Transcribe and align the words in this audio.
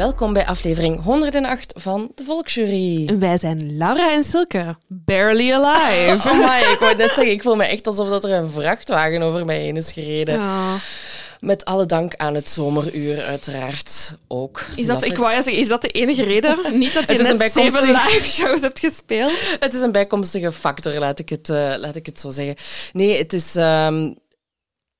Welkom 0.00 0.32
bij 0.32 0.46
aflevering 0.46 1.02
108 1.02 1.72
van 1.76 2.12
de 2.14 2.24
Volksjury. 2.24 3.18
Wij 3.18 3.38
zijn 3.38 3.76
Laura 3.76 4.12
en 4.12 4.24
Silke, 4.24 4.76
barely 4.86 5.52
alive. 5.52 6.28
Oh 6.30 6.38
my, 6.38 6.72
ik 6.72 6.76
wou 6.80 6.96
net 6.96 7.06
zeggen, 7.06 7.30
ik 7.30 7.42
voel 7.42 7.56
me 7.56 7.64
echt 7.64 7.86
alsof 7.86 8.08
dat 8.08 8.24
er 8.24 8.30
een 8.30 8.50
vrachtwagen 8.50 9.22
over 9.22 9.44
mij 9.44 9.60
heen 9.60 9.76
is 9.76 9.92
gereden. 9.92 10.34
Ja. 10.34 10.76
Met 11.40 11.64
alle 11.64 11.86
dank 11.86 12.14
aan 12.16 12.34
het 12.34 12.48
zomeruur 12.48 13.22
uiteraard 13.22 14.16
ook. 14.28 14.64
Is 14.76 14.86
dat, 14.86 15.04
ik 15.04 15.16
wou 15.16 15.32
zeggen, 15.32 15.52
is 15.52 15.68
dat 15.68 15.82
de 15.82 15.88
enige 15.88 16.22
reden? 16.22 16.58
Niet 16.78 16.94
dat 16.94 17.06
je 17.06 17.12
Het 17.12 17.20
is 17.20 17.28
een 17.28 17.36
net 17.36 17.52
zeven 17.52 17.72
bijkomstige- 17.72 18.14
live 18.14 18.28
shows 18.28 18.60
hebt 18.60 18.80
gespeeld? 18.80 19.32
Het 19.60 19.74
is 19.74 19.80
een 19.80 19.92
bijkomstige 19.92 20.52
factor, 20.52 20.98
laat 20.98 21.18
ik 21.18 21.28
het, 21.28 21.50
eh, 21.50 21.74
laat 21.76 21.96
ik 21.96 22.06
het 22.06 22.20
zo 22.20 22.30
zeggen. 22.30 22.54
Nee, 22.92 23.18
het 23.18 23.32
is 23.32 23.56
ehm, 23.56 24.12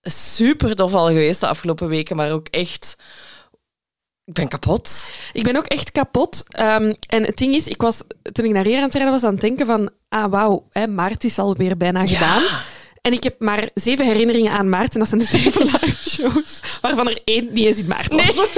super 0.01 0.75
tof 0.75 0.95
al 0.95 1.07
geweest 1.07 1.41
de 1.41 1.47
afgelopen 1.47 1.89
weken, 1.89 2.17
maar 2.17 2.33
ook 2.33 2.47
echt... 2.51 2.97
Ik 4.31 4.37
ben 4.37 4.49
kapot. 4.49 5.13
Ik 5.33 5.43
ben 5.43 5.57
ook 5.57 5.67
echt 5.67 5.93
kapot. 5.93 6.45
Ehm, 6.49 6.93
en 7.09 7.25
het 7.25 7.37
ding 7.37 7.55
is, 7.55 7.69
ik 7.69 7.81
was, 7.81 7.99
toen 8.33 8.45
ik 8.45 8.53
naar 8.53 8.65
hier 8.65 8.77
aan 8.77 8.83
het 8.83 8.95
rijden 8.95 9.13
was, 9.13 9.25
aan 9.25 9.33
het 9.33 9.41
denken 9.41 9.67
van... 9.67 9.91
Ah, 10.09 10.31
wauw, 10.31 10.67
hè, 10.71 10.87
maart 10.87 11.25
is 11.25 11.39
alweer 11.39 11.77
bijna 11.77 12.07
gedaan. 12.07 12.43
En 13.01 13.13
ik 13.13 13.23
heb 13.23 13.41
maar 13.41 13.69
zeven 13.75 14.07
herinneringen 14.07 14.53
aan 14.53 14.69
maart. 14.69 14.93
En 14.93 14.99
dat 14.99 15.09
zijn 15.09 15.21
de 15.21 15.27
zeven 15.27 15.65
live 15.81 16.09
shows, 16.09 16.61
waarvan 16.81 17.09
er 17.09 17.21
één 17.25 17.49
niet 17.53 17.65
eens 17.67 17.79
in 17.79 17.87
maart 17.87 18.13
was. 18.13 18.49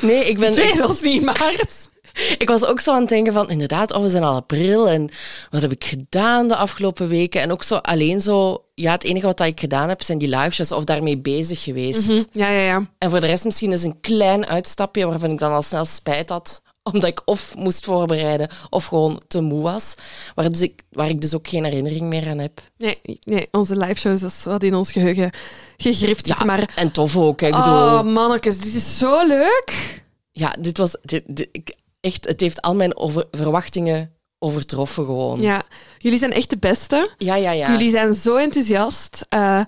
Nee, 0.00 0.28
ik 0.28 0.38
ben... 0.38 0.52
Twee 0.52 0.76
zelfs 0.76 1.00
niet 1.00 1.18
in 1.18 1.24
maart. 1.24 1.88
Ik 2.38 2.48
was 2.48 2.64
ook 2.64 2.80
zo 2.80 2.92
aan 2.92 3.00
het 3.00 3.08
denken 3.08 3.32
van, 3.32 3.50
inderdaad, 3.50 3.92
oh, 3.92 4.02
we 4.02 4.08
zijn 4.08 4.24
al 4.24 4.34
april 4.34 4.88
en 4.88 5.10
wat 5.50 5.62
heb 5.62 5.72
ik 5.72 5.84
gedaan 5.84 6.48
de 6.48 6.56
afgelopen 6.56 7.08
weken? 7.08 7.40
En 7.40 7.52
ook 7.52 7.62
zo 7.62 7.74
alleen 7.76 8.20
zo, 8.20 8.64
ja, 8.74 8.92
het 8.92 9.04
enige 9.04 9.26
wat 9.26 9.40
ik 9.40 9.60
gedaan 9.60 9.88
heb, 9.88 10.02
zijn 10.02 10.18
die 10.18 10.36
live 10.36 10.74
of 10.76 10.84
daarmee 10.84 11.18
bezig 11.18 11.62
geweest. 11.62 12.08
Ja, 12.32 12.48
ja, 12.50 12.60
ja. 12.60 12.86
En 12.98 13.10
voor 13.10 13.20
de 13.20 13.26
rest 13.26 13.44
misschien 13.44 13.72
eens 13.72 13.82
een 13.82 14.00
klein 14.00 14.46
uitstapje 14.46 15.06
waarvan 15.06 15.30
ik 15.30 15.38
dan 15.38 15.52
al 15.52 15.62
snel 15.62 15.84
spijt 15.84 16.28
had, 16.28 16.62
omdat 16.92 17.10
ik 17.10 17.22
of 17.24 17.54
moest 17.56 17.84
voorbereiden 17.84 18.48
of 18.70 18.86
gewoon 18.86 19.22
te 19.28 19.40
moe 19.40 19.62
was, 19.62 19.94
waar, 20.34 20.50
dus 20.50 20.60
ik, 20.60 20.82
waar 20.90 21.08
ik 21.08 21.20
dus 21.20 21.34
ook 21.34 21.48
geen 21.48 21.64
herinnering 21.64 22.02
meer 22.02 22.28
aan 22.28 22.38
heb. 22.38 22.60
Nee, 22.78 22.98
nee, 23.24 23.48
onze 23.50 23.76
live 23.76 23.94
shows, 24.00 24.20
dat 24.20 24.30
is 24.30 24.44
wat 24.44 24.62
in 24.62 24.74
ons 24.74 24.92
geheugen 24.92 25.30
gegrift 25.76 26.26
zit. 26.26 26.44
Maar 26.44 26.72
En 26.76 26.92
tof 26.92 27.16
ook, 27.16 27.40
hè. 27.40 27.46
ik 27.46 27.52
bedoel... 27.52 27.72
Oh, 27.74 28.02
mannetjes, 28.02 28.58
dit 28.58 28.74
is 28.74 28.98
zo 28.98 29.26
leuk. 29.26 30.00
Ja, 30.32 30.54
dit 30.60 30.78
was... 30.78 30.96
Dit, 31.02 31.22
dit- 31.26 31.48
ik, 31.52 31.74
echt, 32.02 32.26
het 32.28 32.40
heeft 32.40 32.62
al 32.62 32.74
mijn 32.74 32.96
over, 32.96 33.24
verwachtingen 33.30 34.10
overtroffen 34.38 35.04
gewoon. 35.04 35.40
Ja, 35.40 35.62
jullie 35.98 36.18
zijn 36.18 36.32
echt 36.32 36.50
de 36.50 36.56
beste. 36.60 37.10
ja, 37.18 37.34
ja. 37.34 37.50
ja. 37.50 37.70
Jullie 37.70 37.90
zijn 37.90 38.14
zo 38.14 38.36
enthousiast. 38.36 39.26
Eh, 39.28 39.60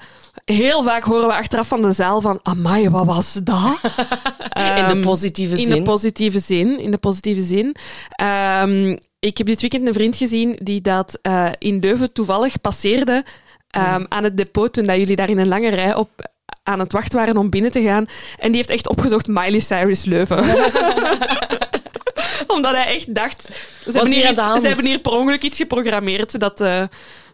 heel 0.45 0.83
vaak 0.83 1.05
horen 1.05 1.27
we 1.27 1.34
achteraf 1.34 1.69
van 1.69 1.83
de 1.83 1.93
zaal 1.93 2.21
van... 2.21 2.39
Amai, 2.43 2.91
wat 2.91 3.06
was 3.06 3.33
dat? 3.33 3.81
In 4.78 4.89
de 4.89 5.00
positieve 5.00 5.59
in 5.59 5.67
zin. 5.67 5.77
de 5.77 5.83
positieve 5.83 6.39
zin. 6.39 6.78
In 6.81 6.91
de 6.91 6.99
positieve 6.99 7.43
zin. 7.43 7.77
Ehm, 8.11 8.97
ik 9.19 9.39
heb 9.39 9.47
dit 9.47 9.61
weekend 9.61 9.87
een 9.87 9.93
vriend 9.93 10.16
gezien 10.16 10.59
die 10.62 10.81
dat 10.81 11.19
eh, 11.22 11.49
in 11.59 11.78
Leuven 11.78 12.12
toevallig 12.12 12.61
passeerde 12.61 13.25
ehm, 13.69 14.05
aan 14.09 14.25
het 14.25 14.37
depot 14.37 14.72
toen 14.72 14.84
dat 14.84 14.97
jullie 14.97 15.16
daar 15.16 15.31
in 15.31 15.39
een 15.39 15.49
lange 15.49 15.69
rij 15.69 15.95
op 15.95 16.33
aan 16.62 16.78
het 16.78 16.93
wachten 16.93 17.19
waren 17.19 17.37
om 17.37 17.51
binnen 17.51 17.71
te 17.71 17.83
gaan. 17.83 18.06
En 18.39 18.49
die 18.49 18.56
heeft 18.56 18.71
echt 18.71 18.89
opgezocht 18.89 19.27
Miley 19.27 19.61
Cyrus 19.61 20.05
Leuven. 20.05 20.45
Omdat 22.47 22.75
hij 22.75 22.95
echt 22.95 23.15
dacht... 23.15 23.43
Ze 23.85 23.91
hebben, 23.93 24.13
hier 24.13 24.31
iets- 24.31 24.41
ze 24.61 24.67
hebben 24.67 24.85
hier 24.87 25.01
per 25.01 25.13
ongeluk 25.13 25.43
iets 25.43 25.57
geprogrammeerd 25.57 26.41
dat, 26.41 26.61
eh, 26.61 26.83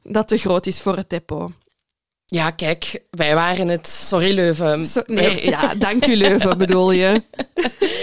dat 0.02 0.28
te 0.28 0.36
groot 0.36 0.66
is 0.66 0.80
voor 0.80 0.96
het 0.96 1.10
depot. 1.10 1.50
Ja, 2.26 2.50
kijk, 2.50 3.02
wij 3.10 3.34
waren 3.34 3.68
het. 3.68 3.88
Sorry, 3.88 4.34
Leuven. 4.34 4.86
Nee, 5.06 5.46
ja, 5.48 5.74
dank 5.74 6.06
u 6.06 6.16
Leuven, 6.16 6.58
bedoel 6.64 6.90
je. 6.92 7.22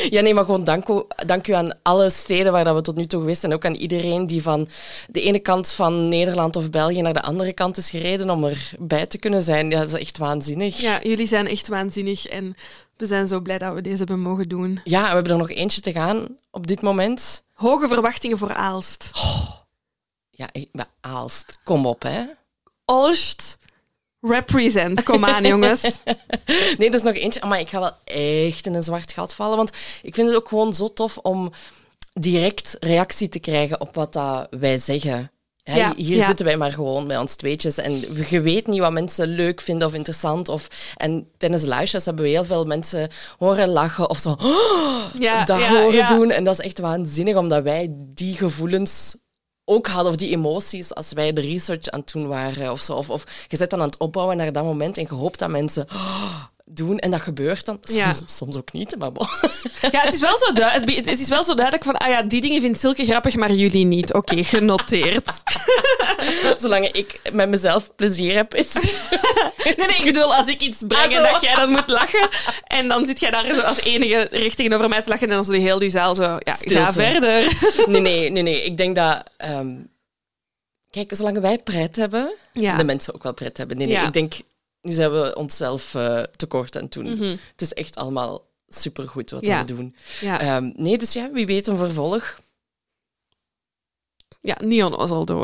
Ja, 0.10 0.22
nee, 0.22 0.34
maar 0.34 0.46
gewoon 0.46 0.64
dank, 0.64 0.88
u- 0.90 1.04
dank 1.26 1.48
u 1.48 1.52
aan 1.54 1.80
alle 1.84 2.10
steden 2.10 2.52
waar 2.52 2.64
dat 2.64 2.76
we 2.76 2.82
tot 2.82 2.96
nu 2.96 3.06
toe 3.06 3.20
geweest 3.20 3.40
zijn. 3.40 3.54
Ook 3.54 3.66
aan 3.66 3.74
iedereen 3.76 4.28
die 4.28 4.42
van 4.42 4.68
de 5.08 5.22
ene 5.22 5.40
kant 5.40 5.70
van 5.72 6.08
Nederland 6.08 6.56
of 6.56 6.70
België 6.70 7.02
naar 7.02 7.14
de 7.14 7.22
andere 7.22 7.54
kant 7.54 7.78
is 7.78 7.90
gereden 7.90 8.30
om 8.30 8.44
erbij 8.46 9.06
te 9.06 9.18
kunnen 9.18 9.42
zijn. 9.42 9.70
Ja, 9.70 9.80
dat 9.80 9.94
is 9.94 10.00
echt 10.00 10.18
waanzinnig. 10.18 10.80
Ja, 10.82 11.00
jullie 11.04 11.28
zijn 11.28 11.48
echt 11.48 11.68
waanzinnig 11.68 12.26
en 12.28 12.56
we 12.98 13.06
zijn 13.06 13.28
zo 13.28 13.40
blij 13.40 13.58
dat 13.58 13.74
we 13.74 13.82
deze 13.82 13.98
hebben 13.98 14.20
mogen 14.20 14.50
doen. 14.50 14.80
Ja, 14.84 15.02
we 15.02 15.14
hebben 15.14 15.32
er 15.32 15.38
nog 15.38 15.50
eentje 15.50 15.82
te 15.82 15.92
gaan 15.92 16.28
op 16.52 16.68
dit 16.68 16.82
moment. 16.82 17.44
Hoge 17.54 17.88
verwachtingen 17.88 18.38
voor 18.38 18.54
Aalst. 18.54 19.12
Ja, 20.30 20.50
echt, 20.52 20.68
maar 20.72 20.90
Aalst, 21.02 21.60
kom 21.64 21.86
op, 21.86 22.02
hè. 22.02 22.24
Olst, 22.86 23.58
represent. 24.22 25.04
Kom 25.04 25.26
aan, 25.26 25.46
jongens. 25.46 25.82
Nee, 26.78 26.90
er 26.90 26.96
is 26.96 27.02
nog 27.02 27.16
eentje. 27.16 27.46
Maar 27.48 27.60
ik 27.60 27.70
ga 27.70 27.80
wel 27.80 27.92
echt 28.04 28.66
in 28.66 28.74
een 28.74 28.84
zwart 28.84 29.12
gat 29.12 29.34
vallen. 29.34 29.58
Want 29.58 29.70
ik 30.02 30.16
vind 30.16 30.28
het 30.28 30.38
ook 30.38 30.48
gewoon 30.48 30.74
zo 30.74 30.94
tof 30.94 31.18
om 31.18 31.52
direct 32.14 32.78
reactie 32.80 33.30
te 33.30 33.40
krijgen 33.40 33.82
op 33.82 33.96
wat 33.96 34.14
dat 34.14 34.48
wij 34.50 34.78
zeggen. 34.78 35.32
Ja, 35.76 35.94
hier 35.96 36.18
ja. 36.18 36.26
zitten 36.26 36.46
wij 36.46 36.58
maar 36.58 36.72
gewoon 36.72 37.08
met 37.08 37.20
ons 37.20 37.36
tweetjes. 37.36 37.78
En 37.78 37.94
je 38.30 38.42
weet 38.42 38.68
niet 38.68 38.80
wat 38.80 38.92
mensen 38.92 39.28
leuk 39.28 39.62
vinden 39.62 39.88
of 39.88 39.94
interessant. 39.94 40.50
Of, 40.50 40.94
en 40.98 41.28
tijdens 41.38 41.62
de 41.62 41.70
liveshows 41.70 42.06
hebben 42.06 42.24
we 42.24 42.30
heel 42.30 42.46
veel 42.46 42.66
mensen 42.66 43.10
horen 43.38 43.70
lachen 43.70 44.10
of 44.10 44.18
zo 44.18 44.36
Ja, 45.14 45.44
dat 45.44 45.62
horen 45.62 46.08
doen. 46.08 46.32
En 46.32 46.44
dat 46.44 46.60
is 46.60 46.66
echt 46.66 46.80
waanzinnig, 46.80 47.36
omdat 47.36 47.64
wij 47.64 47.88
die 47.92 48.36
gevoelens 48.36 49.16
ook 49.66 49.88
hadden, 49.88 50.12
of 50.12 50.18
die 50.18 50.30
emoties, 50.30 50.94
als 50.94 51.14
wij 51.14 51.34
de 51.34 51.42
research 51.42 51.88
aan 51.88 52.00
het 52.00 52.12
doen 52.12 52.28
waren. 52.28 52.72
Of, 52.72 52.80
zo. 52.80 52.94
Of, 52.96 53.10
of 53.10 53.46
je 53.48 53.58
zit 53.58 53.70
dan 53.70 53.80
aan 53.80 53.86
het 53.86 53.98
opbouwen 53.98 54.38
naar 54.38 54.52
dat 54.52 54.64
moment 54.64 54.98
en 54.98 55.06
je 55.10 55.16
hoopt 55.16 55.40
dat 55.40 55.50
mensen 55.50 55.88
doen. 56.70 56.98
En 57.00 57.12
dat 57.12 57.22
gebeurt 57.22 57.66
dan. 57.66 57.78
Soms, 57.82 57.98
Ja. 57.98 58.14
soms 58.26 58.58
ook 58.58 58.72
niet, 58.74 58.96
maar 59.00 59.12
bon. 59.12 59.28
Ja, 59.92 60.00
het 60.02 60.14
is, 60.14 60.20
wel 60.20 60.38
zo 60.38 60.52
du- 60.52 60.94
het 60.96 61.20
is 61.20 61.30
wel 61.30 61.44
zo 61.44 61.54
duidelijk 61.54 61.84
van, 61.86 61.98
ah 61.98 62.10
ja, 62.10 62.22
die 62.22 62.42
dingen 62.42 62.62
vindt 62.62 62.80
Silke 62.80 63.06
grappig, 63.06 63.36
maar 63.36 63.52
jullie 63.54 63.86
niet. 63.86 64.14
Oké, 64.14 64.44
genoteerd. 64.54 65.30
Zolang 66.62 66.88
ik 66.88 67.20
met 67.34 67.50
mezelf 67.50 67.96
plezier 67.96 68.36
heb, 68.36 68.56
is 68.56 68.74
Nee, 69.64 69.74
nee, 69.88 69.96
ik 69.98 70.04
bedoel, 70.06 70.36
als 70.36 70.48
ik 70.48 70.62
iets 70.62 70.84
breng 70.88 71.12
en 71.14 71.20
Ah, 71.22 71.26
zo. 71.26 71.32
dat 71.32 71.42
jij 71.42 71.56
dan 71.56 71.70
moet 71.70 71.88
lachen, 71.90 72.30
en 72.68 72.88
dan 72.88 73.06
zit 73.06 73.20
jij 73.20 73.32
daar 73.32 73.54
zo 73.56 73.62
als 73.62 73.84
enige 73.84 74.28
recht 74.32 74.56
tegenover 74.58 74.90
mij 74.90 75.02
te 75.02 75.10
lachen, 75.10 75.28
en 75.28 75.34
dan 75.34 75.44
zo 75.44 75.52
die 75.52 75.62
heel 75.62 75.80
die 75.80 75.90
zaal 75.90 76.16
zo, 76.16 76.24
ja, 76.40 76.56
ga 76.60 76.92
verder. 76.92 77.54
Nee, 77.88 78.02
nee, 78.02 78.30
nee, 78.32 78.44
nee. 78.44 78.64
Ik 78.64 78.78
denk 78.78 78.96
dat... 78.96 79.24
ehm, 79.38 79.68
kijk, 80.90 81.12
zolang 81.16 81.40
wij 81.40 81.58
pret 81.60 81.96
hebben, 81.96 82.32
Ja. 82.54 82.78
de 82.78 82.84
mensen 82.84 83.14
ook 83.16 83.24
wel 83.24 83.34
pret 83.34 83.58
hebben. 83.58 83.78
Nee, 83.78 83.88
nee, 83.88 83.96
Ja. 83.96 84.06
ik 84.08 84.14
denk... 84.14 84.34
Nu 84.88 84.94
zijn 84.94 85.12
we 85.12 85.36
onszelf 85.36 85.96
eh, 85.96 86.24
tekort 86.36 86.76
aan 86.76 86.84
het 86.84 86.92
doen. 86.94 87.14
Mhm. 87.14 87.24
Het 87.52 87.62
is 87.62 87.74
echt 87.74 87.96
allemaal 87.96 88.46
supergoed 88.68 89.30
wat 89.32 89.46
Ja. 89.46 89.60
we 89.66 89.74
doen. 89.76 89.96
Ja. 90.22 90.40
Ehm, 90.40 90.72
nee, 90.76 90.98
dus 90.98 91.14
ja, 91.14 91.32
wie 91.32 91.46
weet 91.46 91.68
een 91.68 91.78
vervolg. 91.78 92.38
Ja, 94.42 94.58
Neon 94.64 94.96
was 94.96 95.10
al 95.10 95.26
doen. 95.26 95.42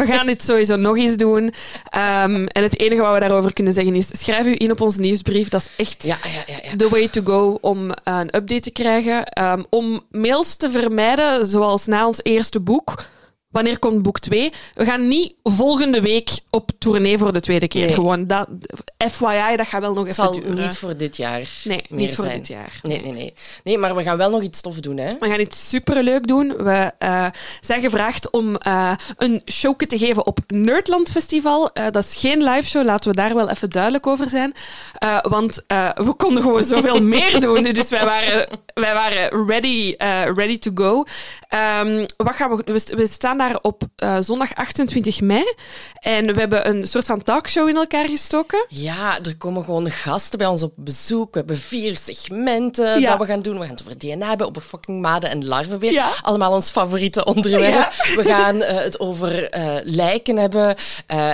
we 0.00 0.04
gaan 0.06 0.26
dit 0.26 0.42
sowieso 0.42 0.76
nog 0.76 0.96
eens 0.96 1.16
doen. 1.16 1.52
Ehm, 1.88 2.44
en 2.46 2.62
het 2.62 2.78
enige 2.80 3.00
wat 3.00 3.14
we 3.14 3.20
daarover 3.20 3.52
kunnen 3.52 3.72
zeggen 3.72 3.94
is: 3.94 4.08
schrijf 4.12 4.46
u 4.46 4.54
in 4.58 4.70
op 4.70 4.80
onze 4.80 5.00
nieuwsbrief. 5.00 5.48
Dat 5.48 5.60
is 5.62 5.68
echt 5.76 6.02
Ja, 6.02 6.18
ja, 6.22 6.54
ja. 6.54 6.60
ja. 6.70 6.76
the 6.76 6.88
way 6.88 7.08
to 7.08 7.22
go 7.24 7.58
om 7.60 7.90
eh, 7.90 8.18
een 8.18 8.36
update 8.36 8.60
te 8.60 8.70
krijgen. 8.70 9.24
Ehm, 9.26 9.62
om 9.70 10.00
mails 10.10 10.56
te 10.56 10.70
vermijden, 10.70 11.44
zoals 11.44 11.86
na 11.86 12.06
ons 12.06 12.20
eerste 12.22 12.60
boek. 12.60 13.04
Wanneer 13.50 13.78
komt 13.78 14.02
boek 14.02 14.18
2? 14.18 14.52
We 14.74 14.84
gaan 14.84 15.08
niet 15.08 15.34
volgende 15.42 16.00
week 16.00 16.30
op 16.50 16.70
tournee 16.78 17.18
voor 17.18 17.32
de 17.32 17.40
tweede 17.40 17.68
keer. 17.68 17.86
Nee. 17.86 17.94
Gewoon 17.94 18.26
dat, 18.26 18.48
FYI, 19.10 19.56
dat 19.56 19.66
gaat 19.66 19.80
wel 19.80 19.92
nog 19.94 20.06
Het 20.06 20.12
even 20.18 20.24
zal 20.24 20.32
duren. 20.32 20.54
niet 20.54 20.76
voor 20.78 20.96
dit 20.96 21.16
jaar 21.16 21.48
Nee, 21.64 21.82
meer 21.88 22.00
niet 22.00 22.14
voor 22.14 22.24
zijn. 22.24 22.36
dit 22.38 22.48
jaar. 22.48 22.78
Nee, 22.82 23.00
nee, 23.00 23.12
nee. 23.12 23.34
Nee, 23.64 23.78
maar 23.78 23.96
we 23.96 24.02
gaan 24.02 24.16
wel 24.16 24.30
nog 24.30 24.42
iets 24.42 24.60
tof 24.60 24.80
doen, 24.80 24.96
hè? 24.96 25.08
We 25.20 25.28
gaan 25.28 25.40
iets 25.40 25.68
superleuk 25.68 26.26
doen. 26.26 26.54
We 26.56 26.92
eh, 26.98 27.26
zijn 27.60 27.80
gevraagd 27.80 28.30
om 28.30 28.56
eh, 28.56 28.92
een 29.16 29.42
showke 29.50 29.86
te 29.86 29.98
geven 29.98 30.26
op 30.26 30.38
Nerdland 30.46 31.10
Festival. 31.10 31.72
Eh, 31.72 31.84
dat 31.90 32.04
is 32.04 32.14
geen 32.16 32.42
live 32.42 32.68
show, 32.68 32.84
laten 32.84 33.10
we 33.10 33.16
daar 33.16 33.34
wel 33.34 33.48
even 33.50 33.70
duidelijk 33.70 34.06
over 34.06 34.28
zijn. 34.28 34.52
Want 35.22 35.64
we 35.94 36.14
konden 36.16 36.42
gewoon 36.42 36.64
zoveel 36.64 37.02
meer 37.14 37.40
doen. 37.40 37.62
Dus 37.62 37.88
wij 37.88 38.04
waren, 38.04 38.46
wij 38.74 38.94
waren 38.94 39.46
ready, 39.46 39.94
ready 40.34 40.58
to 40.58 40.70
go. 40.74 41.04
Ehm, 41.48 42.06
wat 42.16 42.34
gaan 42.34 42.56
we, 42.56 42.62
we, 42.64 42.96
we 42.96 43.06
staan 43.06 43.38
daar 43.40 43.58
op 43.62 43.82
eh, 43.96 44.16
zondag 44.20 44.54
28 44.54 45.20
mei. 45.20 45.54
En 45.94 46.34
we 46.34 46.38
hebben 46.40 46.68
een 46.68 46.86
soort 46.86 47.06
van 47.06 47.22
talkshow 47.22 47.68
in 47.68 47.76
elkaar 47.76 48.08
gestoken. 48.08 48.64
Ja, 48.68 49.18
er 49.22 49.36
komen 49.36 49.64
gewoon 49.64 49.90
gasten 49.90 50.38
bij 50.38 50.46
ons 50.46 50.62
op 50.62 50.72
bezoek. 50.76 51.32
We 51.32 51.38
hebben 51.38 51.56
vier 51.56 51.96
segmenten 51.96 53.00
Ja. 53.00 53.10
dat 53.10 53.18
we 53.18 53.26
gaan 53.32 53.42
doen. 53.42 53.54
We 53.58 53.60
gaan 53.60 53.70
het 53.70 53.82
over 53.82 53.98
DNA 53.98 54.28
hebben, 54.28 54.46
over 54.48 54.62
fucking 54.62 55.00
maden 55.00 55.30
en 55.30 55.46
larven 55.46 55.78
weer. 55.78 55.92
Ja. 55.92 56.10
Allemaal 56.22 56.52
ons 56.52 56.70
favoriete 56.70 57.24
onderwerp. 57.24 57.92
We 58.16 58.22
gaan 58.24 58.62
eh, 58.62 58.76
het 58.76 59.00
over 59.00 59.50
eh, 59.50 59.74
lijken 59.82 60.36
hebben. 60.36 60.76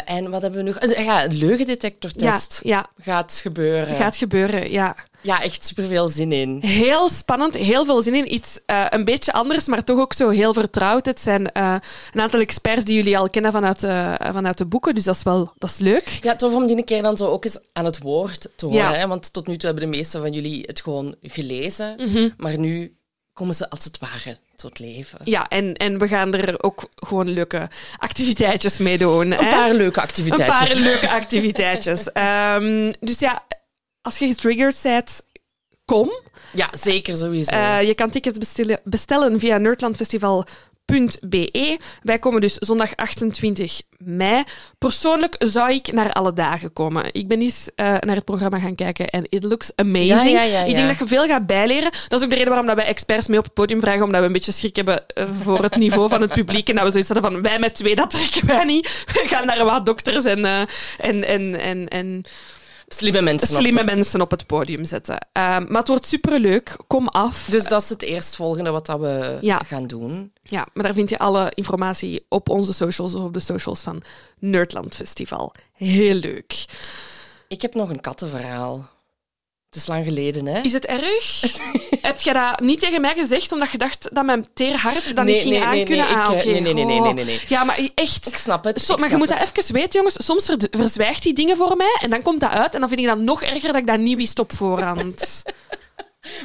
En 0.05 0.31
wat 0.31 0.43
hebben 0.43 0.64
we 0.64 0.70
nog? 0.70 0.97
Ja, 1.05 1.25
een 1.25 1.35
leugendetectortest 1.35 2.62
gaat 2.99 3.38
gebeuren. 3.43 3.97
gaat 3.97 4.17
gebeuren, 4.17 4.70
ja. 4.70 4.97
Ja, 5.20 5.42
echt 5.42 5.64
superveel 5.64 6.08
zin 6.08 6.32
in. 6.32 6.60
Heel 6.60 7.08
spannend, 7.08 7.54
heel 7.54 7.84
veel 7.84 8.02
zin 8.02 8.14
in. 8.14 8.34
Iets 8.34 8.60
eh, 8.66 8.86
een 8.90 9.04
beetje 9.04 9.32
anders, 9.32 9.66
maar 9.66 9.84
toch 9.84 9.98
ook 9.98 10.12
zo 10.12 10.28
heel 10.28 10.52
vertrouwd. 10.52 11.06
Het 11.06 11.20
zijn 11.20 11.52
eh, 11.52 11.74
een 12.12 12.20
aantal 12.20 12.40
experts 12.40 12.84
die 12.84 12.94
jullie 12.94 13.18
al 13.18 13.30
kennen 13.30 13.52
vanuit, 13.52 13.82
eh, 13.82 14.14
vanuit 14.32 14.58
de 14.58 14.66
boeken, 14.66 14.94
dus 14.94 15.04
dat 15.04 15.16
is 15.16 15.22
wel 15.22 15.52
dat 15.58 15.70
is 15.70 15.78
leuk. 15.78 16.18
Ja, 16.22 16.36
tof 16.36 16.54
om 16.54 16.66
die 16.66 16.76
een 16.76 16.84
keer 16.84 17.02
dan 17.02 17.16
zo 17.16 17.26
ook 17.26 17.44
eens 17.44 17.58
aan 17.72 17.84
het 17.84 17.98
woord 17.98 18.48
te 18.56 18.66
horen. 18.66 18.80
Ja. 18.80 18.94
Hè? 18.94 19.06
Want 19.06 19.32
tot 19.32 19.46
nu 19.46 19.56
toe 19.56 19.70
hebben 19.70 19.90
de 19.90 19.96
meeste 19.96 20.20
van 20.20 20.32
jullie 20.32 20.62
het 20.66 20.80
gewoon 20.80 21.14
gelezen. 21.22 21.94
Mhm. 21.96 22.28
Maar 22.36 22.58
nu 22.58 22.96
komen 23.32 23.54
ze 23.54 23.70
als 23.70 23.84
het 23.84 23.98
ware 23.98 24.38
tot 24.56 24.78
leven. 24.78 25.18
Ja, 25.24 25.48
en, 25.48 25.74
en 25.74 25.98
we 25.98 26.08
gaan 26.08 26.34
er 26.34 26.62
ook 26.62 26.88
gewoon 26.94 27.28
leuke 27.28 27.68
activiteitjes 27.98 28.78
mee 28.78 28.98
doen. 28.98 29.30
Een 29.30 29.48
paar 29.48 29.74
leuke 29.74 30.00
activiteitjes. 30.00 30.68
Een 30.68 30.74
paar 30.74 30.82
leuke 30.82 31.10
activiteitjes. 31.10 32.12
Ehm, 32.12 32.92
dus 33.00 33.18
ja, 33.18 33.44
als 34.06 34.19
je 34.19 34.26
getriggerd 34.26 34.81
bent, 34.82 35.23
kom. 35.85 36.11
Ja, 36.53 36.69
zeker 36.79 37.17
sowieso. 37.17 37.55
Eh, 37.55 37.82
je 37.82 37.94
kan 37.94 38.11
tickets 38.11 38.38
bestellen, 38.38 38.81
bestellen 38.85 39.38
via 39.38 39.58
nerdlandfestival.be. 39.58 41.79
Wij 42.03 42.19
komen 42.19 42.41
dus 42.41 42.55
zondag 42.55 42.97
28 42.97 43.82
mei. 43.99 44.44
Persoonlijk 44.79 45.35
zou 45.38 45.73
ik 45.73 45.93
naar 45.93 46.12
alle 46.12 46.32
dagen 46.32 46.73
komen. 46.73 47.05
Ik 47.12 47.29
ben 47.29 47.41
eens 47.41 47.70
eh, 47.75 47.87
naar 47.87 48.17
het 48.17 48.25
programma 48.25 48.58
gaan 48.58 48.75
kijken 48.75 49.08
en 49.08 49.26
it 49.29 49.43
looks 49.43 49.73
amazing. 49.75 50.09
Ja, 50.09 50.23
ja, 50.23 50.43
ja, 50.43 50.64
Ik 50.64 50.75
denk 50.75 50.88
dat 50.88 50.99
je 50.99 51.06
veel 51.06 51.26
gaat 51.26 51.47
bijleren. 51.47 51.91
Dat 52.09 52.19
is 52.19 52.25
ook 52.25 52.31
de 52.31 52.37
reden 52.37 52.49
waarom 52.49 52.67
dat 52.67 52.76
wij 52.76 52.87
experts 52.87 53.26
mee 53.26 53.38
op 53.38 53.44
het 53.44 53.55
podium 53.55 53.81
vragen, 53.81 54.02
omdat 54.02 54.20
we 54.20 54.26
een 54.26 54.32
beetje 54.32 54.52
schrik 54.52 54.76
hebben 54.76 55.06
eh, 55.06 55.25
voor 55.43 55.62
het 55.62 55.76
niveau 55.76 56.09
van 56.09 56.20
het 56.20 56.32
publiek 56.32 56.69
en 56.69 56.75
dat 56.75 56.85
we 56.85 56.91
zoiets 56.91 57.09
hadden 57.09 57.32
van 57.32 57.43
wij 57.43 57.59
met 57.59 57.75
twee, 57.75 57.94
dat 57.94 58.11
trekken 58.11 58.47
wij 58.47 58.64
niet. 58.64 59.05
We 59.12 59.23
gaan 59.26 59.47
daar 59.47 59.64
wat 59.64 59.87
dokters 59.87 60.25
en, 60.25 60.44
en, 60.99 61.25
en, 61.25 61.61
en, 61.61 61.88
en 61.88 62.25
Slimme 62.88 63.21
mensen. 63.21 63.49
op 63.56 63.61
slimme 63.62 63.79
zak. 63.79 63.94
mensen 63.94 64.21
op 64.21 64.31
het 64.31 64.47
podium 64.47 64.85
zetten. 64.85 65.27
Ehm, 65.33 65.65
maar 65.69 65.79
het 65.79 65.88
wordt 65.88 66.06
superleuk. 66.06 66.77
Kom 66.87 67.09
af. 67.09 67.47
Dus 67.50 67.65
dat 67.65 67.83
is 67.83 67.88
het 67.88 68.03
eerstvolgende 68.03 68.71
wat 68.71 68.87
dat 68.87 69.00
we 69.00 69.38
Ja. 69.41 69.59
gaan 69.59 69.87
doen. 69.87 70.33
Ja, 70.43 70.67
maar 70.73 70.85
daar 70.85 70.94
vind 70.94 71.09
je 71.09 71.19
alle 71.19 71.53
informatie 71.55 72.27
op 72.29 72.49
onze 72.49 72.73
socials 72.73 73.15
of 73.15 73.23
op 73.23 73.35
de 73.35 73.41
socials 73.41 73.81
van 73.81 74.03
Nerdland 74.38 74.94
Festival. 74.94 75.53
Heel 75.73 76.15
leuk. 76.15 76.65
Ik 77.49 77.62
heb 77.62 77.75
nog 77.75 77.88
een 77.88 78.00
kattenverhaal. 78.00 78.88
Het 79.71 79.77
is 79.77 79.87
lang 79.87 80.05
geleden, 80.05 80.47
hè? 80.47 80.61
Is 80.61 80.73
het 80.73 80.87
erg? 80.87 81.41
Heb 82.02 82.20
je 82.20 82.32
dat 82.32 82.60
niet 82.60 82.81
tegen 82.81 83.00
mij 83.00 83.14
gezegd 83.16 83.52
omdat 83.52 83.70
je 83.70 83.78
dacht 83.78 84.08
dat 84.12 84.25
mijn 84.25 84.46
teer 84.54 84.76
hart 84.76 85.16
dat 85.16 85.25
Nee, 85.25 85.34
niet 85.34 85.43
ging 85.43 85.54
nee, 85.54 85.64
nee, 85.64 85.78
aankunnen? 85.81 86.06
nee, 86.06 86.14
ah, 86.16 86.25
eh, 86.25 86.31
oké. 86.31 86.44
nee, 86.48 86.60
nee, 86.60 86.75
nee, 86.75 86.84
nee, 86.84 86.96
Oh. 86.98 87.04
nee, 87.04 87.12
nee, 87.14 87.25
nee. 87.25 87.40
Ja, 87.48 87.64
maar 87.64 87.81
echt. 87.94 88.26
Ik 88.28 88.37
snap 88.37 88.64
het. 88.64 88.88
Ik 88.88 88.98
maar 88.98 89.10
je 89.10 89.16
moet 89.16 89.28
dat 89.28 89.52
even 89.56 89.75
weten, 89.75 89.90
jongens. 89.93 90.16
Soms 90.25 90.50
verzwijgt 90.70 91.22
die 91.22 91.32
dingen 91.34 91.56
voor 91.56 91.76
mij 91.76 91.98
en 92.00 92.10
dan 92.10 92.22
komt 92.22 92.40
dat 92.40 92.50
uit 92.50 92.75
en 92.75 92.81
dan 92.81 92.88
vind 92.88 93.00
ik 93.00 93.06
dat 93.06 93.19
nog 93.19 93.43
erger 93.43 93.66
dat 93.72 93.76
ik 93.81 93.87
dat 93.87 93.98
niet 93.98 94.16
wist 94.16 94.38
op 94.38 94.52
voorhand. 94.52 95.43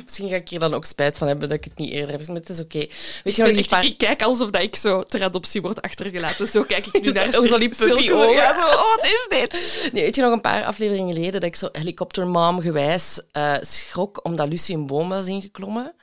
Misschien 0.04 0.30
ga 0.30 0.36
ik 0.36 0.50
hier 0.50 0.60
dan 0.60 0.74
ook 0.74 0.86
spijt 0.86 1.18
van 1.18 1.28
hebben 1.28 1.50
dat 1.50 1.58
ik 1.58 1.64
het 1.64 1.78
niet 1.78 1.92
eerder 1.92 2.12
heb 2.12 2.28
maar 2.28 2.36
het 2.36 2.50
is 2.50 2.60
oké. 2.60 2.86
Weet 3.24 3.36
je 3.36 3.44
nog, 3.44 3.52
die 3.52 3.68
paar... 3.68 3.86
Ik 3.86 3.98
kijk 3.98 4.22
alsof 4.22 4.50
dat 4.50 4.62
ik 4.62 4.76
zo 4.76 5.04
ter 5.06 5.24
adoptie 5.24 5.62
word 5.62 5.82
achtergelaten. 5.82 6.48
Zo 6.48 6.64
kijk 6.64 6.86
ik 6.86 7.02
nu 7.02 7.12
naar 7.14 7.38
Ook 7.38 7.48
zo 7.48 7.58
die 7.58 7.70
puppy. 7.70 8.04
Ja, 8.04 8.54
zo, 8.54 8.66
oh, 8.66 8.96
wat 8.96 9.04
is 9.04 9.26
dit? 9.30 9.90
Nee, 9.94 10.04
weet 10.04 10.16
je 10.16 10.22
nog, 10.22 10.32
een 10.32 10.42
paar 10.42 10.64
afleveringen 10.64 11.14
geleden 11.14 11.32
dat 11.32 11.44
ik 11.44 11.56
zo 11.56 11.70
helikoptermom 11.72 12.62
gewijs 12.62 13.22
eh, 13.32 13.54
schrok 13.62 14.26
omdat 14.26 14.48
Lucie 14.48 14.76
een 14.76 14.88
boom 14.88 15.10
was 15.10 15.26
ingeklommen? 15.26 15.94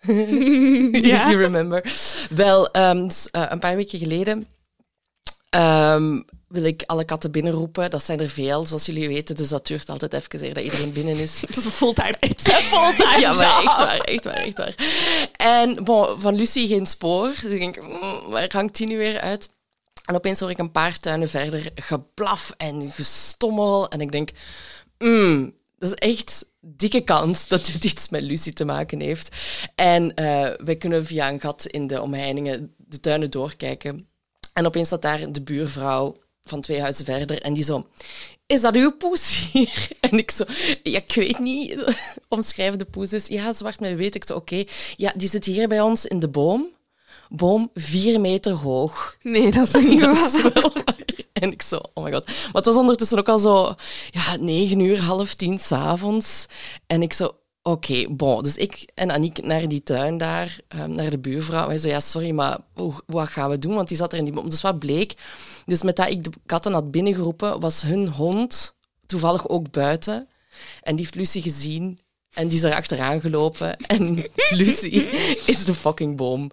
Ja. 1.10 1.30
you 1.30 1.36
remember. 1.36 1.92
Wel, 2.30 2.70
ehm, 2.70 3.06
dus, 3.06 3.30
eh, 3.30 3.44
een 3.48 3.58
paar 3.58 3.76
weken 3.76 3.98
geleden 3.98 4.46
ehm, 5.50 6.20
wil 6.48 6.64
ik 6.64 6.82
alle 6.86 7.04
katten 7.04 7.30
binnenroepen. 7.30 7.90
Dat 7.90 8.04
zijn 8.04 8.20
er 8.20 8.28
veel, 8.28 8.64
zoals 8.64 8.86
jullie 8.86 9.08
weten. 9.08 9.36
Dus 9.36 9.48
dat 9.48 9.66
duurt 9.66 9.88
altijd 9.88 10.12
even 10.12 10.44
eer 10.44 10.54
dat 10.54 10.64
iedereen 10.64 10.92
binnen 10.92 11.16
is. 11.16 11.40
Het 11.46 11.56
is 11.56 11.64
een 11.64 11.70
fulltime. 11.70 12.14
Ja, 13.20 13.32
maar 13.32 13.64
echt 13.64 13.78
waar, 13.78 13.98
echt 13.98 14.24
waar, 14.24 14.34
echt 14.34 14.58
waar. 14.58 14.74
En 15.36 15.84
bon, 15.84 16.20
van 16.20 16.34
Lucie 16.34 16.68
geen 16.68 16.86
spoor. 16.86 17.34
Dus 17.42 17.52
ik 17.52 17.58
denk, 17.58 17.82
mm, 17.82 18.30
waar 18.30 18.48
hangt 18.52 18.76
die 18.76 18.86
nu 18.86 18.98
weer 18.98 19.20
uit? 19.20 19.48
En 20.04 20.14
opeens 20.14 20.40
hoor 20.40 20.50
ik 20.50 20.58
een 20.58 20.70
paar 20.70 21.00
tuinen 21.00 21.28
verder 21.28 21.70
geblaf 21.74 22.54
en 22.56 22.90
gestommel. 22.90 23.88
En 23.88 24.00
ik 24.00 24.12
denk, 24.12 24.30
mm, 24.98 25.54
dat 25.78 25.90
is 25.90 25.94
echt 25.94 26.44
dikke 26.60 27.00
kans 27.00 27.48
dat 27.48 27.64
dit 27.66 27.84
iets 27.84 28.08
met 28.08 28.22
Lucie 28.22 28.52
te 28.52 28.64
maken 28.64 29.00
heeft. 29.00 29.36
En 29.74 30.14
eh, 30.14 30.50
wij 30.64 30.76
kunnen 30.76 31.04
via 31.04 31.28
een 31.28 31.40
gat 31.40 31.66
in 31.66 31.86
de 31.86 32.02
omheiningen 32.02 32.74
de 32.76 33.00
tuinen 33.00 33.30
doorkijken. 33.30 34.08
En 34.52 34.66
opeens 34.66 34.86
staat 34.86 35.02
daar 35.02 35.32
de 35.32 35.42
buurvrouw 35.42 36.16
van 36.48 36.60
twee 36.60 36.80
huizen 36.80 37.04
verder 37.04 37.42
en 37.42 37.52
die 37.54 37.64
zo... 37.64 37.86
Is 38.46 38.60
dat 38.60 38.74
uw 38.74 38.92
poes 38.96 39.50
hier? 39.52 39.88
En 40.00 40.18
ik 40.18 40.30
zo... 40.30 40.44
Ja, 40.82 40.98
ik 40.98 41.14
weet 41.14 41.38
niet. 41.38 41.84
Omschrijven 42.28 42.78
de 42.78 42.84
poes 42.84 43.12
is... 43.12 43.26
Ja, 43.26 43.52
zwart 43.52 43.80
met 43.80 43.96
wit. 43.96 44.14
Ik 44.14 44.26
zo, 44.26 44.34
oké. 44.34 44.64
Ja, 44.96 45.12
die 45.16 45.28
zit 45.28 45.44
hier 45.44 45.68
bij 45.68 45.80
ons 45.80 46.06
in 46.06 46.18
de 46.18 46.28
boom. 46.28 46.68
Boom 47.28 47.70
vier 47.74 48.20
meter 48.20 48.52
hoog. 48.52 49.16
Nee, 49.22 49.50
dat 49.50 49.66
is 49.66 49.82
niet 49.88 50.00
Dat 50.00 50.16
is 50.16 50.42
waar. 50.42 50.52
wel 50.52 50.72
waar. 50.72 50.96
En 51.32 51.52
ik 51.52 51.62
zo, 51.62 51.80
oh 51.94 52.04
my 52.04 52.12
god. 52.12 52.26
Maar 52.26 52.50
het 52.52 52.66
was 52.66 52.76
ondertussen 52.76 53.18
ook 53.18 53.28
al 53.28 53.38
zo, 53.38 53.74
ja, 54.10 54.36
negen 54.36 54.80
uur, 54.80 55.00
half 55.00 55.34
tien 55.34 55.58
s'avonds. 55.58 56.46
En 56.86 57.02
ik 57.02 57.12
zo, 57.12 57.34
oké, 57.66 58.06
bon. 58.08 58.42
Dus 58.42 58.56
ik 58.56 58.90
en 58.94 59.10
Aniek 59.10 59.42
naar 59.42 59.68
die 59.68 59.82
tuin 59.82 60.18
daar, 60.18 60.58
ehm, 60.68 60.92
naar 60.92 61.10
de 61.10 61.18
buurvrouw. 61.18 61.66
Wij 61.66 61.78
zo, 61.78 61.88
ja, 61.88 62.00
sorry, 62.00 62.30
maar 62.30 62.58
hoe, 62.74 63.02
wat 63.06 63.28
gaan 63.28 63.50
we 63.50 63.58
doen? 63.58 63.74
Want 63.74 63.88
die 63.88 63.96
zat 63.96 64.12
er 64.12 64.18
in 64.18 64.24
die 64.24 64.32
boom. 64.32 64.50
Dus 64.50 64.62
wat 64.62 64.78
bleek? 64.78 65.14
Dus 65.64 65.82
met 65.82 65.96
dat 65.96 66.08
ik 66.08 66.22
de 66.22 66.30
katten 66.46 66.72
had 66.72 66.90
binnengeroepen, 66.90 67.60
was 67.60 67.82
hun 67.82 68.08
hond 68.08 68.74
toevallig 69.06 69.48
ook 69.48 69.70
buiten. 69.70 70.28
En 70.82 70.96
die 70.96 71.04
heeft 71.04 71.14
Lucie 71.14 71.42
gezien. 71.42 71.98
En 72.34 72.48
die 72.48 72.58
is 72.58 72.64
er 72.64 72.74
achteraan 72.74 73.20
gelopen. 73.20 73.76
En 73.86 74.26
Lucie 74.50 75.06
is 75.46 75.64
de 75.64 75.74
fucking 75.74 76.16
boom 76.16 76.50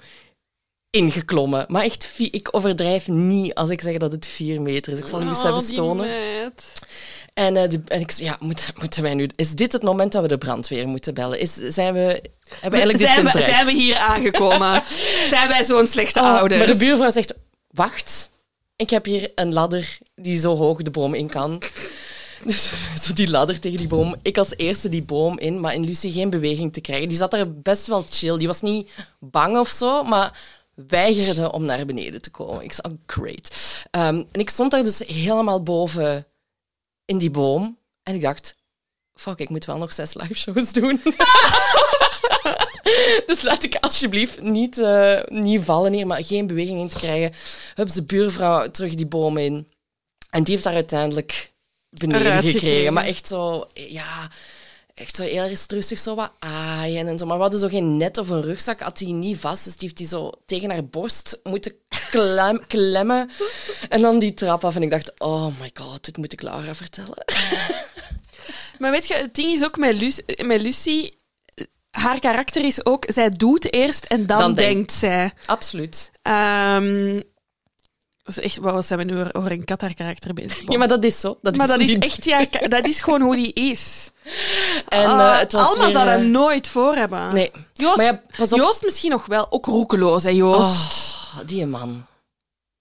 ingeklommen. 0.89 1.65
Maar 1.67 1.83
echt, 1.83 2.15
ik 2.17 2.47
overdrijf 2.51 3.07
niet 3.07 3.53
als 3.53 3.69
ik 3.69 3.81
zeg 3.81 3.97
dat 3.97 4.11
het 4.11 4.25
vier 4.25 4.61
meter 4.61 4.93
is. 4.93 4.99
Ik 4.99 5.07
zal 5.07 5.19
hem 5.19 5.27
eens 5.27 5.43
Oh, 5.43 5.59
stonen. 5.59 6.07
En, 7.33 7.57
eh, 7.57 7.69
de, 7.69 7.81
en 7.87 7.99
ik 7.99 8.11
zei, 8.11 8.27
ja, 8.27 8.37
moet, 8.39 8.71
moeten 8.79 9.03
wij 9.03 9.13
nu... 9.13 9.29
Is 9.35 9.51
dit 9.51 9.71
het 9.71 9.83
moment 9.83 10.11
dat 10.11 10.21
we 10.21 10.27
de 10.27 10.37
brandweer 10.37 10.87
moeten 10.87 11.13
bellen? 11.13 11.39
Is, 11.39 11.53
zijn 11.53 11.93
we... 11.93 11.99
Hebben 11.99 12.25
we 12.59 12.69
eigenlijk 12.85 12.97
dit 12.97 13.15
we, 13.15 13.31
punt 13.31 13.43
zijn 13.43 13.65
we 13.65 13.71
bereikt? 13.71 13.79
hier 13.79 13.97
aangekomen? 13.97 14.83
zijn 15.33 15.47
wij 15.47 15.63
zo'n 15.63 15.87
slechte 15.87 16.19
Oh, 16.19 16.35
ouders? 16.35 16.59
Maar 16.59 16.71
de 16.71 16.85
buurvrouw 16.85 17.09
zegt, 17.09 17.33
wacht. 17.67 18.29
Ik 18.75 18.89
heb 18.89 19.05
hier 19.05 19.31
een 19.35 19.53
ladder 19.53 19.97
die 20.15 20.39
zo 20.39 20.55
hoog 20.55 20.81
de 20.81 20.91
boom 20.91 21.13
in 21.13 21.29
kan. 21.29 21.61
Dus 22.43 22.71
zo 23.03 23.13
die 23.13 23.29
ladder 23.29 23.59
tegen 23.59 23.77
die 23.77 23.87
boom. 23.87 24.15
Ik 24.21 24.37
als 24.37 24.57
eerste 24.57 24.89
die 24.89 25.03
boom 25.03 25.39
in, 25.39 25.59
maar 25.59 25.73
in 25.73 25.85
Lucie 25.85 26.11
geen 26.11 26.29
beweging 26.29 26.73
te 26.73 26.81
krijgen. 26.81 27.07
Die 27.07 27.17
zat 27.17 27.31
daar 27.31 27.51
best 27.51 27.87
wel 27.87 28.05
chill. 28.09 28.37
Die 28.37 28.47
was 28.47 28.61
niet 28.61 28.91
bang 29.19 29.57
of 29.57 29.69
zo, 29.69 30.03
maar 30.03 30.39
weigerde 30.73 31.51
om 31.51 31.65
naar 31.65 31.85
beneden 31.85 32.21
te 32.21 32.31
komen. 32.31 32.63
Ik 32.63 32.73
zei, 32.73 32.93
oh, 32.93 32.99
great. 33.05 33.55
Ehm, 33.91 34.23
en 34.31 34.39
ik 34.39 34.49
stond 34.49 34.71
daar 34.71 34.83
dus 34.83 34.99
helemaal 34.99 35.63
boven 35.63 36.25
in 37.05 37.17
die 37.17 37.31
boom. 37.31 37.77
En 38.03 38.15
ik 38.15 38.21
dacht, 38.21 38.55
fuck, 39.13 39.39
ik 39.39 39.49
moet 39.49 39.65
wel 39.65 39.77
nog 39.77 39.93
zes 39.93 40.13
live 40.13 40.33
shows 40.33 40.73
doen. 40.73 41.01
dus 43.27 43.41
laat 43.41 43.63
ik 43.63 43.75
alsjeblieft 43.75 44.41
niet, 44.41 44.77
eh, 44.77 45.23
niet 45.25 45.63
vallen 45.63 45.93
hier, 45.93 46.07
maar 46.07 46.23
geen 46.23 46.47
beweging 46.47 46.79
in 46.79 46.89
te 46.89 46.97
krijgen. 46.97 47.33
Hup, 47.73 47.93
de 47.93 48.03
buurvrouw 48.03 48.71
terug 48.71 48.93
die 48.93 49.07
boom 49.07 49.37
in. 49.37 49.67
En 50.29 50.43
die 50.43 50.53
heeft 50.53 50.65
daar 50.65 50.73
uiteindelijk 50.73 51.51
beneden 51.89 52.31
gekregen. 52.31 52.59
gekregen. 52.59 52.93
Maar 52.93 53.05
echt 53.05 53.27
zo, 53.27 53.67
ja, 53.73 54.31
echt 54.93 55.15
zo 55.15 55.23
heel 55.23 55.47
rustig 55.67 55.99
zo 55.99 56.15
wat 56.15 56.31
aaien 56.39 57.07
en 57.07 57.17
zo. 57.17 57.25
Maar 57.25 57.35
we 57.35 57.41
hadden 57.41 57.59
zo 57.59 57.67
geen 57.67 57.97
net 57.97 58.17
of 58.17 58.29
een 58.29 58.41
rugzak, 58.41 58.79
had 58.79 58.99
hij 58.99 59.11
niet 59.11 59.37
vast. 59.37 59.63
Dus 59.63 59.73
die 59.73 59.81
heeft 59.87 59.97
die 59.97 60.07
zo 60.07 60.31
tegen 60.45 60.69
haar 60.69 60.85
borst 60.85 61.39
moeten 61.43 61.73
klem- 62.09 62.67
klemmen. 62.73 63.29
En 63.89 64.01
dan 64.01 64.19
die 64.19 64.33
trap 64.33 64.65
af. 64.65 64.75
En 64.75 64.81
ik 64.83 64.91
dacht, 64.91 65.19
oh 65.19 65.59
my 65.59 65.71
god, 65.73 66.05
dit 66.05 66.17
moet 66.17 66.33
ik 66.33 66.41
Laura 66.41 66.75
vertellen. 66.75 67.23
Maar 68.79 68.91
weet 68.91 69.07
je, 69.07 69.13
het 69.13 69.35
ding 69.35 69.51
is 69.51 69.63
ook 69.63 69.77
met, 69.77 69.95
Luc- 69.95 70.19
met 70.45 70.61
Lucie... 70.61 71.21
Haar 71.91 72.19
karakter 72.19 72.65
is 72.65 72.85
ook... 72.85 73.05
Zij 73.07 73.29
doet 73.29 73.73
eerst 73.73 74.05
en 74.05 74.25
dan, 74.25 74.39
Dan 74.39 74.53
denkt. 74.53 74.73
denkt 74.73 74.91
zij. 74.93 75.33
Absoluut. 75.45 76.11
Ehm, 76.21 77.21
dat 78.23 78.37
is 78.37 78.43
echt... 78.43 78.57
Wat 78.57 78.85
zijn 78.85 78.99
we 78.99 79.05
nu 79.05 79.31
over 79.31 79.51
een 79.51 79.65
kat 79.65 79.81
haar 79.81 79.93
karakter 79.93 80.33
bezig? 80.33 80.71
Ja, 80.71 80.77
maar 80.77 80.87
dat 80.87 81.03
is 81.03 81.19
zo. 81.19 81.37
Dat 81.41 81.55
Maar 81.55 81.79
is 81.79 81.87
dat 81.87 82.03
is 82.03 82.09
echt... 82.09 82.25
Ja, 82.25 82.47
dat 82.67 82.87
is 82.87 83.01
gewoon 83.01 83.21
hoe 83.21 83.35
die 83.35 83.53
is. 83.53 84.11
En 84.87 85.03
eh, 85.03 85.39
het 85.39 85.51
was 85.51 85.67
Alma 85.67 85.81
weer, 85.81 85.91
zou 85.91 86.05
dat 86.05 86.19
eh, 86.19 86.25
nooit 86.25 86.67
voor 86.67 86.95
hebben. 86.95 87.33
Nee. 87.33 87.51
Joost, 87.73 87.95
Maar 87.95 88.05
ja, 88.05 88.21
pas 88.37 88.53
op. 88.53 88.59
Joost 88.59 88.83
misschien 88.83 89.11
nog 89.11 89.25
wel. 89.25 89.51
Ook 89.51 89.65
roekeloos, 89.65 90.23
hè, 90.23 90.29
Joost. 90.29 91.15
Oh, 91.35 91.39
die 91.45 91.65
man. 91.65 92.05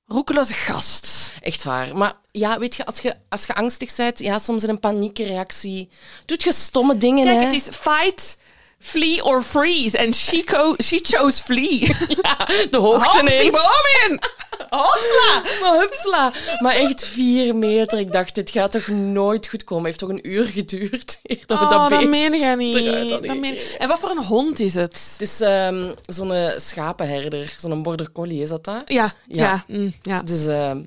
Roekeloze 0.06 0.54
gast. 0.54 1.32
Echt 1.40 1.64
waar. 1.64 1.96
Maar 1.96 2.14
ja, 2.30 2.58
weet 2.58 2.76
je, 2.76 2.86
als 2.86 2.98
je, 2.98 3.14
als 3.28 3.46
je 3.46 3.54
angstig 3.54 3.96
bent, 3.96 4.18
ja, 4.18 4.38
soms 4.38 4.62
in 4.62 4.68
een 4.68 4.80
paniekreactie, 4.80 5.88
doet 6.26 6.42
je 6.42 6.52
stomme 6.52 6.96
dingen. 6.96 7.24
Kijk, 7.24 7.38
hè. 7.38 7.44
het 7.44 7.52
is 7.52 7.68
fight, 7.76 8.38
flee 8.82 9.24
or 9.24 9.42
freeze. 9.42 9.98
En 9.98 10.14
she, 10.14 10.42
she 10.82 11.00
chose 11.02 11.42
flee. 11.42 11.80
Ja, 12.22 12.46
de 12.70 12.76
hoogte 12.78 13.18
Hops, 13.18 13.32
die 13.38 13.44
in. 13.44 14.10
in. 14.10 14.20
Hopsla! 14.70 15.42
Maar 15.60 15.80
hupsla! 15.80 16.32
Maar 16.58 16.74
echt 16.74 17.04
vier 17.04 17.56
meter. 17.56 17.98
Ik 17.98 18.12
dacht, 18.12 18.34
dit 18.34 18.50
gaat 18.50 18.72
toch 18.72 18.86
nooit 18.86 19.48
goed 19.48 19.64
komen. 19.64 19.84
heeft 19.84 19.98
toch 19.98 20.08
een 20.08 20.28
uur 20.28 20.44
geduurd 20.44 21.18
eer 21.22 21.42
dat 21.46 21.58
we 21.58 21.64
Oh, 21.64 21.70
dat 21.70 21.90
dat 21.90 22.08
meen 22.08 22.32
je 22.32 22.56
niet. 22.56 23.26
Dat 23.26 23.36
meen-. 23.36 23.58
En 23.78 23.88
wat 23.88 23.98
voor 23.98 24.10
een 24.10 24.24
hond 24.24 24.60
is 24.60 24.74
het? 24.74 24.92
Het 25.12 25.20
is 25.20 25.40
ehm, 25.40 25.92
zo'n 26.06 26.32
schapenherder, 26.56 27.54
zo'n 27.58 27.82
border 27.82 28.12
collie, 28.12 28.42
is 28.42 28.48
dat 28.48 28.64
dat? 28.64 28.82
Ja, 28.86 29.12
ja. 29.28 29.44
Ja. 29.44 29.64
mm, 29.66 29.94
ja. 30.02 30.22
Dus 30.22 30.46
ehm, 30.46 30.80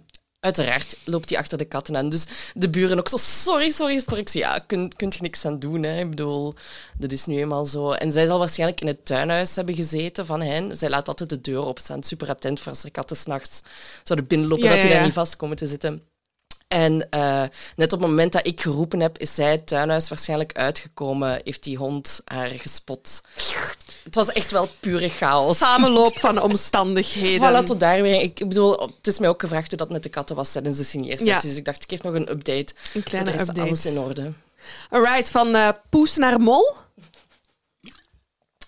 uiteraard 0.45 0.97
loopt 1.03 1.29
hij 1.29 1.39
achter 1.39 1.57
de 1.57 1.65
katten 1.65 1.97
aan. 1.97 2.09
Dus 2.09 2.25
de 2.53 2.69
buren 2.69 2.99
ook 2.99 3.07
zo, 3.07 3.17
sorry, 3.17 3.71
sorry, 3.71 3.99
sorry. 3.99 4.23
Ja, 4.31 4.59
kunt 4.59 4.95
kunt 4.95 5.15
je 5.15 5.21
niks 5.21 5.45
aan 5.45 5.59
doen. 5.59 5.83
Hè. 5.83 5.99
Ik 5.99 6.09
bedoel, 6.09 6.53
dat 6.97 7.11
is 7.11 7.25
nu 7.25 7.37
eenmaal 7.37 7.65
zo. 7.65 7.91
En 7.91 8.11
zij 8.11 8.25
zal 8.25 8.39
waarschijnlijk 8.39 8.81
in 8.81 8.87
het 8.87 9.05
tuinhuis 9.05 9.55
hebben 9.55 9.75
gezeten 9.75 10.25
van 10.25 10.41
hen. 10.41 10.77
Zij 10.77 10.89
laat 10.89 11.07
altijd 11.07 11.29
de 11.29 11.41
deur 11.41 11.63
opstaan, 11.63 12.03
super 12.03 12.29
attent 12.29 12.59
voor 12.59 12.71
als 12.71 12.83
er 12.83 12.91
katten 12.91 13.17
s'nachts 13.17 13.61
zouden 14.03 14.27
binnenlopen, 14.27 14.63
Ja, 14.65 14.71
dat 14.71 14.81
die 14.81 14.89
daar 14.89 14.99
ja. 14.99 15.05
niet 15.05 15.13
vast 15.13 15.35
komen 15.35 15.57
te 15.57 15.67
zitten. 15.67 16.01
En 16.67 17.09
eh, 17.09 17.43
net 17.75 17.93
op 17.93 17.99
het 17.99 18.09
moment 18.09 18.31
dat 18.31 18.47
ik 18.47 18.61
geroepen 18.61 18.99
heb, 18.99 19.17
is 19.17 19.35
zij 19.35 19.51
het 19.51 19.67
tuinhuis 19.67 20.09
waarschijnlijk 20.09 20.53
uitgekomen. 20.53 21.41
Heeft 21.43 21.63
die 21.63 21.77
hond 21.77 22.21
haar 22.25 22.49
gespot. 22.49 23.21
Het 24.05 24.15
was 24.15 24.31
echt 24.31 24.51
wel 24.51 24.69
pure 24.79 25.09
chaos. 25.09 25.57
Samenloop 25.57 26.19
van 26.27 26.41
omstandigheden. 26.41 27.63
Voilà, 27.63 27.65
tot 27.65 27.79
daar 27.79 28.01
weer. 28.01 28.21
Ik 28.21 28.35
bedoel, 28.47 28.79
het 28.81 29.07
is 29.07 29.19
mij 29.19 29.29
ook 29.29 29.41
gevraagd 29.41 29.69
hoe 29.69 29.77
dat 29.77 29.89
met 29.89 30.03
de 30.03 30.09
katten 30.09 30.35
was 30.35 30.51
tijdens 30.51 30.77
de 30.77 30.83
signeersessie. 30.83 31.33
Ja. 31.33 31.41
Dus 31.41 31.55
ik 31.55 31.65
dacht, 31.65 31.83
ik 31.83 31.89
geef 31.89 32.01
nog 32.03 32.13
een 32.13 32.29
update. 32.31 32.73
Een 32.93 33.03
kleine 33.03 33.31
update. 33.31 33.61
Alles 33.61 33.85
in 33.85 33.97
orde. 33.97 34.33
Alright, 34.89 35.29
van 35.31 35.55
eh, 35.55 35.69
poes 35.89 36.15
naar 36.17 36.39
mol. 36.41 36.75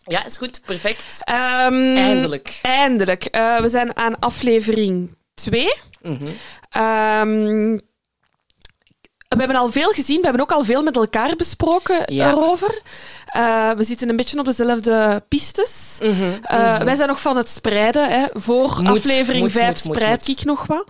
Ja, 0.03 0.25
is 0.25 0.37
goed. 0.37 0.61
Perfect. 0.65 1.21
Ehm, 1.23 1.95
Eindelijk. 1.95 2.59
Eindelijk. 2.61 3.25
Eh, 3.25 3.57
we 3.59 3.69
zijn 3.69 3.95
aan 3.95 4.19
aflevering 4.19 5.15
2. 5.33 5.73
Mhm. 6.01 6.25
Ehm, 6.69 7.77
we 9.27 9.37
hebben 9.37 9.55
al 9.57 9.71
veel 9.71 9.91
gezien. 9.91 10.17
We 10.17 10.23
hebben 10.23 10.41
ook 10.41 10.51
al 10.51 10.63
veel 10.63 10.83
met 10.83 10.95
elkaar 10.95 11.35
besproken 11.35 12.13
Ja. 12.13 12.29
erover. 12.29 12.81
Eh, 13.27 13.71
we 13.71 13.83
zitten 13.83 14.09
een 14.09 14.15
beetje 14.15 14.39
op 14.39 14.45
dezelfde 14.45 15.23
pistes. 15.27 15.97
Eh, 16.01 16.79
Wij 16.79 16.95
zijn 16.95 17.07
nog 17.07 17.21
van 17.21 17.37
het 17.37 17.49
spreiden. 17.49 18.09
Hè. 18.09 18.25
Voor 18.33 18.65
Mhm. 18.69 18.83
Moet, 18.83 18.97
aflevering 18.97 19.43
moet, 19.43 19.51
5 19.51 19.67
moet, 19.75 19.83
moet, 19.83 19.95
spreid. 19.95 20.21
Mhm. 20.21 20.31
ik 20.31 20.43
nog 20.43 20.65
wat. 20.65 20.85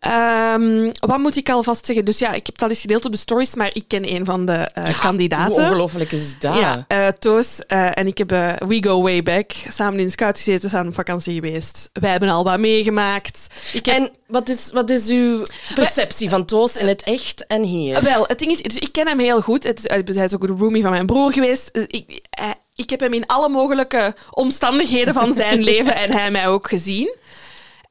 Ehm, 0.00 0.90
wat 1.00 1.18
moet 1.18 1.36
ik 1.36 1.50
alvast 1.50 1.86
zeggen? 1.86 2.04
Dus 2.04 2.18
ja, 2.18 2.28
ik 2.28 2.46
heb 2.46 2.54
het 2.54 2.62
al 2.62 2.68
eens 2.68 2.80
gedeeld 2.80 3.04
op 3.04 3.12
de 3.12 3.18
stories, 3.18 3.54
maar 3.54 3.70
ik 3.72 3.84
ken 3.88 4.08
een 4.16 4.24
van 4.24 4.46
de 4.46 4.52
eh, 4.52 4.84
Hoe 4.84 4.98
kandidaten. 5.00 5.62
ongelooflijk 5.64 6.12
is 6.12 6.38
dat? 6.38 6.56
Ja, 6.56 6.86
Toos 7.18 7.58
en 7.66 8.06
ik 8.06 8.18
hebben 8.18 8.68
We 8.68 8.82
Go 8.82 9.02
Way 9.02 9.22
Back 9.22 9.50
samen 9.68 9.98
in 9.98 10.04
de 10.06 10.10
scout 10.12 10.36
gezeten, 10.36 10.70
samen 10.70 10.88
op 10.88 10.94
vakantie 10.94 11.34
geweest. 11.34 11.90
Wij 11.92 12.10
hebben 12.10 12.28
al 12.28 12.44
wat 12.44 12.58
meegemaakt. 12.58 13.46
Ik 13.72 13.86
heb, 13.86 13.96
En 13.96 14.10
wat 14.26 14.48
is, 14.48 14.70
wat 14.72 14.90
is 14.90 15.08
uw 15.08 15.44
perceptie 15.74 16.28
van 16.28 16.44
Toos 16.44 16.76
in 16.76 16.88
het 16.88 17.02
echt 17.02 17.46
en 17.46 17.62
hier? 17.62 18.02
Wel, 18.02 18.24
het 18.26 18.38
ding 18.38 18.50
is, 18.50 18.62
dus 18.62 18.78
ik 18.78 18.92
ken 18.92 19.06
hem 19.08 19.18
heel 19.18 19.40
goed. 19.40 19.64
Het, 19.64 19.82
hij 20.14 20.24
is 20.24 20.34
ook 20.34 20.46
de 20.46 20.54
roomie 20.58 20.82
van 20.82 20.90
mijn 20.90 21.06
broer 21.06 21.32
geweest. 21.32 21.68
Eh, 21.72 21.82
Ik, 21.86 22.20
eh, 22.30 22.50
ik 22.74 22.90
heb 22.90 23.00
hem 23.00 23.12
in 23.12 23.26
alle 23.26 23.48
mogelijke 23.48 24.14
omstandigheden 24.30 25.14
van 25.14 25.32
zijn 25.34 25.62
leven 25.70 25.96
en 25.96 26.12
hij 26.12 26.30
mij 26.30 26.48
ook 26.48 26.68
gezien. 26.68 27.16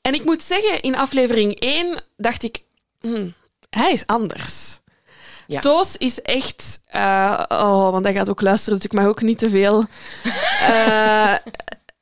En 0.01 0.13
ik 0.13 0.23
moet 0.25 0.41
zeggen, 0.43 0.81
in 0.81 0.95
aflevering 0.97 1.59
1 1.59 2.03
dacht 2.17 2.43
ik, 2.43 2.63
hmm, 3.00 3.33
hij 3.69 3.91
is 3.91 4.07
anders. 4.07 4.79
Ja. 5.47 5.59
Toos 5.59 5.97
is 5.97 6.21
echt... 6.21 6.79
eh, 6.85 7.43
oh, 7.47 7.89
want 7.91 8.05
hij 8.05 8.13
gaat 8.13 8.29
ook 8.29 8.41
luisteren, 8.41 8.75
dus 8.75 8.85
ik 8.85 8.93
mag 8.93 9.05
ook 9.05 9.21
niet 9.21 9.38
te 9.38 9.50
veel... 9.50 9.85
Eh, 10.67 11.33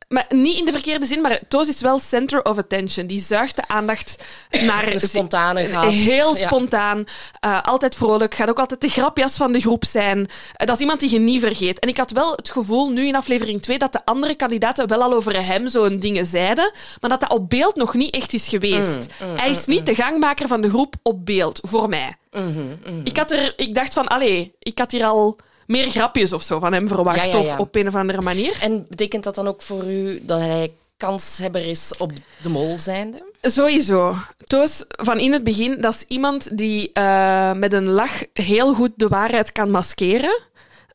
maar 0.09 0.25
niet 0.29 0.57
in 0.59 0.65
de 0.65 0.71
verkeerde 0.71 1.05
zin, 1.05 1.21
maar 1.21 1.39
Toos 1.47 1.67
is 1.67 1.81
wel 1.81 1.99
center 1.99 2.45
of 2.45 2.57
attention. 2.57 3.07
Die 3.07 3.19
zuigt 3.19 3.55
de 3.55 3.67
aandacht 3.67 4.23
naar... 4.61 4.89
De 4.91 4.99
spontane 4.99 5.65
gast. 5.65 5.97
Heel 5.97 6.37
Ja. 6.37 6.45
spontaan, 6.45 7.03
eh, 7.39 7.61
altijd 7.63 7.95
vrolijk, 7.95 8.33
gaat 8.35 8.49
ook 8.49 8.59
altijd 8.59 8.81
de 8.81 8.87
grapjas 8.89 9.35
van 9.35 9.51
de 9.51 9.59
groep 9.59 9.85
zijn. 9.85 10.27
Eh, 10.53 10.65
dat 10.67 10.75
is 10.75 10.81
iemand 10.81 10.99
die 10.99 11.11
je 11.11 11.19
niet 11.19 11.41
vergeet. 11.41 11.79
En 11.79 11.89
ik 11.89 11.97
had 11.97 12.11
wel 12.11 12.31
het 12.31 12.49
gevoel, 12.49 12.89
nu 12.89 13.07
in 13.07 13.15
aflevering 13.15 13.61
2, 13.61 13.77
dat 13.77 13.91
de 13.93 14.05
andere 14.05 14.35
kandidaten 14.35 14.87
wel 14.87 15.01
al 15.01 15.13
over 15.13 15.45
hem 15.45 15.67
zo'n 15.67 15.99
dingen 15.99 16.25
zeiden, 16.25 16.71
maar 17.01 17.09
dat 17.09 17.19
dat 17.19 17.31
op 17.31 17.49
beeld 17.49 17.75
nog 17.75 17.93
niet 17.93 18.13
echt 18.13 18.33
is 18.33 18.47
geweest. 18.47 19.07
Mm, 19.23 19.37
Hij 19.37 19.49
is 19.49 19.65
niet 19.65 19.85
de 19.85 19.95
gangmaker 19.95 20.47
van 20.47 20.61
de 20.61 20.69
groep 20.69 20.95
op 21.03 21.25
beeld, 21.25 21.59
voor 21.67 21.89
mij. 21.89 22.15
Mm-hmm, 22.31 22.79
Ik, 23.03 23.17
had 23.17 23.31
er, 23.31 23.53
ik 23.55 23.75
dacht 23.75 23.93
van, 23.93 24.07
allee, 24.07 24.53
ik 24.59 24.77
had 24.79 24.91
hier 24.91 25.05
al 25.05 25.37
meer 25.69 25.89
grapjes 25.89 26.33
of 26.33 26.41
zo 26.41 26.59
van 26.59 26.73
hem 26.73 26.87
verwacht, 26.87 27.25
Ja, 27.25 27.37
ja, 27.37 27.43
ja. 27.43 27.53
of 27.53 27.59
op 27.59 27.75
een 27.75 27.87
of 27.87 27.95
andere 27.95 28.21
manier. 28.21 28.57
En 28.61 28.85
betekent 28.89 29.23
dat 29.23 29.35
dan 29.35 29.47
ook 29.47 29.61
voor 29.61 29.83
u 29.83 30.25
dat 30.25 30.39
hij 30.39 30.71
kanshebber 30.97 31.65
is 31.65 31.93
op 31.97 32.11
de 32.41 32.49
mol 32.49 32.79
zijnde? 32.79 33.31
Sowieso. 33.41 34.15
Toos, 34.37 34.83
van 34.87 35.19
in 35.19 35.33
het 35.33 35.43
begin, 35.43 35.81
dat 35.81 35.93
is 35.93 36.05
iemand 36.07 36.57
die 36.57 36.91
eh, 36.93 37.53
met 37.53 37.73
een 37.73 37.89
lach 37.89 38.23
heel 38.33 38.73
goed 38.73 38.91
de 38.95 39.07
waarheid 39.07 39.51
kan 39.51 39.71
maskeren. 39.71 40.41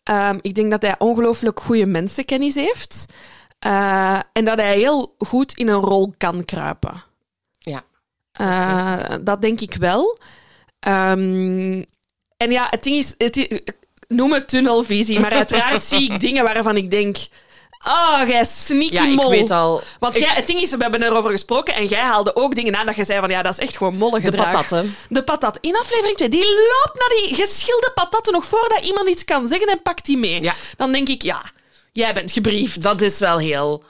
Ehm, 0.02 0.38
ik 0.40 0.54
denk 0.54 0.70
dat 0.70 0.82
hij 0.82 0.94
ongelooflijk 0.98 1.60
goede 1.60 1.86
mensenkennis 1.86 2.54
heeft. 2.54 3.06
Eh, 3.58 4.20
en 4.32 4.44
dat 4.44 4.58
hij 4.58 4.78
heel 4.78 5.14
goed 5.18 5.52
in 5.52 5.68
een 5.68 5.80
rol 5.80 6.14
kan 6.18 6.44
kruipen. 6.44 7.02
Ja. 7.58 7.82
Eh, 8.32 9.16
dat 9.20 9.42
denk 9.42 9.60
ik 9.60 9.74
wel. 9.74 10.18
Ehm, 10.80 11.82
en 12.36 12.50
ja, 12.50 12.66
het 12.70 12.82
ding 12.82 12.96
is, 12.96 13.14
het 13.18 13.62
noem 14.08 14.32
het 14.32 14.48
tunnelvisie, 14.48 15.20
maar 15.20 15.32
uiteraard 15.32 15.84
zie 15.84 16.12
ik 16.12 16.20
dingen 16.20 16.44
waarvan 16.44 16.76
ik 16.76 16.90
denk... 16.90 17.16
Oh, 17.86 18.20
jij 18.28 18.44
sneaky 18.44 18.94
Ja, 18.94 19.06
ik 19.06 19.14
mol. 19.14 19.30
weet 19.30 19.50
al. 19.50 19.82
Want 19.98 20.16
Ik- 20.16 20.22
jij, 20.22 20.34
het 20.34 20.46
ding 20.46 20.60
is, 20.60 20.70
we 20.70 20.76
hebben 20.82 21.02
erover 21.02 21.30
gesproken 21.30 21.74
en 21.74 21.86
jij 21.86 22.00
haalde 22.00 22.36
ook 22.36 22.54
dingen 22.54 22.76
aan 22.76 22.86
dat 22.86 22.96
je 22.96 23.04
zei 23.04 23.20
van 23.20 23.30
ja, 23.30 23.42
dat 23.42 23.52
is 23.52 23.58
echt 23.58 23.76
gewoon 23.76 23.96
molle 23.96 24.18
De 24.20 24.24
gedrag. 24.24 24.44
patatten. 24.50 24.96
De 25.08 25.22
patat. 25.22 25.58
In 25.60 25.76
aflevering 25.76 26.16
2, 26.16 26.28
die 26.28 26.44
loopt 26.44 26.98
naar 26.98 27.18
die 27.24 27.34
geschilde 27.34 27.90
patatten 27.94 28.32
nog 28.32 28.44
voordat 28.44 28.84
iemand 28.84 29.08
iets 29.08 29.24
kan 29.24 29.48
zeggen 29.48 29.68
en 29.68 29.82
pakt 29.82 30.04
die 30.06 30.18
mee. 30.18 30.42
Ja. 30.42 30.54
Dan 30.76 30.92
denk 30.92 31.08
ik, 31.08 31.22
ja, 31.22 31.42
jij 31.92 32.14
bent 32.14 32.32
gebriefd. 32.32 32.82
Dat 32.82 33.00
is 33.00 33.18
wel 33.18 33.38
heel 33.38 33.84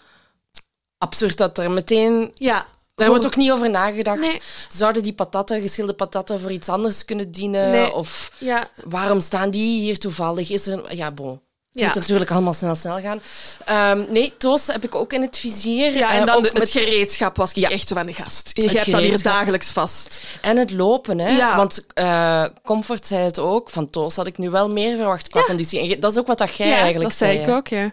absurd 0.99 1.37
dat 1.37 1.59
er 1.59 1.71
meteen... 1.71 2.31
ja. 2.35 2.67
Daar 2.95 3.09
wordt 3.09 3.27
ook 3.27 3.37
niet 3.37 3.51
over 3.51 3.71
nagedacht. 3.71 4.21
Nee. 4.21 4.41
Zouden 4.69 5.03
die 5.03 5.13
patatten, 5.13 5.61
geschilde 5.61 5.93
patatten, 5.95 6.41
voor 6.41 6.53
iets 6.53 6.69
anders 6.69 7.05
kunnen 7.05 7.31
dienen? 7.31 7.71
Nee. 7.71 7.93
Of 7.93 8.31
Ja, 8.39 8.69
waarom 8.85 9.21
staan 9.21 9.51
die 9.51 9.81
hier 9.81 9.99
toevallig? 9.99 10.51
Is 10.51 10.67
er 10.67 10.73
een... 10.73 10.97
Ja, 10.97 11.11
bon. 11.11 11.31
Het 11.31 11.83
Ja. 11.83 11.87
moet 11.87 11.95
natuurlijk 11.95 12.31
allemaal 12.31 12.53
snel, 12.53 12.75
snel 12.75 13.01
gaan. 13.01 13.21
Ehm, 13.65 14.05
nee, 14.13 14.33
Toos 14.39 14.67
heb 14.67 14.85
ik 14.85 14.95
ook 14.95 15.13
in 15.13 15.23
het 15.23 15.37
vizier. 15.39 15.97
ja, 15.97 16.13
en 16.13 16.21
Eh, 16.21 16.27
dan 16.27 16.43
de- 16.43 16.49
het 16.49 16.59
met- 16.59 16.71
gereedschap 16.71 17.37
was 17.37 17.51
ik 17.51 17.57
Ja. 17.57 17.69
echt 17.69 17.89
van 17.89 18.07
de 18.07 18.13
gast. 18.13 18.51
Je 18.55 18.69
hebt 18.71 18.91
dat 18.91 19.01
hier 19.01 19.23
dagelijks 19.23 19.71
vast. 19.71 20.23
En 20.41 20.57
het 20.57 20.71
lopen, 20.71 21.19
hè. 21.19 21.29
Ja. 21.37 21.57
Want 21.57 21.87
eh, 21.95 22.45
Comfort 22.65 23.07
zei 23.07 23.25
het 23.25 23.39
ook. 23.39 23.71
Van 23.71 23.91
Toos 23.91 24.17
had 24.17 24.27
ik 24.27 24.39
nu 24.39 24.51
wel 24.51 24.71
meer 24.71 24.97
verwacht 24.97 25.29
qua 25.29 25.43
conditie. 25.45 25.93
En 25.95 26.01
dat 26.01 26.11
is 26.11 26.19
ook 26.19 26.27
wat 26.27 26.39
dat 26.39 26.57
jij 26.57 26.73
eigenlijk 26.73 27.03
dat 27.03 27.15
zei 27.19 27.33
zei. 27.37 27.51
ik 27.51 27.55
ook, 27.57 27.69
ja. 27.69 27.93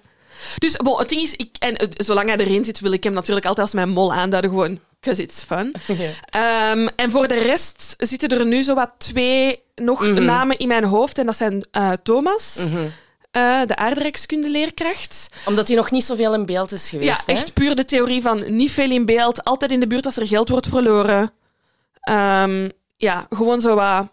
Dus 0.58 0.76
bon, 0.78 1.00
het 1.00 1.10
ding 1.10 1.22
is, 1.22 1.36
ik, 1.36 1.56
en 1.60 1.76
zolang 1.92 2.28
hij 2.30 2.38
erin 2.38 2.66
zit, 2.66 2.80
wil 2.80 2.92
ik 2.92 3.04
hem 3.04 3.14
natuurlijk 3.14 3.46
altijd 3.46 3.66
als 3.66 3.76
mijn 3.76 3.90
mol 3.90 4.14
aanduiden. 4.14 4.52
Gewoon, 4.52 4.80
because 5.02 5.22
it's 5.22 5.44
fun. 5.44 5.74
Ehm, 6.30 6.88
en 6.96 7.12
voor 7.12 7.28
de 7.28 7.40
rest 7.40 7.94
zitten 7.98 8.30
er 8.30 8.46
nu 8.46 8.62
zo 8.62 8.74
wat 8.74 8.94
twee 8.98 9.60
nog 9.76 10.02
Mhm. 10.02 10.26
namen 10.26 10.58
in 10.58 10.68
mijn 10.68 10.84
hoofd. 10.84 11.18
En 11.18 11.26
dat 11.26 11.36
zijn 11.38 11.66
eh, 11.72 11.92
Thomas 12.04 12.58
eh, 13.32 13.62
de 13.66 13.76
aardrijkskundeleerkracht. 13.76 15.30
Omdat 15.46 15.68
hij 15.68 15.76
nog 15.78 15.92
niet 15.92 16.04
zoveel 16.04 16.34
in 16.34 16.46
beeld 16.46 16.72
is 16.72 16.90
Ja, 16.90 17.00
geweest. 17.00 17.26
hè? 17.26 17.32
echt 17.34 17.54
puur 17.54 17.76
de 17.76 17.86
theorie 17.86 18.22
van 18.22 18.56
niet 18.56 18.72
veel 18.72 18.92
in 18.92 19.06
beeld, 19.06 19.44
altijd 19.44 19.72
in 19.72 19.80
de 19.80 19.88
buurt 19.88 20.06
als 20.06 20.18
er 20.18 20.28
geld 20.28 20.50
wordt 20.50 20.68
verloren. 20.68 21.32
Ehm, 22.02 22.70
ja, 22.98 23.26
gewoon 23.30 23.62
zo 23.62 23.76
wat... 23.76 24.08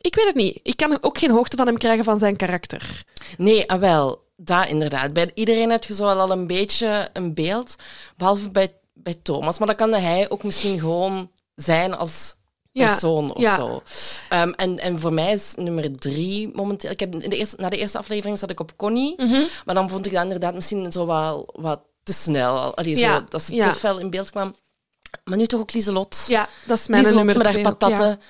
Ik 0.00 0.14
weet 0.14 0.26
het 0.26 0.34
niet. 0.34 0.60
Ik 0.62 0.76
kan 0.76 1.02
ook 1.02 1.18
geen 1.18 1.30
hoogte 1.30 1.56
van 1.56 1.66
hem 1.66 1.78
krijgen 1.78 2.04
van 2.04 2.18
zijn 2.18 2.36
karakter. 2.36 3.02
Nee, 3.38 3.70
ah, 3.70 3.80
wel. 3.80 4.24
Dat 4.36 4.66
inderdaad. 4.68 5.12
Bij 5.12 5.30
iedereen 5.34 5.70
heb 5.70 5.84
je 5.84 5.94
zo 5.94 6.04
wel 6.04 6.20
al 6.20 6.30
een 6.30 6.46
beetje 6.46 7.08
een 7.12 7.34
beeld. 7.34 7.74
Behalve 8.16 8.50
bij, 8.50 8.72
bij 8.96 9.14
Thomas. 9.22 9.58
Maar 9.58 9.68
dat 9.68 9.76
kan 9.76 9.92
hij 9.92 10.30
ook 10.30 10.42
misschien 10.42 10.78
gewoon 10.78 11.30
zijn 11.54 11.94
als 11.96 12.34
Ja, 12.72 12.86
persoon 12.86 13.34
of 13.34 13.42
ja. 13.42 13.56
zo. 13.56 13.82
Ehm, 14.28 14.50
en, 14.50 14.78
en 14.78 15.00
voor 15.00 15.12
mij 15.12 15.32
is 15.32 15.54
nummer 15.56 15.98
drie 15.98 16.50
momenteel... 16.54 16.90
Ik 16.90 17.00
heb 17.00 17.14
in 17.14 17.30
de 17.30 17.36
eerste, 17.36 17.56
na 17.60 17.68
de 17.68 17.76
eerste 17.76 17.98
aflevering 17.98 18.38
zat 18.38 18.50
ik 18.50 18.60
op 18.60 18.72
Connie. 18.76 19.14
Mhm. 19.16 19.42
Maar 19.64 19.74
dan 19.74 19.90
vond 19.90 20.06
ik 20.06 20.12
dat 20.12 20.22
inderdaad 20.22 20.54
misschien 20.54 20.92
zo 20.92 21.06
wel 21.06 21.48
wat 21.52 21.80
te 22.02 22.12
snel. 22.12 22.76
Allee, 22.76 22.96
Ja, 22.96 23.18
zo, 23.18 23.24
dat 23.28 23.42
ze 23.42 23.56
te 23.56 23.72
fel 23.72 23.98
in 23.98 24.10
beeld 24.10 24.30
kwam. 24.30 24.54
Maar 25.24 25.38
nu 25.38 25.46
toch 25.46 25.60
ook 25.60 25.72
Lieselot. 25.72 26.24
Ja, 26.28 26.48
dat 26.66 26.78
is 26.78 26.86
mijn 26.86 27.02
Lieselot 27.02 27.24
nummer 27.24 27.44
met 27.44 27.52
twee 27.52 27.64
patatten. 27.64 28.20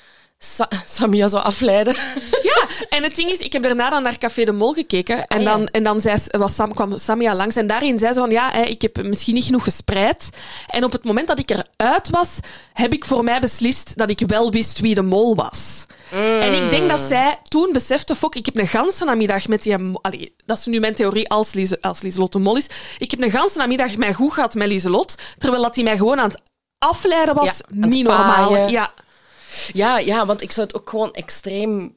Sa- 0.54 0.68
Samia 0.86 1.28
zo 1.28 1.36
afleiden. 1.36 1.94
Ja, 2.42 2.66
en 2.88 3.02
het 3.02 3.14
ding 3.14 3.30
is, 3.30 3.38
ik 3.38 3.52
heb 3.52 3.62
daarna 3.62 3.90
dan 3.90 4.02
naar 4.02 4.18
Café 4.18 4.44
de 4.44 4.52
Mol 4.52 4.72
gekeken. 4.72 5.26
En 5.26 5.36
Ah, 5.38 5.42
ja. 5.42 5.50
dan, 5.56 5.66
en 5.66 5.82
dan 5.82 6.00
zei, 6.00 6.18
ze- 6.18 6.38
was 6.38 6.54
Sam, 6.54 6.74
kwam 6.74 6.98
Samia 6.98 7.34
langs. 7.34 7.56
En 7.56 7.66
daarin 7.66 7.98
zei 7.98 8.12
ze 8.12 8.18
van, 8.20 8.30
ja, 8.30 8.52
ik 8.54 8.82
heb 8.82 9.02
misschien 9.02 9.34
niet 9.34 9.44
genoeg 9.44 9.64
gespreid. 9.64 10.30
En 10.66 10.84
op 10.84 10.92
het 10.92 11.04
moment 11.04 11.28
dat 11.28 11.38
ik 11.38 11.50
eruit 11.50 12.10
was, 12.10 12.38
heb 12.72 12.92
ik 12.92 13.04
voor 13.04 13.24
mij 13.24 13.40
beslist 13.40 13.96
dat 13.96 14.10
ik 14.10 14.20
wel 14.26 14.50
wist 14.50 14.80
wie 14.80 14.94
de 14.94 15.02
mol 15.02 15.34
was. 15.34 15.86
En 16.40 16.64
ik 16.64 16.70
denk 16.70 16.88
dat 16.88 17.00
zij 17.00 17.38
toen 17.48 17.72
besefte, 17.72 18.14
fok, 18.14 18.34
ik 18.34 18.46
heb 18.46 18.58
een 18.58 18.66
ganse 18.68 19.04
namiddag 19.04 19.48
met 19.48 19.62
die... 19.62 19.76
Allee, 20.00 20.34
dat 20.44 20.58
is 20.58 20.66
nu 20.66 20.80
mijn 20.80 20.94
theorie 20.94 21.28
als, 21.28 21.52
Liese, 21.52 21.78
als 21.80 22.00
Lieselot 22.02 22.32
de 22.32 22.38
mol 22.38 22.56
is. 22.56 22.66
Ik 22.98 23.10
heb 23.10 23.22
een 23.22 23.30
ganse 23.30 23.58
namiddag 23.58 23.96
mij 23.96 24.12
goed 24.12 24.32
gehad 24.32 24.54
met 24.54 24.68
Lieselot, 24.68 25.14
terwijl 25.38 25.62
dat 25.62 25.74
hij 25.74 25.84
mij 25.84 25.96
gewoon 25.96 26.20
aan 26.20 26.28
het 26.30 26.40
afleiden 26.78 27.34
was. 27.34 27.46
Ja, 27.68 27.86
niet 27.86 28.04
normaal. 28.04 28.68
Ja, 28.68 28.92
Ja, 29.72 29.98
ja, 29.98 30.26
want 30.26 30.42
ik 30.42 30.52
zou 30.52 30.66
het 30.66 30.76
ook 30.76 30.90
gewoon 30.90 31.12
extreem 31.12 31.96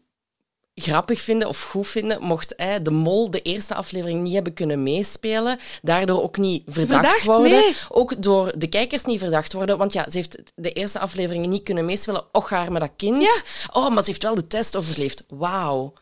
grappig 0.81 1.21
vinden 1.21 1.47
of 1.47 1.63
goed 1.63 1.87
vinden 1.87 2.21
mocht 2.21 2.57
de 2.83 2.91
mol 2.91 3.29
de 3.29 3.41
eerste 3.41 3.75
aflevering 3.75 4.21
niet 4.21 4.33
hebben 4.33 4.53
kunnen 4.53 4.83
meespelen, 4.83 5.59
daardoor 5.81 6.21
ook 6.23 6.37
niet 6.37 6.63
verdacht, 6.65 7.01
Verdacht, 7.01 7.23
worden. 7.25 7.51
nee. 7.51 7.73
Ook 7.89 8.23
door 8.23 8.53
de 8.57 8.67
kijkers 8.67 9.05
niet 9.05 9.19
verdacht 9.19 9.53
worden, 9.53 9.77
want 9.77 9.93
ja, 9.93 10.09
ze 10.09 10.17
heeft 10.17 10.41
de 10.55 10.71
eerste 10.71 10.99
aflevering 10.99 11.45
niet 11.45 11.63
kunnen 11.63 11.85
meespelen. 11.85 12.23
Och, 12.31 12.49
haar 12.49 12.71
met 12.71 12.81
dat 12.81 12.91
kind. 12.95 13.21
Ja. 13.21 13.41
Oh, 13.73 13.89
maar 13.89 14.03
ze 14.03 14.09
heeft 14.09 14.23
wel 14.23 14.35
de 14.35 14.47
test 14.47 14.75
overleefd. 14.75 15.23
Wauw. 15.27 15.93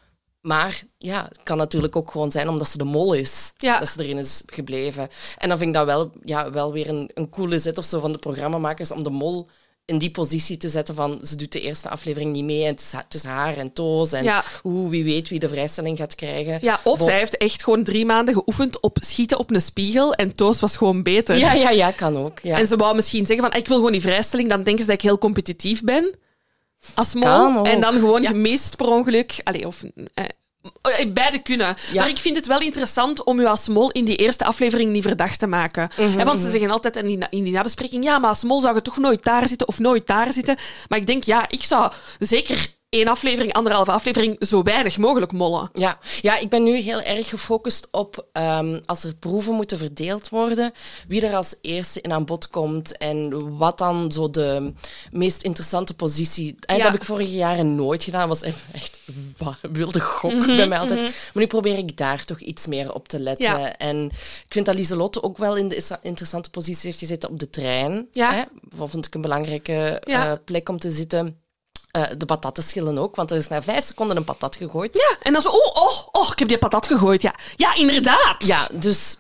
Maar 0.42 0.84
ja, 0.98 1.24
het 1.28 1.40
kan 1.44 1.58
natuurlijk 1.58 1.96
ook 1.96 2.12
gewoon 2.12 2.32
zijn 2.32 2.50
omdat 2.50 2.68
ze 2.70 2.78
de 2.78 2.84
mol 2.84 3.14
is. 3.14 3.54
Ja. 3.58 3.80
Dat 3.80 3.90
ze 3.90 4.04
erin 4.04 4.18
is 4.18 4.42
gebleven. 4.46 5.10
En 5.38 5.50
dan 5.50 5.58
vind 5.58 5.70
ik 5.70 5.76
dat 5.76 5.86
wel, 5.86 6.12
ja, 6.24 6.52
wel 6.52 6.72
weer 6.74 6.90
een, 6.90 7.12
een 7.14 7.30
coole 7.30 7.60
zet 7.60 7.78
of 7.78 7.86
zo 7.86 8.00
van 8.00 8.12
de 8.12 8.18
programmamakers 8.18 8.92
om 8.92 9.04
de 9.04 9.10
mol 9.10 9.48
in 9.88 9.98
die 9.98 10.12
positie 10.12 10.58
te 10.58 10.70
zetten 10.70 10.96
van 10.96 11.20
ze 11.24 11.36
doet 11.36 11.52
de 11.52 11.62
eerste 11.62 11.90
aflevering 11.90 12.32
niet 12.32 12.44
mee 12.44 12.64
en 12.64 12.68
het 12.72 13.14
is 13.14 13.24
ha- 13.24 13.32
haar 13.34 13.58
en 13.58 13.74
Toos 13.74 14.12
en 14.12 14.24
Ja. 14.24 14.44
hoe, 14.62 14.90
wie 14.90 15.04
weet 15.04 15.30
wie 15.30 15.40
de 15.40 15.48
vrijstelling 15.50 15.98
gaat 15.98 16.16
krijgen. 16.16 16.58
Ja, 16.62 16.80
of 16.84 17.02
zij 17.02 17.18
heeft 17.18 17.38
echt 17.38 17.64
gewoon 17.64 17.84
drie 17.84 18.06
maanden 18.06 18.34
geoefend 18.34 18.80
op 18.82 18.98
schieten 19.02 19.40
op 19.40 19.52
een 19.52 19.62
spiegel 19.62 20.14
en 20.14 20.36
Toos 20.36 20.60
was 20.60 20.78
gewoon 20.78 21.04
beter. 21.04 21.38
Ja, 21.38 21.54
ja, 21.54 21.70
ja, 21.70 21.92
kan 21.92 22.18
ook. 22.18 22.40
Ja. 22.40 22.58
En 22.58 22.68
ze 22.68 22.76
wou 22.76 22.96
misschien 22.96 23.26
zeggen 23.26 23.50
van, 23.50 23.60
ik 23.60 23.68
wil 23.68 23.78
gewoon 23.78 23.92
die 23.92 24.02
vrijstelling, 24.02 24.50
dan 24.50 24.64
denken 24.64 24.82
ze 24.84 24.90
dat 24.90 25.00
ik 25.00 25.06
heel 25.08 25.18
competitief 25.18 25.82
ben 25.84 26.16
als 26.94 27.14
mol. 27.14 27.64
En 27.66 27.82
dan 27.82 27.94
gewoon 27.94 28.22
Ja. 28.22 28.30
gemist 28.30 28.76
per 28.76 28.88
ongeluk. 28.88 29.40
Allee, 29.44 29.68
of... 29.68 29.84
Eh, 30.14 30.26
Beide 31.08 31.40
kunnen. 31.40 31.76
Ja. 31.92 32.02
Maar 32.02 32.10
ik 32.10 32.18
vind 32.18 32.36
het 32.36 32.48
wel 32.48 32.60
interessant 32.60 33.24
om 33.24 33.40
u 33.40 33.46
als 33.46 33.68
mol 33.68 33.92
in 33.92 34.06
die 34.06 34.16
eerste 34.16 34.46
aflevering 34.46 34.92
niet 34.92 35.04
verdacht 35.04 35.40
te 35.40 35.48
maken. 35.48 35.90
Mhm, 35.98 36.24
want 36.24 36.40
ze 36.40 36.50
zeggen 36.50 36.72
altijd 36.72 36.96
in 36.96 37.06
die, 37.06 37.20
in 37.30 37.44
die 37.44 37.54
nabespreking, 37.54 38.04
ja, 38.04 38.20
maar 38.20 38.30
als 38.30 38.44
mol 38.44 38.62
zou 38.62 38.76
je 38.76 38.82
toch 38.82 38.98
nooit 38.98 39.24
daar 39.24 39.48
zitten 39.48 39.68
of 39.68 39.80
nooit 39.80 40.08
daar 40.08 40.34
zitten. 40.34 40.56
Maar 40.88 41.00
ik 41.00 41.06
denk, 41.06 41.24
ja, 41.24 41.46
ik 41.50 41.64
zou 41.64 41.92
zeker 42.20 42.76
één 42.90 43.08
aflevering, 43.08 43.54
anderhalve 43.54 43.92
aflevering, 43.92 44.36
zo 44.40 44.64
weinig 44.64 44.98
mogelijk 44.98 45.32
mollen. 45.32 45.70
Ja. 45.74 45.98
ja, 46.22 46.38
ik 46.38 46.50
ben 46.50 46.64
nu 46.64 46.78
heel 46.78 47.02
erg 47.02 47.30
gefocust 47.30 47.88
op 47.92 48.28
ehm, 48.32 48.80
als 48.86 49.04
er 49.04 49.16
proeven 49.16 49.54
moeten 49.54 49.78
verdeeld 49.78 50.30
worden, 50.30 50.72
wie 51.08 51.26
er 51.26 51.36
als 51.36 51.56
eerste 51.62 52.02
in 52.02 52.12
aan 52.12 52.26
bod 52.26 52.50
komt 52.50 52.98
en 52.98 53.58
wat 53.58 53.78
dan 53.78 54.12
zo 54.12 54.30
de 54.30 54.74
meest 55.12 55.42
interessante 55.44 55.94
positie. 55.94 56.56
En 56.60 56.76
Ja. 56.76 56.82
Dat 56.84 56.92
heb 56.92 57.02
ik 57.02 57.08
vorige 57.08 57.36
jaren 57.36 57.76
nooit 57.76 58.04
gedaan. 58.04 58.30
Dat 58.30 58.40
was 58.40 58.50
even 58.50 58.74
echt 58.74 59.00
wilde 59.72 60.00
gok 60.00 60.34
Mhm, 60.34 60.56
bij 60.56 60.68
mij 60.68 60.80
altijd. 60.80 61.02
Maar 61.02 61.12
nu 61.34 61.48
probeer 61.48 61.78
ik 61.78 61.98
daar 61.98 62.26
toch 62.26 62.40
iets 62.40 62.68
meer 62.68 62.94
op 62.94 63.08
te 63.08 63.20
letten. 63.20 63.60
Ja. 63.60 63.78
En 63.78 64.06
ik 64.46 64.46
vind 64.54 64.66
dat 64.66 64.76
Lieselotte 64.76 65.24
ook 65.24 65.38
wel 65.38 65.56
in 65.56 65.68
de 65.68 65.98
interessante 66.02 66.50
positie 66.50 66.86
heeft 66.88 67.00
gezeten 67.00 67.30
op 67.30 67.40
de 67.40 67.50
trein. 67.50 68.08
Ja. 68.12 68.34
Hè? 68.34 68.44
Dat 68.76 68.90
vond 68.90 69.06
ik 69.06 69.16
een 69.16 69.22
belangrijke 69.22 70.02
Ja. 70.06 70.32
eh, 70.32 70.38
plek 70.46 70.70
om 70.70 70.80
te 70.80 70.92
zitten. 70.92 71.46
Eh, 71.92 72.04
de 72.18 72.26
patatten 72.26 72.64
schillen 72.64 72.98
ook, 72.98 73.16
want 73.16 73.32
er 73.32 73.38
is 73.38 73.48
na 73.48 73.62
vijf 73.62 73.86
seconden 73.86 74.18
een 74.18 74.24
patat 74.24 74.56
gegooid. 74.56 74.94
Ja, 74.96 75.18
en 75.22 75.34
dan 75.34 75.42
zo, 75.42 75.50
oh, 75.50 75.76
oh, 75.76 76.08
oh, 76.12 76.30
ik 76.32 76.40
heb 76.40 76.48
die 76.48 76.58
patat 76.58 76.88
gegooid. 76.88 77.22
Ja, 77.22 77.34
ja 77.56 77.76
inderdaad. 77.76 78.36
Ja, 78.46 78.68
dus 78.72 79.18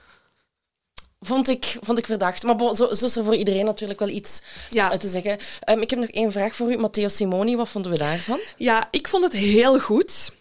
vond 1.19 1.47
ik, 1.47 1.77
vond 1.81 1.97
ik 1.97 2.05
verdacht. 2.05 2.43
Maar 2.43 2.55
bon, 2.55 2.75
zo, 2.75 2.93
zo 2.93 3.05
is 3.05 3.15
er 3.15 3.23
voor 3.23 3.35
iedereen 3.35 3.65
natuurlijk 3.65 3.99
wel 3.99 4.07
iets 4.09 4.41
Ja. 4.69 4.97
te 4.97 5.07
zeggen. 5.09 5.37
Ehm, 5.59 5.81
ik 5.81 5.89
heb 5.89 5.99
nog 5.99 6.09
één 6.09 6.31
vraag 6.31 6.55
voor 6.55 6.71
u. 6.71 6.77
Matteo 6.77 7.07
Simoni, 7.07 7.55
wat 7.55 7.69
vonden 7.69 7.91
we 7.91 7.97
daarvan? 7.97 8.39
Ja, 8.57 8.87
ik 8.91 9.07
vond 9.07 9.23
het 9.23 9.33
heel 9.33 9.79
goed. 9.79 10.31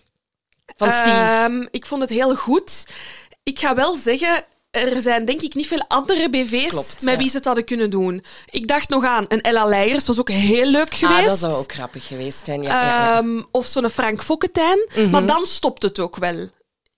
Van 0.77 0.93
Steve. 0.93 1.11
Ehm, 1.11 1.67
ik 1.71 1.87
vond 1.87 2.01
het 2.01 2.11
heel 2.11 2.37
goed. 2.37 2.87
Ik 3.43 3.59
ga 3.59 3.75
wel 3.75 3.97
zeggen, 3.97 4.45
er 4.77 5.01
zijn 5.01 5.25
denk 5.25 5.41
ik 5.41 5.55
niet 5.55 5.67
veel 5.67 5.85
andere 5.89 6.31
BV's 6.31 6.69
Klopt, 6.71 7.03
met 7.03 7.15
ja. 7.15 7.19
wie 7.21 7.29
ze 7.29 7.37
het 7.37 7.45
hadden 7.45 7.65
kunnen 7.65 7.91
doen. 7.91 8.25
Ik 8.51 8.69
dacht 8.69 8.89
nog 8.89 9.05
aan 9.05 9.25
een 9.29 9.41
Ella 9.41 9.65
Leijers, 9.65 10.07
was 10.07 10.19
ook 10.19 10.31
heel 10.31 10.67
leuk 10.67 10.95
geweest. 10.95 11.21
ah, 11.21 11.27
dat 11.27 11.39
zou 11.39 11.53
ook 11.53 11.73
grappig 11.73 12.07
geweest 12.07 12.45
zijn. 12.45 12.63
Ja, 12.63 12.83
ja, 12.83 12.87
ja. 12.87 13.19
Ehm, 13.19 13.43
of 13.51 13.67
zo'n 13.67 13.89
Frank 13.89 14.23
Fokkentijn. 14.23 14.89
Mhm. 14.95 15.11
Maar 15.11 15.27
dan 15.27 15.47
stopt 15.47 15.83
het 15.83 16.01
ook 16.01 16.17
wel. 16.17 16.49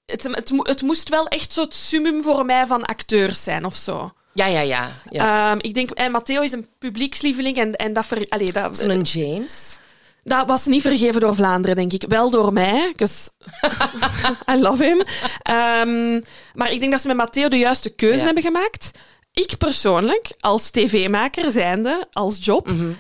Het, 0.07 0.23
het, 0.23 0.53
het 0.63 0.83
moest 0.83 1.09
wel 1.09 1.27
echt 1.27 1.53
zo 1.53 1.63
het 1.63 1.75
summum 1.75 2.23
voor 2.23 2.45
mij 2.45 2.67
van 2.67 2.85
acteurs 2.85 3.43
zijn 3.43 3.65
of 3.65 3.75
zo. 3.77 4.13
ja, 4.33 4.47
ja, 4.47 4.61
ja. 4.61 4.91
ja. 5.11 5.51
Ehm, 5.51 5.59
ik 5.61 5.75
denk, 5.75 5.91
en 5.91 6.11
Matteo 6.11 6.43
is 6.43 6.53
een 6.53 6.69
publiekslieveling 6.79 7.57
en, 7.57 7.77
en 7.77 7.93
dat, 7.93 8.07
ver, 8.07 8.27
allee, 8.29 8.53
dat, 8.53 8.79
Zo'n 8.79 9.01
James. 9.01 9.79
Dat 10.29 10.47
was 10.47 10.67
niet 10.67 10.83
vergeven 10.83 11.21
door 11.21 11.35
Vlaanderen, 11.35 11.77
denk 11.77 11.93
ik. 11.93 12.05
Wel 12.09 12.31
door 12.31 12.53
mij, 12.53 12.93
'cause 12.97 13.31
I 14.53 14.61
love 14.61 14.85
him. 14.85 15.03
Ehm, 15.43 16.21
maar 16.55 16.73
ik 16.73 16.81
denk 16.81 16.93
dat 16.93 17.01
ze 17.01 17.07
met 17.07 17.17
Matteo 17.17 17.49
de 17.49 17.57
juiste 17.59 17.95
keuze 17.95 18.19
Ja. 18.19 18.25
hebben 18.25 18.43
gemaakt. 18.43 18.91
Ik 19.33 19.57
persoonlijk, 19.59 20.31
als 20.41 20.71
tv-maker 20.71 21.51
zijnde, 21.51 22.09
als 22.13 22.45
job, 22.45 22.71
Mhm. 22.71 22.91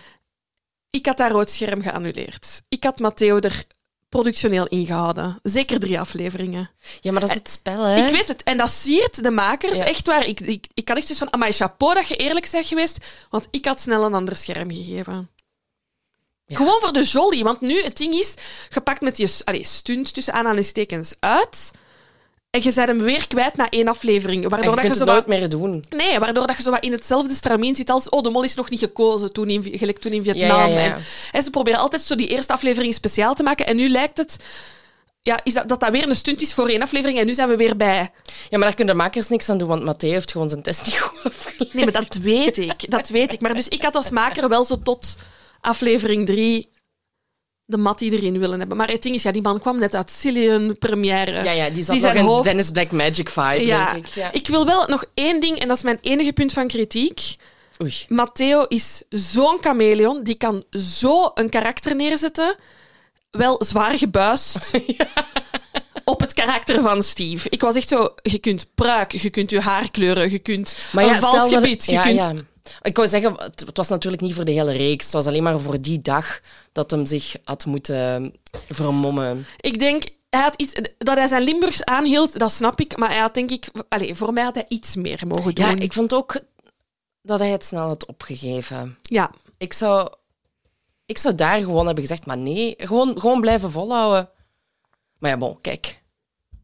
ik 0.90 1.06
had 1.06 1.16
dat 1.16 1.30
rood 1.30 1.50
scherm 1.50 1.82
geannuleerd. 1.82 2.62
Ik 2.68 2.84
had 2.84 2.98
Matteo 2.98 3.38
er 3.38 3.64
productioneel 4.08 4.66
ingehouden. 4.66 5.38
Zeker 5.42 5.80
drie 5.80 6.00
afleveringen. 6.00 6.70
Ja, 7.00 7.12
maar 7.12 7.20
dat 7.20 7.30
is 7.30 7.36
het 7.36 7.50
spel, 7.50 7.82
hè? 7.82 8.04
Ik 8.06 8.12
weet 8.12 8.28
het. 8.28 8.42
En 8.42 8.56
dat 8.56 8.70
siert 8.70 9.22
de 9.22 9.30
makers 9.30 9.78
Ja. 9.78 9.84
echt 9.84 10.06
waar. 10.06 10.26
Ik, 10.26 10.40
ik, 10.40 10.66
ik 10.74 10.84
kan 10.84 10.96
echt 10.96 11.08
dus 11.08 11.18
van, 11.18 11.32
amai, 11.32 11.52
chapeau 11.52 11.94
dat 11.94 12.08
je 12.08 12.16
eerlijk 12.16 12.48
bent 12.50 12.66
geweest, 12.66 13.06
want 13.30 13.46
ik 13.50 13.64
had 13.64 13.80
snel 13.80 14.04
een 14.04 14.14
ander 14.14 14.36
scherm 14.36 14.70
gegeven. 14.72 15.30
Ja. 16.48 16.56
Gewoon 16.56 16.80
voor 16.80 16.92
de 16.92 17.02
jolly. 17.02 17.42
Want 17.42 17.61
nu, 17.61 17.82
het 17.82 17.96
ding 17.96 18.14
is, 18.14 18.34
je 18.68 18.80
pakt 18.80 19.00
met 19.00 19.16
je 19.18 19.40
allee, 19.44 19.64
stunt 19.64 20.14
tussen 20.14 20.32
aanhalingstekens 20.32 21.14
uit 21.20 21.70
en 22.50 22.62
je 22.62 22.70
zet 22.70 22.87
hem 22.87 22.98
weer 22.98 23.26
kwijt 23.26 23.56
na 23.56 23.68
één 23.70 23.88
aflevering. 23.88 24.48
Waardoor, 24.48 24.70
je 24.70 24.76
dat 24.76 24.78
je, 24.78 24.80
kunt 24.80 24.94
zo 24.94 25.04
het 25.04 25.12
nooit 25.12 25.26
wat, 25.26 25.37
meer 25.38 25.48
doen. 25.48 25.84
nee, 25.88 26.18
waardoor 26.18 26.46
dat 26.46 26.56
je 26.56 26.62
zo 26.62 26.70
wat 26.70 26.82
in 26.82 26.92
hetzelfde 26.92 27.34
stramien 27.34 27.76
zit 27.76 27.90
als 27.90 28.08
oh, 28.08 28.22
de 28.22 28.30
mol 28.30 28.42
is 28.42 28.54
nog 28.54 28.70
niet 28.70 28.80
gekozen, 28.80 29.32
toen 29.32 29.48
in, 29.48 29.78
gelijk 29.78 29.98
toen 29.98 30.12
in 30.12 30.22
Vietnam. 30.22 30.70
Ja. 30.70 30.78
En, 30.78 30.96
en 31.32 31.42
ze 31.42 31.50
proberen 31.50 31.80
altijd 31.80 32.02
zo 32.02 32.14
die 32.14 32.28
eerste 32.28 32.52
aflevering 32.52 32.94
speciaal 32.94 33.34
te 33.34 33.42
maken. 33.42 33.66
En 33.66 33.76
nu 33.76 33.88
lijkt 33.88 34.16
het 34.16 34.37
ja, 35.22 35.40
is 35.42 35.54
dat, 35.54 35.68
dat 35.68 35.80
dat 35.80 35.90
weer 35.90 36.08
een 36.08 36.16
stunt 36.16 36.40
is 36.40 36.54
voor 36.54 36.68
één 36.68 36.82
aflevering 36.82 37.18
en 37.18 37.26
nu 37.26 37.34
zijn 37.34 37.48
we 37.48 37.56
weer 37.56 37.76
bij... 37.76 38.11
Ja, 38.48 38.58
maar 38.58 38.66
daar 38.66 38.74
kunnen 38.74 38.96
de 38.96 39.02
makers 39.02 39.28
niks 39.28 39.48
aan 39.48 39.58
doen, 39.58 39.68
want 39.68 39.84
Matteo 39.84 40.11
heeft 40.11 40.32
gewoon 40.32 40.48
zijn 40.48 40.62
test 40.62 40.84
niet 40.84 40.98
goed 40.98 41.24
afgelegd. 41.24 41.74
Nee, 41.74 41.84
maar 41.84 41.92
dat 41.92 42.14
weet 42.14 42.58
ik. 42.58 42.90
Dat 42.90 43.08
weet 43.08 43.32
ik. 43.32 43.40
Maar 43.40 43.54
dus 43.54 43.68
ik 43.68 43.82
had 43.82 43.94
als 43.94 44.11
maker 44.11 44.48
wel 44.48 44.64
zo 44.64 44.82
tot 44.82 45.16
aflevering 45.61 46.27
drie 46.27 46.71
de 47.64 47.77
Mattie 47.79 48.12
erin 48.12 48.38
willen 48.38 48.59
hebben. 48.59 48.77
Maar 48.77 48.90
het 48.90 49.03
ding 49.03 49.14
is, 49.14 49.23
ja, 49.23 49.31
die 49.33 49.42
man 49.42 49.61
kwam 49.61 49.79
net 49.79 49.94
uit 49.94 50.11
Cillian 50.11 50.79
première. 50.79 51.44
Ja, 51.44 51.51
ja, 51.53 51.71
die 51.71 51.83
zat 51.83 51.94
Die 51.94 52.05
nog 52.05 52.12
zijn 52.12 52.16
in 52.16 52.31
hoofd- 52.31 52.44
Dennis 52.44 52.71
Black 52.71 52.90
Magic 52.90 53.29
vibe, 53.29 53.64
Ja. 53.66 53.92
denk 53.92 54.07
ik. 54.07 54.14
Ja. 54.14 54.33
Ik 54.33 54.47
wil 54.49 54.66
wel 54.66 54.87
nog 54.87 55.05
één 55.14 55.40
ding, 55.40 55.59
en 55.59 55.68
dat 55.68 55.77
is 55.77 55.83
mijn 55.83 55.99
enige 56.01 56.33
punt 56.33 56.53
van 56.53 56.66
kritiek. 56.68 57.37
Oei. 57.83 57.94
Matteo 58.09 58.62
is 58.68 59.03
zo'n 59.09 59.59
chameleon, 59.61 60.23
die 60.23 60.35
kan 60.35 60.64
zo 60.71 61.31
een 61.35 61.49
karakter 61.49 61.97
neerzetten, 61.97 62.57
wel 63.31 63.64
zwaar 63.64 63.99
gebuist 63.99 64.71
op 66.05 66.21
het 66.21 66.33
karakter 66.33 66.83
van 66.83 67.03
Steve. 67.03 67.47
Ik 67.51 67.61
was 67.61 67.75
echt 67.75 67.88
zo, 67.88 68.14
je 68.23 68.38
kunt 68.38 68.66
pruik, 68.75 69.12
je 69.12 69.31
kunt 69.31 69.51
je 69.51 69.61
haar 69.61 69.90
kleuren, 69.90 70.31
je 70.31 70.38
kunt 70.38 70.77
Maar 70.92 71.05
een 71.05 71.11
ja, 71.11 71.18
vals 71.18 71.35
stel 71.37 71.51
dat- 71.51 71.62
gebied, 71.62 71.85
je 71.85 71.92
ja, 71.92 72.03
kunt... 72.03 72.16
ja. 72.21 72.33
Ik 72.83 72.96
wou 72.96 73.09
zeggen, 73.09 73.35
het, 73.35 73.61
het 73.61 73.76
was 73.76 73.88
natuurlijk 73.88 74.22
niet 74.22 74.35
voor 74.35 74.44
de 74.44 74.50
hele 74.50 74.72
reeks. 74.72 75.04
Het 75.04 75.14
was 75.14 75.26
alleen 75.26 75.42
maar 75.42 75.61
voor 75.61 75.81
die 75.81 75.98
dag 75.98 76.40
dat 76.72 76.90
hem 76.90 77.07
zich 77.07 77.37
had 77.44 77.66
moeten 77.66 78.35
vermommen. 78.68 79.46
Ik 79.61 79.78
denk, 79.78 80.09
hij 80.31 80.40
had 80.40 80.54
iets, 80.57 80.72
dat 80.98 81.16
hij 81.16 81.26
zijn 81.26 81.42
Limburgs 81.42 81.85
aanhield, 81.85 82.38
dat 82.38 82.52
snap 82.52 82.81
ik. 82.81 82.96
Maar 82.96 83.09
hij 83.09 83.18
had 83.18 83.35
denk 83.35 83.50
ik... 83.50 83.68
Allez, 83.88 84.18
voor 84.18 84.33
mij 84.33 84.44
had 84.44 84.54
hij 84.54 84.64
iets 84.68 84.96
meer 84.96 85.22
mogen 85.26 85.54
doen. 85.54 85.66
Ja, 85.66 85.76
ik 85.76 85.92
vond 85.92 86.14
ook 86.14 86.40
dat 87.22 87.38
hij 87.38 87.50
het 87.50 87.64
snel 87.64 87.87
had 87.87 88.07
opgegeven. 88.07 88.98
Ja. 89.02 89.31
Ik 89.59 89.72
zou, 89.72 90.12
ik 91.07 91.18
zou 91.18 91.35
daar 91.35 91.61
gewoon 91.61 91.87
hebben 91.87 92.04
gezegd, 92.04 92.26
maar 92.26 92.38
nee, 92.38 92.74
gewoon, 92.78 93.20
gewoon 93.20 93.40
blijven 93.40 93.70
volhouden. 93.70 94.31
Maar 95.18 95.31
ja, 95.31 95.37
bon, 95.37 95.61
kijk. 95.61 96.02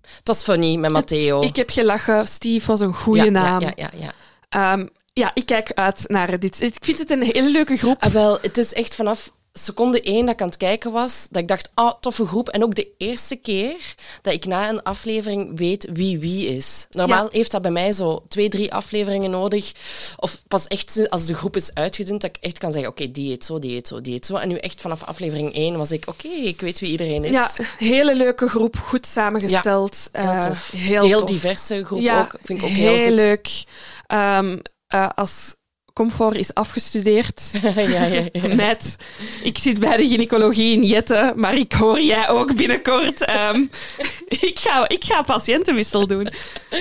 Het 0.01 0.29
was 0.29 0.43
funny 0.43 0.77
met 0.77 0.91
Matteo. 0.91 1.41
Ik 1.43 1.57
heb 1.57 1.71
gelachen. 1.71 2.29
Steve 2.29 2.67
was 2.67 2.81
een 2.81 2.95
goede 2.95 3.25
ja, 3.25 3.31
naam. 3.31 3.61
Ja, 3.61 3.73
ja, 3.77 3.91
ja. 3.93 3.99
ja. 3.99 4.13
Ehm, 4.49 4.87
ja, 5.15 5.31
ik 5.35 5.47
kijk 5.47 5.73
uit 5.75 6.05
naar 6.09 6.39
dit. 6.39 6.61
Ik 6.61 6.75
vind 6.81 6.99
het 6.99 7.11
een 7.11 7.23
hele 7.23 7.51
leuke 7.51 7.77
groep. 7.77 8.03
Ah, 8.03 8.13
wel, 8.13 8.39
het 8.43 8.59
is 8.59 8.73
echt 8.73 8.95
vanaf 8.95 9.33
seconde 9.53 10.01
één 10.03 10.25
dat 10.27 10.35
ik 10.35 10.41
aan 10.41 10.47
het 10.49 10.57
kijken 10.57 10.93
was, 10.93 11.27
dat 11.31 11.43
ik 11.43 11.49
dacht, 11.49 11.71
ah, 11.75 11.93
toffe 12.01 12.27
groep. 12.27 12.49
En 12.49 12.63
ook 12.65 12.75
de 12.75 12.89
eerste 12.99 13.37
keer 13.37 13.75
dat 14.23 14.33
ik 14.33 14.45
na 14.45 14.69
een 14.69 14.83
aflevering 14.83 15.59
weet 15.59 15.89
wie 15.93 16.19
wie 16.19 16.57
is. 16.57 16.87
Normaal 16.91 17.29
heeft 17.33 17.51
dat 17.51 17.63
bij 17.63 17.71
mij 17.71 17.93
zo 17.93 18.23
twee, 18.29 18.49
drie 18.49 18.73
afleveringen 18.73 19.31
nodig. 19.31 19.73
Of 20.17 20.43
pas 20.49 20.67
echt 20.67 21.11
als 21.11 21.27
de 21.27 21.35
groep 21.35 21.57
is 21.57 21.75
uitgedund, 21.75 22.21
dat 22.21 22.37
ik 22.37 22.43
echt 22.43 22.59
kan 22.59 22.73
zeggen, 22.73 22.91
oké, 22.91 23.11
die 23.11 23.29
heet 23.29 23.45
zo, 23.45 23.59
die 23.59 23.73
heet 23.73 23.89
zo, 23.89 24.01
die 24.01 24.13
heet 24.13 24.27
zo. 24.27 24.37
En 24.37 24.49
nu 24.49 24.57
echt 24.57 24.81
vanaf 24.81 25.03
aflevering 25.03 25.55
één 25.55 25.77
was 25.79 25.93
ik, 25.93 26.05
oké, 26.09 26.29
ik 26.29 26.61
weet 26.61 26.81
wie 26.81 26.91
iedereen 26.91 27.25
is. 27.25 27.35
Ja, 27.35 27.51
hele 27.79 28.15
leuke 28.17 28.49
groep, 28.49 28.77
goed 28.77 29.07
samengesteld. 29.07 30.09
heel 30.13 30.25
eh, 30.31 30.51
heel, 30.77 31.05
Heel 31.05 31.19
tof. 31.19 31.29
diverse 31.29 31.85
groep 31.85 32.01
Ja, 32.01 32.21
ook, 32.21 32.37
vind 32.43 32.59
ik 32.59 32.65
ook 32.65 32.71
heel, 32.71 33.05
goed. 33.05 33.13
leuk. 33.15 33.65
Ehm, 34.07 34.59
eh, 34.95 35.09
als 35.15 35.55
Comfort 35.93 36.37
is 36.37 36.55
afgestudeerd. 36.55 37.51
ja, 37.77 37.81
ja, 37.81 38.05
ja. 38.33 38.55
Met, 38.55 38.97
ik 39.43 39.59
zit 39.59 39.81
bij 39.81 39.97
de 39.97 40.07
gynaecologie 40.09 40.73
in 40.73 40.85
Jette, 40.85 41.33
maar 41.37 41.57
ik 41.57 41.73
hoor 41.73 42.01
jij 42.01 42.29
ook 42.29 42.57
binnenkort. 42.57 43.25
Ehm, 43.25 43.61
ik, 44.51 44.59
ga, 44.59 44.89
ik 44.89 45.05
ga 45.05 45.23
patiëntenwissel 45.23 46.07
doen. 46.07 46.29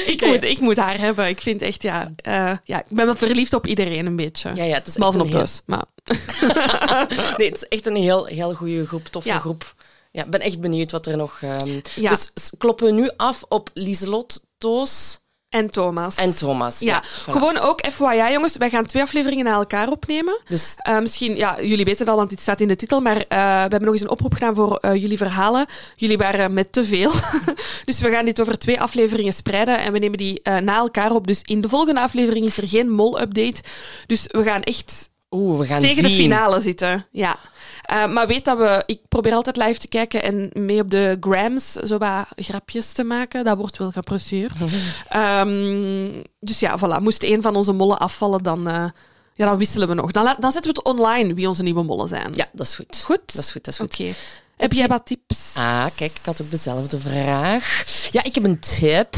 Ik, 0.05 0.25
moet, 0.25 0.43
ik 0.43 0.59
moet 0.59 0.77
haar 0.77 0.99
hebben. 0.99 1.27
Ik 1.27 1.41
vind 1.41 1.61
echt, 1.61 1.83
ja, 1.83 2.11
eh, 2.15 2.51
ja, 2.63 2.79
ik 2.79 2.85
ben 2.89 3.05
wel 3.05 3.15
verliefd 3.15 3.53
op 3.53 3.67
iedereen 3.67 4.05
een 4.05 4.15
beetje. 4.15 4.51
Ja, 4.55 4.63
ja, 4.63 4.73
het 4.73 4.87
is 4.87 4.97
echt 4.97 4.97
Behalve 4.97 5.17
een 5.17 5.23
op 5.25 5.29
heel- 5.31 5.37
thuis. 5.37 5.61
Maar 5.65 5.85
Nee, 7.37 7.47
het 7.49 7.55
is 7.57 7.67
echt 7.67 7.85
een 7.85 7.95
heel, 7.95 8.25
heel 8.25 8.53
goede 8.53 8.87
groep, 8.87 9.05
toffe 9.07 9.39
groep. 9.39 9.75
Ja, 10.11 10.23
ik 10.23 10.29
ben 10.29 10.39
echt 10.39 10.59
benieuwd 10.59 10.91
wat 10.91 11.05
er 11.05 11.17
nog... 11.17 11.39
ehm. 11.41 11.79
Dus 11.95 12.31
kloppen 12.57 12.85
we 12.85 12.91
nu 12.91 13.09
af 13.17 13.43
op 13.49 13.69
Lieselot, 13.73 14.43
Toos 14.57 15.21
en 15.53 15.69
Thomas. 15.69 16.15
en 16.15 16.35
Thomas. 16.35 16.79
ja, 16.79 17.03
voilà. 17.03 17.31
gewoon 17.31 17.57
ook 17.57 17.91
FYI, 17.91 18.31
jongens. 18.31 18.57
Wij 18.57 18.69
gaan 18.69 18.85
twee 18.85 19.03
afleveringen 19.03 19.45
na 19.45 19.53
elkaar 19.53 19.89
opnemen. 19.89 20.39
Dus 20.45 20.75
Eh, 20.77 20.99
misschien, 20.99 21.35
ja, 21.35 21.61
jullie 21.61 21.85
weten 21.85 21.99
het 21.99 22.09
al, 22.09 22.15
want 22.15 22.29
dit 22.29 22.41
staat 22.41 22.61
in 22.61 22.67
de 22.67 22.75
titel, 22.75 23.01
maar 23.01 23.17
eh, 23.17 23.37
we 23.37 23.43
hebben 23.43 23.83
nog 23.83 23.93
eens 23.93 24.01
een 24.01 24.09
oproep 24.09 24.33
gedaan 24.33 24.55
voor 24.55 24.75
eh, 24.75 24.95
jullie 24.95 25.17
verhalen. 25.17 25.65
Jullie 25.95 26.17
waren 26.17 26.53
met 26.53 26.71
te 26.71 26.85
veel. 26.85 27.11
dus 27.85 27.99
we 27.99 28.09
gaan 28.09 28.25
dit 28.25 28.41
over 28.41 28.57
twee 28.57 28.81
afleveringen 28.81 29.33
spreiden 29.33 29.79
en 29.79 29.93
we 29.93 29.99
nemen 29.99 30.17
die 30.17 30.41
na 30.43 30.77
elkaar 30.77 31.11
op. 31.11 31.27
Dus 31.27 31.41
in 31.41 31.61
de 31.61 31.69
volgende 31.69 32.01
aflevering 32.01 32.45
is 32.45 32.57
er 32.57 32.67
geen 32.67 32.89
mol-update. 32.89 33.61
Dus 34.05 34.27
we 34.31 34.43
gaan 34.43 34.63
echt 34.63 35.09
oeh, 35.33 35.59
we 35.59 35.65
gaan 35.65 35.79
tegen 35.79 35.95
zien. 35.95 36.03
de 36.03 36.09
finale 36.09 36.59
zitten. 36.59 37.05
Ja. 37.11 37.37
Eh, 37.83 38.07
maar 38.07 38.27
weet 38.27 38.45
dat 38.45 38.57
we... 38.57 38.83
Ik 38.85 39.01
probeer 39.09 39.33
altijd 39.33 39.57
live 39.57 39.79
te 39.79 39.87
kijken 39.87 40.23
en 40.23 40.49
mee 40.53 40.79
op 40.79 40.89
de 40.89 41.17
grams 41.19 41.71
zo 41.71 41.97
wat 41.97 42.25
grapjes 42.35 42.91
te 42.91 43.03
maken. 43.03 43.43
Dat 43.43 43.57
wordt 43.57 43.77
wel 43.77 43.91
geapprecieerd. 43.91 44.53
Ehm, 45.09 46.09
dus 46.39 46.59
ja, 46.59 46.79
voilà. 46.79 47.01
Moest 47.01 47.23
een 47.23 47.41
van 47.41 47.55
onze 47.55 47.71
mollen 47.71 47.99
afvallen, 47.99 48.43
dan, 48.43 48.67
eh, 48.67 48.85
ja, 49.33 49.45
dan 49.45 49.57
wisselen 49.57 49.87
we 49.87 49.93
nog. 49.93 50.11
Dan, 50.11 50.35
dan 50.39 50.51
zetten 50.51 50.73
we 50.73 50.79
het 50.79 50.87
online 50.87 51.33
wie 51.33 51.47
onze 51.47 51.63
nieuwe 51.63 51.83
mollen 51.83 52.07
zijn. 52.07 52.31
Ja, 52.33 52.49
dat 52.51 52.65
is 52.65 52.75
goed. 52.75 53.03
Goed? 53.05 53.33
Dat 53.33 53.43
is 53.43 53.51
goed, 53.51 53.65
dat 53.65 53.73
is 53.73 53.79
goed. 53.79 53.99
Oké. 53.99 54.13
Heb 54.57 54.73
jij 54.73 54.87
wat 54.87 55.05
tips? 55.05 55.53
Ah, 55.57 55.85
kijk, 55.95 56.11
ik 56.11 56.25
had 56.25 56.41
ook 56.41 56.49
dezelfde 56.49 56.99
vraag. 56.99 57.85
Ja, 58.11 58.23
ik 58.23 58.35
heb 58.35 58.43
een 58.43 58.59
tip. 58.59 59.15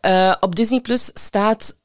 Eh, 0.00 0.34
op 0.40 0.56
Disney 0.56 0.80
Plus 0.80 1.10
staat 1.14 1.76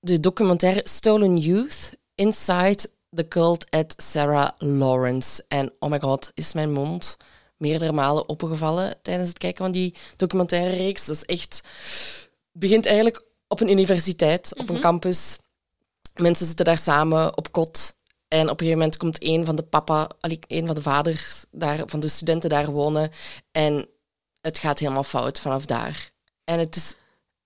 de 0.00 0.20
documentaire 0.20 0.80
Stolen 0.84 1.36
Youth 1.36 1.94
Inside 2.14 2.78
the 3.14 3.28
Cult 3.28 3.70
at 3.70 3.94
Sarah 3.96 4.50
Lawrence. 4.58 5.44
En 5.48 5.72
oh 5.78 5.90
my 5.90 6.00
god, 6.00 6.30
is 6.34 6.52
mijn 6.52 6.72
mond 6.72 7.16
meerdere 7.56 7.92
malen 7.92 8.28
opengevallen 8.28 8.96
tijdens 9.02 9.28
het 9.28 9.38
kijken 9.38 9.64
van 9.64 9.72
die 9.72 9.94
documentaire 10.16 10.76
reeks. 10.76 11.06
Dat 11.06 11.16
is 11.16 11.24
echt... 11.24 11.62
Het 12.52 12.62
begint 12.62 12.86
eigenlijk 12.86 13.24
op 13.48 13.60
een 13.60 13.70
universiteit, 13.70 14.58
op 14.58 14.68
een 14.68 14.80
campus. 14.80 15.38
Mensen 16.14 16.46
zitten 16.46 16.64
daar 16.64 16.78
samen 16.78 17.36
op 17.36 17.52
kot. 17.52 17.96
En 18.28 18.42
op 18.42 18.50
een 18.50 18.66
gegeven 18.66 18.78
moment 18.78 18.96
komt 18.96 19.24
een 19.24 19.44
van 19.44 19.56
de 19.56 19.62
papa, 19.62 20.10
een 20.46 20.66
van 20.66 20.74
de 20.74 20.82
vaders 20.82 21.44
daar, 21.50 21.82
van 21.86 22.00
de 22.00 22.08
studenten 22.08 22.50
daar 22.50 22.70
wonen. 22.70 23.10
En 23.50 23.88
het 24.40 24.58
gaat 24.58 24.78
helemaal 24.78 25.04
fout 25.04 25.40
vanaf 25.40 25.66
daar. 25.66 26.12
En 26.44 26.58
het 26.58 26.76
is 26.76 26.94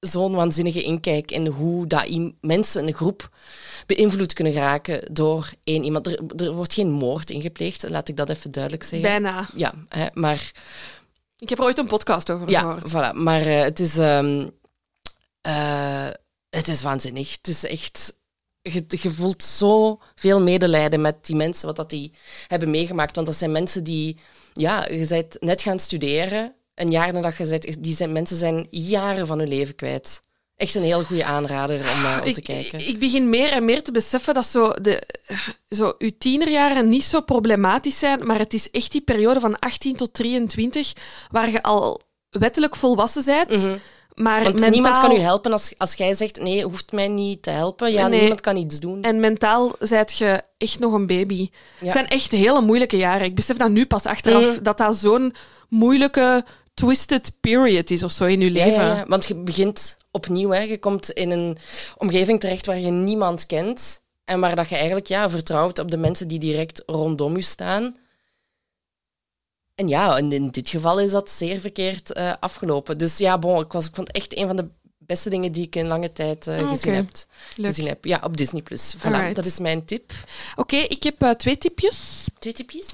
zo'n 0.00 0.34
waanzinnige 0.34 0.82
inkijk 0.82 1.30
in 1.30 1.46
hoe 1.46 1.86
dat 1.86 2.32
mensen, 2.40 2.86
een 2.86 2.94
groep, 2.94 3.36
beïnvloed 3.86 4.32
kunnen 4.32 4.52
geraken 4.52 5.14
door 5.14 5.52
één 5.64 5.84
iemand. 5.84 6.06
Er, 6.06 6.20
er 6.36 6.52
wordt 6.52 6.72
geen 6.72 6.90
moord 6.90 7.30
ingepleegd, 7.30 7.88
laat 7.88 8.08
ik 8.08 8.16
dat 8.16 8.28
even 8.28 8.50
duidelijk 8.50 8.82
zeggen. 8.82 9.08
Bijna. 9.08 9.48
Ja, 9.54 9.74
hè, 9.88 10.06
maar 10.14 10.52
Ik 11.38 11.48
heb 11.48 11.58
er 11.58 11.64
ooit 11.64 11.78
een 11.78 11.86
podcast 11.86 12.30
over 12.30 12.50
ja, 12.50 12.60
gehoord. 12.60 12.88
voilà. 12.90 13.16
Maar 13.16 13.40
eh, 13.40 13.60
het, 13.62 13.80
is, 13.80 13.98
ehm, 13.98 14.48
eh, 15.40 16.08
het 16.50 16.68
is 16.68 16.82
waanzinnig. 16.82 17.36
Het 17.36 17.48
is 17.48 17.64
echt... 17.64 18.16
Je, 18.62 18.84
je 18.88 19.10
voelt 19.10 19.42
zoveel 19.42 20.40
medelijden 20.40 21.00
met 21.00 21.26
die 21.26 21.36
mensen, 21.36 21.66
wat 21.66 21.76
dat 21.76 21.90
die 21.90 22.12
hebben 22.46 22.70
meegemaakt. 22.70 23.14
Want 23.14 23.26
dat 23.26 23.36
zijn 23.36 23.52
mensen 23.52 23.84
die... 23.84 24.18
Ja, 24.52 24.88
je 24.88 25.06
bent 25.06 25.36
net 25.40 25.62
gaan 25.62 25.78
studeren. 25.78 26.54
Een 26.78 26.90
jaar 26.90 27.12
nadat 27.12 27.36
je 27.36 27.46
bent... 27.48 27.82
Die 27.82 27.96
zijn, 27.96 28.12
mensen 28.12 28.36
zijn 28.36 28.66
jaren 28.70 29.26
van 29.26 29.38
hun 29.38 29.48
leven 29.48 29.74
kwijt. 29.74 30.20
Echt 30.56 30.74
een 30.74 30.82
heel 30.82 31.02
goede 31.02 31.24
aanrader 31.24 31.80
om, 31.80 32.26
om 32.26 32.32
te 32.32 32.42
kijken. 32.42 32.78
ik, 32.80 32.86
ik 32.86 32.98
begin 32.98 33.28
meer 33.30 33.50
en 33.52 33.64
meer 33.64 33.82
te 33.82 33.92
beseffen 33.92 34.34
dat 34.34 34.46
zo 34.46 34.72
de, 34.80 35.02
zo 35.68 35.94
uw 35.98 36.10
tienerjaren 36.18 36.88
niet 36.88 37.04
zo 37.04 37.20
problematisch 37.20 37.98
zijn, 37.98 38.26
maar 38.26 38.38
het 38.38 38.54
is 38.54 38.70
echt 38.70 38.92
die 38.92 39.00
periode 39.00 39.40
van 39.40 39.58
18 39.58 39.96
tot 39.96 40.14
23 40.14 40.92
waar 41.30 41.50
je 41.50 41.62
al 41.62 42.00
wettelijk 42.30 42.76
volwassen 42.76 43.24
bent, 43.24 43.50
Mhm. 43.50 43.76
maar 44.14 44.42
Want 44.42 44.52
mentaal, 44.54 44.70
niemand 44.70 44.98
kan 44.98 45.12
u 45.12 45.18
helpen 45.18 45.52
als, 45.52 45.74
als 45.76 45.94
jij 45.94 46.14
zegt, 46.14 46.40
nee, 46.40 46.64
hoeft 46.64 46.92
mij 46.92 47.08
niet 47.08 47.42
te 47.42 47.50
helpen. 47.50 47.92
Ja, 47.92 48.06
Nee. 48.08 48.18
niemand 48.18 48.40
kan 48.40 48.56
iets 48.56 48.80
doen. 48.80 49.02
en 49.02 49.20
mentaal 49.20 49.72
zijt 49.78 50.18
je 50.18 50.42
echt 50.58 50.78
nog 50.78 50.92
een 50.92 51.06
baby. 51.06 51.48
Het 51.78 51.92
zijn 51.92 52.08
echt 52.08 52.30
hele 52.30 52.60
moeilijke 52.60 52.96
jaren. 52.96 53.26
Ik 53.26 53.34
besef 53.34 53.56
dat 53.56 53.70
nu 53.70 53.86
pas 53.86 54.04
achteraf, 54.04 54.46
Mhm. 54.54 54.62
dat 54.62 54.78
dat 54.78 54.96
zo'n 54.96 55.34
moeilijke 55.68 56.44
twisted 56.78 57.36
period 57.40 57.90
is 57.90 58.02
of 58.02 58.10
zo 58.10 58.24
in 58.24 58.40
je 58.40 58.50
leven. 58.50 58.84
ja, 58.84 58.96
ja, 58.96 59.04
want 59.06 59.26
je 59.26 59.34
begint 59.34 59.96
opnieuw. 60.10 60.50
Hè. 60.50 60.60
Je 60.60 60.78
komt 60.78 61.10
in 61.10 61.30
een 61.30 61.58
omgeving 61.96 62.40
terecht 62.40 62.66
waar 62.66 62.78
je 62.78 62.90
niemand 62.90 63.46
kent. 63.46 64.02
En 64.24 64.40
waar 64.40 64.56
dat 64.56 64.68
je 64.68 64.74
eigenlijk 64.74 65.06
ja, 65.06 65.30
vertrouwt 65.30 65.78
op 65.78 65.90
de 65.90 65.96
mensen 65.96 66.28
die 66.28 66.38
direct 66.38 66.82
rondom 66.86 67.36
je 67.36 67.42
staan. 67.42 67.96
En 69.74 69.88
ja, 69.88 70.16
in, 70.16 70.32
in 70.32 70.48
dit 70.50 70.68
geval 70.68 71.00
is 71.00 71.10
dat 71.10 71.30
zeer 71.30 71.60
verkeerd 71.60 72.12
eh, 72.12 72.32
afgelopen. 72.40 72.98
Dus 72.98 73.18
ja, 73.18 73.38
bon, 73.38 73.60
ik, 73.60 73.72
was, 73.72 73.86
ik 73.86 73.94
vond 73.94 74.06
het 74.06 74.16
echt 74.16 74.36
een 74.36 74.46
van 74.46 74.56
de 74.56 74.68
beste 74.98 75.30
dingen 75.30 75.52
die 75.52 75.64
ik 75.66 75.76
in 75.76 75.86
lange 75.86 76.12
tijd 76.12 76.46
eh, 76.46 76.58
Ah, 76.58 76.68
gezien, 76.68 76.94
heb, 76.94 77.08
Leuk. 77.56 77.66
gezien 77.68 77.86
heb. 77.86 78.04
Ja, 78.04 78.20
op 78.24 78.36
Disney+. 78.36 78.62
Plus. 78.62 78.96
Voilà, 78.96 79.32
dat 79.32 79.44
is 79.44 79.58
mijn 79.58 79.84
tip. 79.84 80.12
Oké, 80.56 80.76
ik 80.76 81.02
heb 81.02 81.22
eh, 81.22 81.30
twee 81.30 81.58
tipjes. 81.58 82.26
Twee 82.38 82.52
tipjes? 82.52 82.86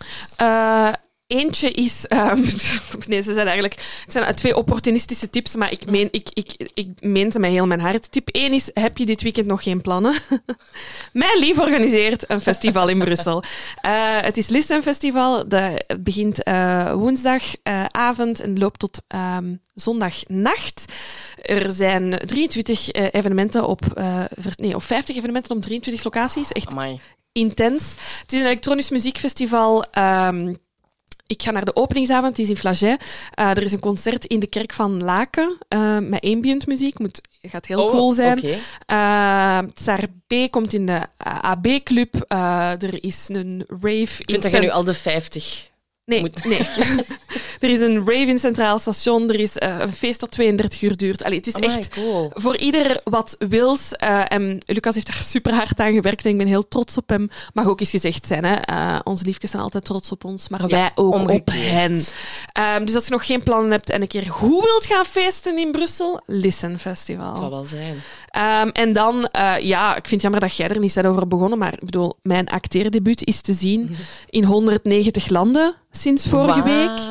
Eentje 1.27 1.71
is. 1.71 2.07
ehm, 2.07 2.45
nee, 3.09 3.21
ze 3.23 3.33
zijn 3.33 3.47
eigenlijk. 3.47 3.75
Het 3.75 4.13
zijn 4.13 4.35
twee 4.35 4.57
opportunistische 4.57 5.31
tips, 5.31 5.55
maar 5.55 5.73
ik 5.73 5.91
meen, 5.91 6.09
ik, 6.11 6.29
ik, 6.33 6.71
ik 6.75 6.89
meen 7.01 7.33
ze 7.33 7.39
met 7.39 7.51
heel 7.51 7.67
mijn 7.67 7.81
hart. 7.81 8.11
Tip 8.11 8.29
1 8.29 8.53
is: 8.53 8.71
heb 8.75 8.97
je 8.97 9.07
dit 9.07 9.23
weekend 9.23 9.47
nog 9.47 9.63
geen 9.63 9.81
plannen? 9.81 10.15
Mijn 11.13 11.39
lief 11.39 11.59
organiseert 11.59 12.31
een 12.31 12.41
festival 12.41 12.89
in 12.89 12.99
Brussel. 12.99 13.43
Eh, 13.81 13.93
het 14.21 14.37
is 14.37 14.49
Listen 14.49 14.83
Festival. 14.83 15.49
Dat 15.49 15.85
begint 16.01 16.43
eh, 16.43 16.93
woensdagavond 16.93 18.41
en 18.41 18.59
loopt 18.59 18.79
tot 18.79 19.03
ehm, 19.07 19.55
zondagnacht. 19.75 20.85
Er 21.43 21.71
zijn 21.71 22.19
23 22.27 22.91
eh, 22.91 23.07
evenementen 23.11 23.67
op. 23.67 23.81
nee, 24.57 24.75
of 24.75 24.85
50 24.85 25.17
evenementen 25.17 25.57
op 25.57 25.63
23 25.63 26.05
locaties. 26.05 26.53
Echt 26.53 26.71
Amai. 26.71 27.01
intens. 27.33 27.95
Het 28.21 28.33
is 28.33 28.41
een 28.41 28.47
elektronisch 28.47 28.91
muziekfestival. 28.91 29.85
Ehm, 29.91 30.55
ik 31.27 31.43
ga 31.43 31.51
naar 31.51 31.65
de 31.65 31.77
openingsavond, 31.77 32.37
die 32.37 32.45
is 32.45 32.51
in 32.51 32.57
Flaget. 32.57 33.05
Eh, 33.35 33.51
er 33.51 33.63
is 33.63 33.73
een 33.73 33.81
concert 33.81 34.25
in 34.25 34.41
de 34.41 34.47
kerk 34.47 34.73
van 34.73 35.03
Laken 35.03 35.59
eh, 35.69 35.99
met 35.99 36.25
ambient 36.25 36.67
muziek. 36.67 36.99
Moet, 36.99 37.21
gaat 37.43 37.67
heel 37.67 37.85
Oh, 37.85 37.91
cool 37.91 38.13
zijn. 38.13 38.39
oké. 38.39 38.55
Eh, 38.87 39.59
Tsar 39.75 40.01
B 40.27 40.51
komt 40.51 40.73
in 40.73 40.87
de 40.87 41.01
AB-club. 41.19 42.25
er 42.79 43.05
is 43.05 43.29
een 43.29 43.65
rave 43.69 44.23
Ik 44.23 44.31
vind 44.31 44.43
dat 44.43 44.51
je 44.53 44.59
nu 44.59 44.69
al 44.71 44.85
de 44.85 44.95
50 44.95 45.71
Nee, 46.07 46.21
Moet- 46.21 46.45
nee. 46.45 46.59
er 47.61 47.71
is 47.71 47.81
een 47.81 47.99
rave 47.99 48.27
in 48.27 48.39
Centraal 48.39 48.79
Station. 48.79 49.29
Er 49.29 49.41
is 49.41 49.59
eh, 49.59 49.77
een 49.79 49.93
feest 49.93 50.21
dat 50.21 50.31
32 50.31 50.83
uur 50.83 50.97
duurt. 50.97 51.25
Allee, 51.25 51.39
het 51.39 51.47
is 51.47 51.55
echt 51.55 51.89
cool. 51.89 52.31
voor 52.35 52.57
ieder 52.57 53.01
wat 53.05 53.37
wils. 53.49 53.93
Eh, 53.93 54.21
en 54.29 54.59
Lucas 54.67 54.95
heeft 54.95 55.07
daar 55.07 55.23
super 55.23 55.55
hard 55.55 55.81
aan 55.81 55.93
gewerkt 55.93 56.25
en 56.25 56.31
ik 56.31 56.37
ben 56.39 56.47
heel 56.47 56.69
trots 56.69 56.97
op 56.97 57.09
hem. 57.09 57.31
Mag 57.53 57.67
ook 57.67 57.81
eens 57.81 57.91
gezegd 57.91 58.27
zijn, 58.27 58.45
hè. 58.45 58.55
Eh, 58.55 58.99
onze 59.05 59.25
liefjes 59.25 59.51
zijn 59.51 59.63
altijd 59.63 59.85
trots 59.85 60.11
op 60.13 60.25
ons, 60.25 60.49
maar 60.49 60.69
wij 60.69 60.91
ook 60.95 61.31
op 61.31 61.51
hen. 61.53 62.05
Ehm, 62.53 62.85
dus 62.85 62.95
als 62.95 63.05
je 63.05 63.11
nog 63.11 63.27
geen 63.27 63.43
plannen 63.43 63.71
hebt 63.71 63.91
en 63.91 64.03
een 64.03 64.09
keer 64.09 64.27
goed 64.31 64.65
wilt 64.65 64.87
gaan 64.87 65.05
feesten 65.05 65.59
in 65.59 65.71
Brussel, 65.71 66.21
Listen 66.27 66.79
Festival. 66.79 67.29
Het 67.29 67.39
zal 67.39 67.51
wel 67.51 67.65
zijn. 67.65 67.97
Ehm, 68.29 68.69
en 68.69 68.93
dan, 68.93 69.29
ja, 69.61 69.89
ik 69.91 70.09
vind 70.09 70.11
het 70.11 70.23
jammer 70.23 70.41
dat 70.41 70.57
jij 70.57 70.69
er 70.69 70.79
niet 70.79 70.95
bent 70.95 71.07
over 71.07 71.29
begonnen, 71.29 71.59
maar 71.59 71.73
ik 71.73 71.85
bedoel, 71.85 72.17
mijn 72.23 72.49
acteerdebuut 72.49 73.27
is 73.27 73.41
te 73.41 73.53
zien 73.53 73.97
in 74.31 74.45
190 74.45 75.29
landen 75.29 75.75
sinds 75.97 76.29
vorige 76.29 76.63
week. 76.63 76.91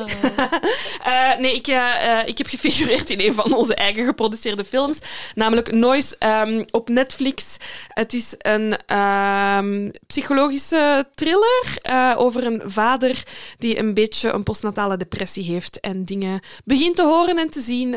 Eh, 1.04 1.38
nee, 1.38 1.54
ik, 1.54 1.66
eh, 1.66 2.18
eh, 2.18 2.28
ik 2.28 2.38
heb 2.38 2.46
gefigureerd 2.46 3.10
in 3.10 3.20
een 3.20 3.34
van 3.34 3.54
onze 3.54 3.74
eigen 3.74 4.04
geproduceerde 4.04 4.64
films, 4.64 4.98
namelijk 5.34 5.72
Noise 5.72 6.16
ehm, 6.18 6.64
op 6.70 6.88
Netflix. 6.88 7.56
Het 7.88 8.12
is 8.12 8.34
een 8.38 8.76
ehm, 8.86 9.90
psychologische 10.06 11.06
thriller 11.14 11.78
over 12.16 12.46
een 12.46 12.62
vader 12.64 13.22
die 13.58 13.78
een 13.78 13.94
beetje 13.94 14.32
een 14.32 14.42
postnatale 14.42 14.96
depressie 14.96 15.44
heeft 15.44 15.80
en 15.80 16.04
dingen 16.04 16.40
begint 16.64 16.96
te 16.96 17.02
horen 17.02 17.38
en 17.38 17.50
te 17.50 17.60
zien. 17.60 17.96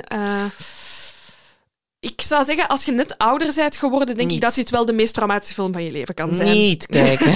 Ik 2.11 2.21
zou 2.21 2.43
zeggen, 2.45 2.67
als 2.67 2.85
je 2.85 2.91
net 2.91 3.17
ouder 3.17 3.53
bent 3.55 3.77
geworden, 3.77 4.15
denk 4.15 4.31
ik 4.31 4.41
dat 4.41 4.53
dit 4.55 4.69
wel 4.69 4.85
de 4.85 4.93
meest 4.93 5.13
traumatische 5.13 5.53
film 5.53 5.73
van 5.73 5.83
je 5.83 5.91
leven 5.91 6.13
kan 6.13 6.35
zijn. 6.35 6.49
Niet 6.49 6.85
kijken. 6.99 7.31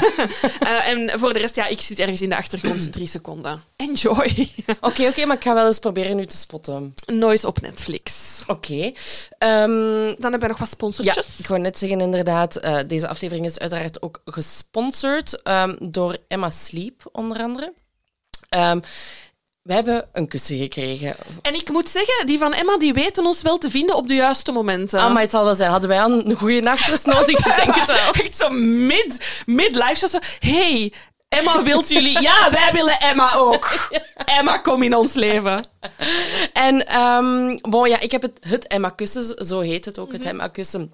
Eh, 0.60 0.88
en 0.88 1.20
voor 1.20 1.34
de 1.34 1.40
rest, 1.40 1.56
ja, 1.56 1.68
ik 1.68 1.82
zit 1.82 2.00
ergens 2.00 2.22
in 2.22 2.30
de 2.30 2.36
achtergrond 2.38 2.92
drie 2.94 3.08
seconden. 3.08 3.64
Enjoy. 3.76 4.50
Oké, 4.82 5.08
oké, 5.08 5.26
maar 5.26 5.36
ik 5.36 5.44
ga 5.44 5.54
wel 5.54 5.66
eens 5.68 5.80
proberen 5.80 6.16
nu 6.16 6.26
te 6.26 6.38
spotten. 6.38 6.94
Noise 7.14 7.48
op 7.48 7.62
Netflix. 7.62 8.44
Oké. 8.48 8.92
Ehm, 9.38 10.16
Dan 10.18 10.32
hebben 10.32 10.40
we 10.40 10.48
nog 10.48 10.58
wat 10.58 10.68
ja, 10.68 10.74
sponsortjes. 10.74 11.28
ik 11.38 11.48
wou 11.48 11.62
net 11.62 11.78
zeggen, 11.78 12.02
inderdaad, 12.02 12.56
eh, 12.56 12.78
deze 12.88 13.08
aflevering 13.08 13.46
is 13.46 13.60
uiteraard 13.60 14.02
ook 14.02 14.22
gesponsord 14.26 15.42
ehm, 15.42 15.76
door 15.80 16.18
Emma 16.28 16.50
Sleep, 16.50 17.10
onder 17.12 17.42
andere. 17.42 17.74
Ehm, 18.50 18.80
we 19.62 19.74
hebben 19.74 20.10
een 20.14 20.28
kussen 20.28 20.58
gekregen. 20.58 21.16
En 21.42 21.54
ik 21.54 21.70
moet 21.70 21.90
zeggen, 21.90 22.26
die 22.26 22.40
van 22.40 22.54
Emma, 22.54 22.78
die 22.78 22.94
weten 22.94 23.26
ons 23.26 23.42
wel 23.42 23.58
te 23.58 23.70
vinden 23.70 23.96
op 23.96 24.08
de 24.08 24.14
juiste 24.16 24.52
momenten. 24.52 25.00
Ah, 25.00 25.14
maar 25.14 25.22
het 25.22 25.32
zal 25.32 25.44
wel 25.44 25.56
zijn. 25.56 25.72
Hadden 25.72 25.90
wij 25.90 26.02
al 26.02 26.12
een 26.12 26.36
goede 26.36 26.62
nachtrust 26.62 27.06
nodig? 27.16 27.38
Ik 27.38 27.56
denk 27.56 27.76
het 27.76 27.88
wel. 27.88 28.14
Echt 28.24 28.36
zo 28.36 28.50
mid, 28.50 29.44
mid-life. 29.46 29.96
Zo, 29.96 30.08
zo, 30.08 30.20
hey, 30.40 30.94
Emma 31.30 31.64
wilt 31.64 31.90
jullie... 31.90 32.22
Ja, 32.22 32.52
wij 32.52 32.70
willen 32.74 33.00
Emma 33.00 33.34
ook. 33.36 33.90
Emma, 34.38 34.58
kom 34.58 34.84
in 34.84 34.96
ons 34.96 35.14
leven. 35.14 35.64
En 36.54 36.88
ehm, 36.88 37.58
bon, 37.62 37.90
ja, 37.90 38.00
ik 38.00 38.12
heb 38.12 38.22
het, 38.22 38.40
het 38.48 38.68
Emma-kussen, 38.68 39.46
zo 39.46 39.60
heet 39.60 39.86
het 39.86 40.00
ook, 40.00 40.12
het 40.12 40.26
Emma-kussen. 40.26 40.94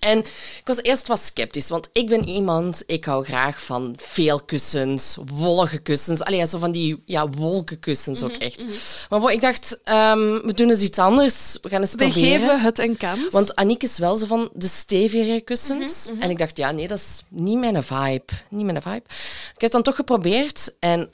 En 0.00 0.18
ik 0.18 0.62
was 0.64 0.82
eerst 0.82 1.06
wat 1.06 1.20
sceptisch, 1.20 1.68
want 1.68 1.88
ik 1.92 2.08
ben 2.08 2.28
iemand, 2.28 2.82
ik 2.86 3.04
hou 3.04 3.24
graag 3.24 3.62
van 3.62 3.94
veel 4.00 4.40
kussens, 4.42 5.16
wollige 5.34 5.78
kussens. 5.78 6.20
Allee, 6.22 6.46
zo 6.46 6.58
van 6.58 6.72
die 6.72 7.02
ja, 7.04 7.28
wolkenkussens 7.28 8.22
ook 8.22 8.36
echt. 8.36 8.64
Maar 9.08 9.20
bon, 9.20 9.30
ik 9.30 9.40
dacht, 9.40 9.80
ehm, 9.84 10.40
we 10.42 10.54
doen 10.54 10.68
eens 10.70 10.80
iets 10.82 10.98
anders. 10.98 11.58
We 11.62 11.68
gaan 11.68 11.80
eens 11.80 11.90
We 11.90 11.96
proberen. 11.96 12.40
geven 12.40 12.60
het 12.60 12.78
een 12.78 12.96
kans. 12.96 13.30
Want 13.32 13.56
Aniek 13.56 13.82
is 13.82 13.98
wel 13.98 14.16
zo 14.16 14.26
van 14.26 14.50
de 14.54 14.68
stevige 14.68 15.40
kussens. 15.44 16.08
En 16.20 16.30
ik 16.30 16.38
dacht, 16.38 16.56
ja, 16.56 16.70
nee, 16.70 16.88
dat 16.88 16.98
is 16.98 17.22
niet 17.28 17.58
mijn 17.58 17.82
vibe. 17.82 18.32
Niet 18.50 18.64
mijn 18.64 18.82
vibe. 18.82 18.96
Ik 18.96 19.50
heb 19.52 19.60
het 19.60 19.72
dan 19.72 19.82
toch 19.82 19.96
geprobeerd 19.96 20.74
en... 20.80 21.10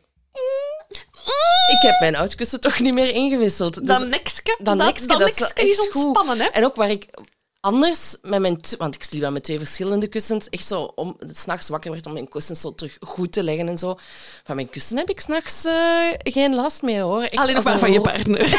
Ik 1.72 1.83
heb 1.83 2.01
mijn 2.01 2.16
oud 2.16 2.35
kussen 2.35 2.61
toch 2.61 2.81
niet 2.81 2.94
meer 2.94 3.14
ingewisseld. 3.14 3.75
Dus- 3.75 3.87
dat 3.87 4.09
nekske, 4.09 4.59
dat 4.62 4.77
nekske, 4.77 5.07
dat 5.07 5.18
dat 5.18 5.29
is 5.31 5.38
wel 5.38 5.49
nekske 5.49 5.68
is 5.68 5.79
echt 5.79 5.92
goed. 5.92 6.05
ontspannen, 6.05 6.38
hè? 6.40 6.44
En 6.51 6.64
ook 6.64 6.77
waar 6.77 6.90
ik 6.90 7.07
anders 7.66 8.16
met 8.22 8.40
mijn... 8.40 8.61
Want 8.79 8.94
ik 8.94 9.02
sliep 9.02 9.20
wel 9.20 9.31
met 9.31 9.44
twee 9.44 9.59
verschillende 9.59 10.07
kussens. 10.07 10.48
Echt 10.48 10.66
zo 10.66 10.92
om 10.94 11.16
s'nachts 11.33 11.68
wakker 11.68 11.90
werd 11.90 12.07
om 12.07 12.12
mijn 12.12 12.29
kussens 12.29 12.61
zo 12.61 12.74
terug 12.74 12.96
goed 13.00 13.33
te 13.33 13.42
leggen 13.42 13.68
en 13.68 13.79
zo. 13.79 13.98
Van 14.44 14.55
mijn 14.55 14.70
kussen 14.70 14.96
heb 14.96 15.11
ik 15.11 15.20
s'nachts 15.20 15.64
eh 15.64 15.74
geen 16.18 16.55
last 16.55 16.83
meer, 16.83 17.02
hoor. 17.02 17.22
Echt 17.22 17.37
Alleen 17.37 17.55
nog 17.55 17.64
maar 17.64 17.79
van 17.79 17.92
je 17.92 18.00
partner. 18.00 18.40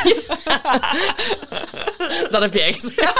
Dat 2.31 2.41
heb 2.41 2.53
jij 2.53 2.73
gezegd. 2.73 3.13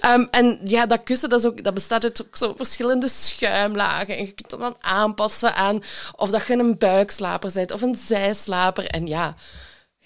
Ehm, 0.00 0.26
en 0.30 0.60
ja, 0.64 0.86
dat 0.86 1.02
kussen 1.02 1.28
dat 1.28 1.38
is 1.38 1.46
ook, 1.46 1.64
dat 1.64 1.74
bestaat 1.74 2.04
uit 2.04 2.22
ook 2.26 2.36
zo 2.36 2.54
verschillende 2.56 3.08
schuimlagen. 3.08 4.16
En 4.16 4.26
je 4.26 4.32
kunt 4.32 4.50
dat 4.50 4.60
dan 4.60 4.76
aanpassen 4.80 5.54
aan 5.54 5.82
of 6.16 6.30
dat 6.30 6.46
je 6.46 6.52
een 6.52 6.78
buikslaper 6.78 7.50
bent 7.54 7.72
of 7.72 7.82
een 7.82 7.96
zijslaper. 7.96 8.86
En 8.86 9.06
ja, 9.06 9.34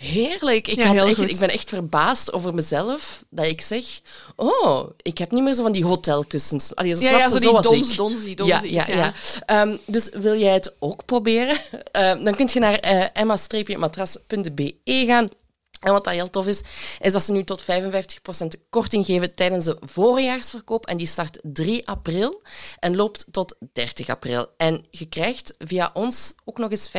heerlijk. 0.05 0.69
Ik, 0.69 0.77
Ja, 0.77 0.87
had 0.87 0.95
heel 0.95 1.07
echt, 1.07 1.31
ik 1.31 1.39
ben 1.39 1.51
echt 1.51 1.69
verbaasd 1.69 2.33
over 2.33 2.55
mezelf 2.55 3.25
dat 3.29 3.47
ik 3.47 3.61
zeg: 3.61 3.85
Oh, 4.37 4.91
ik 5.03 5.19
heb 5.19 5.31
niet 5.31 5.43
meer 5.43 5.55
zo 5.55 5.63
van 5.63 5.73
die 5.73 5.85
hotelkussens. 5.85 6.75
Allee, 6.75 6.97
Ja, 7.01 7.11
ja, 7.11 7.29
zo 7.29 7.39
die 7.39 7.63
dons, 7.63 7.91
ik. 7.91 7.97
donsie, 7.97 8.45
Ja, 8.45 8.61
ja, 8.63 8.85
ja. 8.87 8.95
ja. 8.95 9.15
Ehm, 9.47 9.77
dus 9.87 10.09
wil 10.13 10.37
jij 10.37 10.53
het 10.53 10.77
ook 10.79 11.05
proberen? 11.05 11.57
Ehm, 11.93 12.25
dan 12.25 12.35
kun 12.35 12.49
je 12.53 12.61
naar 12.61 12.79
eh, 12.79 13.07
emma-matras.be 13.13 14.75
gaan. 14.85 15.29
En 15.85 15.93
wat 15.93 16.05
dat 16.05 16.15
heel 16.15 16.31
tof 16.31 16.47
is, 16.47 16.63
is 17.01 17.13
dat 17.13 17.23
ze 17.23 17.33
nu 17.33 17.45
tot 17.45 17.63
55% 17.63 17.67
korting 18.71 19.07
geven 19.07 19.35
tijdens 19.35 19.65
de 19.65 19.77
voorjaarsverkoop. 19.81 20.87
En 20.87 20.97
die 20.97 21.07
start 21.07 21.39
3 21.43 21.89
april 21.89 22.43
en 22.79 22.97
loopt 22.97 23.25
tot 23.31 23.57
30 23.73 24.09
april. 24.09 24.47
En 24.57 24.87
je 24.91 25.07
krijgt 25.07 25.55
via 25.59 25.91
ons 25.95 26.35
ook 26.45 26.59
nog 26.59 26.71
eens 26.71 26.89
5% 26.89 26.93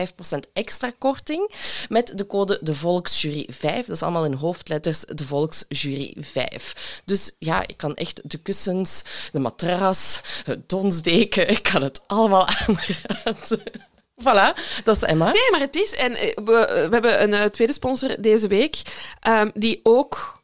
extra 0.53 0.93
korting 0.99 1.51
met 1.89 2.17
de 2.17 2.27
code 2.27 2.59
de 2.61 2.75
Volksjury 2.75 3.47
5. 3.49 3.85
Dat 3.85 3.95
is 3.95 4.01
allemaal 4.01 4.25
in 4.25 4.33
hoofdletters 4.33 4.99
de 4.99 5.25
Volksjury 5.25 6.15
5. 6.19 7.01
Dus 7.05 7.35
ja, 7.39 7.67
ik 7.67 7.77
kan 7.77 7.95
echt 7.95 8.29
de 8.29 8.37
kussens, 8.37 9.03
de 9.31 9.39
matras, 9.39 10.21
het 10.43 10.69
donsdeken, 10.69 11.49
ik 11.57 11.63
kan 11.63 11.81
het 11.81 12.03
allemaal 12.07 12.47
aanraden. 12.67 13.93
Voilà, 14.23 14.53
dat 14.83 14.95
is 14.95 15.01
Emma. 15.03 15.25
Nee, 15.31 15.51
maar 15.51 15.59
het 15.59 15.75
is. 15.75 15.93
En 15.93 16.15
eh, 16.15 16.35
we, 16.35 16.85
we 16.89 16.89
hebben 16.91 17.21
een 17.23 17.33
eh, 17.33 17.43
tweede 17.43 17.73
sponsor 17.73 18.15
deze 18.19 18.47
week, 18.47 18.81
ehm, 19.19 19.49
die 19.53 19.79
ook. 19.83 20.43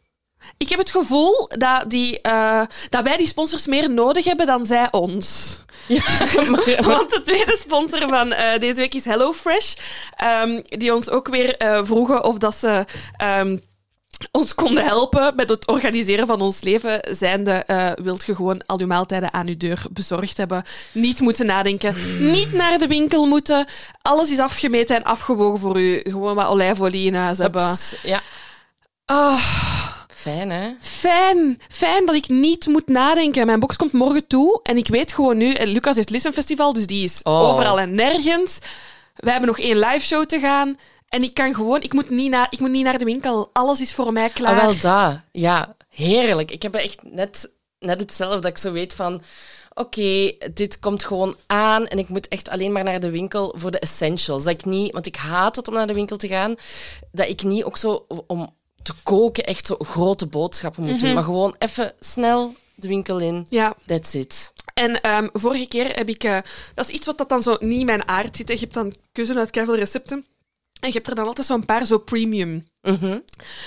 Ik 0.58 0.70
heb 0.70 0.80
het 0.80 0.92
gevoel 0.92 1.48
dat, 1.58 1.84
die, 1.90 2.22
eh, 2.22 2.62
dat 2.90 3.04
wij 3.04 3.18
die 3.18 3.28
sponsors 3.28 3.68
meer 3.68 3.90
nodig 3.90 4.26
hebben 4.26 4.46
dan 4.46 4.66
zij 4.66 4.88
ons. 4.92 5.58
Want 6.92 7.10
de 7.12 7.22
tweede 7.24 7.58
sponsor 7.60 8.08
van 8.10 8.32
eh, 8.34 8.60
deze 8.60 8.76
week 8.76 8.94
is 8.94 9.06
HelloFresh, 9.06 9.76
ehm, 10.16 10.62
die 10.64 10.94
ons 10.94 11.10
ook 11.10 11.28
weer 11.28 11.58
eh, 11.58 11.80
vroegen 11.84 12.24
of 12.24 12.38
dat 12.38 12.56
ze. 12.56 12.86
ehm, 13.18 13.58
ons 14.32 14.56
konden 14.56 14.84
helpen 14.84 15.36
met 15.36 15.50
het 15.50 15.68
organiseren 15.68 16.28
van 16.28 16.42
ons 16.42 16.62
leven, 16.62 17.00
zijnde 17.10 17.52
eh, 17.52 17.92
wilt 18.04 18.26
je 18.26 18.36
gewoon 18.36 18.66
al 18.66 18.80
je 18.80 18.86
maaltijden 18.86 19.34
aan 19.34 19.48
je 19.48 19.58
deur 19.58 19.84
bezorgd 19.92 20.38
hebben, 20.38 20.64
niet 20.92 21.20
moeten 21.20 21.46
nadenken, 21.46 21.96
niet 22.32 22.54
naar 22.54 22.78
de 22.78 22.88
winkel 22.88 23.26
moeten, 23.28 23.66
alles 24.02 24.32
is 24.32 24.40
afgemeten 24.40 24.96
en 24.96 25.04
afgewogen 25.04 25.60
voor 25.60 25.80
u, 25.80 26.00
gewoon 26.04 26.36
wat 26.36 26.48
olijfolie 26.48 27.06
in 27.06 27.16
huis 27.16 27.38
hebben. 27.38 27.70
Ups, 27.72 27.96
Ja, 28.04 28.20
Ah, 29.06 29.40
fijn 30.16 30.50
hè? 30.52 30.70
fijn, 30.82 31.62
fijn 31.70 32.06
dat 32.06 32.16
ik 32.16 32.28
niet 32.28 32.68
moet 32.68 32.88
nadenken. 32.88 33.46
Mijn 33.46 33.60
box 33.60 33.76
komt 33.76 33.92
morgen 33.92 34.28
toe 34.28 34.60
en 34.64 34.78
ik 34.78 34.88
weet 34.88 35.12
gewoon 35.14 35.38
nu, 35.38 35.54
en 35.54 35.68
Lucas 35.68 35.96
heeft 35.96 36.10
Listen 36.10 36.34
Festival, 36.34 36.74
dus 36.74 36.88
die 36.88 37.04
is 37.04 37.20
Oh. 37.24 37.50
overal 37.50 37.80
en 37.80 37.96
nergens. 37.96 38.60
We 39.16 39.30
hebben 39.32 39.48
nog 39.48 39.60
één 39.60 39.78
live 39.80 40.06
show 40.06 40.26
te 40.26 40.40
gaan. 40.40 40.78
En 41.12 41.24
ik 41.24 41.34
kan 41.34 41.54
gewoon, 41.54 41.82
ik 41.82 41.93
moet 41.93 42.10
niet, 42.10 42.30
naar, 42.30 42.47
ik 42.50 42.60
moet 42.60 42.69
niet 42.69 42.84
naar 42.84 42.97
de 42.97 43.06
winkel. 43.06 43.50
Alles 43.54 43.82
is 43.82 43.93
voor 43.93 44.13
mij 44.13 44.30
klaar. 44.30 44.60
Ah, 44.60 44.65
wel 44.65 44.78
dat. 44.80 45.19
Ja, 45.32 45.76
heerlijk. 45.89 46.52
Ik 46.52 46.62
heb 46.62 46.74
echt 46.76 47.00
net, 47.04 47.52
net 47.80 48.00
hetzelfde, 48.00 48.39
dat 48.39 48.50
ik 48.52 48.58
zo 48.58 48.71
weet 48.71 48.93
van... 48.93 49.21
Oké, 49.74 50.32
dit 50.54 50.80
komt 50.80 51.06
gewoon 51.06 51.36
aan 51.47 51.88
en 51.88 51.97
ik 51.97 52.10
moet 52.10 52.28
echt 52.28 52.50
alleen 52.50 52.71
maar 52.71 52.84
naar 52.84 53.00
de 53.00 53.10
winkel 53.10 53.56
voor 53.58 53.71
de 53.71 53.80
essentials. 53.80 54.43
Dat 54.43 54.54
ik 54.54 54.65
niet, 54.65 54.91
want 54.91 55.06
ik 55.06 55.15
haat 55.15 55.56
het 55.56 55.67
om 55.67 55.74
naar 55.74 55.88
de 55.88 55.93
winkel 55.93 56.17
te 56.17 56.28
gaan, 56.28 56.56
dat 57.12 57.28
ik 57.28 57.43
niet 57.43 57.63
ook 57.63 57.78
zo 57.78 58.06
om 58.28 58.56
te 58.82 58.93
koken 59.04 59.43
echt 59.43 59.65
zo 59.65 59.76
grote 59.80 60.26
boodschappen 60.26 60.84
moet 60.84 61.00
doen, 61.00 61.13
maar 61.13 61.24
gewoon 61.24 61.56
even 61.58 61.93
snel 62.00 62.56
de 62.76 62.88
winkel 62.88 63.19
in. 63.19 63.45
Ja, 63.50 63.76
That's 63.86 64.13
it. 64.13 64.54
En 64.74 65.02
ehm, 65.02 65.28
vorige 65.34 65.67
keer 65.67 65.95
heb 65.95 66.10
ik... 66.10 66.24
eh, 66.24 66.38
dat 66.76 66.86
is 66.89 66.95
iets 66.95 67.06
wat 67.06 67.17
dat 67.17 67.30
dan 67.30 67.41
zo 67.41 67.58
niet 67.60 67.80
in 67.80 67.86
mijn 67.86 68.08
aard 68.08 68.36
zit. 68.36 68.47
Je 68.47 68.56
hebt 68.58 68.74
dan 68.74 68.95
keuze 69.12 69.38
uit 69.38 69.50
keiveel 69.50 69.76
recepten. 69.76 70.26
En 70.82 70.88
je 70.88 70.94
hebt 70.94 71.08
er 71.08 71.15
dan 71.15 71.26
altijd 71.26 71.48
zo'n 71.48 71.65
paar 71.65 71.86
zo 71.86 71.98
premium. 71.98 72.70
Mhm. 72.82 73.17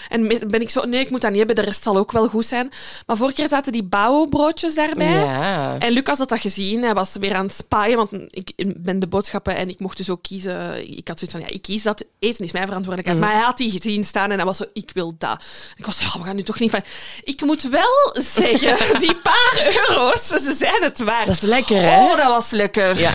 En 0.08 0.28
ben 0.28 0.60
ik 0.60 0.70
zo... 0.70 0.84
Nee, 0.84 1.00
ik 1.00 1.10
moet 1.10 1.20
dat 1.20 1.30
niet 1.30 1.38
hebben. 1.38 1.56
De 1.56 1.62
rest 1.70 1.82
zal 1.82 1.96
ook 1.96 2.12
wel 2.12 2.28
goed 2.28 2.46
zijn. 2.46 2.70
Maar 3.06 3.16
vorige 3.16 3.34
keer 3.34 3.48
zaten 3.48 3.72
die 3.72 3.82
bao-broodjes 3.82 4.74
daarbij. 4.74 5.12
Ja. 5.12 5.78
En 5.78 5.92
Lucas 5.92 6.18
had 6.18 6.28
dat 6.28 6.40
gezien. 6.40 6.82
Hij 6.82 6.94
was 6.94 7.16
weer 7.20 7.34
aan 7.34 7.46
het 7.46 7.54
spaaien, 7.54 7.96
want 7.96 8.10
ik 8.30 8.52
ben 8.76 8.98
de 8.98 9.06
boodschappen 9.06 9.56
en 9.56 9.68
ik 9.68 9.80
mocht 9.80 9.96
dus 9.96 10.10
ook 10.10 10.22
kiezen. 10.22 10.88
Ik 10.96 11.08
had 11.08 11.18
zoiets 11.18 11.36
van, 11.36 11.46
ja, 11.46 11.54
ik 11.54 11.62
kies 11.62 11.82
dat. 11.82 12.04
Eten 12.18 12.44
is 12.44 12.52
mijn 12.52 12.66
verantwoordelijkheid. 12.66 13.18
Mhm. 13.18 13.28
Maar 13.28 13.36
hij 13.36 13.46
had 13.46 13.56
die 13.56 13.70
gezien 13.70 14.04
staan 14.04 14.30
en 14.30 14.36
hij 14.36 14.46
was 14.46 14.56
zo, 14.56 14.64
ik 14.72 14.90
wil 14.94 15.14
dat. 15.18 15.44
Ik 15.76 15.86
was, 15.86 16.00
ja, 16.00 16.18
we 16.18 16.24
gaan 16.24 16.36
nu 16.36 16.42
toch 16.42 16.58
niet 16.58 16.70
van... 16.70 16.82
Ik 17.24 17.42
moet 17.42 17.62
wel 17.62 18.14
zeggen, 18.14 18.98
die 19.04 19.14
paar 19.14 19.72
euro's, 19.74 20.26
ze 20.26 20.52
zijn 20.52 20.82
het 20.82 20.98
waard. 20.98 21.26
Dat 21.26 21.34
is 21.34 21.40
lekker, 21.40 21.82
hè? 21.82 22.04
Oh, 22.04 22.16
dat 22.16 22.26
was 22.26 22.50
lekker. 22.50 22.98
Ja. 22.98 23.14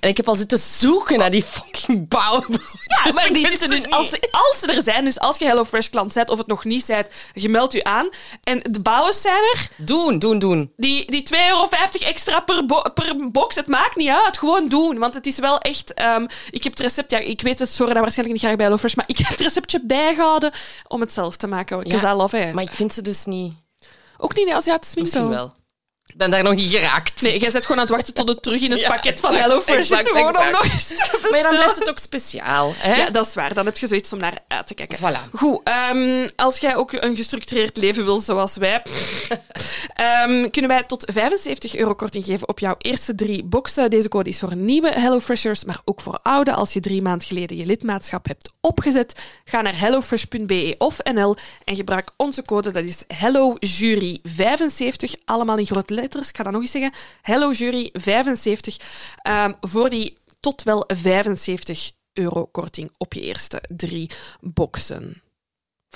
En 0.00 0.08
ik 0.08 0.16
heb 0.16 0.28
al 0.28 0.36
zitten 0.36 0.58
zoeken 0.58 1.18
naar 1.18 1.30
die 1.30 1.42
fucking 1.42 2.08
bouwbroodjes. 2.08 3.02
Ja, 3.04 3.12
maar 3.14 3.26
Ik 3.26 3.34
die 3.34 3.48
zitten 3.48 3.68
dus, 3.70 3.90
als 3.90 4.08
ze, 4.08 4.28
als 4.30 4.58
ze 4.60 4.72
er 4.72 4.82
zijn, 4.82 5.04
dus 5.04 5.18
als 5.18 5.38
je 5.38 5.44
HelloFresh 5.44 5.88
klant 5.88 6.12
bent 6.14 6.30
of 6.30 6.38
het 6.38 6.46
nog 6.46 6.64
niet 6.64 6.86
bent, 6.86 7.08
je 7.32 7.48
meldt 7.48 7.72
je 7.72 7.84
aan. 7.84 8.08
En 8.42 8.60
de 8.70 8.80
bouwers 8.80 9.20
zijn 9.20 9.42
er, 9.54 9.68
Doen, 9.76 10.18
doen, 10.18 10.38
doen. 10.38 10.72
die, 10.76 11.10
die 11.10 11.28
2,50 11.34 11.40
euro 11.48 11.68
extra 11.98 12.40
per, 12.40 12.66
bo- 12.66 12.82
per 12.94 13.30
box, 13.30 13.54
het 13.54 13.66
maakt 13.66 13.96
niet 13.96 14.08
uit. 14.08 14.38
Gewoon 14.38 14.68
doen, 14.68 14.98
want 14.98 15.14
het 15.14 15.26
is 15.26 15.38
wel 15.38 15.58
echt... 15.58 15.94
ehm, 15.94 16.26
ik 16.50 16.62
heb 16.64 16.72
het 16.72 16.80
recept, 16.82 17.10
ja, 17.10 17.18
ik 17.18 17.40
weet 17.42 17.58
het, 17.58 17.70
sorry, 17.70 17.92
dat 17.92 18.02
waarschijnlijk 18.02 18.36
niet 18.38 18.46
graag 18.46 18.56
bij 18.58 18.66
HelloFresh, 18.66 18.94
maar 18.94 19.08
ik 19.08 19.18
heb 19.18 19.28
het 19.28 19.40
receptje 19.40 19.80
bijgehouden 19.82 20.52
om 20.88 21.00
het 21.00 21.12
zelf 21.12 21.36
te 21.36 21.46
maken. 21.46 21.78
Because 21.78 22.06
Ja, 22.06 22.16
love 22.16 22.38
it. 22.38 22.54
Maar 22.54 22.62
ik 22.64 22.74
vind 22.74 22.92
ze 22.92 23.02
dus 23.02 23.24
niet. 23.24 23.52
Ook 24.18 24.34
niet 24.34 24.46
in 24.46 24.52
de 24.52 24.58
Aziatische 24.58 24.94
winkel. 24.94 25.20
Misschien 25.20 25.36
wel. 25.38 25.54
Ik 26.14 26.20
ben 26.20 26.30
daar 26.30 26.42
nog 26.42 26.54
niet 26.54 26.70
geraakt. 26.70 27.20
Nee, 27.20 27.38
jij 27.38 27.50
zit 27.50 27.62
gewoon 27.62 27.76
aan 27.76 27.86
het 27.86 27.94
wachten 27.94 28.14
tot 28.14 28.28
het 28.28 28.42
terug 28.42 28.60
in 28.60 28.70
het 28.70 28.80
Ja, 28.80 28.88
pakket 28.88 29.20
van 29.20 29.34
HelloFresh 29.34 29.90
is. 29.90 29.98
Gewoon 30.02 30.38
om 30.38 30.50
nog 30.50 30.64
eens 30.64 30.86
te 30.86 31.28
Maar 31.30 31.42
dan 31.42 31.54
blijft 31.54 31.78
het 31.78 31.88
ook 31.88 31.98
speciaal. 31.98 32.72
Hè? 32.76 32.94
Ja, 32.94 33.10
dat 33.10 33.26
is 33.26 33.34
waar. 33.34 33.54
Dan 33.54 33.64
heb 33.64 33.78
je 33.78 33.86
zoiets 33.86 34.12
om 34.12 34.18
naar 34.18 34.38
uit 34.48 34.66
te 34.66 34.74
kijken. 34.74 34.98
Voilà. 34.98 35.30
Goed, 35.32 35.60
ehm, 35.64 36.28
als 36.36 36.58
jij 36.58 36.76
ook 36.76 36.92
een 36.92 37.16
gestructureerd 37.16 37.76
leven 37.76 38.04
wil 38.04 38.18
zoals 38.18 38.56
wij, 38.56 38.82
ehm, 39.94 40.50
kunnen 40.50 40.70
wij 40.70 40.82
tot 40.82 41.04
75 41.12 41.76
euro 41.76 41.94
korting 41.94 42.24
geven 42.24 42.48
op 42.48 42.58
jouw 42.58 42.74
eerste 42.78 43.14
drie 43.14 43.44
boxen. 43.44 43.90
Deze 43.90 44.08
code 44.08 44.28
is 44.28 44.38
voor 44.38 44.56
nieuwe 44.56 44.88
HelloFreshers, 44.88 45.64
maar 45.64 45.80
ook 45.84 46.00
voor 46.00 46.18
oude. 46.22 46.52
Als 46.52 46.72
je 46.72 46.80
drie 46.80 47.02
maanden 47.02 47.26
geleden 47.26 47.56
je 47.56 47.66
lidmaatschap 47.66 48.26
hebt 48.26 48.53
opgezet, 48.64 49.20
ga 49.44 49.60
naar 49.60 49.78
hellofresh.be 49.78 50.74
of 50.78 51.02
nl 51.02 51.36
en 51.64 51.76
gebruik 51.76 52.10
onze 52.16 52.42
code. 52.42 52.70
Dat 52.70 52.84
is 52.84 53.04
HelloJury75, 53.14 55.22
allemaal 55.24 55.58
in 55.58 55.66
grote 55.66 55.94
letters. 55.94 56.28
Ik 56.28 56.36
ga 56.36 56.42
dat 56.42 56.52
nog 56.52 56.62
eens 56.62 56.70
zeggen. 56.70 56.92
HelloJury75 57.30 58.76
ehm, 59.22 59.52
voor 59.60 59.90
die 59.90 60.16
tot 60.40 60.62
wel 60.62 60.84
75 60.86 61.90
euro 62.12 62.46
korting 62.46 62.92
op 62.98 63.12
je 63.12 63.20
eerste 63.20 63.62
drie 63.68 64.10
boxen. 64.40 65.22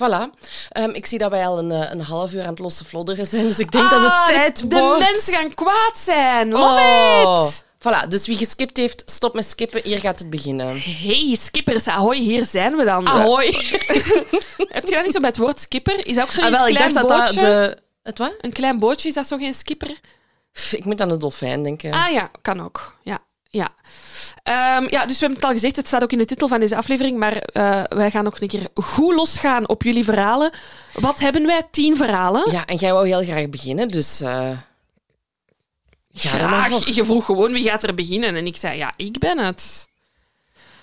Voilà. 0.02 0.22
Ehm, 0.68 0.90
ik 0.90 1.06
zie 1.06 1.18
dat 1.18 1.30
wij 1.30 1.46
al 1.46 1.58
een, 1.58 1.70
eh, 1.70 1.90
een 1.90 2.00
half 2.00 2.32
uur 2.32 2.42
aan 2.42 2.48
het 2.48 2.58
losse 2.58 2.84
flodderen 2.84 3.26
zijn, 3.26 3.42
dus 3.42 3.58
ik 3.58 3.70
denk 3.72 3.90
dat 3.90 4.02
het 4.02 4.10
Ah, 4.10 4.26
tijd 4.26 4.70
de 4.70 4.78
wordt. 4.78 5.04
mensen 5.04 5.32
gaan 5.32 5.54
kwaad 5.54 5.98
zijn. 5.98 6.48
Love 6.48 6.80
Oh. 6.80 7.46
it! 7.48 7.66
Voilà, 7.78 8.08
dus 8.08 8.26
wie 8.26 8.36
geskipt 8.36 8.76
heeft, 8.76 9.02
stop 9.06 9.34
met 9.34 9.44
skippen. 9.44 9.80
Hier 9.84 9.98
gaat 9.98 10.18
het 10.18 10.30
beginnen. 10.30 10.80
Hey, 10.80 11.36
skippers, 11.40 11.86
ahoy, 11.86 12.16
hier 12.16 12.44
zijn 12.44 12.76
we 12.76 12.84
dan. 12.84 13.06
Ahoy. 13.08 13.44
Heb 14.76 14.84
je 14.88 14.94
dat 14.94 15.02
niet 15.02 15.12
zo 15.12 15.20
bij 15.20 15.28
het 15.28 15.36
woord 15.38 15.60
skipper? 15.60 16.06
Is 16.06 16.14
dat 16.14 16.24
ook 16.24 16.30
zo'n 16.30 16.44
Ah, 16.44 16.50
wel, 16.50 16.68
ik 16.68 16.74
klein 16.74 16.92
dacht 16.92 17.08
dat 17.08 17.18
dat 17.18 17.26
bootje? 17.26 17.40
de... 17.40 17.78
Het 18.02 18.18
wat? 18.18 18.32
Een 18.40 18.52
klein 18.52 18.78
bootje, 18.78 19.08
is 19.08 19.14
dat 19.14 19.26
zo 19.26 19.36
geen 19.36 19.54
skipper? 19.54 19.90
Pff, 20.52 20.72
Ik 20.72 20.84
moet 20.84 21.00
aan 21.00 21.08
de 21.08 21.16
dolfijn 21.16 21.62
denken. 21.62 21.92
Ah 21.92 22.10
ja, 22.12 22.30
kan 22.42 22.64
ook. 22.64 22.94
Ja. 23.02 23.18
Ja. 23.50 23.68
Ehm, 24.42 24.86
ja, 24.90 25.06
dus 25.06 25.12
we 25.18 25.24
hebben 25.26 25.34
het 25.36 25.44
al 25.44 25.52
gezegd, 25.52 25.76
het 25.76 25.86
staat 25.86 26.02
ook 26.02 26.12
in 26.12 26.18
de 26.18 26.24
titel 26.24 26.48
van 26.48 26.60
deze 26.60 26.76
aflevering, 26.76 27.18
maar 27.18 27.36
eh, 27.36 27.82
wij 27.88 28.10
gaan 28.10 28.24
nog 28.24 28.40
een 28.40 28.48
keer 28.48 28.68
goed 28.74 29.14
losgaan 29.14 29.68
op 29.68 29.82
jullie 29.82 30.04
verhalen. 30.04 30.50
Wat 30.92 31.18
hebben 31.18 31.46
wij? 31.46 31.62
Tien 31.70 31.96
verhalen. 31.96 32.50
Ja, 32.50 32.66
en 32.66 32.76
jij 32.76 32.92
wou 32.92 33.06
heel 33.06 33.22
graag 33.24 33.48
beginnen, 33.48 33.88
dus... 33.88 34.20
eh, 34.20 34.50
Graag. 36.18 36.94
Je 36.94 37.04
vroeg 37.04 37.24
gewoon 37.24 37.52
wie 37.52 37.62
gaat 37.62 37.82
er 37.82 37.94
beginnen. 37.94 38.36
En 38.36 38.46
ik 38.46 38.56
zei, 38.56 38.76
ja, 38.76 38.92
ik 38.96 39.18
ben 39.18 39.38
het. 39.38 39.86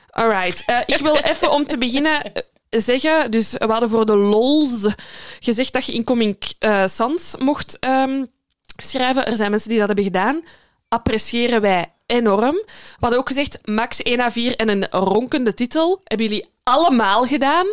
Alright. 0.09 0.63
Eh, 0.65 0.79
ik 0.85 0.97
wil 0.97 1.17
even 1.31 1.51
om 1.51 1.65
te 1.65 1.77
beginnen 1.77 2.33
eh, 2.33 2.41
zeggen... 2.69 3.31
Dus 3.31 3.51
we 3.51 3.65
hadden 3.65 3.89
voor 3.89 4.05
de 4.05 4.15
lols 4.15 4.93
gezegd 5.39 5.73
dat 5.73 5.85
je 5.85 5.91
Incoming 5.91 6.37
eh 6.59 6.87
Sans 6.87 7.35
mocht 7.39 7.79
ehm, 7.79 8.25
schrijven. 8.77 9.25
Er 9.25 9.35
zijn 9.35 9.49
mensen 9.49 9.69
die 9.69 9.77
dat 9.77 9.87
hebben 9.87 10.05
gedaan. 10.05 10.43
Appreciëren 10.87 11.61
wij 11.61 11.93
enorm. 12.05 12.55
We 12.65 12.99
hadden 12.99 13.19
ook 13.19 13.27
gezegd 13.27 13.59
max 13.63 14.01
1 14.01 14.19
à 14.19 14.29
4 14.29 14.55
en 14.55 14.69
een 14.69 14.87
ronkende 14.89 15.53
titel. 15.53 16.01
Hebben 16.03 16.27
jullie 16.27 16.49
allemaal 16.63 17.25
gedaan. 17.25 17.65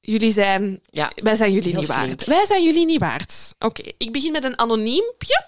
Jullie 0.00 0.32
zijn... 0.32 0.80
Ja. 0.90 1.12
Wij 1.14 1.34
zijn 1.34 1.52
jullie 1.52 1.76
niet 1.76 1.84
flink. 1.84 2.06
waard. 2.06 2.24
Wij 2.24 2.46
zijn 2.46 2.62
jullie 2.62 2.86
niet 2.86 3.00
waard. 3.00 3.54
Oké, 3.58 3.82
ik 3.98 4.12
begin 4.12 4.32
met 4.32 4.44
een 4.44 4.58
anoniempje. 4.58 5.46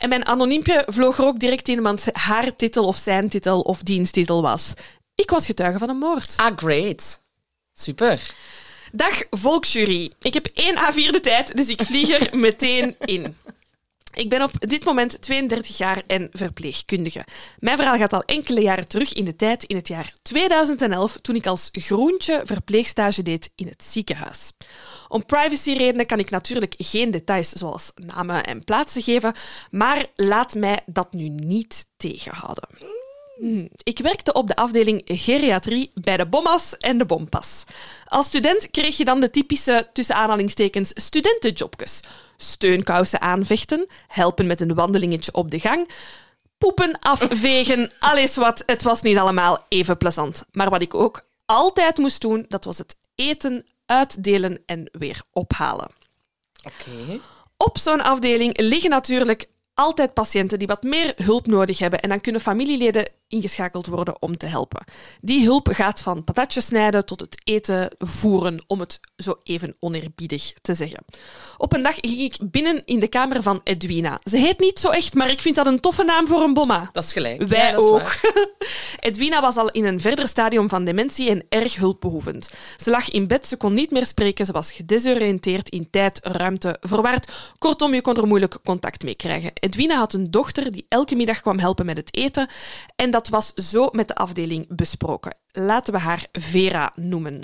En 0.00 0.08
mijn 0.08 0.26
anoniempje 0.26 0.82
vloog 0.86 1.18
er 1.18 1.24
ook 1.24 1.38
direct 1.38 1.68
in, 1.68 1.82
want 1.82 2.06
haar 2.12 2.56
titel 2.56 2.84
of 2.84 2.96
zijn 2.96 3.28
titel 3.28 3.60
of 3.60 3.82
dienstitel 3.82 4.42
was... 4.42 4.74
Ik 5.14 5.30
was 5.30 5.46
getuige 5.46 5.78
van 5.78 5.88
een 5.88 5.98
moord. 5.98 6.34
Ah, 6.36 6.56
great. 6.56 7.22
Super. 7.72 8.30
Dag 8.92 9.22
volksjury. 9.30 10.12
Ik 10.20 10.34
heb 10.34 10.46
één 10.46 10.76
A4 10.76 11.10
de 11.10 11.20
tijd, 11.22 11.56
dus 11.56 11.68
ik 11.68 11.82
vlieg 11.82 12.10
er 12.10 12.38
meteen 12.48 12.96
in. 13.04 13.36
Ik 14.12 14.28
ben 14.28 14.42
op 14.42 14.50
dit 14.58 14.84
moment 14.84 15.22
32 15.22 15.78
jaar 15.78 16.02
en 16.06 16.28
verpleegkundige. 16.32 17.24
Mijn 17.58 17.76
verhaal 17.76 17.96
gaat 17.96 18.12
al 18.12 18.22
enkele 18.22 18.60
jaren 18.60 18.88
terug 18.88 19.12
in 19.12 19.24
de 19.24 19.36
tijd, 19.36 19.64
in 19.64 19.76
het 19.76 19.88
jaar 19.88 20.14
2011, 20.22 21.16
toen 21.16 21.34
ik 21.34 21.46
als 21.46 21.68
groentje 21.72 22.40
verpleegstage 22.44 23.22
deed 23.22 23.52
in 23.54 23.66
het 23.66 23.84
ziekenhuis. 23.84 24.52
Om 25.08 25.26
privacyredenen 25.26 26.06
kan 26.06 26.18
ik 26.18 26.30
natuurlijk 26.30 26.74
geen 26.78 27.10
details 27.10 27.48
zoals 27.48 27.92
namen 27.94 28.44
en 28.44 28.64
plaatsen 28.64 29.02
geven, 29.02 29.34
maar 29.70 30.06
laat 30.14 30.54
mij 30.54 30.80
dat 30.86 31.12
nu 31.12 31.28
niet 31.28 31.86
tegenhouden. 31.96 32.99
Ik 33.82 33.98
werkte 33.98 34.32
op 34.32 34.46
de 34.46 34.56
afdeling 34.56 35.02
geriatrie 35.04 35.90
bij 35.94 36.16
de 36.16 36.26
bommas 36.26 36.76
en 36.76 36.98
de 36.98 37.04
bompas. 37.04 37.64
Als 38.04 38.26
student 38.26 38.70
kreeg 38.70 38.96
je 38.96 39.04
dan 39.04 39.20
de 39.20 39.30
typische, 39.30 39.88
tussen 39.92 40.14
aanhalingstekens, 40.14 40.90
studentenjobjes. 40.94 42.00
Steunkousen 42.36 43.20
aanvechten, 43.20 43.88
helpen 44.06 44.46
met 44.46 44.60
een 44.60 44.74
wandelingetje 44.74 45.34
op 45.34 45.50
de 45.50 45.60
gang, 45.60 45.88
poepen 46.58 46.98
afvegen, 46.98 47.92
alles 47.98 48.36
wat. 48.36 48.62
Het 48.66 48.82
was 48.82 49.02
niet 49.02 49.16
allemaal 49.16 49.66
even 49.68 49.96
plezant. 49.96 50.44
Maar 50.52 50.70
wat 50.70 50.82
ik 50.82 50.94
ook 50.94 51.24
altijd 51.46 51.98
moest 51.98 52.20
doen, 52.20 52.44
dat 52.48 52.64
was 52.64 52.78
het 52.78 52.96
eten, 53.14 53.66
uitdelen 53.86 54.62
en 54.66 54.88
weer 54.92 55.22
ophalen. 55.32 55.88
Oké. 56.62 57.20
Op 57.56 57.78
zo'n 57.78 58.00
afdeling 58.00 58.58
liggen 58.58 58.90
natuurlijk 58.90 59.48
altijd 59.74 60.14
patiënten 60.14 60.58
die 60.58 60.68
wat 60.68 60.82
meer 60.82 61.12
hulp 61.16 61.46
nodig 61.46 61.78
hebben 61.78 62.00
en 62.00 62.08
dan 62.08 62.20
kunnen 62.20 62.40
familieleden 62.40 63.08
ingeschakeld 63.30 63.86
worden 63.86 64.22
om 64.22 64.36
te 64.36 64.46
helpen. 64.46 64.84
Die 65.20 65.44
hulp 65.44 65.68
gaat 65.68 66.00
van 66.00 66.24
patatjes 66.24 66.64
snijden 66.64 67.06
tot 67.06 67.20
het 67.20 67.40
eten 67.44 67.94
voeren, 67.98 68.64
om 68.66 68.80
het 68.80 69.00
zo 69.16 69.38
even 69.42 69.76
oneerbiedig 69.80 70.52
te 70.62 70.74
zeggen. 70.74 71.04
Op 71.56 71.72
een 71.72 71.82
dag 71.82 71.94
ging 71.94 72.18
ik 72.18 72.50
binnen 72.50 72.82
in 72.84 73.00
de 73.00 73.08
kamer 73.08 73.42
van 73.42 73.60
Edwina. 73.64 74.20
Ze 74.24 74.36
heet 74.36 74.58
niet 74.58 74.78
zo 74.78 74.88
echt, 74.88 75.14
maar 75.14 75.30
ik 75.30 75.40
vind 75.40 75.56
dat 75.56 75.66
een 75.66 75.80
toffe 75.80 76.04
naam 76.04 76.26
voor 76.26 76.42
een 76.42 76.54
bomma. 76.54 76.88
Dat 76.92 77.04
is 77.04 77.12
gelijk. 77.12 77.48
Wij 77.48 77.58
Ja, 77.58 77.72
dat 77.72 77.82
is 77.82 77.88
ook. 77.88 78.20
Edwina 79.08 79.40
was 79.40 79.56
al 79.56 79.70
in 79.70 79.84
een 79.84 80.00
verder 80.00 80.28
stadium 80.28 80.68
van 80.68 80.84
dementie 80.84 81.30
en 81.30 81.44
erg 81.48 81.76
hulpbehoevend. 81.76 82.50
Ze 82.76 82.90
lag 82.90 83.10
in 83.10 83.26
bed, 83.26 83.46
ze 83.46 83.56
kon 83.56 83.72
niet 83.72 83.90
meer 83.90 84.06
spreken, 84.06 84.46
ze 84.46 84.52
was 84.52 84.72
gedesoriënteerd 84.72 85.68
in 85.68 85.90
tijd, 85.90 86.20
ruimte, 86.22 86.76
verward. 86.80 87.32
Kortom, 87.58 87.94
je 87.94 88.00
kon 88.00 88.16
er 88.16 88.26
moeilijk 88.26 88.58
contact 88.64 89.02
mee 89.02 89.14
krijgen. 89.14 89.50
Edwina 89.54 89.96
had 89.96 90.12
een 90.12 90.30
dochter 90.30 90.72
die 90.72 90.86
elke 90.88 91.14
middag 91.14 91.40
kwam 91.40 91.58
helpen 91.58 91.86
met 91.86 91.96
het 91.96 92.16
eten 92.16 92.48
en 92.96 93.10
dat 93.10 93.19
was 93.28 93.54
zo 93.54 93.88
met 93.92 94.08
de 94.08 94.14
afdeling 94.14 94.66
besproken. 94.68 95.36
Laten 95.52 95.92
we 95.92 95.98
haar 95.98 96.26
Vera 96.32 96.92
noemen. 96.94 97.40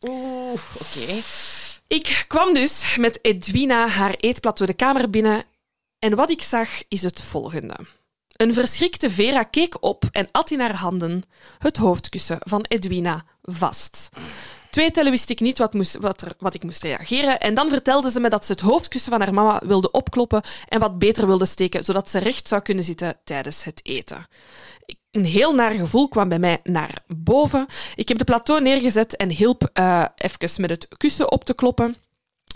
Oeh, 0.00 0.60
oké. 0.74 1.20
Ik 1.86 2.24
kwam 2.28 2.54
dus 2.54 2.96
met 2.96 3.18
Edwina 3.22 3.88
haar 3.88 4.14
eetplateau 4.14 4.70
de 4.70 4.76
kamer 4.76 5.10
binnen 5.10 5.44
en 5.98 6.14
wat 6.14 6.30
ik 6.30 6.42
zag 6.42 6.68
is 6.88 7.02
het 7.02 7.20
volgende. 7.20 7.76
Een 8.36 8.54
verschrikte 8.54 9.10
Vera 9.10 9.42
keek 9.42 9.82
op 9.82 10.04
en 10.12 10.28
at 10.30 10.50
in 10.50 10.60
haar 10.60 10.74
handen 10.74 11.22
het 11.58 11.76
hoofdkussen 11.76 12.38
van 12.40 12.64
Edwina 12.68 13.24
vast. 13.42 14.08
Twee 14.70 14.90
tellen 14.90 15.10
wist 15.10 15.30
ik 15.30 15.40
niet 15.40 15.58
wat, 15.58 15.72
moest, 15.72 15.96
wat, 15.96 16.22
er, 16.22 16.32
wat 16.38 16.54
ik 16.54 16.62
moest 16.62 16.82
reageren. 16.82 17.40
En 17.40 17.54
dan 17.54 17.68
vertelde 17.68 18.10
ze 18.10 18.20
me 18.20 18.28
dat 18.28 18.46
ze 18.46 18.52
het 18.52 18.60
hoofdkussen 18.60 19.12
van 19.12 19.20
haar 19.20 19.34
mama 19.34 19.60
wilde 19.64 19.90
opkloppen 19.90 20.42
en 20.68 20.80
wat 20.80 20.98
beter 20.98 21.26
wilde 21.26 21.46
steken, 21.46 21.84
zodat 21.84 22.10
ze 22.10 22.18
recht 22.18 22.48
zou 22.48 22.62
kunnen 22.62 22.84
zitten 22.84 23.16
tijdens 23.24 23.64
het 23.64 23.80
eten. 23.82 24.26
Een 25.10 25.24
heel 25.24 25.54
naar 25.54 25.70
gevoel 25.70 26.08
kwam 26.08 26.28
bij 26.28 26.38
mij 26.38 26.60
naar 26.62 27.02
boven. 27.06 27.66
Ik 27.94 28.08
heb 28.08 28.18
de 28.18 28.24
plateau 28.24 28.62
neergezet 28.62 29.16
en 29.16 29.28
hielp 29.28 29.70
eh 29.72 30.04
even 30.16 30.60
met 30.60 30.70
het 30.70 30.88
kussen 30.96 31.32
op 31.32 31.44
te 31.44 31.54
kloppen. 31.54 31.96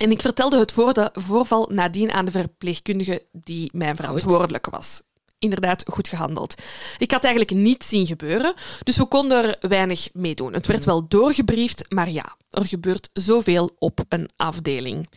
En 0.01 0.11
ik 0.11 0.21
vertelde 0.21 0.59
het 0.59 0.73
voor 0.73 0.93
de 0.93 1.11
voorval 1.13 1.69
nadien 1.73 2.13
aan 2.13 2.25
de 2.25 2.31
verpleegkundige 2.31 3.27
die 3.33 3.71
mijn 3.75 3.97
verantwoordelijke 3.97 4.71
was. 4.71 5.03
Inderdaad, 5.43 5.85
goed 5.87 6.09
gehandeld. 6.09 6.55
Ik 6.99 7.11
had 7.11 7.25
eigenlijk 7.25 7.55
niet 7.57 7.85
zien 7.85 8.07
gebeuren, 8.07 8.55
dus 8.83 8.97
we 8.97 9.07
konden 9.07 9.45
er 9.45 9.69
weinig 9.69 10.09
mee 10.13 10.35
doen. 10.35 10.53
Het 10.53 10.67
werd 10.67 10.85
wel 10.85 11.09
doorgebriefd, 11.09 11.85
maar 11.89 12.11
ja, 12.11 12.37
er 12.51 12.67
gebeurt 12.67 13.09
zoveel 13.13 13.71
op 13.79 14.01
een 14.09 14.31
afdeling. 14.37 15.09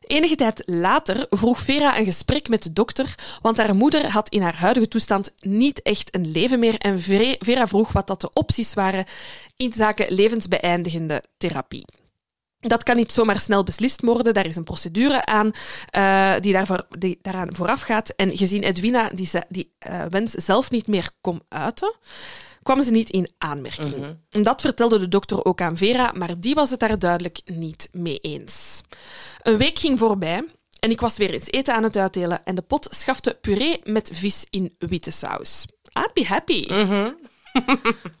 Enige 0.00 0.34
tijd 0.34 0.62
later 0.66 1.26
vroeg 1.30 1.60
Vera 1.60 1.98
een 1.98 2.04
gesprek 2.04 2.48
met 2.48 2.62
de 2.62 2.72
dokter, 2.72 3.14
want 3.40 3.58
haar 3.58 3.74
moeder 3.74 4.10
had 4.10 4.28
in 4.28 4.42
haar 4.42 4.56
huidige 4.56 4.88
toestand 4.88 5.32
niet 5.40 5.82
echt 5.82 6.14
een 6.14 6.30
leven 6.30 6.58
meer 6.58 6.78
en 6.78 7.00
Vera 7.38 7.66
vroeg 7.66 7.92
wat 7.92 8.06
dat 8.06 8.20
de 8.20 8.32
opties 8.32 8.74
waren 8.74 9.04
in 9.56 9.72
zaken 9.72 10.12
levensbeëindigende 10.12 11.22
therapie. 11.36 11.84
Dat 12.60 12.82
kan 12.82 12.96
niet 12.96 13.12
zomaar 13.12 13.40
snel 13.40 13.62
beslist 13.62 14.00
worden. 14.00 14.34
Daar 14.34 14.46
is 14.46 14.56
een 14.56 14.64
procedure 14.64 15.24
aan 15.24 15.50
uh, 15.96 16.34
die, 16.40 16.52
daarvoor, 16.52 16.86
die 16.88 17.18
daaraan 17.22 17.54
vooraf 17.54 17.80
gaat. 17.80 18.08
En 18.08 18.36
gezien 18.36 18.62
Edwina 18.62 19.10
die, 19.14 19.30
die 19.48 19.72
uh, 19.88 20.04
wens 20.10 20.32
zelf 20.32 20.70
niet 20.70 20.86
meer 20.86 21.10
kon 21.20 21.42
uiten, 21.48 21.94
kwam 22.62 22.82
ze 22.82 22.90
niet 22.90 23.10
in 23.10 23.30
aanmerking. 23.38 23.94
-hmm. 23.94 24.42
Dat 24.42 24.60
vertelde 24.60 24.98
de 24.98 25.08
dokter 25.08 25.44
ook 25.44 25.60
aan 25.60 25.76
Vera, 25.76 26.12
maar 26.14 26.40
die 26.40 26.54
was 26.54 26.70
het 26.70 26.80
daar 26.80 26.98
duidelijk 26.98 27.40
niet 27.44 27.88
mee 27.92 28.18
eens. 28.18 28.82
Een 29.42 29.56
week 29.56 29.78
ging 29.78 29.98
voorbij 29.98 30.44
en 30.80 30.90
ik 30.90 31.00
was 31.00 31.16
weer 31.16 31.30
eens 31.30 31.50
eten 31.50 31.74
aan 31.74 31.82
het 31.82 31.96
uitdelen 31.96 32.44
en 32.44 32.54
de 32.54 32.62
pot 32.62 32.88
schafte 32.90 33.38
puree 33.40 33.80
met 33.84 34.10
vis 34.12 34.46
in 34.50 34.74
witte 34.78 35.10
saus. 35.10 35.66
I'd 35.98 36.12
be 36.14 36.24
happy. 36.26 36.66
-hmm. 36.66 37.16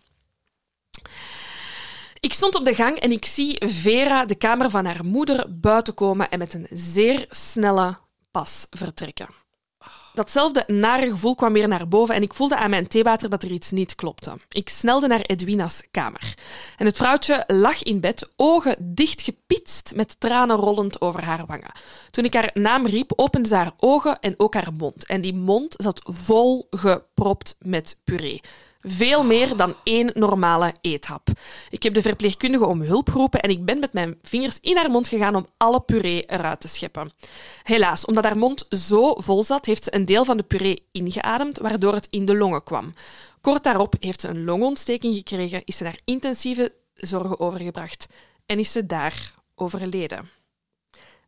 Ik 2.20 2.32
stond 2.32 2.54
op 2.54 2.64
de 2.64 2.74
gang 2.74 2.96
en 2.96 3.12
ik 3.12 3.24
zie 3.24 3.62
Vera 3.66 4.24
de 4.24 4.34
kamer 4.34 4.70
van 4.70 4.84
haar 4.84 5.04
moeder 5.04 5.58
buiten 5.60 5.94
komen 5.94 6.30
en 6.30 6.38
met 6.38 6.54
een 6.54 6.66
zeer 6.70 7.26
snelle 7.30 7.98
pas 8.30 8.66
vertrekken. 8.70 9.28
Datzelfde 10.14 10.64
nare 10.66 11.10
gevoel 11.10 11.34
kwam 11.34 11.52
weer 11.52 11.68
naar 11.68 11.88
boven 11.88 12.14
en 12.14 12.22
ik 12.22 12.34
voelde 12.34 12.56
aan 12.56 12.70
mijn 12.70 12.88
theewater 12.88 13.30
dat 13.30 13.42
er 13.42 13.50
iets 13.50 13.70
niet 13.70 13.94
klopte. 13.94 14.38
Ik 14.48 14.68
snelde 14.68 15.06
naar 15.06 15.20
Edwina's 15.20 15.82
kamer. 15.90 16.34
En 16.76 16.86
het 16.86 16.96
vrouwtje 16.96 17.44
lag 17.46 17.82
in 17.82 18.00
bed, 18.00 18.28
ogen 18.36 18.76
dicht 18.94 19.22
gepitst, 19.22 19.92
met 19.94 20.20
tranen 20.20 20.56
rollend 20.56 21.00
over 21.00 21.24
haar 21.24 21.46
wangen. 21.46 21.72
Toen 22.10 22.24
ik 22.24 22.34
haar 22.34 22.50
naam 22.54 22.86
riep, 22.86 23.12
opende 23.16 23.48
ze 23.48 23.54
haar 23.54 23.72
ogen 23.76 24.20
en 24.20 24.34
ook 24.36 24.54
haar 24.54 24.72
mond. 24.72 25.06
En 25.06 25.20
die 25.20 25.34
mond 25.34 25.74
zat 25.78 26.00
vol 26.04 26.66
gepropt 26.70 27.56
met 27.58 28.00
puree. 28.04 28.40
Veel 28.82 29.24
meer 29.24 29.56
dan 29.56 29.74
één 29.84 30.10
normale 30.14 30.74
eethap. 30.80 31.28
Ik 31.70 31.82
heb 31.82 31.94
de 31.94 32.02
verpleegkundige 32.02 32.66
om 32.66 32.80
hulp 32.80 33.08
geroepen 33.08 33.40
en 33.40 33.50
ik 33.50 33.64
ben 33.64 33.78
met 33.78 33.92
mijn 33.92 34.18
vingers 34.22 34.58
in 34.60 34.76
haar 34.76 34.90
mond 34.90 35.08
gegaan 35.08 35.34
om 35.34 35.46
alle 35.56 35.80
puree 35.80 36.24
eruit 36.26 36.60
te 36.60 36.68
scheppen. 36.68 37.12
Helaas, 37.62 38.04
omdat 38.04 38.24
haar 38.24 38.38
mond 38.38 38.66
zo 38.70 39.14
vol 39.14 39.44
zat, 39.44 39.66
heeft 39.66 39.84
ze 39.84 39.94
een 39.94 40.04
deel 40.04 40.24
van 40.24 40.36
de 40.36 40.42
puree 40.42 40.88
ingeademd, 40.92 41.58
waardoor 41.58 41.94
het 41.94 42.08
in 42.10 42.24
de 42.24 42.36
longen 42.36 42.62
kwam. 42.62 42.92
Kort 43.40 43.64
daarop 43.64 43.94
heeft 44.00 44.20
ze 44.20 44.28
een 44.28 44.44
longontsteking 44.44 45.14
gekregen, 45.14 45.62
is 45.64 45.76
ze 45.76 45.84
naar 45.84 46.00
intensieve 46.04 46.72
zorgen 46.94 47.40
overgebracht 47.40 48.06
en 48.46 48.58
is 48.58 48.72
ze 48.72 48.86
daar 48.86 49.34
overleden 49.54 50.39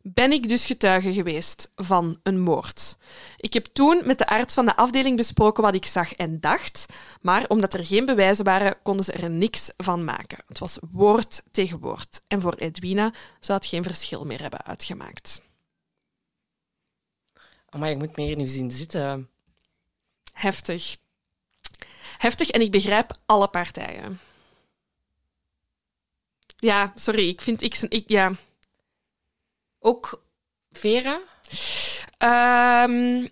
ben 0.05 0.31
ik 0.31 0.49
dus 0.49 0.65
getuige 0.65 1.13
geweest 1.13 1.71
van 1.75 2.19
een 2.23 2.39
moord. 2.39 2.97
Ik 3.37 3.53
heb 3.53 3.65
toen 3.65 4.01
met 4.05 4.17
de 4.17 4.27
arts 4.27 4.53
van 4.53 4.65
de 4.65 4.75
afdeling 4.75 5.17
besproken 5.17 5.63
wat 5.63 5.75
ik 5.75 5.85
zag 5.85 6.13
en 6.13 6.39
dacht, 6.39 6.85
maar 7.21 7.45
omdat 7.47 7.73
er 7.73 7.85
geen 7.85 8.05
bewijzen 8.05 8.45
waren, 8.45 8.81
konden 8.81 9.05
ze 9.05 9.11
er 9.11 9.29
niks 9.29 9.71
van 9.77 10.03
maken. 10.03 10.43
Het 10.47 10.59
was 10.59 10.77
woord 10.91 11.43
tegen 11.51 11.79
woord. 11.79 12.21
En 12.27 12.41
voor 12.41 12.53
Edwina 12.53 13.13
zou 13.39 13.57
het 13.57 13.67
geen 13.67 13.83
verschil 13.83 14.25
meer 14.25 14.41
hebben 14.41 14.65
uitgemaakt. 14.65 15.41
Maar 17.77 17.89
ik 17.89 17.97
moet 17.97 18.15
meer 18.15 18.35
nu 18.35 18.47
zien 18.47 18.71
zitten. 18.71 19.29
Heftig. 20.33 20.97
Heftig 22.17 22.49
en 22.49 22.61
ik 22.61 22.71
begrijp 22.71 23.17
alle 23.25 23.47
partijen. 23.47 24.19
Ja, 26.57 26.91
sorry, 26.95 27.27
ik 27.27 27.41
vind... 27.41 27.61
Ik, 27.61 27.77
ik, 27.77 28.09
ja, 28.09 28.35
ook 29.83 30.23
Vera? 30.71 31.21
Um, 32.83 33.29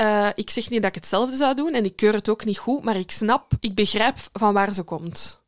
uh, 0.00 0.28
ik 0.34 0.50
zeg 0.50 0.70
niet 0.70 0.82
dat 0.82 0.90
ik 0.90 0.94
hetzelfde 0.94 1.36
zou 1.36 1.54
doen 1.54 1.74
en 1.74 1.84
ik 1.84 1.96
keur 1.96 2.12
het 2.12 2.28
ook 2.28 2.44
niet 2.44 2.58
goed, 2.58 2.84
maar 2.84 2.96
ik 2.96 3.10
snap, 3.10 3.52
ik 3.60 3.74
begrijp 3.74 4.16
van 4.32 4.52
waar 4.52 4.72
ze 4.72 4.82
komt. 4.82 5.42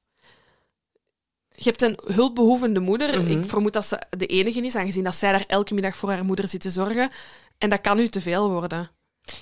Je 1.48 1.64
hebt 1.64 1.82
een 1.82 1.98
hulpbehoevende 2.14 2.80
moeder. 2.80 3.20
Mm 3.20 3.26
-hmm. 3.26 3.40
Ik 3.40 3.48
vermoed 3.48 3.72
dat 3.72 3.86
ze 3.86 4.02
de 4.10 4.26
enige 4.26 4.60
is, 4.60 4.74
aangezien 4.74 5.04
dat 5.04 5.14
zij 5.14 5.32
daar 5.32 5.44
elke 5.46 5.74
middag 5.74 5.96
voor 5.96 6.10
haar 6.10 6.24
moeder 6.24 6.48
zit 6.48 6.60
te 6.60 6.70
zorgen. 6.70 7.10
En 7.58 7.70
dat 7.70 7.80
kan 7.80 7.98
u 7.98 8.08
te 8.08 8.20
veel 8.20 8.50
worden. 8.50 8.90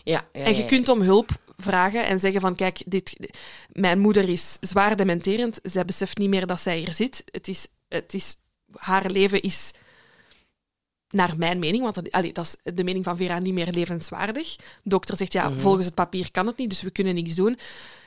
Ja, 0.05 0.25
ja 0.33 0.45
en 0.45 0.55
je 0.55 0.63
ja, 0.63 0.67
kunt 0.67 0.89
om 0.89 1.01
hulp 1.01 1.31
vragen 1.57 2.07
en 2.07 2.21
zeggen 2.21 2.41
van 2.41 2.55
kijk, 2.55 2.83
dit, 2.87 3.17
mijn 3.73 3.99
moeder 3.99 4.29
is 4.29 4.57
zwaar 4.61 4.97
dementerend. 4.97 5.59
Zij 5.63 5.85
beseft 5.85 6.19
niet 6.19 6.29
meer 6.29 6.47
dat 6.47 6.61
zij 6.61 6.79
hier 6.79 6.93
zit. 6.93 7.25
Het 7.31 7.49
is, 7.49 7.67
het 7.89 8.15
is, 8.15 8.37
haar 8.73 9.11
leven 9.11 9.43
is 9.43 9.73
naar 11.15 11.35
mijn 11.37 11.59
mening, 11.59 11.83
want 11.83 11.95
dat, 11.95 12.13
allee, 12.13 12.33
dat 12.33 12.45
is 12.45 12.75
de 12.75 12.85
mening 12.85 13.05
van 13.05 13.17
Vera 13.17 13.39
niet 13.39 13.55
meer 13.55 13.71
levenswaardig. 13.71 14.57
De 14.57 14.63
dokter 14.83 15.17
zegt, 15.17 15.33
ja, 15.33 15.45
mm 15.45 15.53
-hmm. 15.53 15.61
volgens 15.61 15.87
het 15.87 15.95
papier 15.95 16.31
kan 16.31 16.47
het 16.47 16.57
niet, 16.57 16.71
dus 16.71 16.83
we 16.83 16.91
kunnen 16.91 17.15
niks 17.15 17.35
doen. 17.35 17.59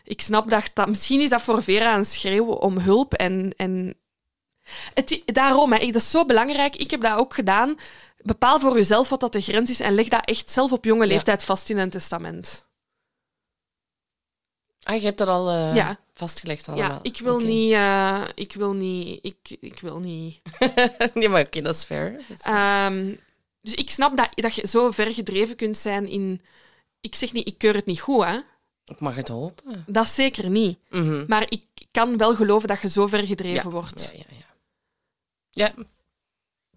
Ik 0.04 0.22
snap 0.22 0.50
dat, 0.50 0.72
dat 0.74 0.88
misschien 0.88 1.22
is 1.22 1.30
dat 1.30 1.42
voor 1.42 1.64
Vera 1.64 1.96
een 1.96 2.06
schreeuw 2.06 2.46
om 2.46 2.78
hulp. 2.78 3.14
En, 3.14 3.54
en 3.58 3.96
het, 4.94 5.22
daarom, 5.26 5.74
hè, 5.74 5.86
dat 5.86 5.96
is 5.96 6.12
zo 6.12 6.26
belangrijk. 6.26 6.76
Ik 6.76 6.92
heb 6.92 7.02
dat 7.02 7.18
ook 7.18 7.34
gedaan. 7.34 7.76
Bepaal 8.22 8.60
voor 8.60 8.76
jezelf 8.76 9.10
wat 9.10 9.20
dat 9.20 9.34
de 9.34 9.42
grens 9.42 9.70
is 9.70 9.80
en 9.80 9.94
leg 9.94 10.08
dat 10.08 10.26
echt 10.26 10.50
zelf 10.50 10.72
op 10.72 10.86
jonge 10.86 11.08
leeftijd 11.08 11.40
ja. 11.40 11.46
vast 11.46 11.70
in 11.70 11.78
een 11.78 11.90
testament. 11.90 12.68
Ah, 14.88 14.96
je 14.96 15.06
hebt 15.06 15.18
dat 15.18 15.28
al 15.28 15.54
uh, 15.54 15.76
ja. 15.76 16.00
vastgelegd 16.14 16.68
allemaal. 16.68 16.90
Ja, 16.90 17.00
ik 17.02 17.18
wil 17.18 17.36
okay. 17.36 17.48
niet... 17.48 17.72
Uh, 17.72 18.22
ik 18.34 18.54
wil 18.54 18.74
niet... 18.74 19.20
Ik, 19.22 19.58
ik 19.60 19.80
wil 19.80 20.00
niet... 20.00 20.42
nee, 21.14 21.30
maar 21.30 21.40
oké, 21.40 21.48
okay, 21.48 21.62
dat 21.62 21.76
is 21.76 21.84
fair. 21.84 22.12
Dat 22.12 22.38
is 22.38 22.42
fair. 22.42 22.92
Um, 22.92 23.20
dus 23.62 23.74
ik 23.74 23.90
snap 23.90 24.18
dat, 24.18 24.30
dat 24.36 24.56
je 24.56 24.68
zo 24.68 24.92
ver 24.92 25.14
gedreven 25.14 25.56
kunt 25.56 25.78
zijn 25.78 26.08
in... 26.08 26.42
Ik 27.02 27.16
zeg 27.16 27.34
niet, 27.34 27.48
ik 27.48 27.58
keur 27.58 27.76
het 27.76 27.86
niet 27.86 28.00
goed, 28.00 28.24
hè. 28.24 28.40
Ik 28.86 29.00
mag 29.00 29.16
het 29.16 29.28
hopen. 29.28 29.84
Dat 29.88 30.08
zeker 30.08 30.50
niet. 30.50 30.80
Mm 30.90 31.08
-hmm. 31.08 31.24
Maar 31.28 31.46
ik 31.50 31.64
kan 31.92 32.18
wel 32.18 32.36
geloven 32.36 32.68
dat 32.68 32.82
je 32.82 32.90
zo 32.90 33.08
ver 33.08 33.26
gedreven 33.26 33.64
ja. 33.64 33.70
wordt. 33.70 34.14
Ja, 34.16 34.24
ja, 34.30 34.36
ja. 34.38 34.56
Ja. 35.66 35.84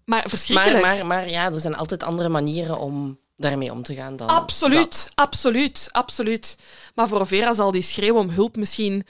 Maar 0.05 0.23
verschrikkelijk. 0.29 0.81
Maar, 0.81 0.97
maar, 0.97 1.05
maar 1.05 1.29
ja, 1.29 1.45
er 1.45 1.59
zijn 1.59 1.75
altijd 1.75 2.03
andere 2.03 2.29
manieren 2.29 2.79
om 2.79 3.19
daarmee 3.41 3.71
om 3.71 3.83
te 3.83 3.95
gaan 3.95 4.15
dan 4.15 4.27
Absoluut, 4.27 4.91
dat. 4.91 5.09
absoluut, 5.15 5.89
absoluut. 5.91 6.57
Maar 6.95 7.07
voor 7.07 7.27
Vera 7.27 7.53
zal 7.53 7.71
die 7.71 7.81
schreeuw 7.81 8.15
om 8.15 8.29
hulp 8.29 8.55
misschien 8.55 9.05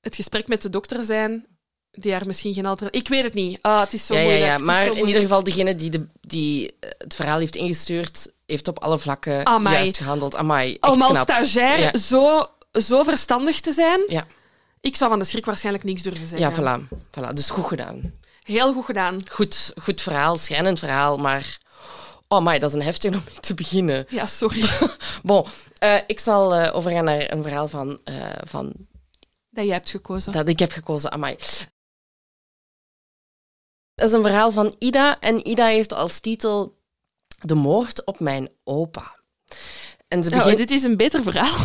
het 0.00 0.16
gesprek 0.16 0.48
met 0.48 0.62
de 0.62 0.70
dokter 0.70 1.04
zijn, 1.04 1.46
die 1.90 2.12
haar 2.12 2.26
misschien 2.26 2.54
geen 2.54 2.66
alternatief... 2.66 3.00
Ik 3.00 3.08
weet 3.08 3.22
het 3.24 3.34
niet. 3.34 3.58
Ah, 3.62 3.80
het 3.80 3.92
is 3.92 4.06
zo 4.06 4.14
ja, 4.14 4.20
moeilijk. 4.20 4.44
Ja, 4.46 4.52
ja. 4.52 4.58
Maar 4.58 4.86
in 4.96 5.06
ieder 5.06 5.20
geval, 5.22 5.44
degene 5.44 5.74
die, 5.74 5.90
de, 5.90 6.06
die 6.20 6.76
het 6.98 7.14
verhaal 7.14 7.38
heeft 7.38 7.56
ingestuurd, 7.56 8.32
heeft 8.46 8.68
op 8.68 8.78
alle 8.78 8.98
vlakken 8.98 9.46
Amai. 9.46 9.74
juist 9.76 9.96
gehandeld. 9.98 10.36
Amai, 10.36 10.76
echt 10.80 10.92
Om 10.94 11.02
als 11.02 11.10
knap. 11.12 11.22
stagiair 11.22 11.78
Ja. 11.80 11.98
zo, 11.98 12.46
zo 12.72 13.02
verstandig 13.02 13.60
te 13.60 13.72
zijn, 13.72 14.00
Ja, 14.08 14.26
ik 14.80 14.96
zou 14.96 15.10
van 15.10 15.18
de 15.18 15.24
schrik 15.24 15.44
waarschijnlijk 15.44 15.84
niks 15.84 16.02
durven 16.02 16.38
ja 16.38 16.50
zeggen. 16.50 16.88
voilà, 16.88 16.96
voilà. 17.20 17.28
Dus 17.34 17.50
goed 17.50 17.66
gedaan. 17.66 18.12
Heel 18.42 18.72
goed 18.72 18.84
gedaan. 18.84 19.20
Goed, 19.30 19.72
goed 19.82 20.00
verhaal, 20.00 20.36
schijnend 20.36 20.78
verhaal, 20.78 21.16
maar... 21.18 21.58
Oh, 22.28 22.44
my, 22.44 22.58
dat 22.58 22.68
is 22.70 22.76
een 22.76 22.82
heftig 22.82 23.14
om 23.14 23.22
mee 23.24 23.40
te 23.40 23.54
beginnen. 23.54 24.06
Ja, 24.08 24.26
sorry 24.26 24.64
Bon, 25.22 25.46
eh, 25.78 26.00
ik 26.06 26.20
zal 26.20 26.54
eh, 26.54 26.74
overgaan 26.74 27.04
naar 27.04 27.32
een 27.32 27.42
verhaal 27.42 27.68
van, 27.68 28.00
eh, 28.04 28.30
van 28.46 28.72
dat 29.50 29.64
jij 29.64 29.74
hebt 29.74 29.90
gekozen. 29.90 30.32
dat 30.32 30.48
ik 30.48 30.58
heb 30.58 30.72
gekozen. 30.72 31.12
Amai. 31.12 31.36
Dat 33.94 34.08
is 34.08 34.12
een 34.12 34.22
verhaal 34.22 34.50
van 34.50 34.74
Ida. 34.78 35.20
En 35.20 35.48
Ida 35.48 35.66
heeft 35.66 35.92
als 35.92 36.20
titel 36.20 36.76
De 37.38 37.54
moord 37.54 38.04
op 38.04 38.20
mijn 38.20 38.48
opa. 38.64 39.16
En 40.08 40.24
ze 40.24 40.30
Oh, 40.30 40.36
begint, 40.36 40.58
dit 40.58 40.70
is 40.70 40.82
een 40.82 40.96
beter 40.96 41.22
verhaal. 41.22 41.64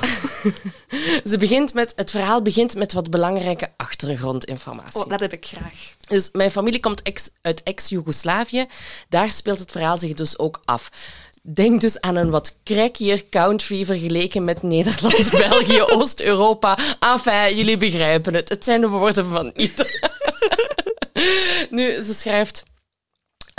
ze 1.32 1.38
begint 1.40 1.74
met, 1.74 1.94
het 1.96 2.12
verhaal 2.12 2.42
begint 2.42 2.76
met 2.76 2.94
wat 2.94 3.10
belangrijke 3.10 3.72
achtergrondinformatie. 3.78 5.04
Oh, 5.04 5.10
dat 5.10 5.20
heb 5.20 5.34
ik 5.34 5.46
graag. 5.46 5.96
Dus 6.08 6.30
mijn 6.32 6.52
familie 6.52 6.80
komt 6.80 7.02
ex, 7.02 7.30
uit 7.42 7.64
ex-Jugoslavië. 7.64 8.66
Daar 9.10 9.32
speelt 9.32 9.60
het 9.60 9.72
verhaal 9.72 9.98
zich 9.98 10.14
dus 10.14 10.38
ook 10.38 10.62
af. 10.66 10.90
Denk 11.42 11.82
dus 11.82 12.02
aan 12.02 12.16
een 12.16 12.30
wat 12.30 12.58
crackier 12.64 13.30
country 13.30 13.86
vergeleken 13.86 14.44
met 14.44 14.64
Nederland, 14.64 15.32
België, 15.50 15.82
Oost-Europa. 15.82 16.78
Enfin, 17.00 17.56
jullie 17.56 17.78
begrijpen 17.78 18.34
het. 18.34 18.50
Het 18.50 18.64
zijn 18.64 18.82
de 18.82 18.88
woorden 18.88 19.26
van 19.26 19.52
ieder. 19.56 20.12
nu, 21.70 22.04
ze 22.04 22.14
schrijft... 22.14 22.64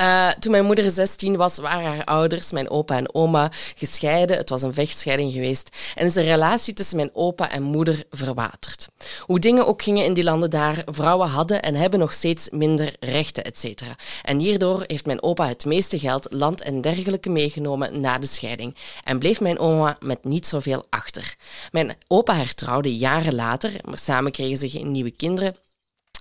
Uh, 0.01 0.31
toen 0.31 0.53
mijn 0.53 0.65
moeder 0.65 0.91
16 0.91 1.37
was, 1.37 1.59
waren 1.59 1.91
haar 1.91 2.05
ouders, 2.05 2.53
mijn 2.53 2.71
opa 2.71 2.97
en 2.97 3.15
oma, 3.15 3.51
gescheiden. 3.75 4.37
Het 4.37 4.49
was 4.49 4.63
een 4.63 4.75
vechtscheiding 4.75 5.33
geweest. 5.33 5.93
En 5.95 6.07
is 6.07 6.13
de 6.13 6.23
relatie 6.23 6.75
tussen 6.75 6.97
mijn 6.97 7.11
opa 7.13 7.51
en 7.51 7.63
moeder 7.63 8.05
verwaterd. 8.11 8.89
Hoe 9.21 9.39
dingen 9.39 9.67
ook 9.67 9.83
gingen 9.83 10.05
in 10.05 10.15
die 10.15 10.25
landen 10.25 10.51
daar, 10.51 10.83
vrouwen 10.87 11.29
hadden 11.29 11.63
en 11.63 11.75
hebben 11.75 11.99
nog 11.99 12.13
steeds 12.13 12.51
minder 12.51 12.97
rechten, 13.01 13.45
etc. 13.45 13.83
En 14.23 14.39
hierdoor 14.39 14.85
heeft 14.87 15.07
mijn 15.07 15.23
opa 15.23 15.49
het 15.49 15.65
meeste 15.65 15.99
geld, 15.99 16.27
land 16.31 16.61
en 16.61 16.81
dergelijke 16.81 17.31
meegenomen 17.31 18.01
na 18.01 18.19
de 18.19 18.27
scheiding. 18.27 18.77
En 19.05 19.19
bleef 19.19 19.41
mijn 19.41 19.59
oma 19.59 19.97
met 20.01 20.25
niet 20.25 20.47
zoveel 20.47 20.87
achter. 20.91 21.37
Mijn 21.73 21.97
opa 22.09 22.35
hertrouwde 22.35 22.97
jaren 22.97 23.35
later, 23.35 23.73
maar 23.85 23.99
samen 23.99 24.33
kregen 24.33 24.57
ze 24.57 24.71
geen 24.71 24.91
nieuwe 24.91 25.11
kinderen. 25.11 25.57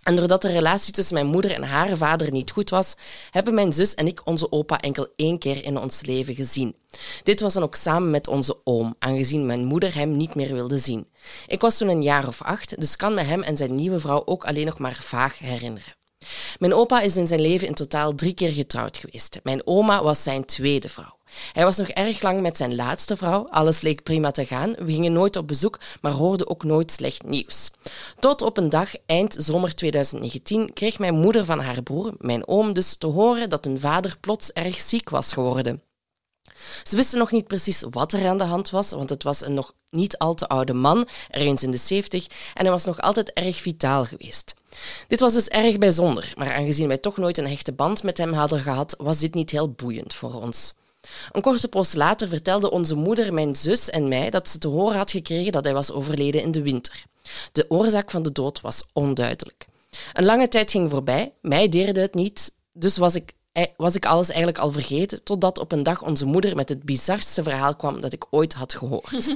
En 0.04 0.16
doordat 0.16 0.42
de 0.42 0.52
relatie 0.52 0.94
tussen 0.94 1.14
mijn 1.14 1.28
moeder 1.28 1.52
en 1.52 1.64
haar 1.64 1.98
vader 1.98 2.32
niet 2.32 2.52
goed 2.52 2.70
was, 2.70 2.96
hebben 3.32 3.54
mijn 3.54 3.74
zus 3.74 3.94
en 3.94 4.08
ik 4.08 4.22
onze 4.28 4.52
opa 4.52 4.80
enkel 4.80 5.08
één 5.16 5.40
keer 5.40 5.64
in 5.64 5.78
ons 5.78 6.02
leven 6.02 6.36
gezien. 6.36 6.76
Dit 7.24 7.40
was 7.40 7.54
dan 7.54 7.64
ook 7.64 7.76
samen 7.76 8.10
met 8.10 8.28
onze 8.28 8.58
oom, 8.64 8.96
aangezien 9.00 9.46
mijn 9.46 9.66
moeder 9.66 9.96
hem 9.96 10.18
niet 10.18 10.36
meer 10.36 10.54
wilde 10.54 10.78
zien. 10.78 11.08
Ik 11.48 11.62
was 11.62 11.78
toen 11.78 11.88
een 11.88 12.02
jaar 12.02 12.28
of 12.28 12.42
acht, 12.42 12.80
dus 12.80 12.96
kan 12.96 13.14
me 13.14 13.22
hem 13.22 13.42
en 13.42 13.58
zijn 13.58 13.76
nieuwe 13.76 14.00
vrouw 14.00 14.22
ook 14.26 14.46
alleen 14.46 14.66
nog 14.66 14.80
maar 14.80 15.00
vaag 15.02 15.40
herinneren. 15.40 15.94
Mijn 16.60 16.74
opa 16.74 17.02
is 17.02 17.18
in 17.18 17.28
zijn 17.28 17.42
leven 17.42 17.68
in 17.68 17.74
totaal 17.74 18.16
drie 18.16 18.34
keer 18.34 18.52
getrouwd 18.52 18.98
geweest. 18.98 19.40
Mijn 19.44 19.68
oma 19.68 20.04
was 20.04 20.24
zijn 20.24 20.46
tweede 20.46 20.90
vrouw. 20.90 21.18
Hij 21.52 21.64
was 21.64 21.78
nog 21.78 21.88
erg 21.88 22.22
lang 22.22 22.42
met 22.42 22.58
zijn 22.58 22.76
laatste 22.76 23.18
vrouw. 23.18 23.48
Alles 23.48 23.82
leek 23.82 24.04
prima 24.04 24.32
te 24.32 24.46
gaan. 24.46 24.76
We 24.78 24.92
gingen 24.92 25.14
nooit 25.14 25.36
op 25.36 25.48
bezoek, 25.48 25.80
maar 26.02 26.12
hoorden 26.12 26.50
ook 26.50 26.64
nooit 26.64 26.92
slecht 26.92 27.24
nieuws. 27.24 27.72
Tot 28.20 28.42
op 28.42 28.58
een 28.58 28.70
dag, 28.70 28.92
eind 29.06 29.36
zomer 29.40 29.76
2019, 29.76 30.74
kreeg 30.74 31.00
mijn 31.00 31.16
moeder 31.16 31.46
van 31.46 31.60
haar 31.60 31.82
broer, 31.82 32.14
mijn 32.18 32.48
oom 32.48 32.74
dus, 32.74 32.96
te 32.96 33.08
horen 33.08 33.50
dat 33.50 33.66
hun 33.66 33.80
vader 33.80 34.18
plots 34.20 34.52
erg 34.52 34.80
ziek 34.80 35.10
was 35.10 35.34
geworden. 35.34 35.82
Ze 36.84 36.96
wisten 36.96 37.20
nog 37.20 37.32
niet 37.32 37.48
precies 37.48 37.84
wat 37.90 38.14
er 38.14 38.28
aan 38.28 38.38
de 38.38 38.44
hand 38.44 38.70
was, 38.70 38.92
want 38.92 39.10
het 39.10 39.24
was 39.24 39.46
een 39.46 39.54
nog 39.54 39.74
niet 39.90 40.18
al 40.18 40.34
te 40.34 40.48
oude 40.48 40.74
man, 40.74 41.08
ergens 41.30 41.64
in 41.64 41.72
de 41.72 41.78
70, 41.78 42.28
en 42.54 42.62
hij 42.62 42.72
was 42.72 42.86
nog 42.86 43.02
altijd 43.02 43.34
erg 43.34 43.56
vitaal 43.56 44.06
geweest. 44.06 44.54
Dit 45.08 45.20
was 45.20 45.34
dus 45.34 45.48
erg 45.48 45.78
bijzonder, 45.78 46.34
maar 46.36 46.54
aangezien 46.54 46.88
wij 46.88 46.98
toch 46.98 47.18
nooit 47.18 47.38
een 47.38 47.48
hechte 47.48 47.74
band 47.74 48.04
met 48.04 48.18
hem 48.18 48.34
hadden 48.34 48.60
gehad, 48.60 48.96
was 48.98 49.20
dit 49.20 49.34
niet 49.34 49.52
heel 49.52 49.72
boeiend 49.72 50.14
voor 50.14 50.34
ons. 50.34 50.74
Een 51.32 51.42
korte 51.42 51.68
poos 51.68 51.94
later 51.94 52.28
vertelde 52.28 52.72
onze 52.72 52.96
moeder 52.96 53.34
mijn 53.34 53.56
zus 53.56 53.90
en 53.90 54.08
mij 54.08 54.30
dat 54.30 54.50
ze 54.50 54.58
te 54.58 54.68
horen 54.68 54.98
had 54.98 55.12
gekregen 55.12 55.52
dat 55.52 55.64
hij 55.64 55.74
was 55.74 55.92
overleden 55.92 56.42
in 56.42 56.52
de 56.52 56.62
winter. 56.62 57.06
De 57.52 57.66
oorzaak 57.70 58.12
van 58.12 58.24
de 58.24 58.32
dood 58.32 58.62
was 58.62 58.84
onduidelijk. 58.94 59.66
Een 60.14 60.26
lange 60.26 60.48
tijd 60.48 60.72
ging 60.72 60.90
voorbij, 60.90 61.34
mij 61.42 61.70
deerde 61.70 62.02
het 62.02 62.14
niet, 62.14 62.54
dus 62.74 62.98
was 62.98 63.16
ik, 63.16 63.34
eh, 63.52 63.66
was 63.78 63.96
ik 63.96 64.06
alles 64.06 64.28
eigenlijk 64.28 64.58
al 64.58 64.72
vergeten, 64.72 65.24
totdat 65.24 65.60
op 65.60 65.72
een 65.72 65.84
dag 65.84 66.02
onze 66.02 66.26
moeder 66.26 66.56
met 66.56 66.70
het 66.70 66.84
bizarste 66.84 67.44
verhaal 67.44 67.76
kwam 67.76 68.02
dat 68.02 68.14
ik 68.14 68.26
ooit 68.30 68.54
had 68.54 68.74
gehoord. 68.74 69.34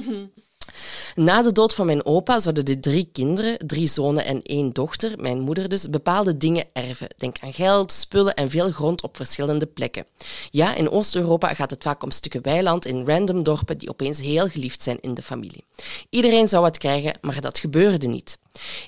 Na 1.14 1.42
de 1.42 1.52
dood 1.52 1.74
van 1.74 1.86
mijn 1.86 2.06
opa 2.06 2.38
zouden 2.38 2.64
de 2.64 2.80
drie 2.80 3.08
kinderen, 3.12 3.58
drie 3.66 3.86
zonen 3.86 4.24
en 4.24 4.42
één 4.42 4.72
dochter, 4.72 5.12
mijn 5.18 5.40
moeder 5.40 5.68
dus, 5.68 5.90
bepaalde 5.90 6.36
dingen 6.36 6.64
erven. 6.72 7.08
Denk 7.16 7.36
aan 7.40 7.52
geld, 7.52 7.92
spullen 7.92 8.34
en 8.34 8.50
veel 8.50 8.70
grond 8.70 9.02
op 9.02 9.16
verschillende 9.16 9.66
plekken. 9.66 10.06
Ja, 10.50 10.74
in 10.74 10.90
Oost-Europa 10.90 11.54
gaat 11.54 11.70
het 11.70 11.82
vaak 11.82 12.02
om 12.02 12.10
stukken 12.10 12.42
weiland 12.42 12.86
in 12.86 13.06
random 13.06 13.42
dorpen 13.42 13.78
die 13.78 13.88
opeens 13.88 14.20
heel 14.20 14.48
geliefd 14.48 14.82
zijn 14.82 15.00
in 15.00 15.14
de 15.14 15.22
familie. 15.22 15.64
Iedereen 16.10 16.48
zou 16.48 16.62
wat 16.62 16.78
krijgen, 16.78 17.18
maar 17.20 17.40
dat 17.40 17.58
gebeurde 17.58 18.06
niet. 18.06 18.38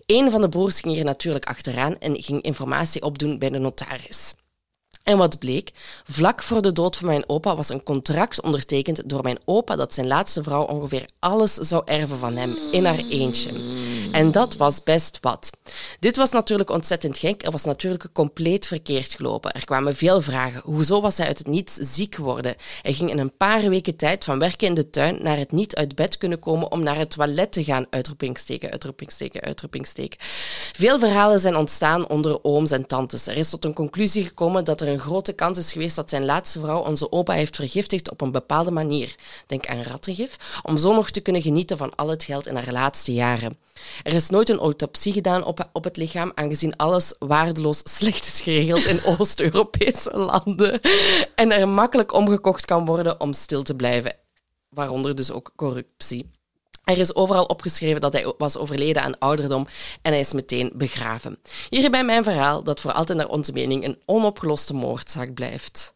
Een 0.06 0.30
van 0.30 0.40
de 0.40 0.48
broers 0.48 0.80
ging 0.80 0.94
hier 0.94 1.04
natuurlijk 1.04 1.44
achteraan 1.44 1.98
en 1.98 2.22
ging 2.22 2.42
informatie 2.42 3.02
opdoen 3.02 3.38
bij 3.38 3.50
de 3.50 3.58
notaris. 3.58 4.34
En 5.10 5.18
wat 5.18 5.38
bleek? 5.38 5.70
Vlak 6.04 6.42
voor 6.42 6.62
de 6.62 6.72
dood 6.72 6.96
van 6.96 7.06
mijn 7.06 7.28
opa 7.28 7.56
was 7.56 7.68
een 7.68 7.82
contract 7.82 8.40
ondertekend 8.40 9.08
door 9.08 9.22
mijn 9.22 9.38
opa 9.44 9.76
dat 9.76 9.94
zijn 9.94 10.06
laatste 10.06 10.42
vrouw 10.42 10.62
ongeveer 10.62 11.08
alles 11.18 11.54
zou 11.54 11.82
erven 11.84 12.18
van 12.18 12.36
hem 12.36 12.56
in 12.72 12.84
haar 12.84 12.98
eentje. 12.98 13.50
En 14.12 14.32
dat 14.32 14.56
was 14.56 14.82
best 14.82 15.18
wat. 15.20 15.50
Dit 16.00 16.16
was 16.16 16.30
natuurlijk 16.30 16.70
ontzettend 16.70 17.18
gek. 17.18 17.42
Er 17.42 17.50
was 17.50 17.64
natuurlijk 17.64 18.08
compleet 18.12 18.66
verkeerd 18.66 19.12
gelopen. 19.12 19.52
Er 19.52 19.64
kwamen 19.64 19.96
veel 19.96 20.20
vragen. 20.22 20.60
Hoezo 20.64 21.00
was 21.00 21.16
hij 21.16 21.26
uit 21.26 21.38
het 21.38 21.46
niets 21.46 21.74
ziek 21.74 22.14
geworden? 22.14 22.54
Hij 22.82 22.92
ging 22.92 23.10
in 23.10 23.18
een 23.18 23.36
paar 23.36 23.68
weken 23.68 23.96
tijd 23.96 24.24
van 24.24 24.38
werken 24.38 24.66
in 24.66 24.74
de 24.74 24.90
tuin 24.90 25.22
naar 25.22 25.36
het 25.36 25.52
niet 25.52 25.74
uit 25.76 25.94
bed 25.94 26.18
kunnen 26.18 26.38
komen 26.38 26.72
om 26.72 26.82
naar 26.82 26.96
het 26.96 27.10
toilet 27.10 27.52
te 27.52 27.64
gaan. 27.64 27.86
Uitroepingsteken, 27.90 28.70
uitroepingsteken, 28.70 29.40
uitroepingsteken. 29.40 30.18
Veel 30.72 30.98
verhalen 30.98 31.40
zijn 31.40 31.56
ontstaan 31.56 32.08
onder 32.08 32.38
ooms 32.42 32.70
en 32.70 32.86
tantes. 32.86 33.26
Er 33.26 33.36
is 33.36 33.50
tot 33.50 33.64
een 33.64 33.74
conclusie 33.74 34.24
gekomen 34.24 34.64
dat 34.64 34.80
er 34.80 34.88
een 34.88 34.99
grote 35.00 35.32
kans 35.32 35.58
is 35.58 35.72
geweest 35.72 35.96
dat 35.96 36.10
zijn 36.10 36.24
laatste 36.24 36.60
vrouw 36.60 36.84
onze 36.84 37.12
opa 37.12 37.32
heeft 37.32 37.56
vergiftigd 37.56 38.10
op 38.10 38.20
een 38.20 38.30
bepaalde 38.30 38.70
manier. 38.70 39.14
Denk 39.46 39.66
aan 39.66 39.82
rattengif, 39.82 40.60
om 40.62 40.78
zo 40.78 40.94
nog 40.94 41.10
te 41.10 41.20
kunnen 41.20 41.42
genieten 41.42 41.76
van 41.76 41.94
al 41.94 42.08
het 42.08 42.24
geld 42.24 42.46
in 42.46 42.56
haar 42.56 42.72
laatste 42.72 43.12
jaren. 43.12 43.58
Er 44.02 44.12
is 44.12 44.30
nooit 44.30 44.48
een 44.48 44.58
autopsie 44.58 45.12
gedaan 45.12 45.44
op, 45.44 45.68
op 45.72 45.84
het 45.84 45.96
lichaam, 45.96 46.32
aangezien 46.34 46.76
alles 46.76 47.14
waardeloos 47.18 47.80
slecht 47.84 48.26
is 48.26 48.40
geregeld 48.40 48.84
in 48.84 49.00
Oost-Europese 49.18 50.16
landen 50.18 50.80
en 51.34 51.52
er 51.52 51.68
makkelijk 51.68 52.12
omgekocht 52.12 52.64
kan 52.64 52.84
worden 52.84 53.20
om 53.20 53.32
stil 53.32 53.62
te 53.62 53.74
blijven, 53.74 54.16
waaronder 54.68 55.14
dus 55.14 55.30
ook 55.30 55.52
corruptie. 55.56 56.30
Er 56.90 56.98
is 56.98 57.14
overal 57.14 57.44
opgeschreven 57.44 58.00
dat 58.00 58.12
hij 58.12 58.32
was 58.38 58.56
overleden 58.56 59.02
aan 59.02 59.18
ouderdom 59.18 59.66
en 60.02 60.10
hij 60.12 60.20
is 60.20 60.32
meteen 60.32 60.70
begraven. 60.74 61.38
Hierbij 61.68 62.04
mijn 62.04 62.24
verhaal 62.24 62.62
dat 62.62 62.80
voor 62.80 62.92
altijd 62.92 63.18
naar 63.18 63.28
onze 63.28 63.52
mening 63.52 63.84
een 63.84 63.98
onopgeloste 64.06 64.74
moordzaak 64.74 65.34
blijft. 65.34 65.94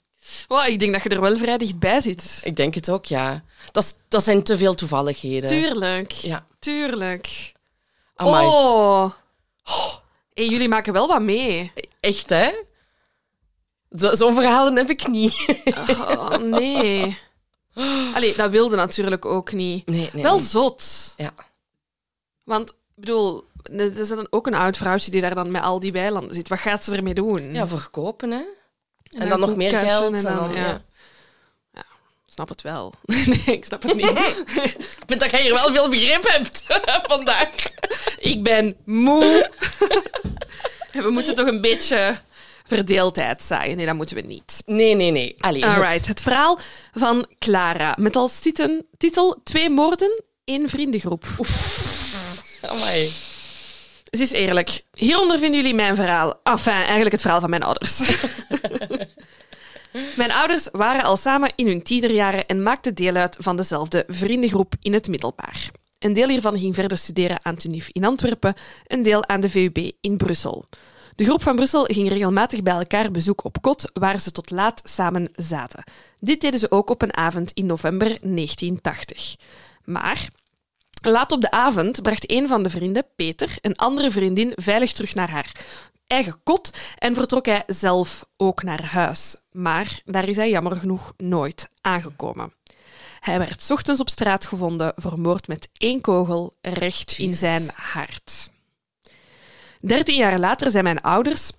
Wow, 0.48 0.66
ik 0.66 0.78
denk 0.78 0.92
dat 0.92 1.02
je 1.02 1.08
er 1.08 1.20
wel 1.20 1.36
vrij 1.36 1.58
dichtbij 1.58 2.00
zit. 2.00 2.40
Ik 2.44 2.56
denk 2.56 2.74
het 2.74 2.90
ook, 2.90 3.04
ja. 3.04 3.44
Dat, 3.72 3.98
dat 4.08 4.24
zijn 4.24 4.42
te 4.42 4.58
veel 4.58 4.74
toevalligheden. 4.74 5.48
Tuurlijk. 5.48 6.10
Ja. 6.12 6.46
Tuurlijk. 6.58 7.52
Amai. 8.14 8.46
Oh. 8.46 9.10
Hey, 10.34 10.46
jullie 10.46 10.68
maken 10.68 10.92
wel 10.92 11.06
wat 11.08 11.22
mee. 11.22 11.72
Echt, 12.00 12.30
hè? 12.30 12.50
Zo- 13.98 14.14
Zo'n 14.14 14.34
verhalen 14.34 14.76
heb 14.76 14.90
ik 14.90 15.06
niet. 15.08 15.34
Oh, 15.88 16.36
nee. 16.36 17.18
Allee, 18.14 18.36
dat 18.36 18.50
wilde 18.50 18.76
natuurlijk 18.76 19.24
ook 19.24 19.52
niet. 19.52 19.86
Nee, 19.86 20.10
nee. 20.12 20.22
wel 20.22 20.36
nee. 20.36 20.44
zot. 20.46 21.14
Ja. 21.16 21.34
Want, 22.44 22.70
ik 22.70 22.76
bedoel, 22.94 23.44
er 23.62 23.98
is 23.98 24.08
dan 24.08 24.26
ook 24.30 24.46
een 24.46 24.54
oud 24.54 24.76
vrouwtje 24.76 25.10
die 25.10 25.20
daar 25.20 25.34
dan 25.34 25.52
met 25.52 25.62
al 25.62 25.80
die 25.80 25.92
weilanden 25.92 26.34
zit. 26.34 26.48
Wat 26.48 26.58
gaat 26.58 26.84
ze 26.84 26.96
ermee 26.96 27.14
doen? 27.14 27.54
ja, 27.54 27.66
verkopen, 27.66 28.30
hè? 28.30 28.36
En, 28.36 28.48
dan 29.18 29.28
dan, 29.28 29.40
nog 29.40 29.56
meer 29.56 29.78
geld. 29.78 30.12
en 30.12 30.16
En 30.18 30.22
dan- 30.22 30.36
dan, 30.36 30.52
ja. 30.52 30.66
ja. 30.66 30.80
Ja, 31.72 31.84
snap 32.26 32.48
het 32.48 32.62
wel. 32.62 32.92
nee, 33.06 33.44
ik 33.44 33.64
snap 33.64 33.82
het 33.82 33.94
niet. 33.94 34.42
Ik 35.04 35.10
vind 35.10 35.20
dat 35.20 35.30
jij 35.30 35.42
hier 35.42 35.54
wel 35.54 35.72
veel 35.72 35.88
begrip 35.88 36.22
hebt 36.28 36.64
vandaag. 37.12 37.48
ik 38.18 38.42
ben 38.42 38.76
moe. 38.84 39.50
En 40.90 41.02
we 41.02 41.10
moeten 41.10 41.34
toch 41.34 41.46
een 41.46 41.60
beetje 41.60 42.16
verdeeldheid 42.64 43.42
zaaien. 43.42 43.76
Nee, 43.76 43.86
dat 43.86 43.94
moeten 43.94 44.16
we 44.16 44.22
niet. 44.22 44.62
Nee, 44.66 44.94
nee, 44.94 45.10
nee. 45.10 45.34
Allee, 45.38 45.66
Alright, 45.66 46.06
het 46.06 46.20
verhaal 46.20 46.58
van 46.92 47.26
Clara. 47.38 47.96
Met 47.98 48.16
als 48.16 48.38
titel, 48.38 48.82
titel 48.96 49.40
Twee 49.44 49.70
moorden, 49.70 50.22
één 50.44 50.68
vriendengroep. 50.68 51.24
Amai. 52.60 53.12
Ze 54.10 54.22
is 54.22 54.32
eerlijk. 54.32 54.84
Hieronder 54.94 55.38
vinden 55.38 55.60
jullie 55.60 55.74
mijn 55.74 55.94
verhaal. 55.94 56.40
Enfin, 56.42 56.72
eigenlijk 56.72 57.12
het 57.12 57.20
verhaal 57.20 57.40
van 57.40 57.50
mijn 57.50 57.62
ouders. 57.62 57.98
mijn 60.16 60.32
ouders 60.32 60.68
waren 60.72 61.02
al 61.04 61.16
samen 61.16 61.52
in 61.54 61.66
hun 61.66 61.82
tienerjaren 61.82 62.46
en 62.46 62.62
maakten 62.62 62.94
deel 62.94 63.14
uit 63.14 63.36
van 63.38 63.56
dezelfde 63.56 64.04
vriendengroep 64.08 64.74
in 64.80 64.92
het 64.92 65.08
middelbaar. 65.08 65.70
Een 65.98 66.12
deel 66.12 66.28
hiervan 66.28 66.58
ging 66.58 66.74
verder 66.74 66.98
studeren 66.98 67.38
aan 67.42 67.54
TUNIF 67.54 67.88
in 67.92 68.04
Antwerpen, 68.04 68.54
een 68.86 69.02
deel 69.02 69.28
aan 69.28 69.40
de 69.40 69.50
VUB 69.50 69.90
in 70.00 70.16
Brussel. 70.16 70.64
De 71.16 71.24
groep 71.24 71.42
van 71.42 71.56
Brussel 71.56 71.84
ging 71.84 72.08
regelmatig 72.08 72.62
bij 72.62 72.74
elkaar 72.74 73.10
bezoek 73.10 73.44
op 73.44 73.62
kot, 73.62 73.90
waar 73.92 74.18
ze 74.18 74.32
tot 74.32 74.50
laat 74.50 74.80
samen 74.84 75.28
zaten. 75.32 75.84
Dit 76.20 76.40
deden 76.40 76.60
ze 76.60 76.70
ook 76.70 76.90
op 76.90 77.02
een 77.02 77.16
avond 77.16 77.52
in 77.52 77.66
november 77.66 78.06
1980. 78.06 79.36
Maar 79.84 80.28
Laat 81.06 81.32
op 81.32 81.40
de 81.40 81.50
avond 81.50 82.02
bracht 82.02 82.30
een 82.30 82.48
van 82.48 82.62
de 82.62 82.70
vrienden, 82.70 83.06
Peter, 83.16 83.58
een 83.60 83.76
andere 83.76 84.10
vriendin 84.10 84.52
veilig 84.54 84.92
terug 84.92 85.14
naar 85.14 85.30
haar 85.30 85.52
eigen 86.06 86.40
kot 86.42 86.70
en 86.98 87.14
vertrok 87.14 87.46
hij 87.46 87.62
zelf 87.66 88.26
ook 88.36 88.62
naar 88.62 88.84
huis. 88.84 89.36
Maar 89.52 90.00
daar 90.04 90.28
is 90.28 90.36
hij 90.36 90.50
jammer 90.50 90.76
genoeg 90.76 91.12
nooit 91.16 91.70
aangekomen. 91.80 92.52
Hij 93.20 93.38
werd 93.38 93.62
's 93.62 93.70
ochtends 93.70 94.00
op 94.00 94.08
straat 94.08 94.46
gevonden, 94.46 94.92
vermoord 94.96 95.48
met 95.48 95.68
één 95.72 96.00
kogel 96.00 96.54
recht 96.60 97.18
in 97.18 97.32
zijn 97.32 97.70
hart. 97.74 98.50
Dertien 99.86 100.16
jaar 100.16 100.38
later 100.38 100.70
zijn 100.70 100.84
mijn 100.84 101.00
ouders 101.00 101.52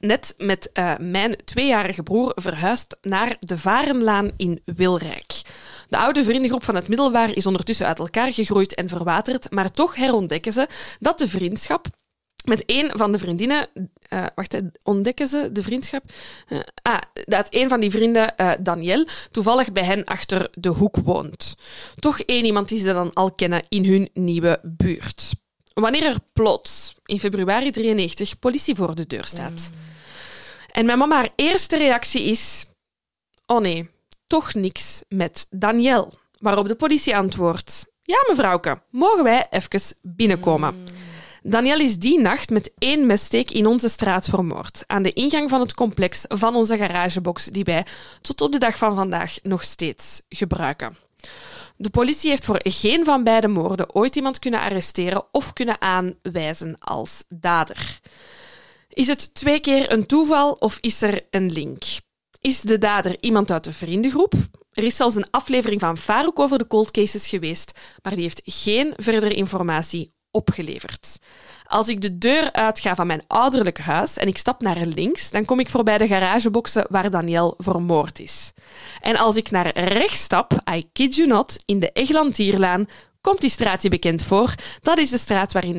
net 0.00 0.34
met 0.36 0.72
eh, 0.72 0.94
mijn 0.98 1.36
tweejarige 1.44 2.02
broer 2.02 2.32
verhuisd 2.34 2.96
naar 3.02 3.36
de 3.40 3.58
Varenlaan 3.58 4.30
in 4.36 4.60
Wilrijk. 4.64 5.42
De 5.88 5.98
oude 5.98 6.24
vriendengroep 6.24 6.64
van 6.64 6.74
het 6.74 6.88
middelbaar 6.88 7.36
is 7.36 7.46
ondertussen 7.46 7.86
uit 7.86 7.98
elkaar 7.98 8.32
gegroeid 8.32 8.74
en 8.74 8.88
verwaterd, 8.88 9.50
maar 9.50 9.70
toch 9.70 9.94
herontdekken 9.94 10.52
ze 10.52 10.66
dat 11.00 11.18
de 11.18 11.28
vriendschap 11.28 11.86
met 12.44 12.62
een 12.66 12.90
van 12.94 13.12
de 13.12 13.18
vriendinnen... 13.18 13.68
eh, 14.08 14.24
wacht, 14.34 14.56
ontdekken 14.82 15.26
ze 15.26 15.52
de 15.52 15.62
vriendschap? 15.62 16.02
Eh, 16.48 16.58
ah, 16.82 16.98
dat 17.24 17.46
een 17.50 17.68
van 17.68 17.80
die 17.80 17.90
vrienden, 17.90 18.36
eh 18.36 18.50
Daniel, 18.60 19.06
toevallig 19.30 19.72
bij 19.72 19.84
hen 19.84 20.04
achter 20.04 20.48
de 20.52 20.68
hoek 20.68 20.96
woont. 20.96 21.56
Toch 21.98 22.20
één 22.20 22.44
iemand 22.44 22.68
die 22.68 22.78
ze 22.78 22.92
dan 22.92 23.12
al 23.12 23.32
kennen 23.32 23.62
in 23.68 23.84
hun 23.84 24.10
nieuwe 24.14 24.60
buurt. 24.62 25.32
Wanneer 25.80 26.04
er 26.04 26.18
plots, 26.32 26.94
in 27.04 27.20
februari 27.20 27.70
93, 27.70 28.38
politie 28.38 28.74
voor 28.74 28.94
de 28.94 29.06
deur 29.06 29.24
staat. 29.24 29.70
En 30.70 30.86
mijn 30.86 30.98
mama 30.98 31.16
haar 31.16 31.30
eerste 31.36 31.76
reactie 31.76 32.22
is... 32.22 32.66
Oh 33.46 33.60
nee, 33.60 33.90
toch 34.26 34.54
niks 34.54 35.02
met 35.08 35.46
Daniel. 35.50 36.12
Waarop 36.38 36.68
de 36.68 36.74
politie 36.74 37.16
antwoordt... 37.16 37.86
Ja, 38.02 38.24
mevrouwke, 38.28 38.82
mogen 38.90 39.24
wij 39.24 39.46
even 39.50 39.96
binnenkomen? 40.02 40.86
Daniel 41.42 41.80
is 41.80 41.98
die 41.98 42.20
nacht 42.20 42.50
met 42.50 42.72
één 42.78 43.06
messteek 43.06 43.50
in 43.50 43.66
onze 43.66 43.88
straat 43.88 44.28
vermoord. 44.28 44.84
Aan 44.86 45.02
de 45.02 45.12
ingang 45.12 45.50
van 45.50 45.60
het 45.60 45.74
complex 45.74 46.24
van 46.28 46.54
onze 46.54 46.76
garagebox, 46.76 47.44
die 47.44 47.64
wij 47.64 47.86
tot 48.20 48.40
op 48.40 48.52
de 48.52 48.58
dag 48.58 48.78
van 48.78 48.94
vandaag 48.94 49.36
nog 49.42 49.62
steeds 49.62 50.22
gebruiken. 50.28 50.96
De 51.80 51.90
politie 51.90 52.30
heeft 52.30 52.44
voor 52.44 52.60
geen 52.62 53.04
van 53.04 53.24
beide 53.24 53.48
moorden 53.48 53.94
ooit 53.94 54.16
iemand 54.16 54.38
kunnen 54.38 54.60
arresteren 54.60 55.24
of 55.32 55.52
kunnen 55.52 55.80
aanwijzen 55.80 56.78
als 56.78 57.24
dader. 57.28 58.00
Is 58.88 59.06
het 59.06 59.34
twee 59.34 59.60
keer 59.60 59.92
een 59.92 60.06
toeval 60.06 60.52
of 60.52 60.78
is 60.80 61.02
er 61.02 61.26
een 61.30 61.52
link? 61.52 61.82
Is 62.40 62.60
de 62.60 62.78
dader 62.78 63.16
iemand 63.20 63.50
uit 63.50 63.64
de 63.64 63.72
vriendengroep? 63.72 64.32
Er 64.70 64.84
is 64.84 64.96
zelfs 64.96 65.14
een 65.14 65.30
aflevering 65.30 65.80
van 65.80 65.96
Farouk 65.96 66.38
over 66.38 66.58
de 66.58 66.66
cold 66.66 66.90
cases 66.90 67.28
geweest, 67.28 67.96
maar 68.02 68.14
die 68.14 68.22
heeft 68.22 68.42
geen 68.44 68.92
verdere 68.96 69.34
informatie 69.34 70.16
opgeleverd. 70.38 71.18
Als 71.66 71.88
ik 71.88 72.00
de 72.00 72.18
deur 72.18 72.52
uitga 72.52 72.94
van 72.94 73.06
mijn 73.06 73.22
ouderlijk 73.26 73.78
huis 73.78 74.16
en 74.16 74.28
ik 74.28 74.38
stap 74.38 74.60
naar 74.60 74.78
links, 74.78 75.30
dan 75.30 75.44
kom 75.44 75.60
ik 75.60 75.68
voorbij 75.68 75.98
de 75.98 76.06
garageboxen 76.06 76.86
waar 76.88 77.10
Daniel 77.10 77.54
vermoord 77.58 78.18
is. 78.18 78.52
En 79.00 79.16
als 79.16 79.36
ik 79.36 79.50
naar 79.50 79.78
rechts 79.78 80.22
stap, 80.22 80.52
I 80.74 80.88
kid 80.92 81.14
you 81.14 81.28
not, 81.28 81.56
in 81.64 81.78
de 81.78 81.90
Eglantierlaan, 81.92 82.86
komt 83.20 83.40
die 83.40 83.50
straat 83.50 83.82
je 83.82 83.88
bekend 83.88 84.22
voor. 84.22 84.54
Dat 84.80 84.98
is 84.98 85.10
de 85.10 85.18
straat 85.18 85.52
waar 85.52 85.64
in 85.64 85.78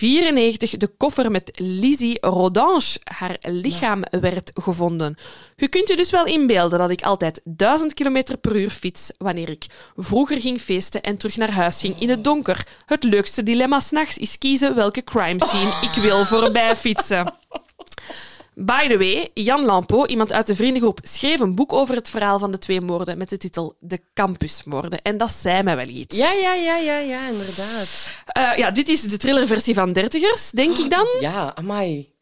1994 0.00 0.76
de 0.76 0.88
koffer 0.96 1.30
met 1.30 1.50
Lizzie 1.54 2.18
Rodange, 2.20 2.96
haar 3.04 3.36
lichaam, 3.40 4.02
werd 4.10 4.50
gevonden. 4.54 5.16
Je 5.56 5.68
kunt 5.68 5.88
je 5.88 5.96
dus 5.96 6.10
wel 6.10 6.26
inbeelden 6.26 6.78
dat 6.78 6.90
ik 6.90 7.02
altijd 7.02 7.40
1000 7.44 7.94
km 7.94 8.22
per 8.40 8.56
uur 8.56 8.70
fiets 8.70 9.10
wanneer 9.18 9.48
ik 9.48 9.66
vroeger 9.96 10.40
ging 10.40 10.60
feesten 10.60 11.02
en 11.02 11.16
terug 11.16 11.36
naar 11.36 11.52
huis 11.52 11.80
ging 11.80 12.00
in 12.00 12.08
het 12.08 12.24
donker. 12.24 12.66
Het 12.86 13.02
leukste 13.02 13.42
dilemma 13.42 13.80
s'nachts 13.80 14.18
is 14.18 14.38
kiezen 14.38 14.74
welke 14.74 15.04
crime 15.04 15.44
scene 15.44 15.72
ik 15.82 16.02
wil 16.02 16.24
voorbij 16.24 16.76
fietsen. 16.76 17.34
By 18.54 18.88
the 18.88 18.98
way, 18.98 19.30
Jan 19.34 19.64
Lampo, 19.64 20.06
iemand 20.06 20.32
uit 20.32 20.46
de 20.46 20.54
vriendengroep, 20.54 20.98
schreef 21.02 21.40
een 21.40 21.54
boek 21.54 21.72
over 21.72 21.94
het 21.94 22.08
verhaal 22.08 22.38
van 22.38 22.50
de 22.50 22.58
twee 22.58 22.80
moorden 22.80 23.18
met 23.18 23.28
de 23.28 23.36
titel 23.36 23.76
De 23.80 24.00
Campusmoorden. 24.14 25.02
En 25.02 25.16
dat 25.16 25.30
zei 25.30 25.62
mij 25.62 25.76
wel 25.76 25.86
iets. 25.86 26.16
Ja, 26.16 26.32
ja, 26.32 26.54
ja, 26.54 26.76
ja, 26.76 26.98
ja, 26.98 27.28
inderdaad. 27.28 28.14
Uh, 28.38 28.56
ja 28.56 28.70
dit 28.70 28.88
is 28.88 29.02
de 29.02 29.16
thrillerversie 29.16 29.74
van 29.74 29.92
Dertigers, 29.92 30.50
denk 30.50 30.78
ik 30.78 30.90
dan. 30.90 31.06
Ja, 31.20 31.54
amai. 31.54 32.14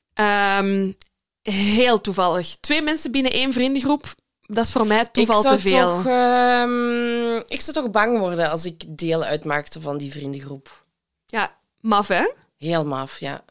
Um, 0.58 0.96
heel 1.42 2.00
toevallig. 2.00 2.56
Twee 2.60 2.82
mensen 2.82 3.10
binnen 3.10 3.32
één 3.32 3.52
vriendengroep. 3.52 4.14
Dat 4.40 4.64
is 4.64 4.72
voor 4.72 4.86
mij 4.86 5.04
toeval 5.04 5.42
te 5.42 5.58
veel. 5.58 5.96
Toch, 5.96 6.06
um, 6.06 7.36
ik 7.36 7.60
zou 7.60 7.72
toch 7.72 7.90
bang 7.90 8.18
worden 8.18 8.50
als 8.50 8.64
ik 8.64 8.82
deel 8.88 9.22
uitmaakte 9.22 9.80
van 9.80 9.98
die 9.98 10.12
vriendengroep. 10.12 10.84
Ja, 11.26 11.56
maf, 11.80 12.08
hè? 12.08 12.30
Heel 12.58 12.84
maf, 12.84 13.18
ja. 13.18 13.44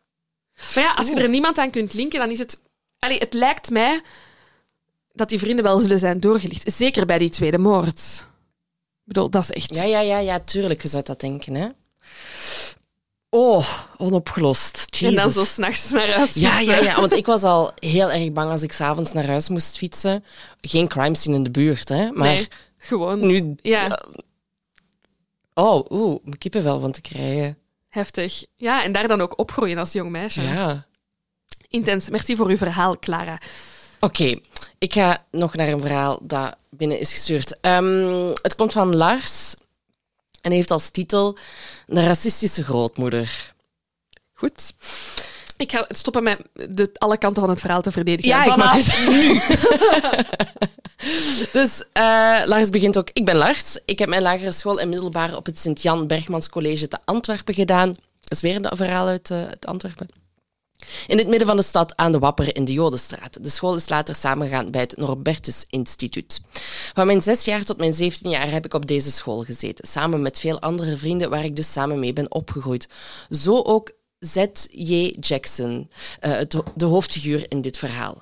Maar 0.75 0.83
ja, 0.83 0.93
als 0.93 1.07
je 1.07 1.15
er 1.15 1.29
niemand 1.29 1.57
aan 1.57 1.69
kunt 1.69 1.93
linken, 1.93 2.19
dan 2.19 2.29
is 2.29 2.39
het 2.39 2.61
Allee, 2.99 3.17
het 3.17 3.33
lijkt 3.33 3.69
mij 3.69 4.01
dat 5.13 5.29
die 5.29 5.39
vrienden 5.39 5.65
wel 5.65 5.79
zullen 5.79 5.99
zijn 5.99 6.19
doorgelicht. 6.19 6.71
Zeker 6.73 7.05
bij 7.05 7.17
die 7.17 7.29
tweede 7.29 7.57
moord. 7.57 8.27
Ik 9.05 9.15
bedoel, 9.15 9.29
dat 9.29 9.43
is 9.43 9.51
echt... 9.51 9.75
Ja, 9.75 9.83
ja, 9.83 9.99
ja, 9.99 10.17
ja, 10.17 10.39
tuurlijk. 10.39 10.81
Je 10.81 10.87
zou 10.87 11.03
dat 11.03 11.19
denken, 11.19 11.55
hè. 11.55 11.67
Oh, 13.29 13.69
onopgelost. 13.97 14.87
Jesus. 14.89 15.07
En 15.07 15.15
dan 15.15 15.31
zo 15.31 15.43
s'nachts 15.43 15.89
naar 15.89 16.07
huis 16.07 16.31
fietsen. 16.31 16.41
Ja, 16.41 16.59
ja, 16.59 16.77
ja, 16.77 16.99
want 16.99 17.13
ik 17.13 17.25
was 17.25 17.43
al 17.43 17.71
heel 17.75 18.11
erg 18.11 18.31
bang 18.31 18.51
als 18.51 18.61
ik 18.61 18.71
s'avonds 18.71 19.13
naar 19.13 19.25
huis 19.25 19.49
moest 19.49 19.77
fietsen. 19.77 20.23
Geen 20.61 20.87
crime 20.87 21.15
scene 21.15 21.35
in 21.35 21.43
de 21.43 21.51
buurt, 21.51 21.89
hè. 21.89 22.11
Maar 22.11 22.27
nee, 22.27 22.47
gewoon... 22.77 23.19
Nu... 23.19 23.55
Ja. 23.61 23.99
Oh, 25.53 25.85
oeh, 25.89 26.19
kippenvel 26.37 26.79
van 26.79 26.91
te 26.91 27.01
krijgen. 27.01 27.57
Heftig. 27.87 28.45
Ja, 28.55 28.83
en 28.83 28.91
daar 28.91 29.07
dan 29.07 29.21
ook 29.21 29.39
opgroeien 29.39 29.77
als 29.77 29.91
jong 29.91 30.09
meisje. 30.09 30.41
Ja 30.41 30.87
intens. 31.69 32.09
Merci 32.09 32.35
voor 32.35 32.47
uw 32.47 32.57
verhaal, 32.57 32.99
Clara. 32.99 33.41
Oké, 33.99 34.39
ik 34.77 34.93
ga 34.93 35.25
nog 35.31 35.55
naar 35.55 35.67
een 35.67 35.81
verhaal 35.81 36.19
dat 36.21 36.55
binnen 36.69 36.99
is 36.99 37.13
gestuurd. 37.13 37.57
Um, 37.61 38.27
het 38.41 38.55
komt 38.55 38.71
van 38.71 38.95
Lars 38.95 39.53
en 40.41 40.51
heeft 40.51 40.71
als 40.71 40.89
titel 40.89 41.37
De 41.87 42.03
racistische 42.03 42.63
grootmoeder. 42.63 43.53
Goed. 44.33 44.73
Ik 45.57 45.71
ga 45.71 45.85
stoppen 45.89 46.23
met 46.23 46.41
de, 46.51 46.89
alle 46.93 47.17
kanten 47.17 47.41
van 47.41 47.51
het 47.51 47.59
verhaal 47.59 47.81
te 47.81 47.91
verdedigen. 47.91 48.29
Ja, 48.29 48.45
ik 48.45 48.55
mag 48.55 48.73
het 48.73 49.07
nu. 49.09 49.41
dus 51.59 51.83
uh, 51.97 52.41
Lars 52.45 52.69
begint 52.69 52.97
ook. 52.97 53.09
Ik 53.13 53.25
ben 53.25 53.35
Lars. 53.35 53.77
Ik 53.85 53.99
heb 53.99 54.09
mijn 54.09 54.21
lagere 54.21 54.51
school 54.51 54.79
en 54.79 54.89
middelbaar 54.89 55.35
op 55.35 55.45
het 55.45 55.59
Sint-Jan 55.59 56.07
Bergmans 56.07 56.49
College 56.49 56.87
te 56.87 56.97
Antwerpen 57.05 57.53
gedaan. 57.53 57.87
Dat 58.19 58.31
is 58.31 58.41
weer 58.41 58.55
een 58.55 58.77
verhaal 58.77 59.07
uit, 59.07 59.29
uh, 59.29 59.37
uit 59.37 59.65
Antwerpen. 59.65 60.09
In 61.07 61.17
het 61.17 61.27
midden 61.27 61.47
van 61.47 61.57
de 61.57 61.63
stad 61.63 61.95
aan 61.95 62.11
de 62.11 62.19
Wapper 62.19 62.55
in 62.55 62.65
de 62.65 62.73
Jodenstraat. 62.73 63.43
De 63.43 63.49
school 63.49 63.75
is 63.75 63.89
later 63.89 64.15
samengegaan 64.15 64.71
bij 64.71 64.81
het 64.81 64.97
Norbertus 64.97 65.65
Instituut. 65.69 66.41
Van 66.93 67.05
mijn 67.05 67.21
zes 67.21 67.45
jaar 67.45 67.63
tot 67.63 67.77
mijn 67.77 67.93
zeventien 67.93 68.31
jaar 68.31 68.51
heb 68.51 68.65
ik 68.65 68.73
op 68.73 68.85
deze 68.85 69.11
school 69.11 69.43
gezeten, 69.43 69.87
samen 69.87 70.21
met 70.21 70.39
veel 70.39 70.59
andere 70.59 70.97
vrienden 70.97 71.29
waar 71.29 71.43
ik 71.43 71.55
dus 71.55 71.71
samen 71.71 71.99
mee 71.99 72.13
ben 72.13 72.31
opgegroeid. 72.31 72.87
Zo 73.29 73.61
ook 73.61 73.91
Z.J. 74.19 75.15
Jackson, 75.19 75.89
uh, 76.21 76.39
de 76.75 76.85
hoofdfiguur 76.85 77.45
in 77.49 77.61
dit 77.61 77.77
verhaal. 77.77 78.21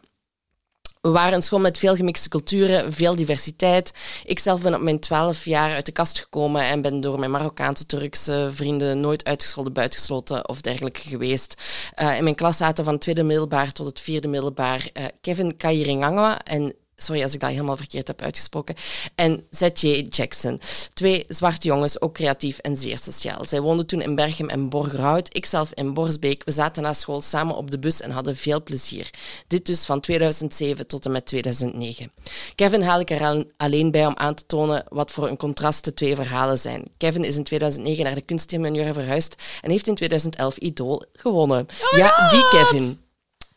We 1.02 1.10
waren 1.10 1.34
een 1.34 1.42
school 1.42 1.60
met 1.60 1.78
veel 1.78 1.96
gemixte 1.96 2.30
culturen, 2.30 2.94
veel 2.94 3.16
diversiteit. 3.16 3.94
Ik 4.26 4.40
zelf 4.40 4.62
ben 4.62 4.74
op 4.74 4.82
mijn 4.82 5.00
twaalf 5.00 5.46
jaar 5.46 5.74
uit 5.74 5.86
de 5.86 5.92
kast 5.92 6.20
gekomen 6.20 6.62
en 6.62 6.82
ben 6.82 7.02
door 7.02 7.20
mijn 7.20 7.32
Marokkaanse, 7.32 7.86
Turkse 7.86 8.50
vrienden 8.52 9.00
nooit 9.00 9.26
uitgescholden, 9.26 9.74
buitengesloten 9.74 10.50
of 10.50 10.62
dergelijke 10.62 11.02
geweest. 11.02 11.62
Uh, 12.02 12.18
in 12.18 12.24
mijn 12.24 12.36
klas 12.36 12.58
zaten 12.58 12.84
van 12.84 12.98
tweede 12.98 13.24
middelbaar 13.24 13.72
tot 13.72 13.86
het 13.86 14.00
vierde 14.00 14.28
middelbaar 14.28 14.90
uh, 14.94 15.06
Kevin 15.22 15.58
Kairingangwa 15.58 16.44
en 16.44 16.74
Sorry 17.00 17.24
als 17.24 17.34
ik 17.34 17.40
dat 17.40 17.50
helemaal 17.50 17.78
verkeerd 17.78 18.08
heb 18.08 18.22
uitgesproken. 18.22 18.76
En 19.16 19.46
Z.J. 19.50 20.08
Jackson. 20.10 20.62
Twee 20.94 21.26
zwarte 21.28 21.68
jongens, 21.68 22.02
ook 22.02 22.14
creatief 22.14 22.58
en 22.58 22.78
zeer 22.78 22.98
sociaal. 22.98 23.46
Zij 23.46 23.62
woonden 23.62 23.88
toen 23.88 24.02
in 24.02 24.16
Berchem 24.16 24.50
en 24.50 24.70
Borgerhout. 24.70 25.36
Ikzelf 25.36 25.72
in 25.74 25.94
Borsbeek. 25.94 26.44
We 26.44 26.52
zaten 26.52 26.84
na 26.84 26.94
school 26.94 27.22
samen 27.22 27.56
op 27.56 27.72
de 27.72 27.80
bus 27.80 28.02
en 28.02 28.12
hadden 28.12 28.36
veel 28.36 28.64
plezier. 28.64 29.10
Dit 29.48 29.66
dus 29.66 29.86
van 29.86 30.00
2007 30.00 30.88
tot 30.88 31.06
en 31.06 31.12
met 31.12 31.26
2009. 31.26 32.12
Kevin 32.56 32.82
haal 32.82 33.00
ik 33.00 33.10
er 33.10 33.46
alleen 33.58 33.92
bij 33.92 34.06
om 34.06 34.16
aan 34.16 34.36
te 34.36 34.46
tonen 34.46 34.84
wat 34.90 35.12
voor 35.12 35.28
een 35.28 35.38
contrast 35.38 35.86
de 35.86 35.94
twee 35.94 36.16
verhalen 36.16 36.60
zijn. 36.60 36.84
Kevin 36.98 37.24
is 37.24 37.38
in 37.38 37.44
2009 37.44 38.04
naar 38.04 38.16
de 38.16 38.22
kunsttimeur 38.22 38.94
verhuisd 38.94 39.44
en 39.62 39.72
heeft 39.72 39.88
in 39.88 39.96
2011 39.96 40.58
Idol 40.58 41.04
gewonnen. 41.14 41.68
Oh 41.92 41.98
ja, 41.98 42.28
die 42.30 42.48
Kevin. 42.50 43.07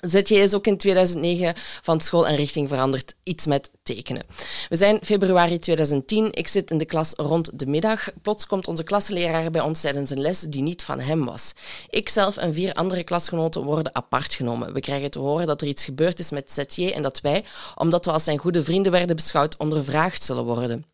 ZJ 0.01 0.35
is 0.35 0.55
ook 0.55 0.67
in 0.67 0.77
2009 0.77 1.55
van 1.83 2.01
school 2.01 2.27
en 2.27 2.37
richting 2.37 2.69
veranderd, 2.69 3.15
iets 3.23 3.47
met 3.47 3.71
tekenen. 3.83 4.23
We 4.69 4.77
zijn 4.77 4.99
februari 5.03 5.59
2010, 5.59 6.29
ik 6.33 6.49
zit 6.49 6.71
in 6.71 6.79
de 6.79 6.85
klas 6.85 7.13
rond 7.17 7.59
de 7.59 7.67
middag. 7.67 8.09
Plots 8.23 8.47
komt 8.47 8.69
onze 8.69 8.83
klasleraar 8.83 9.51
bij 9.51 9.61
ons 9.61 9.81
tijdens 9.81 10.11
een 10.11 10.21
les 10.21 10.41
die 10.41 10.63
niet 10.63 10.83
van 10.83 11.01
hem 11.01 11.25
was. 11.25 11.53
Ik 11.89 12.09
zelf 12.09 12.37
en 12.37 12.55
vier 12.55 12.73
andere 12.73 13.05
klasgenoten 13.05 13.63
worden 13.63 13.95
apart 13.95 14.35
genomen. 14.35 14.73
We 14.73 14.81
krijgen 14.81 15.11
te 15.11 15.19
horen 15.19 15.47
dat 15.47 15.61
er 15.61 15.69
iets 15.69 15.85
gebeurd 15.85 16.19
is 16.19 16.31
met 16.31 16.53
ZJ 16.53 16.91
en 16.91 17.03
dat 17.03 17.21
wij, 17.21 17.45
omdat 17.75 18.05
we 18.05 18.11
als 18.11 18.25
zijn 18.25 18.39
goede 18.39 18.63
vrienden 18.63 18.93
werden 18.93 19.17
beschouwd, 19.17 19.57
ondervraagd 19.57 20.23
zullen 20.23 20.45
worden. 20.45 20.85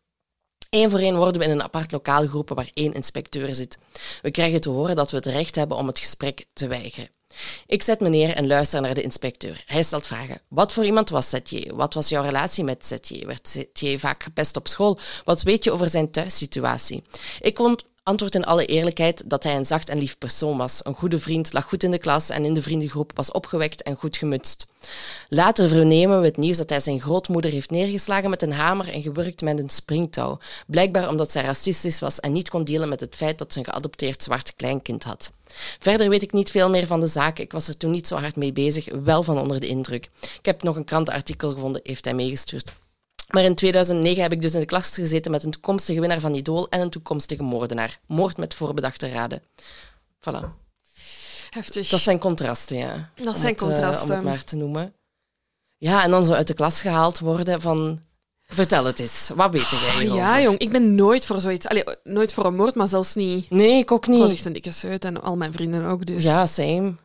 Eén 0.69 0.89
voor 0.89 0.99
één 0.99 1.15
worden 1.15 1.41
we 1.41 1.47
in 1.47 1.53
een 1.53 1.63
apart 1.63 1.91
lokaal 1.91 2.21
geroepen 2.21 2.55
waar 2.55 2.71
één 2.73 2.93
inspecteur 2.93 3.55
zit. 3.55 3.77
We 4.21 4.31
krijgen 4.31 4.61
te 4.61 4.69
horen 4.69 4.95
dat 4.95 5.11
we 5.11 5.17
het 5.17 5.25
recht 5.25 5.55
hebben 5.55 5.77
om 5.77 5.87
het 5.87 5.99
gesprek 5.99 6.45
te 6.53 6.67
weigeren. 6.67 7.16
Ik 7.67 7.83
zet 7.83 7.99
me 7.99 8.09
neer 8.09 8.35
en 8.35 8.47
luister 8.47 8.81
naar 8.81 8.93
de 8.93 9.01
inspecteur. 9.01 9.63
Hij 9.65 9.83
stelt 9.83 10.07
vragen. 10.07 10.41
Wat 10.47 10.73
voor 10.73 10.85
iemand 10.85 11.09
was 11.09 11.29
Setje? 11.29 11.75
Wat 11.75 11.93
was 11.93 12.09
jouw 12.09 12.23
relatie 12.23 12.63
met 12.63 12.85
Setje? 12.85 13.25
Werd 13.25 13.47
Setje 13.47 13.99
vaak 13.99 14.23
gepest 14.23 14.55
op 14.55 14.67
school? 14.67 14.99
Wat 15.25 15.41
weet 15.41 15.63
je 15.63 15.71
over 15.71 15.89
zijn 15.89 16.11
thuissituatie? 16.11 17.03
Ik 17.39 17.59
antwoord 18.07 18.35
in 18.35 18.45
alle 18.45 18.65
eerlijkheid 18.65 19.23
dat 19.25 19.43
hij 19.43 19.55
een 19.55 19.65
zacht 19.65 19.89
en 19.89 19.97
lief 19.97 20.17
persoon 20.17 20.57
was. 20.57 20.79
Een 20.83 20.93
goede 20.93 21.19
vriend, 21.19 21.53
lag 21.53 21.65
goed 21.65 21.83
in 21.83 21.91
de 21.91 21.97
klas 21.97 22.29
en 22.29 22.45
in 22.45 22.53
de 22.53 22.61
vriendengroep, 22.61 23.11
was 23.15 23.31
opgewekt 23.31 23.83
en 23.83 23.95
goed 23.95 24.17
gemutst. 24.17 24.67
Later 25.29 25.67
vernemen 25.67 26.19
we 26.19 26.25
het 26.25 26.37
nieuws 26.37 26.57
dat 26.57 26.69
hij 26.69 26.79
zijn 26.79 27.01
grootmoeder 27.01 27.51
heeft 27.51 27.69
neergeslagen 27.69 28.29
met 28.29 28.41
een 28.41 28.51
hamer 28.51 28.93
en 28.93 29.01
gewurkt 29.01 29.41
met 29.41 29.59
een 29.59 29.69
springtouw. 29.69 30.39
Blijkbaar 30.67 31.09
omdat 31.09 31.31
zij 31.31 31.43
racistisch 31.43 31.99
was 31.99 32.19
en 32.19 32.31
niet 32.31 32.49
kon 32.49 32.63
delen 32.63 32.89
met 32.89 32.99
het 32.99 33.15
feit 33.15 33.37
dat 33.37 33.53
ze 33.53 33.59
een 33.59 33.65
geadopteerd 33.65 34.23
zwart 34.23 34.55
kleinkind 34.55 35.03
had. 35.03 35.31
Verder 35.79 36.09
weet 36.09 36.23
ik 36.23 36.33
niet 36.33 36.51
veel 36.51 36.69
meer 36.69 36.87
van 36.87 36.99
de 36.99 37.07
zaak. 37.07 37.39
Ik 37.39 37.51
was 37.51 37.67
er 37.67 37.77
toen 37.77 37.91
niet 37.91 38.07
zo 38.07 38.15
hard 38.15 38.35
mee 38.35 38.53
bezig, 38.53 38.87
wel 39.03 39.23
van 39.23 39.39
onder 39.39 39.59
de 39.59 39.67
indruk. 39.67 40.09
Ik 40.21 40.45
heb 40.45 40.63
nog 40.63 40.75
een 40.75 40.85
krantenartikel 40.85 41.51
gevonden, 41.51 41.81
heeft 41.83 42.05
hij 42.05 42.13
meegestuurd. 42.13 42.75
Maar 43.27 43.43
in 43.43 43.55
2009 43.55 44.21
heb 44.21 44.31
ik 44.31 44.41
dus 44.41 44.53
in 44.53 44.59
de 44.59 44.65
klas 44.65 44.89
gezeten 44.89 45.31
met 45.31 45.43
een 45.43 45.51
toekomstige 45.51 45.99
winnaar 45.99 46.19
van 46.19 46.33
Idol 46.33 46.69
en 46.69 46.81
een 46.81 46.89
toekomstige 46.89 47.43
moordenaar. 47.43 47.99
Moord 48.05 48.37
met 48.37 48.55
voorbedachte 48.55 49.09
raden. 49.09 49.41
Voilà. 50.19 50.65
Heftig. 51.49 51.89
Dat 51.89 51.99
zijn 51.99 52.19
contrasten, 52.19 52.77
ja. 52.77 53.11
Dat 53.15 53.27
om 53.27 53.35
zijn 53.35 53.53
het, 53.53 53.61
uh, 53.61 53.67
contrasten. 53.67 54.09
om 54.09 54.15
het 54.15 54.23
maar 54.23 54.43
te 54.43 54.55
noemen. 54.55 54.93
Ja, 55.77 56.03
en 56.03 56.11
dan 56.11 56.23
zo 56.23 56.33
uit 56.33 56.47
de 56.47 56.53
klas 56.53 56.81
gehaald 56.81 57.19
worden 57.19 57.61
van... 57.61 57.99
Vertel 58.49 58.85
het 58.85 58.99
eens, 58.99 59.31
wat 59.35 59.51
weet 59.51 59.69
jij 59.69 59.79
hierover? 59.79 60.15
Ja, 60.15 60.41
jong, 60.41 60.57
ik 60.57 60.71
ben 60.71 60.95
nooit 60.95 61.25
voor 61.25 61.39
zoiets. 61.39 61.67
Allee, 61.67 61.83
nooit 62.03 62.33
voor 62.33 62.45
een 62.45 62.55
moord, 62.55 62.75
maar 62.75 62.87
zelfs 62.87 63.15
niet. 63.15 63.49
Nee, 63.49 63.77
ik 63.77 63.91
ook 63.91 64.05
Ik 64.05 64.11
was 64.11 64.21
niet. 64.21 64.37
echt 64.37 64.45
een 64.45 64.53
dikke 64.53 64.97
en 64.99 65.21
al 65.21 65.37
mijn 65.37 65.51
vrienden 65.53 65.85
ook. 65.85 66.05
Dus. 66.05 66.23
Ja, 66.23 66.45
same. 66.45 66.95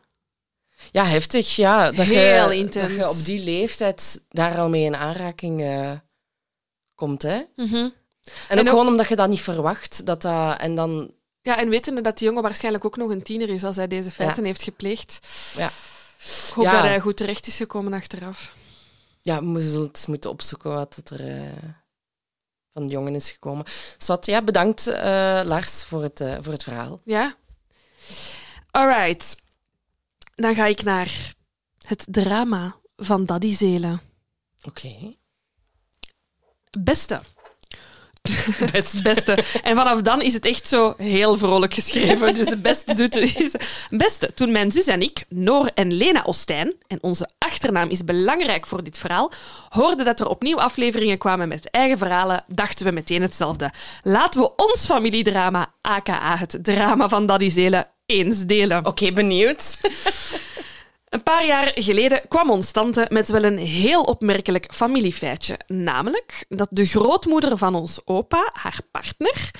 Ja, 0.91 1.05
heftig. 1.05 1.55
Ja, 1.55 1.91
dat 1.91 2.05
Heel 2.05 2.51
je, 2.51 2.57
intens. 2.57 2.95
Dat 2.95 2.95
je 2.95 3.09
op 3.09 3.25
die 3.25 3.43
leeftijd 3.43 4.25
daar 4.29 4.59
al 4.59 4.69
mee 4.69 4.83
in 4.83 4.95
aanraking 4.95 5.61
eh, 5.61 5.91
komt, 6.95 7.21
hè? 7.21 7.41
Mhm. 7.55 7.75
En, 7.75 7.91
En 8.47 8.59
ook 8.59 8.63
ook- 8.63 8.69
gewoon 8.69 8.87
omdat 8.87 9.07
je 9.07 9.15
dat 9.15 9.29
niet 9.29 9.41
verwacht. 9.41 10.05
Dat 10.05 10.21
dat, 10.21 10.57
en 10.59 10.75
dan... 10.75 11.13
ja, 11.41 11.57
en 11.57 11.69
wetende 11.69 12.01
dat 12.01 12.17
die 12.17 12.27
jongen 12.27 12.43
waarschijnlijk 12.43 12.85
ook 12.85 12.97
nog 12.97 13.09
een 13.09 13.23
tiener 13.23 13.49
is 13.49 13.63
als 13.63 13.75
hij 13.75 13.87
deze 13.87 14.11
feiten 14.11 14.45
heeft 14.45 14.63
gepleegd. 14.63 15.19
Ja. 15.57 15.67
Ik 15.67 16.53
hoop 16.53 16.63
Ja. 16.65 16.71
dat 16.71 16.81
hij 16.81 16.99
goed 16.99 17.17
terecht 17.17 17.47
is 17.47 17.55
gekomen 17.55 17.93
achteraf. 17.93 18.55
Ja, 19.21 19.43
we 19.45 19.61
zullen 19.69 19.87
het 19.87 20.05
moeten 20.07 20.29
opzoeken 20.29 20.71
wat 20.73 20.95
het 20.95 21.09
er 21.09 21.27
eh, 21.41 21.51
van 22.73 22.85
de 22.87 22.93
jongen 22.93 23.15
is 23.15 23.31
gekomen. 23.31 23.65
Zwat, 23.97 24.25
ja, 24.25 24.41
bedankt 24.41 24.87
eh, 24.87 25.41
Lars 25.43 25.83
voor 25.83 26.03
het, 26.03 26.21
eh, 26.21 26.37
voor 26.41 26.53
het 26.53 26.63
verhaal. 26.63 26.99
Ja? 27.05 27.35
Alright. 28.71 29.35
Dan 30.35 30.55
ga 30.55 30.65
ik 30.65 30.83
naar 30.83 31.33
het 31.87 32.05
drama 32.09 32.75
van 32.95 33.25
Daddy 33.25 33.55
Zelen. 33.55 34.01
Oké. 34.61 35.15
Beste. 36.79 37.21
Best. 38.71 39.03
Beste. 39.03 39.37
En 39.63 39.75
vanaf 39.75 40.01
dan 40.01 40.21
is 40.21 40.33
het 40.33 40.45
echt 40.45 40.67
zo 40.67 40.93
heel 40.97 41.37
vrolijk 41.37 41.73
geschreven. 41.73 42.33
Dus 42.33 42.47
de 42.47 42.57
beste 42.57 42.93
doet 42.93 43.13
het. 43.13 43.39
is- 43.39 43.51
Beste. 43.89 44.33
Toen 44.33 44.51
mijn 44.51 44.71
zus 44.71 44.85
en 44.87 45.01
ik, 45.01 45.23
Noor 45.29 45.69
en 45.75 45.93
Lena 45.93 46.21
Ostijn, 46.25 46.73
en 46.87 46.97
onze 47.01 47.29
achternaam 47.37 47.89
is 47.89 48.03
belangrijk 48.03 48.65
voor 48.67 48.83
dit 48.83 48.97
verhaal, 48.97 49.31
hoorden 49.69 50.05
dat 50.05 50.19
er 50.19 50.27
opnieuw 50.27 50.59
afleveringen 50.59 51.17
kwamen 51.17 51.47
met 51.47 51.69
eigen 51.69 51.97
verhalen, 51.97 52.43
dachten 52.47 52.85
we 52.85 52.91
meteen 52.91 53.21
hetzelfde. 53.21 53.71
Laten 54.01 54.41
we 54.41 54.55
ons 54.55 54.85
familiedrama, 54.85 55.73
aka 55.81 56.37
het 56.37 56.57
drama 56.61 57.09
van 57.09 57.25
Daddy 57.25 57.49
Zelen, 57.49 57.87
eens 58.05 58.45
delen. 58.45 58.85
Oké, 58.85 59.11
benieuwd. 59.13 59.77
Een 61.13 61.23
paar 61.23 61.45
jaar 61.45 61.71
geleden 61.75 62.27
kwam 62.27 62.49
ons 62.49 62.71
tante 62.71 63.05
met 63.09 63.29
wel 63.29 63.43
een 63.43 63.57
heel 63.57 64.01
opmerkelijk 64.01 64.73
familiefeitje. 64.73 65.59
Namelijk 65.67 66.45
dat 66.49 66.67
de 66.71 66.85
grootmoeder 66.85 67.57
van 67.57 67.75
ons 67.75 68.01
opa, 68.05 68.49
haar 68.53 68.79
partner, 68.91 69.51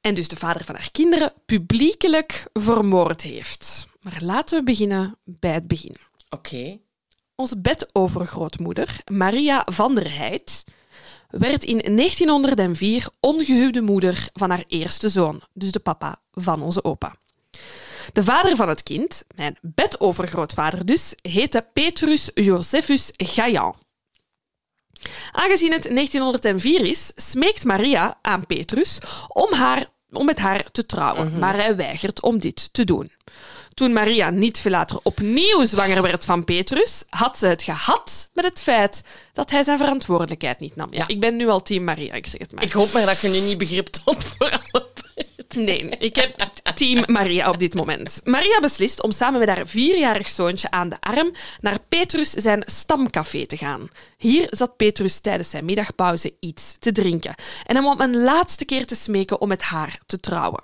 en 0.00 0.14
dus 0.14 0.28
de 0.28 0.36
vader 0.36 0.64
van 0.64 0.74
haar 0.74 0.88
kinderen, 0.92 1.32
publiekelijk 1.46 2.46
vermoord 2.52 3.22
heeft. 3.22 3.86
Maar 4.00 4.18
laten 4.20 4.58
we 4.58 4.64
beginnen 4.64 5.16
bij 5.24 5.52
het 5.52 5.68
begin. 5.68 5.96
Oké. 6.30 6.78
Onze 7.34 7.60
bedovergrootmoeder, 7.60 9.00
Maria 9.12 9.62
van 9.66 9.94
der 9.94 10.16
Heid, 10.16 10.64
werd 11.28 11.64
in 11.64 11.96
1904 11.96 13.08
ongehuwde 13.20 13.82
moeder 13.82 14.28
van 14.32 14.50
haar 14.50 14.64
eerste 14.68 15.08
zoon, 15.08 15.42
dus 15.52 15.72
de 15.72 15.80
papa 15.80 16.18
van 16.32 16.62
onze 16.62 16.84
opa. 16.84 17.16
De 18.12 18.24
vader 18.24 18.56
van 18.56 18.68
het 18.68 18.82
kind, 18.82 19.24
mijn 19.34 19.58
bedovergrootvader 19.60 20.86
dus, 20.86 21.14
heette 21.22 21.66
Petrus 21.72 22.30
Josephus 22.34 23.10
Gaillan. 23.16 23.74
Aangezien 25.32 25.72
het 25.72 25.82
1904 25.82 26.86
is, 26.86 27.12
smeekt 27.16 27.64
Maria 27.64 28.18
aan 28.22 28.46
Petrus 28.46 28.98
om, 29.28 29.52
haar, 29.52 29.86
om 30.10 30.24
met 30.24 30.38
haar 30.38 30.70
te 30.70 30.86
trouwen, 30.86 31.38
maar 31.38 31.54
hij 31.54 31.76
weigert 31.76 32.22
om 32.22 32.38
dit 32.38 32.72
te 32.72 32.84
doen. 32.84 33.12
Toen 33.74 33.92
Maria 33.92 34.30
niet 34.30 34.58
veel 34.58 34.70
later 34.70 34.98
opnieuw 35.02 35.64
zwanger 35.64 36.02
werd 36.02 36.24
van 36.24 36.44
Petrus, 36.44 37.04
had 37.08 37.38
ze 37.38 37.46
het 37.46 37.62
gehad 37.62 38.30
met 38.34 38.44
het 38.44 38.60
feit 38.60 39.02
dat 39.32 39.50
hij 39.50 39.62
zijn 39.62 39.78
verantwoordelijkheid 39.78 40.60
niet 40.60 40.76
nam. 40.76 40.88
Ja, 40.90 40.98
Ja. 40.98 41.08
ik 41.08 41.20
ben 41.20 41.36
nu 41.36 41.48
al 41.48 41.62
team 41.62 41.84
Maria, 41.84 42.12
ik 42.14 42.26
zeg 42.26 42.40
het 42.40 42.52
maar. 42.52 42.64
Ik 42.64 42.72
hoop 42.72 42.92
maar 42.92 43.06
dat 43.06 43.20
je 43.20 43.28
nu 43.28 43.40
niet 43.40 43.58
begrip 43.58 43.86
toont 43.86 44.24
voor 44.24 44.60
alle 44.72 44.88
Nee, 45.56 45.88
ik 45.88 46.16
heb 46.16 46.48
team 46.74 47.04
Maria 47.06 47.48
op 47.48 47.58
dit 47.58 47.74
moment. 47.74 48.20
Maria 48.24 48.60
beslist 48.60 49.02
om 49.02 49.10
samen 49.10 49.38
met 49.38 49.48
haar 49.48 49.66
vierjarig 49.66 50.28
zoontje 50.28 50.70
aan 50.70 50.88
de 50.88 50.96
arm 51.00 51.32
naar 51.60 51.78
Petrus 51.88 52.30
zijn 52.30 52.62
stamcafé 52.66 53.46
te 53.46 53.56
gaan. 53.56 53.88
Hier 54.16 54.46
zat 54.50 54.76
Petrus 54.76 55.20
tijdens 55.20 55.50
zijn 55.50 55.64
middagpauze 55.64 56.34
iets 56.40 56.76
te 56.78 56.92
drinken 56.92 57.34
en 57.66 57.76
hem 57.76 57.86
om 57.86 58.00
een 58.00 58.16
laatste 58.16 58.64
keer 58.64 58.86
te 58.86 58.94
smeken 58.94 59.40
om 59.40 59.48
met 59.48 59.62
haar 59.62 60.00
te 60.06 60.20
trouwen. 60.20 60.62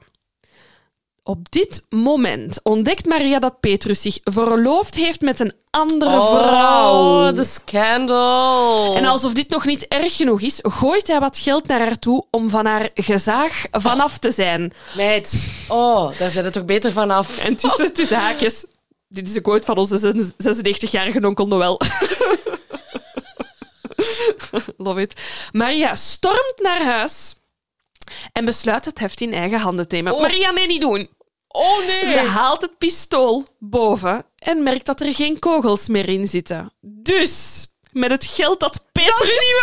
Op 1.27 1.51
dit 1.51 1.85
moment 1.89 2.61
ontdekt 2.62 3.07
Maria 3.07 3.39
dat 3.39 3.61
Petrus 3.61 4.01
zich 4.01 4.18
verloofd 4.25 4.95
heeft 4.95 5.20
met 5.20 5.41
een 5.41 5.53
andere 5.70 6.11
vrouw. 6.11 6.93
Oh, 6.93 7.35
de 7.35 7.45
scandal. 7.45 8.97
En 8.97 9.05
alsof 9.05 9.33
dit 9.33 9.49
nog 9.49 9.64
niet 9.64 9.89
erg 9.89 10.16
genoeg 10.16 10.41
is, 10.41 10.59
gooit 10.62 11.07
hij 11.07 11.20
wat 11.20 11.39
geld 11.39 11.66
naar 11.66 11.81
haar 11.81 11.99
toe 11.99 12.25
om 12.31 12.49
van 12.49 12.66
haar 12.66 12.91
gezaag 12.95 13.64
vanaf 13.70 14.18
te 14.18 14.33
zijn. 14.33 14.72
Meid, 14.97 15.49
oh, 15.68 16.18
daar 16.18 16.31
zit 16.31 16.45
het 16.45 16.53
toch 16.53 16.64
beter 16.64 16.93
vanaf. 16.93 17.39
En 17.39 17.57
tussen, 17.57 17.93
tussen 17.93 18.18
haakjes, 18.18 18.66
dit 19.09 19.29
is 19.29 19.37
een 19.37 19.43
quote 19.43 19.66
van 19.66 19.77
onze 19.77 20.33
96-jarige 20.37 21.27
onkel 21.27 21.47
Noël. 21.47 21.81
Love 24.77 25.01
it. 25.01 25.20
Maria 25.53 25.95
stormt 25.95 26.61
naar 26.62 26.85
huis 26.85 27.35
en 28.33 28.45
besluit 28.45 28.85
het 28.85 28.99
heft 28.99 29.20
in 29.20 29.33
eigen 29.33 29.59
handen 29.59 29.89
te 29.89 29.95
nemen. 29.95 30.20
Maria, 30.20 30.51
nee, 30.51 30.66
niet 30.66 30.81
doen. 30.81 31.09
Oh 31.57 31.87
nee. 31.87 32.11
Ze 32.11 32.19
haalt 32.19 32.61
het 32.61 32.79
pistool 32.79 33.45
boven 33.59 34.25
en 34.39 34.63
merkt 34.63 34.87
dat 34.87 35.01
er 35.01 35.15
geen 35.15 35.39
kogels 35.39 35.89
meer 35.89 36.09
in 36.09 36.29
zitten. 36.29 36.73
Dus, 36.81 37.67
met 37.93 38.11
het 38.11 38.25
geld 38.25 38.61
dat 38.61 38.85
Petrus 38.93 39.63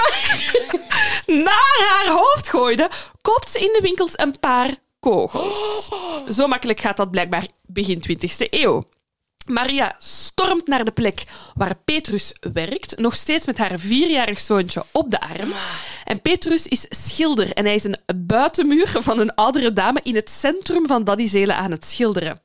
naar 1.45 1.87
haar 1.89 2.07
hoofd 2.07 2.49
gooide, 2.49 2.89
koopt 3.21 3.51
ze 3.51 3.59
in 3.59 3.73
de 3.73 3.79
winkels 3.81 4.11
een 4.15 4.39
paar 4.39 4.75
kogels. 4.99 5.89
Zo 6.29 6.47
makkelijk 6.47 6.79
gaat 6.79 6.97
dat 6.97 7.11
blijkbaar 7.11 7.47
begin 7.65 8.03
20e 8.09 8.49
eeuw. 8.49 8.83
Maria 9.45 9.95
stormt 9.97 10.67
naar 10.67 10.85
de 10.85 10.91
plek 10.91 11.23
waar 11.53 11.75
Petrus 11.85 12.35
werkt, 12.53 12.97
nog 12.97 13.15
steeds 13.15 13.45
met 13.45 13.57
haar 13.57 13.79
vierjarig 13.79 14.39
zoontje 14.39 14.83
op 14.91 15.11
de 15.11 15.21
arm. 15.21 15.53
En 16.03 16.21
Petrus 16.21 16.67
is 16.67 16.85
schilder 16.89 17.53
en 17.53 17.65
hij 17.65 17.75
is 17.75 17.83
een 17.83 17.97
buitenmuur 18.15 18.87
van 19.01 19.19
een 19.19 19.35
oudere 19.35 19.73
dame 19.73 19.99
in 20.03 20.15
het 20.15 20.29
centrum 20.29 20.87
van 20.87 21.03
Daddy 21.03 21.27
Zelen 21.27 21.55
aan 21.55 21.71
het 21.71 21.85
schilderen. 21.85 22.41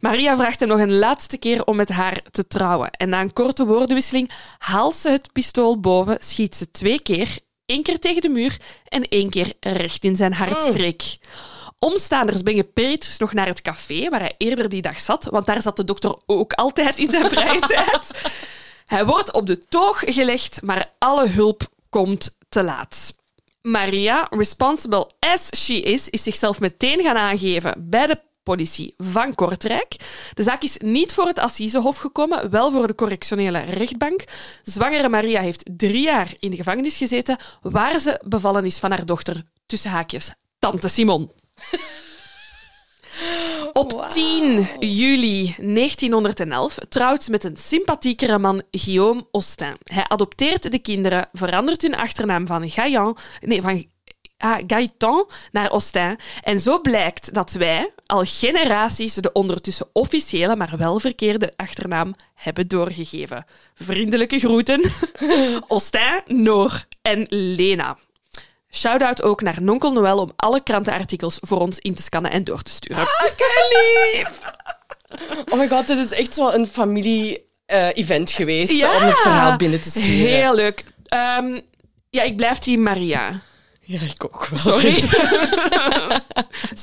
Maria 0.00 0.36
vraagt 0.36 0.60
hem 0.60 0.68
nog 0.68 0.78
een 0.80 0.98
laatste 0.98 1.38
keer 1.38 1.64
om 1.64 1.76
met 1.76 1.88
haar 1.88 2.22
te 2.30 2.46
trouwen. 2.46 2.90
En 2.90 3.08
na 3.08 3.20
een 3.20 3.32
korte 3.32 3.66
woordenwisseling 3.66 4.30
haalt 4.58 4.96
ze 4.96 5.08
het 5.08 5.32
pistool 5.32 5.80
boven, 5.80 6.16
schiet 6.20 6.56
ze 6.56 6.70
twee 6.70 7.00
keer, 7.00 7.38
één 7.66 7.82
keer 7.82 7.98
tegen 7.98 8.22
de 8.22 8.28
muur 8.28 8.56
en 8.88 9.08
één 9.08 9.30
keer 9.30 9.52
recht 9.60 10.04
in 10.04 10.16
zijn 10.16 10.32
hartstreek. 10.32 11.18
Omstaanders 11.78 12.42
brengen 12.42 12.72
Petrus 12.72 13.18
nog 13.18 13.32
naar 13.32 13.46
het 13.46 13.62
café 13.62 14.08
waar 14.08 14.20
hij 14.20 14.34
eerder 14.36 14.68
die 14.68 14.82
dag 14.82 15.00
zat, 15.00 15.24
want 15.24 15.46
daar 15.46 15.62
zat 15.62 15.76
de 15.76 15.84
dokter 15.84 16.16
ook 16.26 16.52
altijd 16.52 16.98
in 16.98 17.10
zijn 17.10 17.28
vrije 17.28 17.60
tijd. 17.60 18.10
Hij 18.86 19.06
wordt 19.06 19.32
op 19.32 19.46
de 19.46 19.58
toog 19.58 20.02
gelegd, 20.06 20.62
maar 20.62 20.92
alle 20.98 21.28
hulp 21.28 21.62
komt 21.88 22.36
te 22.48 22.62
laat. 22.62 23.14
Maria, 23.62 24.26
responsible 24.30 25.10
as 25.18 25.48
she 25.56 25.80
is, 25.80 26.08
is 26.08 26.22
zichzelf 26.22 26.60
meteen 26.60 27.00
gaan 27.02 27.16
aangeven 27.16 27.88
bij 27.88 28.06
de 28.06 28.20
politie 28.42 28.94
van 28.96 29.34
Kortrijk. 29.34 29.96
De 30.34 30.42
zaak 30.42 30.62
is 30.62 30.76
niet 30.78 31.12
voor 31.12 31.26
het 31.26 31.38
Assisehof 31.38 31.96
gekomen, 31.96 32.50
wel 32.50 32.72
voor 32.72 32.86
de 32.86 32.94
correctionele 32.94 33.58
rechtbank. 33.60 34.24
Zwangere 34.62 35.08
Maria 35.08 35.40
heeft 35.40 35.70
drie 35.76 36.02
jaar 36.02 36.34
in 36.38 36.50
de 36.50 36.56
gevangenis 36.56 36.96
gezeten, 36.96 37.38
waar 37.62 37.98
ze 37.98 38.20
bevallen 38.24 38.64
is 38.64 38.78
van 38.78 38.90
haar 38.90 39.06
dochter, 39.06 39.42
tussen 39.66 39.90
haakjes, 39.90 40.34
tante 40.58 40.88
Simon. 40.88 41.30
Op 43.72 44.06
10 44.10 44.68
juli 44.78 45.54
1911 45.58 46.74
trouwt 46.88 47.22
ze 47.22 47.30
met 47.30 47.44
een 47.44 47.56
sympathiekere 47.56 48.38
man 48.38 48.62
Guillaume 48.70 49.26
Austin. 49.32 49.76
Hij 49.84 50.04
adopteert 50.08 50.70
de 50.70 50.78
kinderen, 50.78 51.28
verandert 51.32 51.82
hun 51.82 51.96
achternaam 51.96 52.46
van 52.46 52.70
Gaillan, 52.70 53.16
nee, 53.40 53.60
van 53.60 53.84
ah, 54.38 54.58
Gaëtan 54.66 55.28
naar 55.52 55.68
Austin. 55.68 56.18
En 56.42 56.60
zo 56.60 56.80
blijkt 56.80 57.34
dat 57.34 57.52
wij 57.52 57.92
al 58.06 58.24
generaties 58.24 59.14
de 59.14 59.32
ondertussen 59.32 59.86
officiële, 59.92 60.56
maar 60.56 60.74
wel 60.78 60.98
verkeerde 60.98 61.52
achternaam 61.56 62.14
hebben 62.34 62.68
doorgegeven. 62.68 63.44
Vriendelijke 63.74 64.38
groeten, 64.38 64.90
Austin, 65.68 66.22
Noor 66.26 66.84
en 67.02 67.26
Lena. 67.28 67.98
Shout-out 68.70 69.22
ook 69.22 69.40
naar 69.42 69.62
Nonkel 69.62 69.92
Noël 69.92 70.18
om 70.18 70.32
alle 70.36 70.62
krantenartikels 70.62 71.36
voor 71.40 71.60
ons 71.60 71.78
in 71.78 71.94
te 71.94 72.02
scannen 72.02 72.30
en 72.30 72.44
door 72.44 72.62
te 72.62 72.70
sturen. 72.72 73.06
Oh 75.50 75.58
my 75.58 75.68
god, 75.68 75.86
dit 75.86 75.98
is 75.98 76.10
echt 76.12 76.34
zo 76.34 76.48
een 76.50 76.66
familie-event 76.66 78.30
geweest 78.30 78.72
Ja. 78.72 78.96
om 78.96 79.02
het 79.02 79.18
verhaal 79.20 79.56
binnen 79.56 79.80
te 79.80 79.90
sturen. 79.90 80.10
Heel 80.10 80.54
leuk. 80.54 80.84
Ehm, 81.06 81.60
ja, 82.10 82.22
ik 82.22 82.36
blijf 82.36 82.58
team 82.58 82.82
Maria. 82.82 83.40
Ja, 83.88 84.00
ik 84.00 84.24
ook 84.24 84.46
wel. 84.46 84.58
Sorry. 84.58 84.92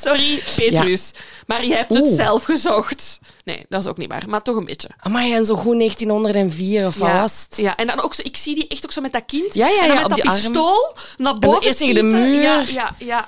Sorry, 0.05 0.41
Petrus. 0.55 1.11
Maar 1.47 1.65
je 1.65 1.75
hebt 1.75 1.93
het 1.93 2.07
Oeh. 2.07 2.15
zelf 2.15 2.43
gezocht. 2.43 3.19
Nee, 3.43 3.65
dat 3.69 3.81
is 3.81 3.87
ook 3.87 3.97
niet 3.97 4.09
waar, 4.09 4.23
maar 4.27 4.41
toch 4.41 4.55
een 4.55 4.65
beetje. 4.65 4.89
Amai, 4.99 5.33
en 5.33 5.45
zo 5.45 5.55
goed 5.55 5.77
1904 5.77 6.85
of 6.85 6.95
wat 6.97 7.47
Ja, 7.55 7.63
ja, 7.63 7.75
en 7.75 7.87
dan 7.87 8.01
ook 8.01 8.13
zo, 8.13 8.21
ik 8.25 8.37
zie 8.37 8.55
die 8.55 8.67
echt 8.67 8.85
ook 8.85 8.91
zo 8.91 9.01
met 9.01 9.11
dat 9.13 9.23
kind. 9.25 9.53
Ja, 9.53 9.67
ja, 9.67 9.81
en 9.81 9.87
dan 9.87 9.95
ja, 9.97 10.01
met 10.01 10.03
op 10.03 10.09
dat 10.09 10.17
die 10.17 10.29
arm. 10.29 10.41
pistool 10.41 10.95
naar 11.17 11.33
boven 11.39 11.63
eerst 11.63 11.77
tegen 11.77 11.95
de 11.95 12.01
muur. 12.01 12.41
Ja, 12.41 12.63
ja, 12.67 12.95
ja. 12.97 13.27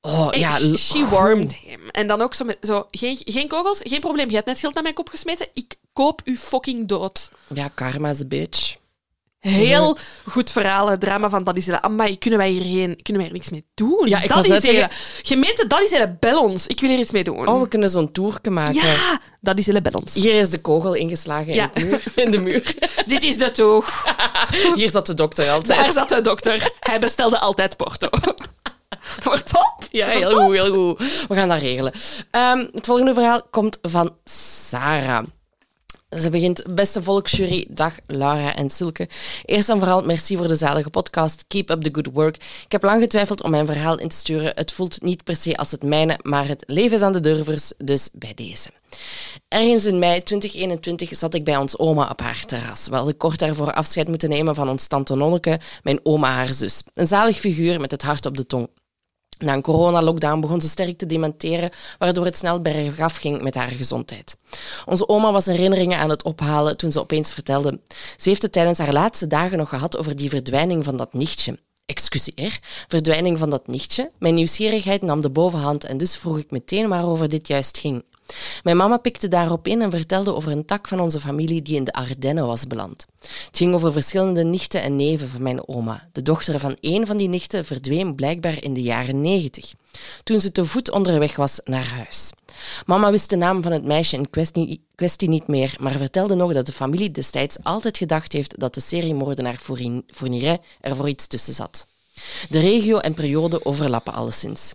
Oh, 0.00 0.28
ja. 0.32 0.50
she, 0.50 0.76
she 0.76 1.08
warmed 1.08 1.52
him. 1.54 1.80
En 1.90 2.06
dan 2.06 2.20
ook 2.22 2.34
zo 2.34 2.44
met 2.44 2.56
zo, 2.60 2.86
geen, 2.90 3.18
geen 3.24 3.48
kogels, 3.48 3.80
geen 3.82 4.00
probleem. 4.00 4.28
Je 4.28 4.34
hebt 4.34 4.46
net 4.46 4.58
geld 4.58 4.74
naar 4.74 4.82
mijn 4.82 4.94
kop 4.94 5.08
gesmeten. 5.08 5.48
Ik 5.54 5.74
koop 5.92 6.20
u 6.24 6.36
fucking 6.36 6.88
dood. 6.88 7.30
Ja, 7.54 7.68
karma 7.74 8.08
is 8.08 8.20
a 8.20 8.24
bitch. 8.24 8.76
Heel 9.50 9.96
goed 10.26 10.50
verhaal, 10.50 10.90
het 10.90 11.00
drama 11.00 11.28
van 11.28 11.44
dat 11.44 11.56
is 11.56 11.70
Amai, 11.70 12.18
kunnen 12.18 12.38
wij 12.38 12.50
hier 12.50 12.62
geen, 12.62 13.02
kunnen 13.02 13.22
wij 13.22 13.30
er 13.30 13.36
niks 13.36 13.50
mee 13.50 13.64
doen? 13.74 14.08
Ja, 14.08 14.22
ik 14.22 14.28
dat 14.28 14.36
was 14.36 14.46
net 14.46 14.64
is 14.64 14.86
Gemeente, 15.22 15.66
dat 15.66 15.80
is 15.80 15.98
bel 16.20 16.42
ons. 16.42 16.66
Ik 16.66 16.80
wil 16.80 16.90
hier 16.90 16.98
iets 16.98 17.10
mee 17.10 17.24
doen. 17.24 17.48
Oh, 17.48 17.60
we 17.60 17.68
kunnen 17.68 17.90
zo'n 17.90 18.12
tourke 18.12 18.50
maken. 18.50 18.74
ja, 18.74 19.20
dat 19.40 19.58
is 19.58 19.66
bel 19.66 19.92
ons. 19.92 20.14
Hier 20.14 20.34
is 20.34 20.50
de 20.50 20.60
kogel 20.60 20.94
ingeslagen 20.94 21.54
Ja. 21.54 21.70
in, 21.74 21.80
de 21.80 21.86
muur, 21.86 22.02
in 22.14 22.30
de 22.30 22.38
muur. 22.38 22.74
Dit 23.06 23.22
is 23.22 23.38
de 23.38 23.50
toog. 23.50 24.04
Hier 24.74 24.90
zat 24.90 25.06
de 25.06 25.14
dokter 25.14 25.50
altijd. 25.50 25.78
Daar 25.78 25.92
zat 25.92 26.08
de 26.08 26.20
dokter. 26.20 26.70
Hij 26.80 26.98
bestelde 26.98 27.38
altijd 27.38 27.76
porto. 27.76 28.08
Dat 29.14 29.24
wordt 29.24 29.48
top. 29.48 29.86
Ja, 29.90 30.06
heel 30.06 30.44
goed, 30.44 30.54
heel 30.54 30.74
goed. 30.74 31.26
We 31.28 31.34
gaan 31.34 31.48
dat 31.48 31.60
regelen. 31.60 31.92
Ehm, 32.30 32.66
het 32.72 32.86
volgende 32.86 33.14
verhaal 33.14 33.42
komt 33.50 33.78
van 33.82 34.16
Sarah. 34.24 35.24
Ze 36.20 36.30
begint, 36.30 36.74
beste 36.74 37.02
volksjury, 37.02 37.66
dag 37.68 37.94
Laura 38.06 38.54
en 38.54 38.70
Silke. 38.70 39.08
Eerst 39.44 39.68
en 39.68 39.78
vooral, 39.78 40.02
merci 40.02 40.36
voor 40.36 40.48
de 40.48 40.54
zalige 40.54 40.90
podcast. 40.90 41.44
Keep 41.48 41.70
up 41.70 41.82
the 41.82 41.88
good 41.92 42.08
work. 42.12 42.36
Ik 42.36 42.72
heb 42.72 42.82
lang 42.82 43.00
getwijfeld 43.00 43.42
om 43.42 43.50
mijn 43.50 43.66
verhaal 43.66 43.98
in 43.98 44.08
te 44.08 44.16
sturen. 44.16 44.52
Het 44.54 44.72
voelt 44.72 45.02
niet 45.02 45.24
per 45.24 45.36
se 45.36 45.56
als 45.56 45.70
het 45.70 45.82
mijne, 45.82 46.18
maar 46.22 46.48
het 46.48 46.64
leven 46.66 46.96
is 46.96 47.02
aan 47.02 47.12
de 47.12 47.20
durvers, 47.20 47.72
dus 47.78 48.08
bij 48.12 48.32
deze. 48.34 48.70
Ergens 49.48 49.84
in 49.84 49.98
mei 49.98 50.22
2021 50.22 51.16
zat 51.16 51.34
ik 51.34 51.44
bij 51.44 51.56
ons 51.56 51.78
oma 51.78 52.08
op 52.10 52.20
haar 52.20 52.44
terras. 52.44 52.88
Wel, 52.88 53.08
ik 53.08 53.18
kort 53.18 53.38
daarvoor 53.38 53.72
afscheid 53.72 54.08
moeten 54.08 54.28
nemen 54.28 54.54
van 54.54 54.68
ons 54.68 54.86
tante 54.86 55.14
Nonneke, 55.14 55.60
mijn 55.82 56.00
oma 56.02 56.30
haar 56.30 56.52
zus. 56.52 56.82
Een 56.94 57.06
zalig 57.06 57.36
figuur 57.36 57.80
met 57.80 57.90
het 57.90 58.02
hart 58.02 58.26
op 58.26 58.36
de 58.36 58.46
tong. 58.46 58.68
Na 59.44 59.52
een 59.52 59.62
coronalockdown 59.62 60.40
begon 60.40 60.60
ze 60.60 60.68
sterk 60.68 60.98
te 60.98 61.06
dementeren, 61.06 61.70
waardoor 61.98 62.24
het 62.24 62.36
snel 62.36 62.60
bergaf 62.60 63.16
ging 63.16 63.42
met 63.42 63.54
haar 63.54 63.68
gezondheid. 63.68 64.36
Onze 64.86 65.08
oma 65.08 65.32
was 65.32 65.46
herinneringen 65.46 65.98
aan 65.98 66.10
het 66.10 66.22
ophalen 66.22 66.76
toen 66.76 66.92
ze 66.92 67.00
opeens 67.00 67.32
vertelde. 67.32 67.80
Ze 68.16 68.28
heeft 68.28 68.42
het 68.42 68.52
tijdens 68.52 68.78
haar 68.78 68.92
laatste 68.92 69.26
dagen 69.26 69.58
nog 69.58 69.68
gehad 69.68 69.96
over 69.96 70.16
die 70.16 70.28
verdwijning 70.28 70.84
van 70.84 70.96
dat 70.96 71.12
nichtje. 71.12 71.58
Excuseer, 71.86 72.58
verdwijning 72.88 73.38
van 73.38 73.50
dat 73.50 73.66
nichtje? 73.66 74.10
Mijn 74.18 74.34
nieuwsgierigheid 74.34 75.02
nam 75.02 75.20
de 75.20 75.30
bovenhand 75.30 75.84
en 75.84 75.96
dus 75.96 76.16
vroeg 76.16 76.38
ik 76.38 76.50
meteen 76.50 76.88
waarover 76.88 77.28
dit 77.28 77.46
juist 77.46 77.78
ging. 77.78 78.04
Mijn 78.62 78.76
mama 78.76 78.96
pikte 78.96 79.28
daarop 79.28 79.68
in 79.68 79.82
en 79.82 79.90
vertelde 79.90 80.34
over 80.34 80.52
een 80.52 80.64
tak 80.64 80.88
van 80.88 81.00
onze 81.00 81.20
familie 81.20 81.62
die 81.62 81.76
in 81.76 81.84
de 81.84 81.92
Ardennen 81.92 82.46
was 82.46 82.66
beland. 82.66 83.06
Het 83.20 83.56
ging 83.56 83.74
over 83.74 83.92
verschillende 83.92 84.44
nichten 84.44 84.82
en 84.82 84.96
neven 84.96 85.28
van 85.28 85.42
mijn 85.42 85.68
oma. 85.68 86.08
De 86.12 86.22
dochter 86.22 86.58
van 86.58 86.76
één 86.80 87.06
van 87.06 87.16
die 87.16 87.28
nichten 87.28 87.64
verdween 87.64 88.14
blijkbaar 88.14 88.62
in 88.62 88.74
de 88.74 88.82
jaren 88.82 89.20
negentig, 89.20 89.72
toen 90.22 90.40
ze 90.40 90.52
te 90.52 90.64
voet 90.64 90.90
onderweg 90.90 91.36
was 91.36 91.60
naar 91.64 91.88
huis. 91.88 92.30
Mama 92.86 93.10
wist 93.10 93.30
de 93.30 93.36
naam 93.36 93.62
van 93.62 93.72
het 93.72 93.84
meisje 93.84 94.16
in 94.16 94.30
kwestie, 94.94 95.28
niet 95.28 95.46
meer, 95.46 95.76
maar 95.80 95.92
vertelde 95.92 96.34
nog 96.34 96.52
dat 96.52 96.66
de 96.66 96.72
familie 96.72 97.10
destijds 97.10 97.56
altijd 97.62 97.96
gedacht 97.96 98.32
heeft 98.32 98.58
dat 98.58 98.74
de 98.74 98.80
seriemoordenaar 98.80 99.56
Fourni- 99.56 100.02
Fourniret 100.06 100.60
er 100.80 100.96
voor 100.96 101.08
iets 101.08 101.26
tussen 101.26 101.54
zat. 101.54 101.86
De 102.48 102.58
regio 102.58 102.98
en 102.98 103.14
periode 103.14 103.64
overlappen 103.64 104.12
alleszins. 104.12 104.74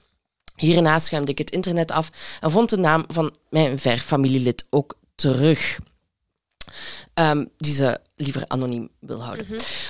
Hierna 0.59 0.99
schuimde 0.99 1.31
ik 1.31 1.37
het 1.37 1.51
internet 1.51 1.91
af 1.91 2.37
en 2.39 2.51
vond 2.51 2.69
de 2.69 2.77
naam 2.77 3.03
van 3.07 3.35
mijn 3.49 3.79
ver 3.79 3.97
familielid 3.97 4.65
ook 4.69 4.97
terug. 5.15 5.79
Ehm, 7.13 7.45
die 7.57 7.73
ze 7.73 7.99
liever 8.15 8.43
anoniem 8.47 8.89
wil 8.99 9.23
houden. 9.23 9.45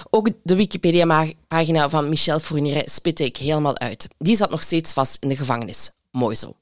Ook 0.10 0.30
de 0.44 0.56
Wikipedia-pagina 0.56 1.90
van 1.90 2.10
Michel 2.10 2.40
Fourniret 2.40 2.92
spitte 2.92 3.24
ik 3.24 3.38
helemaal 3.38 3.80
uit. 3.80 4.08
Die 4.18 4.36
zat 4.36 4.50
nog 4.50 4.62
steeds 4.62 4.94
vast 4.94 5.18
in 5.20 5.30
de 5.30 5.36
gevangenis. 5.36 5.92
Mooi 6.12 6.36
zo. 6.36 6.56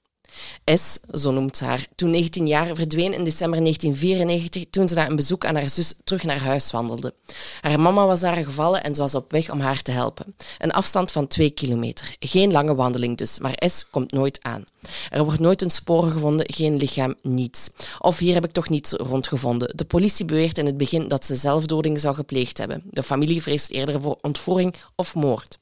S, 0.65 0.97
zo 1.11 1.31
noemt 1.31 1.57
ze 1.57 1.63
haar, 1.63 1.87
toen 1.95 2.09
19 2.09 2.47
jaar 2.47 2.75
verdween 2.75 3.13
in 3.13 3.23
december 3.23 3.59
1994 3.59 4.65
toen 4.69 4.87
ze 4.87 4.95
na 4.95 5.09
een 5.09 5.15
bezoek 5.15 5.45
aan 5.45 5.55
haar 5.55 5.69
zus 5.69 5.93
terug 6.03 6.23
naar 6.23 6.39
huis 6.39 6.71
wandelde. 6.71 7.13
Haar 7.61 7.79
mama 7.79 8.05
was 8.05 8.19
daar 8.19 8.35
gevallen 8.35 8.83
en 8.83 8.95
ze 8.95 9.01
was 9.01 9.15
op 9.15 9.31
weg 9.31 9.51
om 9.51 9.59
haar 9.59 9.81
te 9.81 9.91
helpen. 9.91 10.35
Een 10.57 10.71
afstand 10.71 11.11
van 11.11 11.27
twee 11.27 11.49
kilometer. 11.49 12.15
Geen 12.19 12.51
lange 12.51 12.75
wandeling 12.75 13.17
dus, 13.17 13.39
maar 13.39 13.63
S 13.65 13.89
komt 13.89 14.11
nooit 14.11 14.39
aan. 14.41 14.63
Er 15.09 15.23
wordt 15.23 15.39
nooit 15.39 15.61
een 15.61 15.69
spoor 15.69 16.09
gevonden, 16.09 16.53
geen 16.53 16.75
lichaam, 16.75 17.15
niets. 17.21 17.69
Of 17.99 18.17
hier 18.17 18.33
heb 18.33 18.45
ik 18.45 18.51
toch 18.51 18.69
niets 18.69 18.91
rondgevonden. 18.91 19.77
De 19.77 19.85
politie 19.85 20.25
beweert 20.25 20.57
in 20.57 20.65
het 20.65 20.77
begin 20.77 21.07
dat 21.07 21.25
ze 21.25 21.35
zelfdoding 21.35 21.99
zou 21.99 22.15
gepleegd 22.15 22.57
hebben. 22.57 22.81
De 22.89 23.03
familie 23.03 23.41
vreest 23.41 23.71
eerder 23.71 24.01
voor 24.01 24.17
ontvoering 24.21 24.75
of 24.95 25.15
moord. 25.15 25.57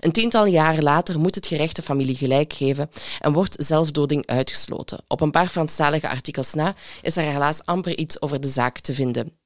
Een 0.00 0.12
tiental 0.12 0.46
jaren 0.46 0.82
later 0.82 1.18
moet 1.18 1.34
het 1.34 1.46
gerecht 1.46 1.76
de 1.76 1.82
familie 1.82 2.16
gelijk 2.16 2.52
geven 2.52 2.90
en 3.20 3.32
wordt 3.32 3.56
zelfdoding 3.58 4.26
uitgesloten. 4.26 5.04
Op 5.08 5.20
een 5.20 5.30
paar 5.30 5.48
Franstalige 5.48 6.08
artikels 6.08 6.54
na 6.54 6.74
is 7.02 7.16
er 7.16 7.24
helaas 7.24 7.64
amper 7.64 7.96
iets 7.98 8.20
over 8.20 8.40
de 8.40 8.48
zaak 8.48 8.78
te 8.78 8.94
vinden. 8.94 9.38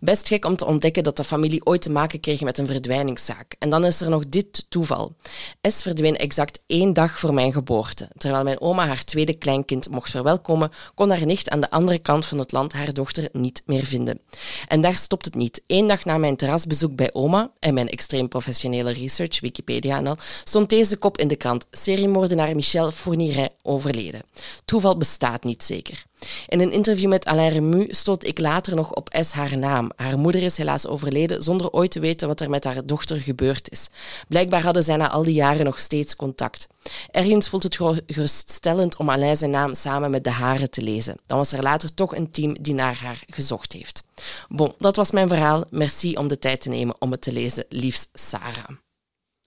Best 0.00 0.28
gek 0.28 0.44
om 0.44 0.56
te 0.56 0.64
ontdekken 0.64 1.02
dat 1.02 1.16
de 1.16 1.24
familie 1.24 1.64
ooit 1.64 1.82
te 1.82 1.90
maken 1.90 2.20
kreeg 2.20 2.40
met 2.40 2.58
een 2.58 2.66
verdwijningszaak. 2.66 3.54
En 3.58 3.70
dan 3.70 3.84
is 3.84 4.00
er 4.00 4.10
nog 4.10 4.28
dit 4.28 4.66
toeval. 4.68 5.16
S 5.62 5.82
verdween 5.82 6.16
exact 6.16 6.60
één 6.66 6.92
dag 6.92 7.18
voor 7.18 7.34
mijn 7.34 7.52
geboorte. 7.52 8.08
Terwijl 8.16 8.44
mijn 8.44 8.60
oma 8.60 8.86
haar 8.86 9.04
tweede 9.04 9.34
kleinkind 9.34 9.88
mocht 9.88 10.10
verwelkomen, 10.10 10.70
kon 10.94 11.10
haar 11.10 11.26
nicht 11.26 11.50
aan 11.50 11.60
de 11.60 11.70
andere 11.70 11.98
kant 11.98 12.26
van 12.26 12.38
het 12.38 12.52
land 12.52 12.72
haar 12.72 12.92
dochter 12.92 13.28
niet 13.32 13.62
meer 13.66 13.84
vinden. 13.84 14.20
En 14.68 14.80
daar 14.80 14.94
stopt 14.94 15.24
het 15.24 15.34
niet. 15.34 15.62
Eén 15.66 15.86
dag 15.86 16.04
na 16.04 16.18
mijn 16.18 16.36
terrasbezoek 16.36 16.96
bij 16.96 17.12
oma 17.12 17.50
en 17.58 17.74
mijn 17.74 17.88
extreem 17.88 18.28
professionele 18.28 18.92
research, 18.92 19.40
Wikipedia 19.40 19.96
en 19.96 20.06
al, 20.06 20.16
stond 20.44 20.68
deze 20.68 20.96
kop 20.96 21.18
in 21.18 21.28
de 21.28 21.36
krant. 21.36 21.66
Seriemoordenaar 21.70 22.54
Michel 22.54 22.90
Fourniret 22.90 23.52
overleden. 23.62 24.22
Toeval 24.64 24.96
bestaat 24.96 25.44
niet 25.44 25.62
zeker. 25.62 26.04
In 26.46 26.60
een 26.60 26.72
interview 26.72 27.08
met 27.08 27.24
Alain 27.24 27.52
Remu 27.52 27.86
stoot 27.88 28.24
ik 28.24 28.38
later 28.38 28.74
nog 28.74 28.92
op 28.92 29.16
S 29.20 29.32
haar 29.32 29.58
naam. 29.58 29.90
Haar 29.96 30.18
moeder 30.18 30.42
is 30.42 30.56
helaas 30.56 30.86
overleden 30.86 31.42
zonder 31.42 31.70
ooit 31.70 31.90
te 31.90 32.00
weten 32.00 32.28
wat 32.28 32.40
er 32.40 32.50
met 32.50 32.64
haar 32.64 32.86
dochter 32.86 33.20
gebeurd 33.20 33.70
is. 33.70 33.88
Blijkbaar 34.28 34.62
hadden 34.62 34.82
zij 34.82 34.96
na 34.96 35.10
al 35.10 35.22
die 35.22 35.34
jaren 35.34 35.64
nog 35.64 35.78
steeds 35.78 36.16
contact. 36.16 36.68
Ergens 37.10 37.48
voelt 37.48 37.62
het 37.62 37.78
geruststellend 38.06 38.96
om 38.96 39.10
Alain 39.10 39.36
zijn 39.36 39.50
naam 39.50 39.74
samen 39.74 40.10
met 40.10 40.24
de 40.24 40.30
hare 40.30 40.68
te 40.68 40.82
lezen. 40.82 41.16
Dan 41.26 41.36
was 41.36 41.52
er 41.52 41.62
later 41.62 41.94
toch 41.94 42.16
een 42.16 42.30
team 42.30 42.56
die 42.60 42.74
naar 42.74 42.96
haar 42.96 43.22
gezocht 43.26 43.72
heeft. 43.72 44.02
Bon, 44.48 44.74
dat 44.78 44.96
was 44.96 45.10
mijn 45.10 45.28
verhaal. 45.28 45.64
Merci 45.70 46.16
om 46.16 46.28
de 46.28 46.38
tijd 46.38 46.60
te 46.60 46.68
nemen 46.68 46.94
om 46.98 47.10
het 47.10 47.20
te 47.20 47.32
lezen, 47.32 47.64
liefst 47.68 48.08
Sarah. 48.12 48.68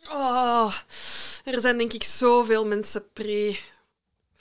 Oh, 0.09 0.73
er 1.43 1.59
zijn 1.59 1.77
denk 1.77 1.93
ik 1.93 2.03
zoveel 2.03 2.65
mensen 2.65 3.03
pre 3.13 3.57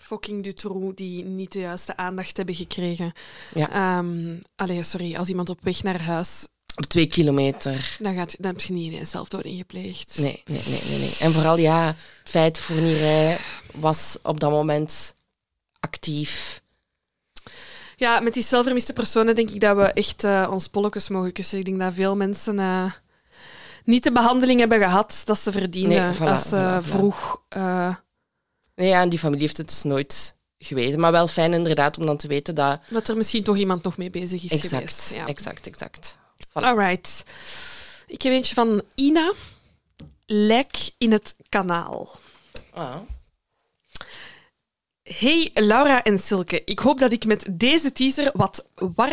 fucking 0.05 0.43
Dutroux 0.45 0.95
die 0.97 1.25
niet 1.25 1.53
de 1.53 1.59
juiste 1.61 1.97
aandacht 1.97 2.37
hebben 2.37 2.55
gekregen. 2.55 3.13
Ja. 3.55 3.71
Ehm, 3.71 4.37
allee, 4.57 4.83
sorry, 4.83 5.17
als 5.17 5.29
iemand 5.29 5.49
op 5.49 5.59
weg 5.63 5.83
naar 5.83 6.03
huis, 6.03 6.47
Op 6.77 6.85
twee 6.85 7.07
kilometer. 7.07 7.97
dan, 8.01 8.15
gaat, 8.15 8.35
dan 8.39 8.53
heb 8.53 8.61
je 8.61 8.73
niet 8.73 8.93
ineens 8.93 9.11
zelfdoding 9.11 9.59
gepleegd. 9.59 10.19
Nee, 10.19 10.43
nee, 10.45 10.63
nee, 10.67 10.81
nee, 10.89 10.99
nee. 10.99 11.17
En 11.21 11.33
vooral 11.33 11.57
ja, 11.59 11.87
het 11.87 12.31
feit 12.31 12.59
Fournierij 12.59 13.39
was 13.75 14.17
op 14.23 14.41
dat 14.41 14.51
moment 14.51 15.15
actief. 15.81 16.63
Ja, 17.97 18.21
met 18.21 18.35
die 18.35 18.43
zelfvermiste 18.43 18.93
personen 18.93 19.35
denk 19.35 19.51
ik 19.51 19.61
dat 19.61 19.77
we 19.77 19.83
echt 19.83 20.25
eh, 20.25 20.49
ons 20.53 20.69
polletjes 20.69 21.09
mogen 21.09 21.33
kussen. 21.33 21.59
Ik 21.59 21.65
denk 21.65 21.79
dat 21.81 21.95
veel 21.95 22.17
mensen 22.17 22.59
eh, 22.59 22.93
niet 23.85 24.05
de 24.05 24.13
behandeling 24.13 24.61
hebben 24.61 24.79
gehad 24.81 25.23
dat 25.25 25.39
ze 25.39 25.51
Nee, 25.51 26.15
voilà, 26.15 26.19
als 26.19 26.49
ze 26.49 26.79
voilà. 26.81 26.85
vroeg... 26.85 27.43
eh, 27.49 27.95
Nee, 28.75 28.89
ja, 28.89 29.01
en 29.01 29.09
die 29.09 29.18
familie 29.18 29.43
heeft 29.43 29.57
het 29.57 29.68
dus 29.68 29.83
nooit 29.83 30.35
geweten. 30.59 31.01
Maar 31.01 31.12
wel 31.12 31.27
fijn 31.27 31.53
inderdaad 31.53 31.99
om 31.99 32.07
dan 32.07 32.16
te 32.16 32.27
weten 32.27 32.55
dat... 32.55 32.81
dat 32.89 33.09
er 33.09 33.16
misschien 33.16 33.43
toch 33.43 33.57
iemand 33.57 33.83
nog 33.83 33.97
mee 33.97 34.11
bezig 34.11 34.45
is 34.45 34.51
Exact, 34.51 34.75
geweest. 34.75 35.14
Ja. 35.14 35.27
exact, 35.27 35.66
exact. 35.66 36.16
Voilà. 36.49 36.53
Alright. 36.53 37.25
Ik 38.07 38.22
heb 38.22 38.33
eentje 38.33 38.55
van 38.55 38.83
Ina. 38.95 39.33
Lek 40.27 40.77
in 40.99 41.12
het 41.12 41.37
kanaal. 41.49 42.11
Ah. 42.70 42.97
Hey 45.03 45.51
Laura 45.55 46.03
en 46.03 46.18
Silke, 46.18 46.62
ik 46.64 46.79
hoop 46.79 46.99
dat 46.99 47.12
ik 47.12 47.25
met 47.25 47.47
deze 47.51 47.93
teaser 47.93 48.31
wat 48.33 48.68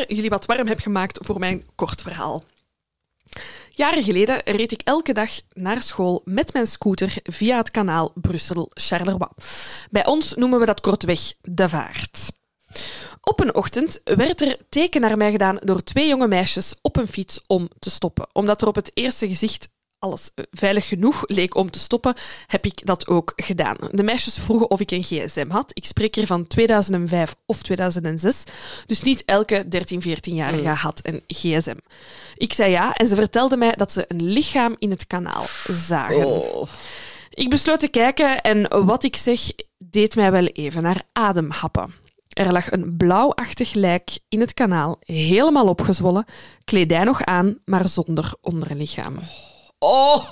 jullie 0.07 0.29
wat 0.29 0.45
warm 0.45 0.67
heb 0.67 0.79
gemaakt 0.79 1.25
voor 1.25 1.39
mijn 1.39 1.65
kort 1.75 2.01
verhaal. 2.01 2.43
Jaren 3.69 4.03
geleden 4.03 4.41
reed 4.45 4.71
ik 4.71 4.81
elke 4.83 5.13
dag 5.13 5.31
naar 5.53 5.81
school 5.81 6.21
met 6.25 6.53
mijn 6.53 6.67
scooter 6.67 7.13
via 7.23 7.57
het 7.57 7.71
kanaal 7.71 8.11
Brussel-Charleroi. 8.15 9.29
Bij 9.89 10.05
ons 10.05 10.33
noemen 10.33 10.59
we 10.59 10.65
dat 10.65 10.81
kortweg 10.81 11.33
de 11.41 11.69
vaart. 11.69 12.31
Op 13.21 13.39
een 13.39 13.55
ochtend 13.55 14.01
werd 14.03 14.41
er 14.41 14.57
teken 14.69 15.01
naar 15.01 15.17
mij 15.17 15.31
gedaan 15.31 15.59
door 15.63 15.83
twee 15.83 16.07
jonge 16.07 16.27
meisjes 16.27 16.75
op 16.81 16.97
een 16.97 17.07
fiets 17.07 17.41
om 17.47 17.69
te 17.79 17.89
stoppen. 17.89 18.27
Omdat 18.33 18.61
er 18.61 18.67
op 18.67 18.75
het 18.75 18.91
eerste 18.93 19.27
gezicht 19.27 19.69
alles 20.01 20.31
eh, 20.35 20.45
veilig 20.51 20.87
genoeg 20.87 21.23
leek 21.25 21.55
om 21.55 21.71
te 21.71 21.79
stoppen, 21.79 22.13
heb 22.47 22.65
ik 22.65 22.85
dat 22.85 23.07
ook 23.07 23.33
gedaan. 23.35 23.77
De 23.91 24.03
meisjes 24.03 24.33
vroegen 24.33 24.69
of 24.69 24.79
ik 24.79 24.91
een 24.91 25.03
gsm 25.03 25.49
had. 25.49 25.71
Ik 25.73 25.85
spreek 25.85 26.15
hier 26.15 26.27
van 26.27 26.47
2005 26.47 27.35
of 27.45 27.61
2006. 27.61 28.43
Dus 28.85 29.01
niet 29.01 29.25
elke 29.25 29.67
13, 29.67 30.01
14-jarige 30.01 30.67
had 30.67 30.99
een 31.03 31.23
gsm. 31.27 31.75
Ik 32.35 32.53
zei 32.53 32.71
ja 32.71 32.93
en 32.93 33.07
ze 33.07 33.15
vertelden 33.15 33.59
mij 33.59 33.71
dat 33.71 33.91
ze 33.91 34.05
een 34.07 34.23
lichaam 34.23 34.75
in 34.79 34.89
het 34.89 35.07
kanaal 35.07 35.45
zagen. 35.67 36.25
Oh. 36.25 36.67
Ik 37.29 37.49
besloot 37.49 37.79
te 37.79 37.87
kijken 37.87 38.41
en 38.41 38.85
wat 38.85 39.03
ik 39.03 39.15
zeg 39.15 39.41
deed 39.77 40.15
mij 40.15 40.31
wel 40.31 40.45
even 40.45 40.83
naar 40.83 41.01
adem 41.13 41.51
happen. 41.51 41.93
Er 42.33 42.51
lag 42.51 42.71
een 42.71 42.97
blauwachtig 42.97 43.73
lijk 43.73 44.19
in 44.29 44.39
het 44.39 44.53
kanaal, 44.53 44.97
helemaal 44.99 45.67
opgezwollen, 45.67 46.25
kledij 46.63 47.03
nog 47.03 47.23
aan, 47.23 47.57
maar 47.65 47.87
zonder 47.87 48.33
onderlichaam. 48.41 49.19
Oh, 49.83 50.25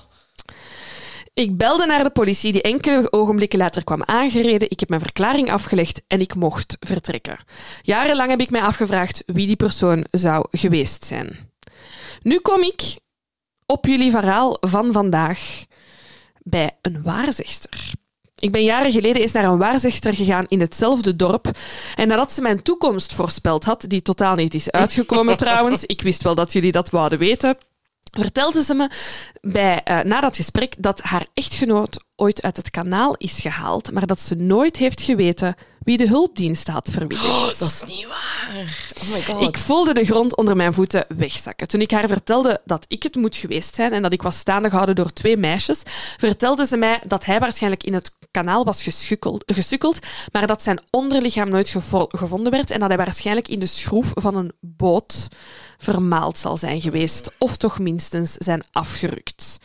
Ik 1.34 1.58
belde 1.58 1.86
naar 1.86 2.04
de 2.04 2.10
politie, 2.10 2.52
die 2.52 2.62
enkele 2.62 3.12
ogenblikken 3.12 3.60
later 3.60 3.84
kwam 3.84 4.04
aangereden. 4.04 4.70
Ik 4.70 4.80
heb 4.80 4.90
mijn 4.90 5.02
verklaring 5.02 5.52
afgelegd 5.52 6.02
en 6.08 6.20
ik 6.20 6.36
mocht 6.36 6.78
vertrekken. 6.80 7.40
Jarenlang 7.82 8.30
heb 8.30 8.42
ik 8.42 8.50
mij 8.50 8.62
afgevraagd 8.62 9.24
wie 9.26 9.48
die 9.48 9.56
persoon 9.56 10.06
zou 10.12 10.46
geweest 10.52 11.06
zijn. 11.06 11.52
Nu 12.22 12.40
kom 12.40 12.62
ik 12.62 12.98
op 13.66 13.86
jullie 13.86 14.12
verhaal 14.12 14.58
van 14.60 14.92
vandaag 14.92 15.64
bij 16.44 16.78
een 16.82 17.04
waarzegster. 17.04 17.92
Ik 18.36 18.52
ben 18.52 18.64
jaren 18.64 18.92
geleden 18.92 19.22
eens 19.22 19.32
naar 19.32 19.44
een 19.46 19.58
waarzegster 19.58 20.14
gegaan 20.14 20.46
in 20.48 20.62
hetzelfde 20.62 21.16
dorp. 21.16 21.52
En 21.96 22.08
nadat 22.08 22.32
ze 22.32 22.42
mijn 22.42 22.64
toekomst 22.64 23.14
voorspeld 23.14 23.64
had, 23.64 23.86
die 23.88 24.02
totaal 24.02 24.36
niet 24.36 24.54
is 24.54 24.72
uitgekomen 24.72 25.38
trouwens, 25.46 25.86
ik 25.86 26.02
wist 26.02 26.24
wel 26.24 26.36
dat 26.36 26.54
jullie 26.54 26.72
dat 26.72 26.90
wouden 26.90 27.20
weten, 27.20 27.58
vertelde 28.12 28.64
ze 28.64 28.74
me 28.74 28.90
bij, 29.42 29.84
eh, 29.84 30.00
na 30.00 30.20
dat 30.20 30.36
gesprek 30.36 30.76
dat 30.78 31.02
haar 31.02 31.26
echtgenoot 31.34 32.04
ooit 32.16 32.42
uit 32.42 32.58
het 32.58 32.70
kanaal 32.70 33.16
is 33.18 33.40
gehaald, 33.40 33.92
maar 33.92 34.08
dat 34.08 34.20
ze 34.20 34.36
nooit 34.36 34.78
heeft 34.78 35.02
geweten 35.02 35.56
wie 35.80 35.98
de 35.98 36.08
hulpdiensten 36.08 36.74
had 36.74 36.90
verwittigd. 36.92 37.34
oh, 37.34 37.44
dat 37.44 37.62
is 37.62 37.84
niet 37.88 38.08
waar. 38.08 38.76
Oh 39.02 39.14
my 39.14 39.22
god. 39.22 39.48
Ik 39.48 39.58
voelde 39.58 39.94
de 39.94 40.06
grond 40.06 40.36
onder 40.36 40.56
mijn 40.56 40.74
voeten 40.74 41.06
wegzakken. 41.18 41.68
Toen 41.68 41.82
ik 41.82 41.92
haar 41.92 42.08
vertelde 42.08 42.62
dat 42.66 42.86
ik 42.88 43.04
het 43.04 43.16
moet 43.16 43.36
geweest 43.36 43.76
zijn 43.76 43.94
en 43.94 44.02
dat 44.02 44.14
ik 44.14 44.22
was 44.22 44.38
staande 44.38 44.70
gehouden 44.70 44.96
door 44.96 45.14
twee 45.14 45.38
meisjes, 45.38 45.82
vertelde 46.18 46.66
ze 46.66 46.78
mij 46.78 47.00
dat 47.08 47.26
hij 47.26 47.40
waarschijnlijk 47.40 47.84
in 47.84 47.94
het 47.94 48.12
kanaal 48.32 48.66
was 48.66 48.84
gesukkeld, 49.46 50.08
maar 50.32 50.48
dat 50.48 50.64
zijn 50.64 50.80
onderlichaam 50.90 51.50
nooit 51.50 51.70
gevo- 51.70 52.08
gevonden 52.10 52.52
werd 52.52 52.72
en 52.72 52.80
dat 52.80 52.88
hij 52.88 52.98
waarschijnlijk 52.98 53.48
in 53.48 53.60
de 53.60 53.66
schroef 53.66 54.12
van 54.14 54.36
een 54.36 54.52
boot 54.60 55.28
vermaald 55.80 56.38
zal 56.38 56.58
zijn 56.58 56.82
geweest, 56.82 57.32
of 57.38 57.58
toch 57.58 57.80
minstens 57.80 58.32
zijn 58.32 58.64
afgerukt. 58.72 59.60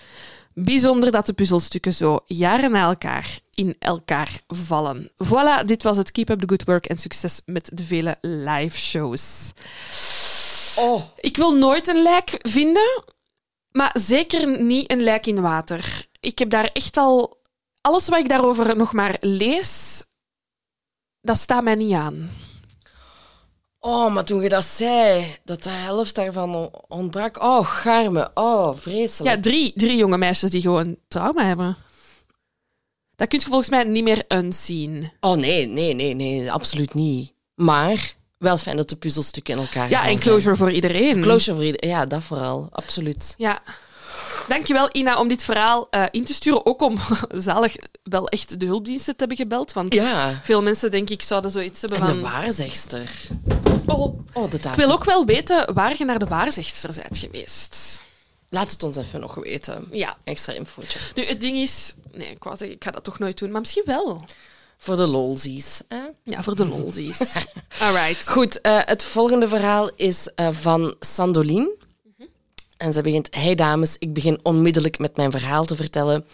Bijzonder 0.55 1.11
dat 1.11 1.27
de 1.27 1.33
puzzelstukken 1.33 1.93
zo 1.93 2.21
jaren 2.27 2.71
na 2.71 2.83
elkaar 2.83 3.39
in 3.55 3.77
elkaar 3.79 4.41
vallen. 4.47 5.11
Voilà, 5.25 5.65
dit 5.67 5.83
was 5.83 5.97
het 5.97 6.11
Keep 6.11 6.29
Up 6.29 6.41
the 6.41 6.49
Good 6.49 6.65
Work 6.65 6.87
en 6.87 6.99
succes 6.99 7.41
met 7.47 7.71
de 7.73 7.85
vele 7.85 8.17
live 8.21 8.79
shows. 8.79 9.53
Oh, 10.77 11.03
Ik 11.17 11.37
wil 11.37 11.57
nooit 11.57 11.89
een 11.89 12.03
lijk 12.03 12.39
vinden, 12.41 13.05
maar 13.71 13.97
zeker 13.99 14.63
niet 14.63 14.91
een 14.91 15.03
lijk 15.03 15.27
in 15.27 15.41
water. 15.41 16.07
Ik 16.21 16.39
heb 16.39 16.51
daar 16.51 16.71
echt 16.73 16.97
al... 16.97 17.43
Alles 17.81 18.09
wat 18.09 18.19
ik 18.19 18.29
daarover 18.29 18.77
nog 18.77 18.93
maar 18.93 19.17
lees, 19.21 20.05
dat 21.21 21.39
staat 21.39 21.65
mij 21.65 21.75
niet 21.75 21.93
aan. 21.93 22.31
Oh, 23.85 24.13
maar 24.15 24.25
toen 24.25 24.43
je 24.43 24.49
dat 24.49 24.65
zei, 24.65 25.37
dat 25.45 25.63
de 25.63 25.71
helft 25.71 26.15
daarvan 26.15 26.71
ontbrak. 26.89 27.43
Oh, 27.43 27.67
garme. 27.67 28.31
Oh, 28.35 28.77
vreselijk. 28.77 29.35
Ja, 29.35 29.41
drie, 29.43 29.73
drie 29.77 29.97
jonge 29.97 30.19
meisjes 30.19 30.51
die 30.51 30.61
gewoon 30.61 30.97
trauma 31.09 31.45
hebben. 31.45 31.77
Dat 33.17 33.29
kun 33.29 33.39
je 33.39 33.45
volgens 33.47 33.69
mij 33.69 33.85
niet 33.85 34.05
meer 34.05 34.25
unseen. 34.29 35.13
Oh, 35.21 35.37
nee, 35.37 35.67
nee, 35.67 35.95
nee, 35.95 36.15
nee, 36.15 36.53
absoluut 36.53 36.95
niet. 36.95 37.33
Maar 37.55 38.15
wel 38.39 38.59
fijn 38.59 38.77
dat 38.77 38.89
de 38.89 38.97
puzzelstukken 38.97 39.55
in 39.55 39.61
elkaar 39.61 39.89
Ja, 39.91 40.07
en 40.09 40.19
closure 40.19 40.57
voor 40.57 40.71
iedereen. 40.73 41.21
Closure 41.21 41.57
voor 41.57 41.65
ieder- 41.65 41.87
Ja, 41.87 42.07
dat 42.07 42.23
vooral. 42.23 42.69
Absoluut. 42.71 43.35
Ja. 43.37 43.63
Dankjewel, 44.49 44.89
Ina, 44.93 45.19
om 45.19 45.29
dit 45.29 45.45
verhaal 45.45 45.87
eh, 45.91 46.05
in 46.11 46.25
te 46.25 46.35
sturen. 46.35 46.67
Ook 46.67 46.83
om 46.83 46.99
zalig 47.35 47.77
wel 48.05 48.29
echt 48.29 48.61
de 48.61 48.67
hulpdiensten 48.67 49.13
te 49.13 49.19
hebben 49.19 49.37
gebeld. 49.37 49.73
Want 49.73 49.95
Ja. 49.95 50.41
veel 50.43 50.63
mensen, 50.63 50.91
denk 50.91 51.11
ik, 51.11 51.23
zouden 51.23 51.51
zoiets 51.51 51.81
hebben 51.81 51.99
En 52.01 52.07
de 52.07 52.13
van... 52.13 52.21
waarzegster. 52.21 53.11
Oh, 53.87 54.19
Oh, 54.33 54.51
de 54.51 54.57
ik 54.57 54.63
tafel. 54.63 54.87
wil 54.87 54.93
ook 54.95 55.05
wel 55.05 55.25
weten 55.25 55.75
waar 55.75 55.95
je 55.99 56.05
naar 56.05 56.19
de 56.19 56.25
waarzegster 56.27 56.91
bent 57.03 57.19
geweest. 57.19 58.03
Laat 58.49 58.71
het 58.71 58.83
ons 58.83 58.97
even 58.97 59.21
nog 59.21 59.35
weten. 59.35 59.89
Ja. 59.91 60.17
Extra 60.25 60.53
infootje. 60.53 60.99
Nu, 61.15 61.25
het 61.25 61.41
ding 61.41 61.57
is... 61.57 61.95
Nee, 62.13 62.29
ik 62.31 62.45
wou 62.45 62.57
zeggen, 62.57 62.77
ik 62.77 62.85
ga 62.85 62.91
dat 62.91 63.05
toch 63.05 63.19
nooit 63.19 63.39
doen. 63.39 63.51
Maar 63.51 63.61
misschien 63.61 63.83
wel. 63.87 64.25
Voor 64.79 64.97
de 64.97 65.07
lolzies. 65.07 65.81
Hè? 65.89 66.03
Ja, 66.25 66.43
voor 66.43 66.57
de 66.57 66.67
lolzies. 66.67 67.21
Alright. 67.81 68.29
Goed, 68.29 68.61
eh, 68.61 68.79
het 68.85 69.03
volgende 69.05 69.49
verhaal 69.49 69.91
is 69.97 70.29
eh, 70.35 70.49
van 70.51 70.95
Sandolien. 71.01 71.71
En 72.85 72.93
ze 72.93 73.01
begint, 73.03 73.29
hey 73.31 73.55
dames, 73.55 73.97
ik 73.99 74.13
begin 74.13 74.39
onmiddellijk 74.43 74.99
met 74.99 75.17
mijn 75.17 75.31
verhaal 75.31 75.65
te 75.65 75.77
vertellen. 75.77 76.25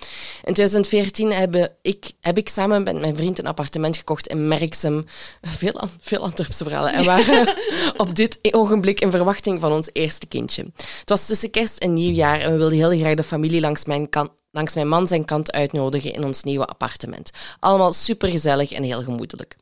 In 0.44 0.52
2014 0.52 1.32
heb 1.32 1.72
ik, 1.82 2.10
heb 2.20 2.38
ik 2.38 2.48
samen 2.48 2.82
met 2.82 3.00
mijn 3.00 3.16
vriend 3.16 3.38
een 3.38 3.46
appartement 3.46 3.96
gekocht 3.96 4.26
in 4.26 4.48
Merksem. 4.48 5.04
Veel, 5.42 5.80
veel 6.00 6.22
Antwerpse 6.22 6.64
verhalen. 6.64 6.92
En 6.92 7.04
waren 7.04 7.54
op 7.96 8.14
dit 8.14 8.38
ogenblik 8.50 9.00
in 9.00 9.10
verwachting 9.10 9.60
van 9.60 9.72
ons 9.72 9.88
eerste 9.92 10.26
kindje. 10.26 10.64
Het 10.76 11.08
was 11.08 11.26
tussen 11.26 11.50
kerst 11.50 11.78
en 11.78 11.92
nieuwjaar 11.92 12.40
en 12.40 12.52
we 12.52 12.56
wilden 12.56 12.78
heel 12.78 12.98
graag 12.98 13.14
de 13.14 13.22
familie 13.22 13.60
langs 13.60 13.84
mijn, 13.84 14.08
kan, 14.08 14.30
langs 14.50 14.74
mijn 14.74 14.88
man 14.88 15.06
zijn 15.06 15.24
kant 15.24 15.52
uitnodigen 15.52 16.12
in 16.12 16.24
ons 16.24 16.42
nieuwe 16.42 16.66
appartement. 16.66 17.30
Allemaal 17.60 17.92
supergezellig 17.92 18.72
en 18.72 18.82
heel 18.82 19.02
gemoedelijk. 19.02 19.56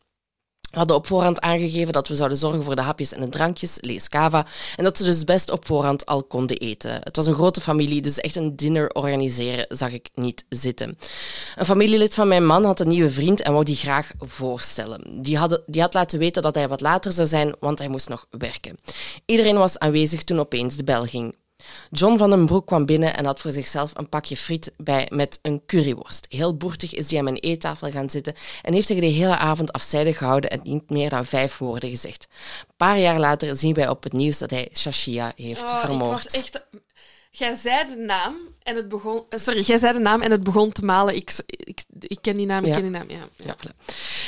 We 0.71 0.79
hadden 0.79 0.97
op 0.97 1.07
voorhand 1.07 1.41
aangegeven 1.41 1.93
dat 1.93 2.09
we 2.09 2.15
zouden 2.15 2.39
zorgen 2.39 2.63
voor 2.63 2.77
de 2.77 2.83
hapjes 2.83 3.13
en 3.13 3.21
de 3.21 3.29
drankjes, 3.29 3.79
lees 3.81 4.09
cava, 4.09 4.47
en 4.77 4.85
dat 4.85 4.97
ze 4.97 5.05
dus 5.05 5.25
best 5.25 5.51
op 5.51 5.67
voorhand 5.67 6.07
al 6.07 6.23
konden 6.23 6.57
eten. 6.57 6.93
Het 7.03 7.17
was 7.17 7.27
een 7.27 7.35
grote 7.35 7.61
familie, 7.61 8.01
dus 8.01 8.21
echt 8.21 8.37
een 8.37 8.57
dinner 8.57 8.91
organiseren 8.91 9.67
zag 9.69 9.93
ik 9.93 10.09
niet 10.15 10.45
zitten. 10.49 10.99
Een 11.57 11.65
familielid 11.65 12.15
van 12.15 12.29
mijn 12.29 12.47
man 12.47 12.65
had 12.65 12.81
een 12.81 12.89
nieuwe 12.89 13.11
vriend 13.11 13.41
en 13.41 13.53
wou 13.53 13.65
die 13.65 13.77
graag 13.77 14.13
voorstellen. 14.19 15.23
Die, 15.23 15.39
die 15.67 15.81
had 15.81 15.95
laten 15.95 16.19
weten 16.19 16.43
dat 16.43 16.55
hij 16.55 16.69
wat 16.69 16.81
later 16.81 17.13
zou 17.13 17.29
zijn, 17.29 17.55
want 17.61 17.79
hij 17.79 17.89
moest 17.89 18.09
nog 18.09 18.27
werken. 18.31 18.77
Iedereen 19.25 19.57
was 19.57 19.79
aanwezig 19.79 20.25
toen 20.25 20.39
opeens 20.39 20.77
de 20.77 20.85
bel 20.85 21.05
ging. 21.05 21.35
John 21.91 22.17
van 22.19 22.31
den 22.31 22.47
Broek 22.47 22.67
kwam 22.67 22.87
binnen 22.87 23.17
en 23.17 23.25
had 23.25 23.41
voor 23.41 23.53
zichzelf 23.53 23.91
een 23.95 24.09
pakje 24.09 24.37
friet 24.37 24.73
bij 24.77 25.07
met 25.13 25.39
een 25.43 25.63
curryworst. 25.67 26.27
Heel 26.29 26.57
boertig 26.57 26.95
is 26.95 27.09
hij 27.11 27.19
aan 27.19 27.25
mijn 27.25 27.37
eettafel 27.37 27.91
gaan 27.91 28.11
zitten 28.11 28.35
en 28.63 28.73
heeft 28.73 28.87
zich 28.87 29.01
de 29.01 29.07
hele 29.07 29.37
avond 29.37 29.73
afzijdig 29.73 30.19
gehouden 30.19 30.51
en 30.51 30.61
niet 30.63 30.91
meer 30.91 31.11
dan 31.11 31.25
vijf 31.25 31.59
woorden 31.59 31.91
gezegd. 31.91 32.27
Een 32.69 32.75
paar 32.77 32.99
jaar 32.99 33.19
later 33.19 33.57
zien 33.57 33.75
wij 33.75 33.89
op 33.89 34.03
het 34.03 34.13
nieuws 34.13 34.39
dat 34.39 34.51
hij 34.51 34.69
Shashia 34.75 35.33
heeft 35.37 35.63
Oh, 35.63 35.69
ik 35.71 35.77
vermoord. 35.77 36.23
word 36.23 36.35
echt... 36.35 36.67
Jij 37.31 37.55
zei 37.55 37.87
de 37.87 37.97
naam 37.97 38.37
en 38.63 38.77
het 38.77 38.89
begon... 38.89 39.25
eh, 39.29 39.39
Sorry, 39.39 39.61
jij 39.63 39.79
zei 39.79 39.93
de 39.93 39.99
naam 39.99 40.21
en 40.23 40.31
het 40.31 40.45
begon 40.45 40.73
te 40.73 40.85
malen. 40.85 41.15
Ik, 41.17 41.33
ik, 41.47 41.81
ik 42.01 42.19
ken 42.21 42.37
die 42.37 42.47
naam, 42.47 42.61
ik 42.61 42.67
Ja. 42.67 42.73
ken 42.75 42.83
die 42.83 42.91
naam, 42.91 43.11
ja. 43.11 43.17
ja. 43.37 43.45
Ja, 43.47 43.57
voilà. 43.57 43.85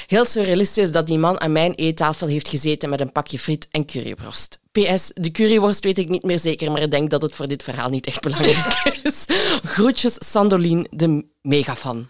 Heel 0.06 0.24
surrealistisch 0.24 0.92
dat 0.92 1.06
die 1.06 1.18
man 1.18 1.40
aan 1.40 1.52
mijn 1.52 1.74
eettafel 1.74 2.26
heeft 2.26 2.48
gezeten 2.48 2.88
met 2.90 3.00
een 3.00 3.12
pakje 3.12 3.38
friet 3.38 3.68
en 3.70 3.86
curryworst. 3.86 4.58
PS, 4.72 5.10
de 5.14 5.30
curryworst 5.30 5.84
weet 5.84 5.98
ik 5.98 6.08
niet 6.08 6.22
meer 6.22 6.38
zeker, 6.38 6.72
maar 6.72 6.82
ik 6.82 6.90
denk 6.90 7.10
dat 7.10 7.22
het 7.22 7.34
voor 7.34 7.48
dit 7.48 7.62
verhaal 7.62 7.88
niet 7.88 8.06
echt 8.06 8.20
belangrijk 8.20 8.90
is. 9.02 9.24
Groetjes, 9.64 10.16
Sandolien, 10.18 10.86
de 10.90 11.26
megafan. 11.42 12.08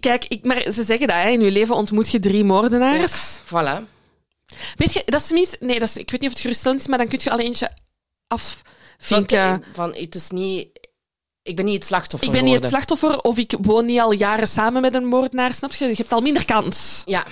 Kijk, 0.00 0.24
ik, 0.24 0.44
maar 0.44 0.72
ze 0.72 0.84
zeggen 0.84 1.06
dat, 1.06 1.16
hè, 1.16 1.28
in 1.28 1.40
je 1.40 1.50
leven 1.50 1.74
ontmoet 1.74 2.10
je 2.10 2.18
drie 2.18 2.44
moordenaars. 2.44 3.40
Voilà. 3.44 3.92
Weet 4.76 4.92
je, 4.92 5.02
dat 5.06 5.20
is 5.20 5.26
tenminste... 5.26 5.56
Nee, 5.60 5.78
dat 5.78 5.88
is, 5.88 5.96
ik 5.96 6.10
weet 6.10 6.20
niet 6.20 6.28
of 6.28 6.34
het 6.34 6.42
geruststellend 6.42 6.80
is, 6.80 6.86
maar 6.86 6.98
dan 6.98 7.08
kun 7.08 7.20
je 7.22 7.30
al 7.30 7.38
eentje 7.38 7.70
afvinken. 8.26 9.62
Van, 9.62 9.64
van, 9.72 9.94
het 9.94 10.14
is 10.14 10.30
niet... 10.30 10.68
Ik 11.42 11.56
ben 11.56 11.64
niet 11.64 11.74
het 11.74 11.84
slachtoffer 11.84 12.28
Ik 12.28 12.34
ben 12.34 12.44
niet 12.44 12.54
het 12.54 12.66
slachtoffer 12.66 13.20
of 13.20 13.38
ik 13.38 13.56
woon 13.60 13.84
niet 13.84 14.00
al 14.00 14.12
jaren 14.12 14.48
samen 14.48 14.82
met 14.82 14.94
een 14.94 15.06
moordenaar, 15.06 15.54
snap 15.54 15.72
je? 15.72 15.86
Je 15.86 15.94
hebt 15.96 16.12
al 16.12 16.20
minder 16.20 16.44
kans. 16.44 17.02
Ja, 17.04 17.26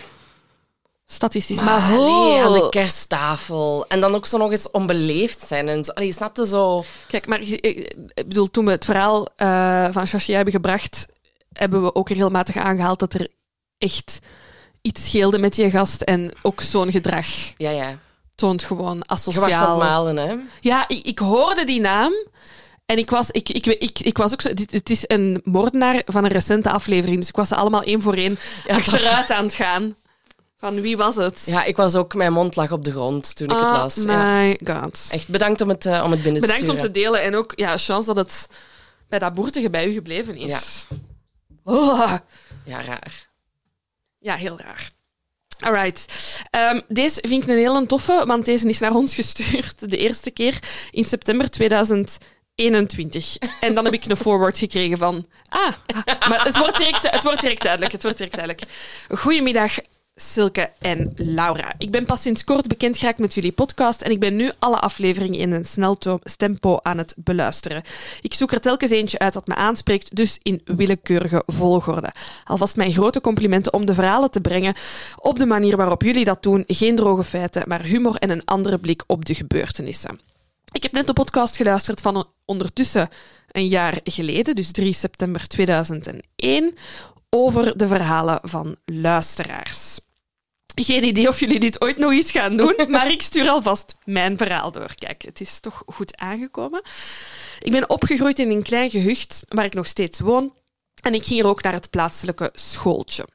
Statistisch. 1.13 1.57
maar, 1.57 1.65
Maar, 1.81 1.99
allee, 1.99 2.43
aan 2.43 2.53
de 2.53 2.69
kersttafel. 2.71 3.85
En 3.89 4.01
dan 4.01 4.15
ook 4.15 4.27
zo 4.27 4.39
nog 4.39 4.51
eens 4.51 4.71
onbeleefd 4.71 5.47
zijn. 5.47 5.69
En 5.69 5.85
zo. 5.85 5.93
Allee, 5.93 6.09
je 6.09 6.15
snapte 6.15 6.47
zo... 6.47 6.85
Kijk, 7.07 7.27
maar 7.27 7.41
ik, 7.41 7.49
ik 7.49 7.95
bedoel, 8.15 8.51
toen 8.51 8.65
we 8.65 8.71
het 8.71 8.85
verhaal 8.85 9.27
eh, 9.37 9.87
van 9.91 10.07
Shashi 10.07 10.33
hebben 10.33 10.53
gebracht, 10.53 11.07
hebben 11.53 11.83
we 11.83 11.95
ook 11.95 12.09
regelmatig 12.09 12.57
aangehaald 12.57 12.99
dat 12.99 13.15
er 13.15 13.29
echt 13.79 14.19
iets 14.83 15.05
scheelde 15.05 15.39
met 15.39 15.55
die 15.55 15.71
gast. 15.71 16.01
En 16.03 16.33
ook 16.43 16.61
zo'n 16.61 16.91
gedrag 16.93 17.27
Ja, 17.57 17.71
ja. 17.71 17.99
toont 18.35 18.63
gewoon 18.63 18.97
Je 18.97 19.05
wacht 19.07 19.11
asociaal. 19.29 19.79
malen, 19.79 20.17
hè. 20.17 20.35
Ja, 20.61 20.89
ik, 20.89 21.07
ik 21.07 21.19
hoorde 21.19 21.65
die 21.65 21.81
naam. 21.81 22.13
En 22.87 22.99
ik 22.99 23.11
was, 23.11 23.31
ik, 23.31 23.49
ik, 23.49 23.67
ik, 23.67 23.99
ik 23.99 24.17
was 24.17 24.33
ook 24.33 24.41
zo... 24.41 24.55
Dit, 24.55 24.71
het 24.71 24.91
is 24.91 25.05
een 25.07 25.41
moordenaar 25.45 26.03
van 26.07 26.25
een 26.25 26.31
recente 26.31 26.71
aflevering. 26.71 27.19
Dus 27.19 27.29
ik 27.29 27.37
was 27.37 27.49
ze 27.49 27.55
allemaal 27.55 27.83
één 27.83 28.03
voor 28.03 28.15
één 28.15 28.39
Ja, 28.67 28.75
achteruit 28.77 29.31
aan 29.31 29.45
het 29.45 29.55
gaan. 29.55 29.95
Van 30.63 30.81
wie 30.81 30.97
was 30.97 31.17
het? 31.17 31.43
Ja, 31.47 31.65
ik 31.65 31.77
was 31.77 31.95
ook... 31.95 32.15
Mijn 32.15 32.33
mond 32.33 32.57
lag 32.57 32.71
op 32.73 32.85
de 32.85 32.91
grond 32.91 33.37
toen 33.37 33.49
ik 33.51 33.57
het 33.57 33.65
Oh 33.65 33.73
las. 33.73 33.95
Ja. 33.95 34.03
my 34.41 34.61
god. 34.65 35.09
Echt 35.11 35.29
bedankt 35.29 35.61
om 35.61 35.69
het, 35.69 35.87
eh, 35.87 36.03
om 36.05 36.11
het 36.11 36.23
binnen 36.23 36.41
te 36.43 36.47
Bedankt 36.49 36.69
om 36.69 36.77
te 36.77 36.81
sturen. 36.89 36.93
delen. 37.03 37.23
En 37.23 37.35
ook, 37.37 37.53
ja, 37.57 37.77
chance 37.77 38.15
dat 38.15 38.17
het 38.17 38.49
bij 39.09 39.19
dat 39.19 39.35
boertige 39.35 39.71
bij 39.71 39.87
u 39.87 39.93
gebleven 39.93 40.37
is. 40.37 40.87
Oh, 41.65 42.15
Ja, 42.65 42.83
raar. 42.83 43.29
ja, 44.19 44.35
heel 44.35 44.59
raar. 44.59 44.91
Alright. 45.61 46.05
Ehm, 46.51 46.81
deze 46.89 47.21
vind 47.27 47.43
ik 47.43 47.49
een 47.49 47.57
hele 47.57 47.87
toffe, 47.87 48.23
want 48.27 48.45
deze 48.45 48.69
is 48.69 48.79
naar 48.79 48.95
ons 48.95 49.15
gestuurd 49.21 49.91
de 49.91 49.97
eerste 49.97 50.31
keer 50.31 50.59
in 50.91 51.05
september 51.05 51.51
2021. 51.51 53.37
En 53.61 53.75
dan 53.75 53.85
heb 53.85 53.95
ik 53.95 54.05
een 54.05 54.17
forward 54.17 54.59
gekregen 54.59 54.99
van... 54.99 55.27
Ah, 55.49 55.73
maar 56.29 56.45
het 56.45 56.59
wordt 56.59 56.77
direct, 56.77 57.11
het 57.11 57.23
wordt 57.25 57.41
direct 57.41 57.63
duidelijk. 57.63 57.93
Het 57.93 58.03
wordt 58.03 58.19
direct 58.19 58.37
duidelijk. 58.37 58.67
Goedemiddag, 59.19 59.73
Silke 60.15 60.71
en 60.79 61.13
Laura. 61.17 61.73
Ik 61.79 61.91
ben 61.91 62.05
pas 62.05 62.23
sinds 62.23 62.45
kort 62.45 62.69
bekend 62.69 62.97
geraakt 62.97 63.19
met 63.19 63.35
jullie 63.35 63.53
podcast 63.53 64.03
en 64.03 64.11
ik 64.11 64.21
ben 64.21 64.37
nu 64.37 64.51
alle 64.59 64.81
afleveringen 64.81 65.39
in 65.39 65.53
een 65.53 65.65
snel 65.65 65.99
tempo 66.37 66.79
aan 66.83 66.99
het 66.99 67.15
beluisteren. 67.17 67.83
Ik 68.21 68.35
zoek 68.35 68.53
er 68.53 68.61
telkens 68.61 68.91
eentje 68.91 69.19
uit 69.19 69.33
dat 69.33 69.47
me 69.47 69.55
aanspreekt, 69.55 70.17
dus 70.17 70.39
in 70.43 70.63
willekeurige 70.65 71.43
volgorde. 71.47 72.13
Alvast 72.45 72.77
mijn 72.77 72.93
grote 72.93 73.21
complimenten 73.21 73.73
om 73.73 73.87
de 73.87 73.95
verhalen 73.95 74.31
te 74.31 74.41
brengen 74.41 74.75
op 75.17 75.39
de 75.39 75.47
manier 75.47 75.77
waarop 75.77 76.03
jullie 76.03 76.25
dat 76.25 76.43
doen. 76.43 76.65
Geen 76.67 76.97
droge 76.97 77.25
feiten, 77.25 77.63
maar 77.67 77.83
humor 77.83 78.15
en 78.15 78.31
een 78.31 78.45
andere 78.45 78.79
blik 78.79 79.05
op 79.07 79.25
de 79.25 79.35
gebeurtenissen. 79.35 80.21
Ik 80.73 80.83
heb 80.83 80.93
net 80.93 81.07
de 81.07 81.13
podcast 81.13 81.57
geluisterd 81.57 82.01
van 82.01 82.29
ondertussen 82.45 83.09
een 83.51 83.69
jaar 83.69 84.01
geleden, 84.05 84.55
dus 84.55 84.73
3 84.73 84.93
september 84.93 85.47
2001, 85.47 86.75
over 87.37 87.79
de 87.79 87.87
verhalen 87.87 88.41
van 88.43 88.77
luisteraars. 88.85 90.01
Geen 90.75 91.05
idee 91.05 91.29
of 91.29 91.41
jullie 91.41 91.61
dit 91.61 91.81
ooit 91.81 91.99
nog 91.99 92.11
eens 92.11 92.31
gaan 92.31 92.57
doen, 92.57 92.75
maar 92.89 93.11
ik 93.11 93.23
stuur 93.23 93.49
alvast 93.49 93.95
mijn 94.05 94.37
verhaal 94.37 94.73
door. 94.73 94.95
Kijk, 94.95 95.23
het 95.23 95.41
is 95.41 95.61
toch 95.61 95.83
goed 95.87 96.17
aangekomen. 96.17 96.83
Ik 97.61 97.73
ben 97.73 97.91
opgegroeid 97.91 98.39
in 98.39 98.51
een 98.51 98.63
klein 98.63 98.91
gehucht 98.91 99.45
waar 99.49 99.65
ik 99.65 99.75
nog 99.75 99.87
steeds 99.87 100.21
woon. 100.21 100.53
En 101.03 101.15
ik 101.15 101.25
ging 101.25 101.41
er 101.41 101.47
ook 101.47 101.63
naar 101.63 101.73
het 101.73 101.91
plaatselijke 101.91 102.51
schooltje. 102.53 103.27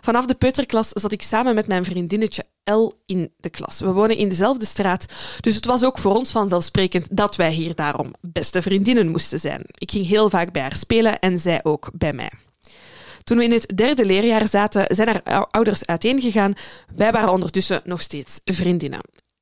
Vanaf 0.00 0.26
de 0.26 0.34
peuterklas 0.34 0.88
zat 0.88 1.12
ik 1.12 1.22
samen 1.22 1.54
met 1.54 1.66
mijn 1.66 1.84
vriendinnetje 1.84 2.44
L 2.64 2.90
in 3.06 3.32
de 3.36 3.50
klas. 3.50 3.80
We 3.80 3.92
wonen 3.92 4.16
in 4.16 4.28
dezelfde 4.28 4.66
straat, 4.66 5.06
dus 5.40 5.54
het 5.54 5.64
was 5.64 5.84
ook 5.84 5.98
voor 5.98 6.16
ons 6.16 6.30
vanzelfsprekend 6.30 7.06
dat 7.10 7.36
wij 7.36 7.50
hier 7.50 7.74
daarom 7.74 8.14
beste 8.20 8.62
vriendinnen 8.62 9.08
moesten 9.08 9.40
zijn. 9.40 9.62
Ik 9.74 9.90
ging 9.90 10.06
heel 10.06 10.30
vaak 10.30 10.52
bij 10.52 10.62
haar 10.62 10.76
spelen 10.76 11.18
en 11.18 11.38
zij 11.38 11.60
ook 11.62 11.90
bij 11.92 12.12
mij. 12.12 12.30
Toen 13.28 13.38
we 13.38 13.44
in 13.44 13.52
het 13.52 13.72
derde 13.74 14.04
leerjaar 14.04 14.46
zaten, 14.46 14.94
zijn 14.94 15.08
haar 15.08 15.46
ouders 15.50 15.86
uiteengegaan. 15.86 16.52
Wij 16.96 17.12
waren 17.12 17.28
ondertussen 17.28 17.80
nog 17.84 18.02
steeds 18.02 18.40
vriendinnen. 18.44 19.00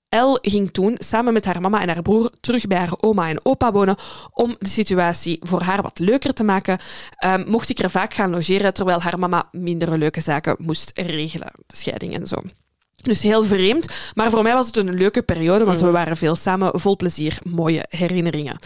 El 0.09 0.39
ging 0.43 0.71
toen 0.71 0.97
samen 0.99 1.33
met 1.33 1.45
haar 1.45 1.61
mama 1.61 1.81
en 1.81 1.89
haar 1.89 2.03
broer 2.03 2.31
terug 2.41 2.67
bij 2.67 2.79
haar 2.79 2.95
oma 3.01 3.29
en 3.29 3.45
opa 3.45 3.73
wonen 3.73 3.97
om 4.33 4.57
de 4.59 4.69
situatie 4.69 5.39
voor 5.43 5.61
haar 5.61 5.83
wat 5.83 5.99
leuker 5.99 6.35
te 6.35 6.45
maken. 6.45 6.79
Um, 7.27 7.45
mocht 7.49 7.69
ik 7.69 7.79
er 7.79 7.91
vaak 7.91 8.15
gaan 8.15 8.31
logeren, 8.31 8.75
terwijl 8.75 9.01
haar 9.01 9.19
mama 9.19 9.49
mindere 9.53 9.99
leuke 9.99 10.21
zaken 10.21 10.57
moest 10.59 10.91
regelen, 10.95 11.53
de 11.67 11.77
scheiding 11.77 12.15
en 12.15 12.27
zo. 12.27 12.37
Dus 13.03 13.23
heel 13.23 13.45
vreemd, 13.45 14.13
maar 14.15 14.31
voor 14.31 14.43
mij 14.43 14.53
was 14.53 14.67
het 14.67 14.77
een 14.77 14.95
leuke 14.95 15.23
periode, 15.23 15.65
want 15.65 15.79
we 15.79 15.85
mhm. 15.85 15.95
waren 15.95 16.17
veel 16.17 16.37
samen, 16.37 16.81
vol 16.81 16.97
plezier, 16.97 17.39
mooie 17.43 17.85
herinneringen. 17.89 18.59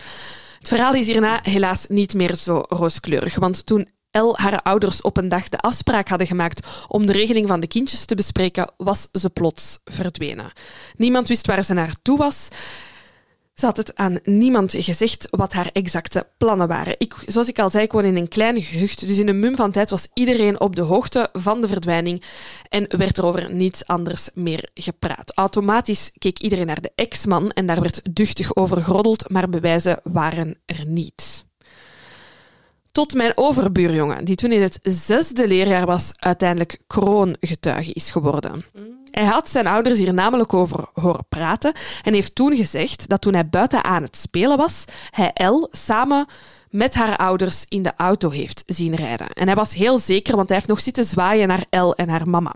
Het 0.59 0.68
verhaal 0.68 0.95
is 0.95 1.07
hierna 1.07 1.39
helaas 1.43 1.87
niet 1.89 2.14
meer 2.14 2.35
zo 2.35 2.62
rooskleurig, 2.68 3.35
want 3.35 3.66
toen 3.66 3.89
El 4.11 4.36
haar 4.36 4.62
ouders 4.62 5.02
op 5.02 5.16
een 5.16 5.28
dag 5.28 5.48
de 5.48 5.58
afspraak 5.58 6.08
hadden 6.08 6.26
gemaakt 6.26 6.68
om 6.88 7.06
de 7.06 7.12
regeling 7.12 7.48
van 7.48 7.61
de 7.61 7.66
kindjes 7.66 8.04
te 8.04 8.14
bespreken, 8.14 8.70
was 8.76 9.08
ze 9.12 9.30
plots 9.30 9.78
verdwenen. 9.84 10.52
Niemand 10.96 11.28
wist 11.28 11.46
waar 11.46 11.64
ze 11.64 11.72
naartoe 11.72 12.18
was. 12.18 12.48
Ze 13.54 13.66
had 13.66 13.76
het 13.76 13.96
aan 13.96 14.18
niemand 14.24 14.74
gezegd 14.76 15.28
wat 15.30 15.52
haar 15.52 15.70
exacte 15.72 16.26
plannen 16.36 16.68
waren. 16.68 16.94
Ik, 16.98 17.14
zoals 17.26 17.48
ik 17.48 17.58
al 17.58 17.70
zei, 17.70 17.84
ik 17.84 17.92
woon 17.92 18.04
in 18.04 18.16
een 18.16 18.28
klein 18.28 18.62
gehucht, 18.62 19.08
dus 19.08 19.18
in 19.18 19.28
een 19.28 19.38
mum 19.38 19.56
van 19.56 19.70
tijd 19.70 19.90
was 19.90 20.08
iedereen 20.14 20.61
op 20.61 20.76
de 20.76 20.82
hoogte 20.82 21.28
van 21.32 21.61
de 21.61 21.68
verdwijning 21.68 22.22
en 22.68 22.98
werd 22.98 23.18
er 23.18 23.26
over 23.26 23.52
niets 23.54 23.86
anders 23.86 24.30
meer 24.34 24.70
gepraat. 24.74 25.32
Automatisch 25.34 26.11
keek 26.18 26.38
iedereen 26.38 26.66
naar 26.66 26.80
de 26.80 26.92
ex-man 26.94 27.50
en 27.50 27.66
daar 27.66 27.80
werd 27.80 28.00
duchtig 28.11 28.56
over 28.56 28.82
geroddeld, 28.82 29.30
maar 29.30 29.48
bewijzen 29.48 30.00
waren 30.02 30.58
er 30.66 30.86
niet. 30.86 31.48
Tot 32.93 33.14
mijn 33.14 33.32
overbuurjongen, 33.34 34.24
die 34.24 34.34
toen 34.34 34.53
in 34.53 34.62
het 34.62 34.78
zesde 34.82 35.49
leerjaar 35.49 35.86
was, 35.86 36.12
uiteindelijk 36.16 36.78
kroongetuige 36.86 37.93
is 37.93 38.11
geworden. 38.11 38.64
Hij 39.11 39.24
had 39.24 39.49
zijn 39.49 39.66
ouders 39.66 39.99
hier 39.99 40.14
namelijk 40.14 40.55
over 40.55 40.84
horen 40.93 41.26
praten 41.28 41.72
en 42.03 42.14
heeft 42.14 42.34
toen 42.34 42.57
gezegd 42.57 43.09
dat 43.09 43.20
toen 43.20 43.34
hij 43.34 43.49
buiten 43.49 43.84
aan 43.84 44.03
het 44.03 44.16
spelen 44.16 44.57
was, 44.57 44.84
hij 45.11 45.30
El 45.32 45.68
samen 45.70 46.26
met 46.70 46.95
haar 46.95 47.16
ouders 47.16 47.64
in 47.68 47.82
de 47.82 47.93
auto 47.97 48.30
heeft 48.30 48.62
zien 48.66 48.95
rijden. 48.95 49.28
En 49.28 49.47
hij 49.47 49.57
was 49.57 49.74
heel 49.74 49.99
zeker, 49.99 50.36
want 50.36 50.49
hij 50.49 50.57
heeft 50.57 50.68
nog 50.68 50.80
zitten 50.80 51.05
zwaaien 51.05 51.49
naar 51.49 51.64
El 51.68 51.95
en 51.95 52.09
haar 52.09 52.28
mama. 52.28 52.55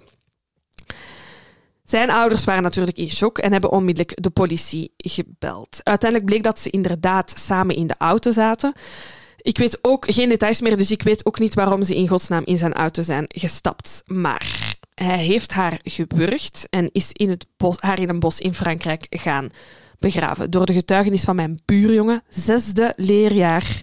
Zijn 1.84 2.10
ouders 2.10 2.44
waren 2.44 2.62
natuurlijk 2.62 2.96
in 2.96 3.10
shock 3.10 3.38
en 3.38 3.52
hebben 3.52 3.70
onmiddellijk 3.70 4.22
de 4.22 4.30
politie 4.30 4.94
gebeld. 4.96 5.80
Uiteindelijk 5.82 6.30
bleek 6.30 6.42
dat 6.42 6.60
ze 6.60 6.70
inderdaad 6.70 7.32
samen 7.38 7.76
in 7.76 7.86
de 7.86 7.94
auto 7.98 8.30
zaten. 8.30 8.72
Ik 9.44 9.58
weet 9.58 9.78
ook 9.82 10.04
geen 10.12 10.28
details 10.28 10.60
meer, 10.60 10.76
dus 10.76 10.90
ik 10.90 11.02
weet 11.02 11.26
ook 11.26 11.38
niet 11.38 11.54
waarom 11.54 11.82
ze 11.82 11.96
in 11.96 12.08
godsnaam 12.08 12.42
in 12.44 12.56
zijn 12.56 12.72
auto 12.72 13.02
zijn 13.02 13.24
gestapt. 13.28 14.02
Maar 14.06 14.76
hij 14.94 15.18
heeft 15.18 15.52
haar 15.52 15.78
gewurgd 15.82 16.66
en 16.70 16.90
is 16.92 17.08
in 17.12 17.30
het 17.30 17.46
haar 17.78 18.00
in 18.00 18.08
een 18.08 18.20
bos 18.20 18.40
in 18.40 18.54
Frankrijk 18.54 19.06
gaan 19.10 19.50
begraven. 19.98 20.50
Door 20.50 20.66
de 20.66 20.72
getuigenis 20.72 21.24
van 21.24 21.36
mijn 21.36 21.60
buurjongen, 21.64 22.22
zesde 22.28 22.92
leerjaar, 22.96 23.82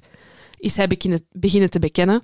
is 0.57 0.75
hij 0.75 0.87
beginnen 1.31 1.69
te 1.69 1.79
bekennen 1.79 2.23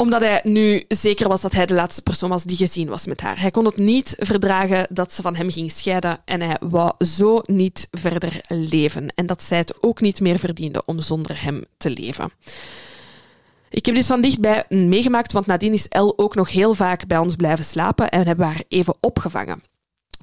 omdat 0.00 0.20
hij 0.20 0.40
nu 0.44 0.84
zeker 0.88 1.28
was 1.28 1.40
dat 1.40 1.52
hij 1.52 1.66
de 1.66 1.74
laatste 1.74 2.02
persoon 2.02 2.30
was 2.30 2.44
die 2.44 2.56
gezien 2.56 2.88
was 2.88 3.06
met 3.06 3.20
haar. 3.20 3.40
Hij 3.40 3.50
kon 3.50 3.64
het 3.64 3.76
niet 3.76 4.14
verdragen 4.18 4.86
dat 4.90 5.12
ze 5.12 5.22
van 5.22 5.36
hem 5.36 5.50
ging 5.50 5.70
scheiden 5.70 6.18
en 6.24 6.40
hij 6.40 6.56
wou 6.60 6.92
zo 7.04 7.40
niet 7.44 7.88
verder 7.90 8.40
leven. 8.48 9.12
En 9.14 9.26
dat 9.26 9.42
zij 9.42 9.58
het 9.58 9.82
ook 9.82 10.00
niet 10.00 10.20
meer 10.20 10.38
verdiende 10.38 10.82
om 10.84 11.00
zonder 11.00 11.42
hem 11.42 11.64
te 11.76 11.90
leven. 11.90 12.30
Ik 13.70 13.86
heb 13.86 13.94
dit 13.94 14.06
van 14.06 14.20
dichtbij 14.20 14.64
meegemaakt, 14.68 15.32
want 15.32 15.46
nadien 15.46 15.72
is 15.72 15.88
El 15.88 16.18
ook 16.18 16.34
nog 16.34 16.50
heel 16.50 16.74
vaak 16.74 17.06
bij 17.06 17.18
ons 17.18 17.36
blijven 17.36 17.64
slapen 17.64 18.10
en 18.10 18.26
hebben 18.26 18.46
haar 18.46 18.62
even 18.68 18.96
opgevangen. 19.00 19.69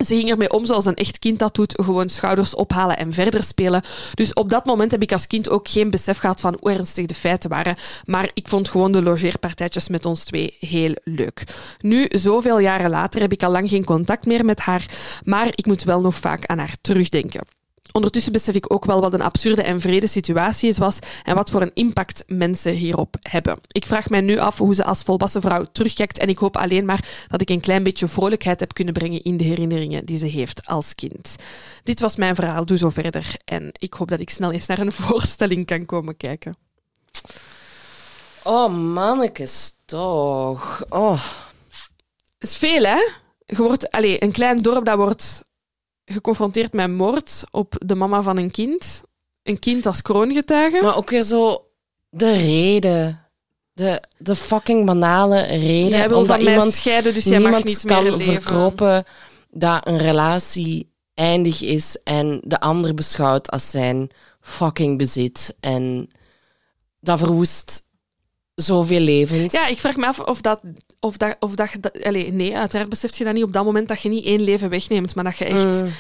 Ze 0.06 0.16
ging 0.16 0.30
ermee 0.30 0.52
om 0.52 0.66
zoals 0.66 0.86
een 0.86 0.96
echt 0.96 1.20
kind 1.20 1.40
dat 1.40 1.56
doet, 1.56 1.74
gewoon 1.84 2.10
schouders 2.10 2.56
ophalen 2.56 2.98
en 2.98 3.14
verder 3.14 3.44
spelen. 3.44 3.84
Dus 4.14 4.34
op 4.34 4.50
dat 4.50 4.66
moment 4.66 4.92
heb 4.92 5.02
ik 5.02 5.12
als 5.12 5.28
kind 5.28 5.50
ook 5.50 5.68
geen 5.68 5.90
besef 5.90 6.18
gehad 6.18 6.42
van 6.42 6.58
hoe 6.60 6.72
ernstig 6.72 7.06
de 7.06 7.16
feiten 7.16 7.50
waren. 7.50 7.76
Maar 8.06 8.32
ik 8.34 8.48
vond 8.48 8.70
gewoon 8.70 8.92
de 8.92 9.02
logeerpartijtjes 9.02 9.88
met 9.88 10.06
ons 10.06 10.24
twee 10.24 10.56
heel 10.60 10.96
leuk. 11.04 11.44
Nu, 11.80 12.06
zoveel 12.10 12.60
jaren 12.60 12.90
later, 12.90 13.22
heb 13.22 13.32
ik 13.32 13.44
al 13.44 13.52
lang 13.52 13.70
geen 13.70 13.84
contact 13.84 14.26
meer 14.26 14.46
met 14.46 14.60
haar, 14.60 14.86
maar 15.24 15.48
ik 15.48 15.66
moet 15.66 15.84
wel 15.84 16.02
nog 16.02 16.16
vaak 16.16 16.46
aan 16.46 16.58
haar 16.58 16.76
terugdenken. 16.82 17.57
Ondertussen 17.98 18.32
besef 18.32 18.56
ik 18.56 18.74
ook 18.74 18.86
wel 18.86 19.02
wat 19.02 19.14
een 19.14 19.22
absurde 19.22 19.62
en 19.62 19.80
vrede 19.80 20.08
situatie 20.08 20.70
het 20.70 20.78
was 20.78 21.00
en 21.24 21.36
wat 21.36 21.50
voor 21.50 21.62
een 21.62 21.72
impact 21.74 22.24
mensen 22.28 22.74
hierop 22.74 23.16
hebben. 23.22 23.60
Ik 23.68 23.86
vraag 23.86 24.10
mij 24.10 24.22
nu 24.22 24.38
af 24.38 24.58
hoe 24.58 24.76
ze 24.76 24.84
als 24.84 25.04
volwassen 25.04 25.42
vrouw 25.42 25.66
terugkijkt 25.72 26.18
en 26.18 26.30
ik 26.30 26.38
hoop 26.38 26.58
alleen 26.58 26.86
maar 26.86 27.26
dat 27.28 27.42
ik 27.42 27.50
een 27.50 27.60
klein 27.60 27.84
beetje 27.84 28.08
vrolijkheid 28.08 28.60
heb 28.60 28.74
kunnen 28.74 28.94
brengen 28.94 29.24
in 29.24 29.38
de 29.38 29.44
herinneringen 29.44 30.06
die 30.06 30.18
ze 30.18 30.26
heeft 30.26 30.66
als 30.66 30.96
kind. 30.96 31.36
Dit 31.84 32.00
was 32.00 32.16
mijn 32.16 32.36
verhaal, 32.36 32.66
doe 32.66 32.78
zo 32.78 32.90
verder 32.90 33.36
en 33.46 33.70
ik 33.80 33.94
hoop 33.94 34.10
dat 34.10 34.20
ik 34.20 34.30
snel 34.30 34.52
eens 34.52 34.68
naar 34.68 34.80
een 34.80 34.92
voorstelling 35.02 35.66
kan 35.66 35.86
komen 35.86 36.18
kijken. 36.18 36.58
Oh, 38.44 38.74
mannetjes, 38.94 39.74
toch. 39.86 40.86
Oh. 40.90 41.24
Het 42.38 42.50
is 42.50 42.58
veel, 42.58 42.84
hè? 42.84 43.00
Je 43.46 43.56
wordt, 43.56 43.92
allez, 43.92 44.18
een 44.20 44.32
klein 44.32 44.58
dorp 44.58 44.86
dat 44.86 44.98
wordt 44.98 45.46
geconfronteerd 46.12 46.74
met 46.74 46.90
moord 46.90 47.44
op 47.52 47.74
de 47.78 47.96
mama 47.96 48.22
van 48.22 48.38
een 48.38 48.52
kind. 48.52 49.04
Een 49.44 49.60
kind 49.60 49.86
als 49.86 50.02
kroongetuige. 50.02 50.82
Maar 50.82 50.98
ook 50.98 51.10
weer 51.10 51.24
zo 51.24 51.68
de 52.10 52.32
reden. 52.32 53.22
De, 53.74 54.02
de 54.18 54.36
fucking 54.36 54.86
banale 54.86 55.42
reden. 55.42 55.98
Jij 55.98 56.10
wil 56.10 56.18
omdat 56.18 56.42
iemand 56.42 56.74
scheiden, 56.74 57.14
dus 57.14 57.24
jij 57.24 57.40
mag 57.40 57.64
niet 57.64 57.86
kan 57.86 58.04
meer 58.04 58.20
verkroppen 58.22 59.06
dat 59.50 59.88
een 59.88 59.98
relatie 59.98 60.96
eindig 61.14 61.62
is 61.62 62.00
en 62.04 62.42
de 62.44 62.60
ander 62.60 62.94
beschouwt 62.94 63.52
als 63.52 63.70
zijn 63.70 64.10
fucking 64.40 64.98
bezit. 64.98 65.56
En 65.60 66.10
dat 67.00 67.20
verwoest 67.20 67.87
zoveel 68.62 69.00
levens. 69.00 69.54
Ja, 69.54 69.68
ik 69.68 69.80
vraag 69.80 69.96
me 69.96 70.06
af 70.06 70.20
of 70.20 70.42
dat... 70.42 70.60
Of 71.00 71.18
dat, 71.18 71.36
of 71.40 71.56
dat, 71.56 71.70
dat 71.80 72.04
allez, 72.04 72.30
nee, 72.32 72.58
uiteraard 72.58 72.90
beseft 72.90 73.18
je 73.18 73.24
dat 73.24 73.34
niet 73.34 73.44
op 73.44 73.54
dat 73.54 73.66
moment 73.66 73.88
dat 73.88 74.02
je 74.02 74.10
niet 74.10 74.26
één 74.26 74.42
leven 74.42 74.70
wegneemt, 74.70 75.16
maar 75.16 75.24
dat 75.24 75.38
je 75.38 75.46
echt... 75.46 75.84
Mm. 75.84 75.92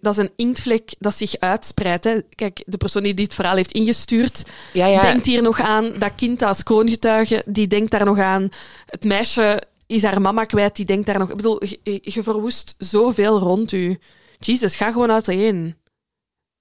dat 0.00 0.12
is 0.12 0.18
een 0.18 0.32
inktvlek 0.36 0.94
dat 0.98 1.16
zich 1.16 1.38
uitspreidt. 1.38 2.04
Hè. 2.04 2.20
Kijk, 2.34 2.62
de 2.66 2.76
persoon 2.76 3.02
die 3.02 3.14
dit 3.14 3.34
verhaal 3.34 3.56
heeft 3.56 3.72
ingestuurd, 3.72 4.44
ja, 4.72 4.86
ja. 4.86 5.00
denkt 5.00 5.26
hier 5.26 5.42
nog 5.42 5.60
aan. 5.60 5.92
Dat 5.98 6.14
kind 6.16 6.42
als 6.42 6.62
kroongetuige, 6.62 7.42
die 7.46 7.66
denkt 7.66 7.90
daar 7.90 8.04
nog 8.04 8.18
aan. 8.18 8.48
Het 8.86 9.04
meisje 9.04 9.62
is 9.86 10.02
haar 10.02 10.20
mama 10.20 10.44
kwijt, 10.44 10.76
die 10.76 10.86
denkt 10.86 11.06
daar 11.06 11.18
nog... 11.18 11.30
Ik 11.30 11.36
bedoel, 11.36 11.64
je, 11.64 11.98
je 12.02 12.22
verwoest 12.22 12.74
zoveel 12.78 13.38
rond 13.38 13.72
u. 13.72 13.98
Jesus, 14.38 14.76
ga 14.76 14.92
gewoon 14.92 15.10
uiteen. 15.10 15.76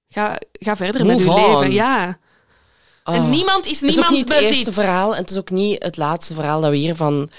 Ga, 0.08 0.38
ga 0.52 0.76
verder 0.76 1.06
met 1.06 1.20
je 1.20 1.34
leven. 1.34 1.72
Ja. 1.72 2.20
En 3.14 3.22
oh. 3.22 3.30
niemand 3.30 3.66
is 3.66 3.82
niemand 3.82 4.08
Het 4.08 4.16
is 4.16 4.24
ook 4.24 4.28
niet 4.28 4.34
het 4.34 4.56
eerste 4.56 4.74
verhaal 4.74 5.16
en 5.16 5.22
het 5.22 5.30
is 5.30 5.38
ook 5.38 5.50
niet 5.50 5.84
het 5.84 5.98
laatste 5.98 6.34
verhaal 6.34 6.62
dat 6.62 6.72
we 6.72 6.78
hiervan 6.78 7.30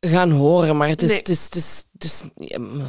gaan 0.00 0.30
horen, 0.30 0.76
maar 0.76 0.88
het 0.88 1.02
is... 1.02 1.16
Het 1.16 1.28
is, 1.28 1.44
het 1.44 1.54
is, 1.54 1.84
het 1.92 2.04
is, 2.04 2.22
mm. 2.56 2.86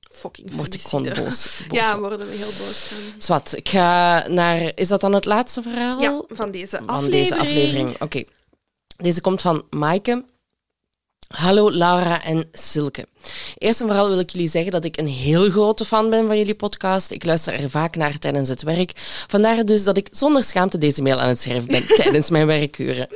Fucking 0.00 0.54
Word 0.54 0.74
ik 0.74 0.80
gewoon 0.80 1.04
boos, 1.04 1.16
boos. 1.18 1.64
Ja, 1.70 1.98
worden 1.98 2.28
we 2.28 2.36
heel 2.36 2.46
boos 2.46 2.92
Zwat, 3.18 3.56
ik 3.56 3.68
ga 3.68 4.26
naar... 4.28 4.72
Is 4.74 4.88
dat 4.88 5.00
dan 5.00 5.12
het 5.12 5.24
laatste 5.24 5.62
verhaal? 5.62 6.00
Ja, 6.00 6.22
van 6.26 6.50
deze 6.50 6.78
aflevering. 6.78 7.02
Van 7.02 7.10
deze 7.10 7.38
aflevering, 7.38 8.00
oké. 8.00 8.24
Deze 8.96 9.20
komt 9.20 9.40
van 9.40 9.64
Maaike. 9.70 10.24
Hallo 11.32 11.70
Laura 11.70 12.24
en 12.24 12.44
Silke. 12.52 13.06
Eerst 13.58 13.80
en 13.80 13.86
vooral 13.86 14.08
wil 14.08 14.18
ik 14.18 14.30
jullie 14.30 14.48
zeggen 14.48 14.72
dat 14.72 14.84
ik 14.84 14.96
een 14.96 15.06
heel 15.06 15.50
grote 15.50 15.84
fan 15.84 16.10
ben 16.10 16.26
van 16.26 16.38
jullie 16.38 16.54
podcast. 16.54 17.10
Ik 17.10 17.24
luister 17.24 17.60
er 17.60 17.70
vaak 17.70 17.96
naar 17.96 18.18
tijdens 18.18 18.48
het 18.48 18.62
werk. 18.62 18.92
Vandaar 19.26 19.64
dus 19.64 19.84
dat 19.84 19.96
ik 19.96 20.08
zonder 20.10 20.44
schaamte 20.44 20.78
deze 20.78 21.02
mail 21.02 21.20
aan 21.20 21.28
het 21.28 21.40
schrijven 21.40 21.68
ben 21.68 21.86
tijdens 22.02 22.30
mijn 22.30 22.46
werkuren. 22.46 23.08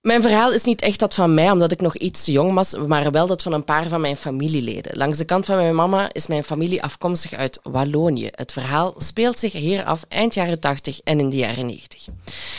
Mijn 0.00 0.22
verhaal 0.22 0.52
is 0.52 0.64
niet 0.64 0.80
echt 0.80 0.98
dat 1.00 1.14
van 1.14 1.34
mij, 1.34 1.50
omdat 1.50 1.72
ik 1.72 1.80
nog 1.80 1.96
iets 1.96 2.24
te 2.24 2.32
jong 2.32 2.54
was, 2.54 2.74
maar 2.86 3.10
wel 3.10 3.26
dat 3.26 3.42
van 3.42 3.52
een 3.52 3.64
paar 3.64 3.88
van 3.88 4.00
mijn 4.00 4.16
familieleden. 4.16 4.96
Langs 4.96 5.18
de 5.18 5.24
kant 5.24 5.46
van 5.46 5.56
mijn 5.56 5.74
mama 5.74 6.12
is 6.12 6.26
mijn 6.26 6.44
familie 6.44 6.82
afkomstig 6.82 7.32
uit 7.32 7.60
Wallonië. 7.62 8.28
Het 8.30 8.52
verhaal 8.52 8.94
speelt 8.96 9.38
zich 9.38 9.52
hier 9.52 9.84
af 9.84 10.04
eind 10.08 10.34
jaren 10.34 10.60
80 10.60 11.00
en 11.00 11.20
in 11.20 11.30
de 11.30 11.36
jaren 11.36 11.66
90. 11.66 12.06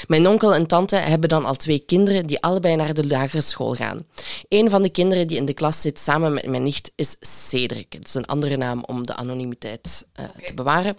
Mijn 0.08 0.28
onkel 0.28 0.54
en 0.54 0.68
tante 0.68 0.96
hebben 0.96 1.30
dan 1.30 1.46
al 1.46 1.56
twee 1.56 1.80
kinderen 1.80 2.26
die 2.26 2.42
allebei 2.42 2.76
naar 2.76 2.94
de 2.94 3.08
lagere 3.08 3.42
school 3.42 3.74
gaan. 3.74 4.06
Een 4.50 4.70
van 4.70 4.82
de 4.82 4.90
kinderen 4.90 5.28
die 5.28 5.38
in 5.38 5.46
de 5.46 5.54
klas 5.54 5.82
zit 5.82 6.00
samen 6.00 6.34
met 6.34 6.48
mijn 6.48 6.64
nicht 6.64 6.92
is 6.96 7.16
Cedric. 7.20 7.94
Het 7.94 8.08
is 8.08 8.14
een 8.14 8.26
andere 8.26 8.58
naam 8.58 8.84
om 8.84 9.06
de 9.06 9.16
anonimiteit 9.16 10.08
uh, 10.20 10.26
te 10.46 10.54
bewaren. 10.54 10.98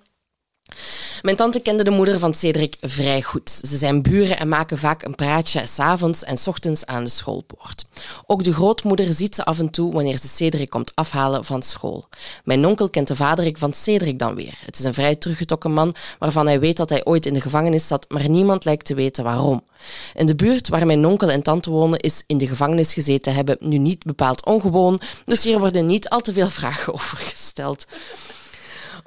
Mijn 1.22 1.36
tante 1.36 1.60
kende 1.60 1.84
de 1.84 1.90
moeder 1.90 2.18
van 2.18 2.34
Cedric 2.34 2.76
vrij 2.80 3.22
goed. 3.22 3.50
Ze 3.50 3.76
zijn 3.76 4.02
buren 4.02 4.38
en 4.38 4.48
maken 4.48 4.78
vaak 4.78 5.02
een 5.02 5.14
praatje 5.14 5.66
s'avonds 5.66 6.24
en 6.24 6.38
s 6.38 6.46
ochtends 6.46 6.86
aan 6.86 7.04
de 7.04 7.10
schoolpoort. 7.10 7.84
Ook 8.26 8.44
de 8.44 8.52
grootmoeder 8.52 9.12
ziet 9.12 9.34
ze 9.34 9.44
af 9.44 9.58
en 9.58 9.70
toe 9.70 9.92
wanneer 9.92 10.18
ze 10.18 10.28
Cedric 10.28 10.70
komt 10.70 10.92
afhalen 10.94 11.44
van 11.44 11.62
school. 11.62 12.04
Mijn 12.44 12.66
onkel 12.66 12.90
kent 12.90 13.08
de 13.08 13.16
vaderik 13.16 13.58
van 13.58 13.72
Cedric 13.72 14.18
dan 14.18 14.34
weer. 14.34 14.58
Het 14.64 14.78
is 14.78 14.84
een 14.84 14.94
vrij 14.94 15.16
teruggetrokken 15.16 15.72
man 15.72 15.94
waarvan 16.18 16.46
hij 16.46 16.60
weet 16.60 16.76
dat 16.76 16.88
hij 16.88 17.04
ooit 17.04 17.26
in 17.26 17.34
de 17.34 17.40
gevangenis 17.40 17.86
zat, 17.86 18.10
maar 18.10 18.28
niemand 18.28 18.64
lijkt 18.64 18.86
te 18.86 18.94
weten 18.94 19.24
waarom. 19.24 19.64
In 20.14 20.26
de 20.26 20.34
buurt 20.34 20.68
waar 20.68 20.86
mijn 20.86 21.06
onkel 21.06 21.30
en 21.30 21.42
tante 21.42 21.70
wonen 21.70 21.98
is 21.98 22.24
in 22.26 22.38
de 22.38 22.46
gevangenis 22.46 22.92
gezeten 22.92 23.34
hebben 23.34 23.56
nu 23.60 23.78
niet 23.78 24.04
bepaald 24.04 24.44
ongewoon, 24.44 25.00
dus 25.24 25.44
hier 25.44 25.58
worden 25.58 25.86
niet 25.86 26.08
al 26.08 26.20
te 26.20 26.32
veel 26.32 26.48
vragen 26.48 26.92
over 26.94 27.16
gesteld. 27.16 27.86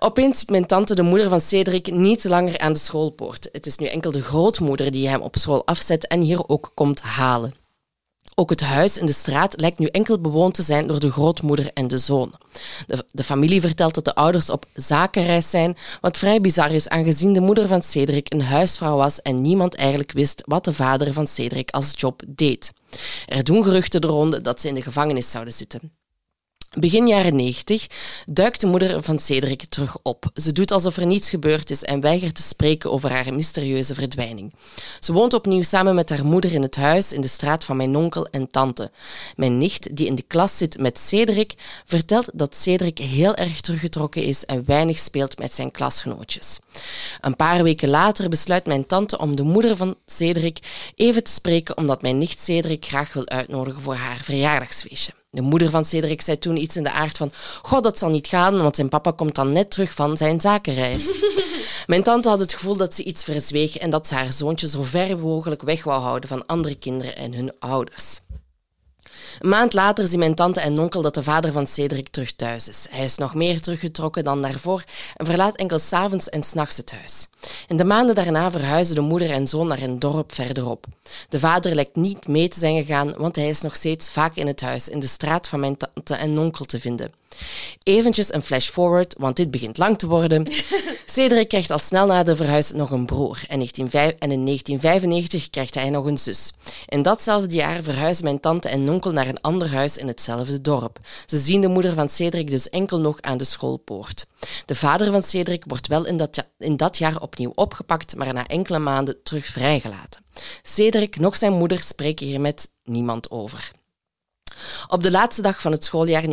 Opeens 0.06 0.40
ziet 0.40 0.50
mijn 0.50 0.66
tante 0.66 0.96
de 0.96 1.02
moeder 1.02 1.30
van 1.30 1.42
Cedric 1.42 1.92
niet 1.92 2.24
langer 2.24 2.60
aan 2.60 2.74
de 2.74 2.80
schoolpoort. 2.80 3.50
Het 3.52 3.66
is 3.66 3.78
nu 3.78 3.86
enkel 3.86 4.12
de 4.12 4.22
grootmoeder 4.22 4.92
die 4.92 5.08
hem 5.08 5.22
op 5.22 5.36
school 5.38 5.66
afzet 5.66 6.08
en 6.08 6.22
hier 6.22 6.48
ook 6.48 6.72
komt 6.74 7.02
halen. 7.02 7.54
Ook 8.36 8.50
het 8.50 8.62
huis 8.62 8.98
in 8.98 9.06
de 9.06 9.14
straat 9.14 9.60
lijkt 9.60 9.80
nu 9.80 9.86
enkel 9.86 10.22
bewoond 10.22 10.54
te 10.54 10.62
zijn 10.62 10.88
door 10.88 11.00
de 11.00 11.12
grootmoeder 11.12 11.72
en 11.74 11.88
de 11.88 11.98
zoon. 11.98 12.34
De, 12.88 13.06
de, 13.12 13.24
familie 13.24 13.62
vertelt 13.62 13.94
dat 13.94 14.06
de 14.06 14.16
ouders 14.16 14.50
op 14.50 14.66
zakenreis 14.74 15.50
zijn, 15.50 15.78
wat 16.02 16.18
vrij 16.18 16.42
bizar 16.42 16.72
is 16.72 16.90
aangezien 16.90 17.34
de 17.34 17.42
moeder 17.42 17.68
van 17.68 17.82
Cedric 17.82 18.34
een 18.34 18.42
huisvrouw 18.42 18.98
was 18.98 19.22
en 19.22 19.42
niemand 19.42 19.76
eigenlijk 19.76 20.12
wist 20.12 20.42
wat 20.46 20.66
de 20.66 20.74
vader 20.74 21.14
van 21.14 21.28
Cedric 21.28 21.72
als 21.72 21.94
job 21.96 22.22
deed. 22.28 22.74
Er 23.28 23.44
doen 23.44 23.64
geruchten 23.64 24.02
de 24.02 24.40
dat 24.42 24.62
ze 24.62 24.68
in 24.68 24.76
de 24.76 24.82
gevangenis 24.82 25.32
zouden 25.32 25.54
zitten. 25.54 26.05
Begin 26.74 27.08
jaren 27.08 27.36
90 27.36 27.88
duikt 28.26 28.62
de 28.62 28.68
moeder 28.68 29.04
van 29.04 29.20
Cedric 29.20 29.64
terug 29.70 29.98
op. 30.02 30.26
Ze 30.34 30.52
doet 30.52 30.72
alsof 30.72 30.98
er 30.98 31.06
niets 31.06 31.30
gebeurd 31.30 31.70
is 31.70 31.84
en 31.84 32.00
weigert 32.00 32.36
te 32.36 32.42
spreken 32.42 32.92
over 32.92 33.12
haar 33.12 33.34
mysterieuze 33.34 33.94
verdwijning. 33.94 34.54
Ze 35.00 35.14
woont 35.14 35.34
opnieuw 35.34 35.62
samen 35.62 35.96
met 35.96 36.10
haar 36.10 36.26
moeder 36.26 36.52
in 36.52 36.62
het 36.62 36.76
huis 36.76 37.14
in 37.14 37.22
de 37.22 37.28
straat 37.28 37.64
van 37.64 37.78
mijn 37.78 37.96
onkel 37.96 38.28
en 38.28 38.52
tante. 38.52 38.92
Mijn 39.36 39.58
nicht, 39.58 39.96
die 39.96 40.08
in 40.08 40.16
de 40.16 40.22
klas 40.22 40.58
zit 40.58 40.80
met 40.80 41.00
Cedric, 41.00 41.54
vertelt 41.86 42.30
dat 42.34 42.56
Cedric 42.56 42.98
heel 42.98 43.36
erg 43.36 43.62
teruggetrokken 43.62 44.24
is 44.24 44.46
en 44.46 44.66
weinig 44.66 44.98
speelt 45.00 45.38
met 45.38 45.54
zijn 45.54 45.72
klasgenootjes. 45.72 46.60
Een 47.22 47.36
paar 47.36 47.64
weken 47.64 47.90
later 47.90 48.30
besluit 48.30 48.66
mijn 48.66 48.86
tante 48.86 49.18
om 49.18 49.36
de 49.36 49.44
moeder 49.44 49.78
van 49.78 49.96
Cedric 50.06 50.60
even 50.96 51.24
te 51.24 51.32
spreken 51.32 51.78
omdat 51.78 52.02
mijn 52.02 52.18
nicht 52.18 52.40
Cedric 52.40 52.86
graag 52.86 53.14
wil 53.14 53.28
uitnodigen 53.28 53.82
voor 53.82 53.96
haar 53.96 54.20
verjaardagsfeestje. 54.24 55.14
De 55.36 55.42
moeder 55.42 55.70
van 55.70 55.86
Cedric 55.86 56.22
zei 56.22 56.38
toen 56.38 56.58
iets 56.58 56.76
in 56.76 56.84
de 56.84 56.92
aard 56.92 57.18
van: 57.18 57.32
God, 57.62 57.84
dat 57.84 57.98
zal 57.98 58.10
niet 58.10 58.28
gaan, 58.28 58.62
want 58.62 58.76
zijn 58.76 58.90
papa 58.90 59.12
komt 59.12 59.36
dan 59.36 59.52
net 59.52 59.72
terug 59.72 59.94
van 59.94 60.18
zijn 60.18 60.42
zakenreis. 60.42 61.14
Mijn 61.88 62.04
tante 62.04 62.30
had 62.30 62.40
het 62.40 62.54
gevoel 62.54 62.76
dat 62.78 62.94
ze 62.94 63.04
iets 63.04 63.24
verzweeg 63.24 63.78
en 63.78 63.90
dat 63.90 64.08
ze 64.08 64.16
haar 64.16 64.32
zoontje 64.32 64.68
zo 64.68 64.84
ver 64.84 65.20
mogelijk 65.20 65.62
weg 65.62 65.84
wou 65.84 66.02
houden 66.02 66.30
van 66.30 66.46
andere 66.46 66.76
kinderen 66.76 67.16
en 67.16 67.34
hun 67.34 67.54
ouders. 67.60 68.20
Een 69.40 69.50
maand 69.50 69.74
later 69.74 70.08
zien 70.08 70.20
mijn 70.20 70.36
tante 70.36 70.60
en 70.60 70.80
onkel 70.80 71.02
dat 71.02 71.14
de 71.14 71.24
vader 71.24 71.52
van 71.52 71.68
Cedric 71.68 72.10
terug 72.10 72.32
thuis 72.32 72.70
is. 72.70 72.88
Hij 72.90 73.04
is 73.04 73.18
nog 73.18 73.34
meer 73.34 73.62
teruggetrokken 73.62 74.24
dan 74.24 74.42
daarvoor 74.42 74.84
en 75.16 75.26
verlaat 75.26 75.56
enkel 75.56 75.80
s'avonds 75.80 76.30
en 76.30 76.44
s'nachts 76.44 76.78
het 76.78 76.92
huis. 76.92 77.28
In 77.68 77.78
de 77.78 77.84
maanden 77.84 78.16
daarna 78.16 78.52
verhuizen 78.52 78.96
de 78.96 79.02
moeder 79.02 79.32
en 79.32 79.48
zoon 79.48 79.68
naar 79.68 79.82
een 79.82 80.00
dorp 80.00 80.34
verderop. 80.34 80.86
De 81.30 81.40
vader 81.40 81.76
lijkt 81.76 81.96
niet 81.96 82.28
mee 82.28 82.48
te 82.48 82.60
zijn 82.60 82.86
gegaan, 82.86 83.14
want 83.18 83.36
hij 83.36 83.50
is 83.50 83.62
nog 83.62 83.76
steeds 83.76 84.10
vaak 84.10 84.36
in 84.36 84.48
het 84.48 84.62
huis, 84.62 84.90
in 84.90 85.00
de 85.00 85.08
straat 85.08 85.48
van 85.48 85.60
mijn 85.60 85.78
tante 85.78 86.16
en 86.16 86.40
onkel 86.40 86.66
te 86.66 86.80
vinden. 86.80 87.12
Eventjes 87.84 88.34
een 88.34 88.42
flash 88.42 88.70
forward, 88.70 89.16
want 89.18 89.36
dit 89.36 89.52
begint 89.52 89.78
lang 89.78 89.98
te 89.98 90.08
worden. 90.08 90.48
Cedric 91.06 91.48
krijgt 91.48 91.72
al 91.72 91.80
snel 91.80 92.06
na 92.06 92.24
de 92.24 92.36
verhuis 92.36 92.72
nog 92.72 92.92
een 92.92 93.06
broer 93.06 93.44
en 93.48 93.62
in 93.62 94.46
1995 94.46 95.50
krijgt 95.50 95.76
hij 95.76 95.90
nog 95.90 96.06
een 96.06 96.18
zus. 96.18 96.54
In 96.88 97.02
datzelfde 97.02 97.56
jaar 97.56 97.84
verhuizen 97.84 98.24
mijn 98.24 98.40
tante 98.40 98.70
en 98.70 98.90
onkel 98.90 99.12
naar 99.12 99.28
een 99.28 99.42
ander 99.42 99.72
huis 99.72 99.98
in 99.98 100.08
hetzelfde 100.08 100.62
dorp. 100.62 101.00
Ze 101.26 101.38
zien 101.38 101.62
de 101.62 101.68
moeder 101.68 101.94
van 101.94 102.10
Cedric 102.10 102.50
dus 102.50 102.70
enkel 102.70 103.00
nog 103.00 103.22
aan 103.22 103.38
de 103.38 103.44
schoolpoort. 103.44 104.26
De 104.66 104.76
vader 104.76 105.12
van 105.12 105.24
Cedric 105.24 105.64
wordt 105.68 105.88
wel 105.88 106.06
in 106.06 106.18
dat, 106.18 106.46
in 106.58 106.78
dat 106.78 106.98
jaar 106.98 107.22
opnieuw 107.22 107.52
opgepakt, 107.56 108.16
maar 108.16 108.34
na 108.34 108.48
enkele 108.48 108.80
maanden 108.80 109.24
terug 109.24 109.46
vrijgelaten. 109.46 110.24
Cedric 110.62 111.20
nog 111.20 111.36
zijn 111.36 111.54
moeder 111.54 111.80
spreken 111.80 112.26
hier 112.26 112.42
met 112.42 112.68
niemand 112.84 113.32
over. 113.32 113.72
Op 114.88 115.04
de 115.04 115.12
laatste 115.12 115.42
dag 115.42 115.62
van 115.62 115.72
het 115.72 115.84
schooljaar 115.84 116.24
1995-1996 116.24 116.28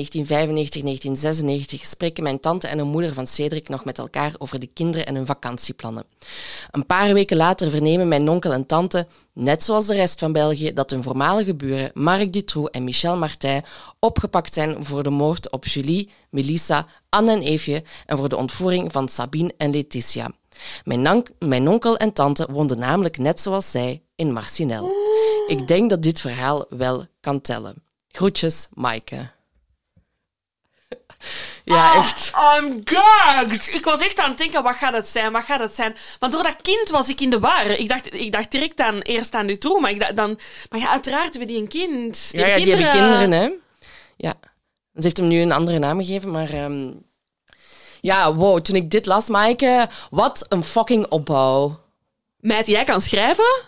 spreken 1.80 2.22
mijn 2.22 2.40
tante 2.40 2.66
en 2.66 2.78
een 2.78 2.86
moeder 2.86 3.14
van 3.14 3.26
Cedric 3.26 3.68
nog 3.68 3.84
met 3.84 3.98
elkaar 3.98 4.34
over 4.38 4.58
de 4.58 4.66
kinderen 4.66 5.06
en 5.06 5.14
hun 5.14 5.26
vakantieplannen. 5.26 6.04
Een 6.70 6.86
paar 6.86 7.14
weken 7.14 7.36
later 7.36 7.70
vernemen 7.70 8.08
mijn 8.08 8.28
onkel 8.28 8.52
en 8.52 8.66
tante, 8.66 9.06
net 9.32 9.64
zoals 9.64 9.86
de 9.86 9.94
rest 9.94 10.18
van 10.18 10.32
België, 10.32 10.72
dat 10.72 10.90
hun 10.90 11.02
voormalige 11.02 11.54
buren 11.54 11.90
Marc 11.94 12.32
Dutroux 12.32 12.70
en 12.70 12.84
Michel 12.84 13.16
Martin 13.16 13.62
opgepakt 13.98 14.54
zijn 14.54 14.84
voor 14.84 15.02
de 15.02 15.10
moord 15.10 15.50
op 15.50 15.66
Julie, 15.66 16.10
Melissa, 16.30 16.86
Anne 17.08 17.32
en 17.32 17.42
Eefje 17.42 17.82
en 18.06 18.16
voor 18.16 18.28
de 18.28 18.36
ontvoering 18.36 18.92
van 18.92 19.08
Sabine 19.08 19.54
en 19.56 19.70
Letitia. 19.70 20.30
Mijn, 20.84 21.24
mijn 21.38 21.68
onkel 21.68 21.96
en 21.96 22.12
tante 22.12 22.48
woonden 22.50 22.78
namelijk 22.78 23.18
net 23.18 23.40
zoals 23.40 23.70
zij 23.70 24.02
in 24.16 24.32
Marcinel. 24.32 24.92
Ik 25.46 25.66
denk 25.66 25.90
dat 25.90 26.02
dit 26.02 26.20
verhaal 26.20 26.66
wel 26.68 27.06
kan 27.20 27.40
tellen. 27.40 27.82
Groetjes, 28.12 28.68
Maaike. 28.74 29.30
Ja, 31.64 31.96
oh, 31.96 32.04
echt. 32.04 32.32
I'm 32.58 32.80
gagged. 32.84 33.74
Ik 33.74 33.84
was 33.84 34.00
echt 34.00 34.18
aan 34.18 34.28
het 34.28 34.38
denken, 34.38 34.62
wat 34.62 34.76
gaat 34.76 34.92
het 34.92 35.08
zijn, 35.08 35.32
wat 35.32 35.44
gaat 35.44 35.60
het 35.60 35.74
zijn? 35.74 35.96
Maar 36.20 36.30
door 36.30 36.42
dat 36.42 36.56
kind 36.62 36.90
was 36.90 37.08
ik 37.08 37.20
in 37.20 37.30
de 37.30 37.40
war. 37.40 37.66
Ik 37.66 37.88
dacht, 37.88 38.14
ik 38.14 38.32
dacht 38.32 38.50
direct 38.50 38.80
aan, 38.80 39.00
eerst 39.00 39.34
aan 39.34 39.56
toe, 39.56 39.80
maar 39.80 39.90
ik 39.90 40.00
dacht 40.00 40.16
dan... 40.16 40.38
Maar 40.70 40.80
ja, 40.80 40.88
uiteraard 40.88 41.30
hebben 41.30 41.48
die 41.48 41.60
een 41.60 41.68
kind. 41.68 42.30
Die 42.30 42.40
ja, 42.40 42.46
ja, 42.46 42.56
die 42.56 42.74
hebben 42.74 42.90
kinderen, 42.90 43.30
hè. 43.32 43.50
Ja. 44.16 44.34
Ze 44.94 45.02
heeft 45.02 45.16
hem 45.16 45.26
nu 45.26 45.40
een 45.40 45.52
andere 45.52 45.78
naam 45.78 45.98
gegeven, 45.98 46.30
maar... 46.30 46.54
Um... 46.54 47.02
Ja, 48.00 48.34
wow, 48.34 48.60
toen 48.60 48.76
ik 48.76 48.90
dit 48.90 49.06
las, 49.06 49.28
Maaike, 49.28 49.88
wat 50.10 50.46
een 50.48 50.64
fucking 50.64 51.06
opbouw. 51.06 51.80
Meid, 52.36 52.66
jij 52.66 52.84
kan 52.84 53.00
schrijven? 53.00 53.62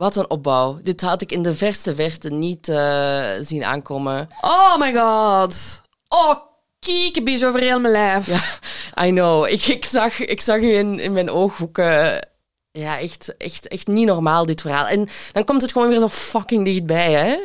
Wat 0.00 0.16
een 0.16 0.30
opbouw. 0.30 0.78
Dit 0.82 1.00
had 1.00 1.22
ik 1.22 1.32
in 1.32 1.42
de 1.42 1.54
verste 1.54 1.94
verte 1.94 2.30
niet 2.30 2.68
uh, 2.68 3.32
zien 3.40 3.64
aankomen. 3.64 4.28
Oh 4.40 4.78
my 4.78 4.94
god. 4.94 5.82
Oh, 6.08 6.36
kiekebis 6.78 7.44
over 7.44 7.60
heel 7.60 7.80
mijn 7.80 7.92
lijf. 7.92 8.26
Ja, 8.26 9.06
I 9.06 9.10
know. 9.10 9.46
Ik, 9.46 9.62
ik, 9.66 9.84
zag, 9.84 10.18
ik 10.18 10.40
zag 10.40 10.60
u 10.60 10.74
in, 10.74 10.98
in 10.98 11.12
mijn 11.12 11.30
ooghoeken. 11.30 12.28
Ja, 12.70 12.98
echt, 12.98 13.36
echt, 13.36 13.68
echt 13.68 13.86
niet 13.86 14.06
normaal, 14.06 14.46
dit 14.46 14.60
verhaal. 14.60 14.86
En 14.86 15.08
dan 15.32 15.44
komt 15.44 15.62
het 15.62 15.72
gewoon 15.72 15.88
weer 15.88 15.98
zo 15.98 16.08
fucking 16.08 16.64
dichtbij, 16.64 17.12
hè? 17.12 17.38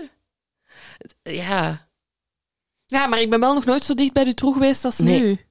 Ja. 1.32 1.90
Ja, 2.86 3.08
maar 3.08 3.22
ik 3.22 3.30
ben 3.30 3.40
wel 3.40 3.54
nog 3.54 3.66
nooit 3.66 3.84
zo 3.84 3.94
dicht 3.94 4.14
bij 4.14 4.24
de 4.24 4.34
troe 4.34 4.54
geweest 4.54 4.86
als 4.86 4.98
nee. 4.98 5.20
nu. 5.20 5.46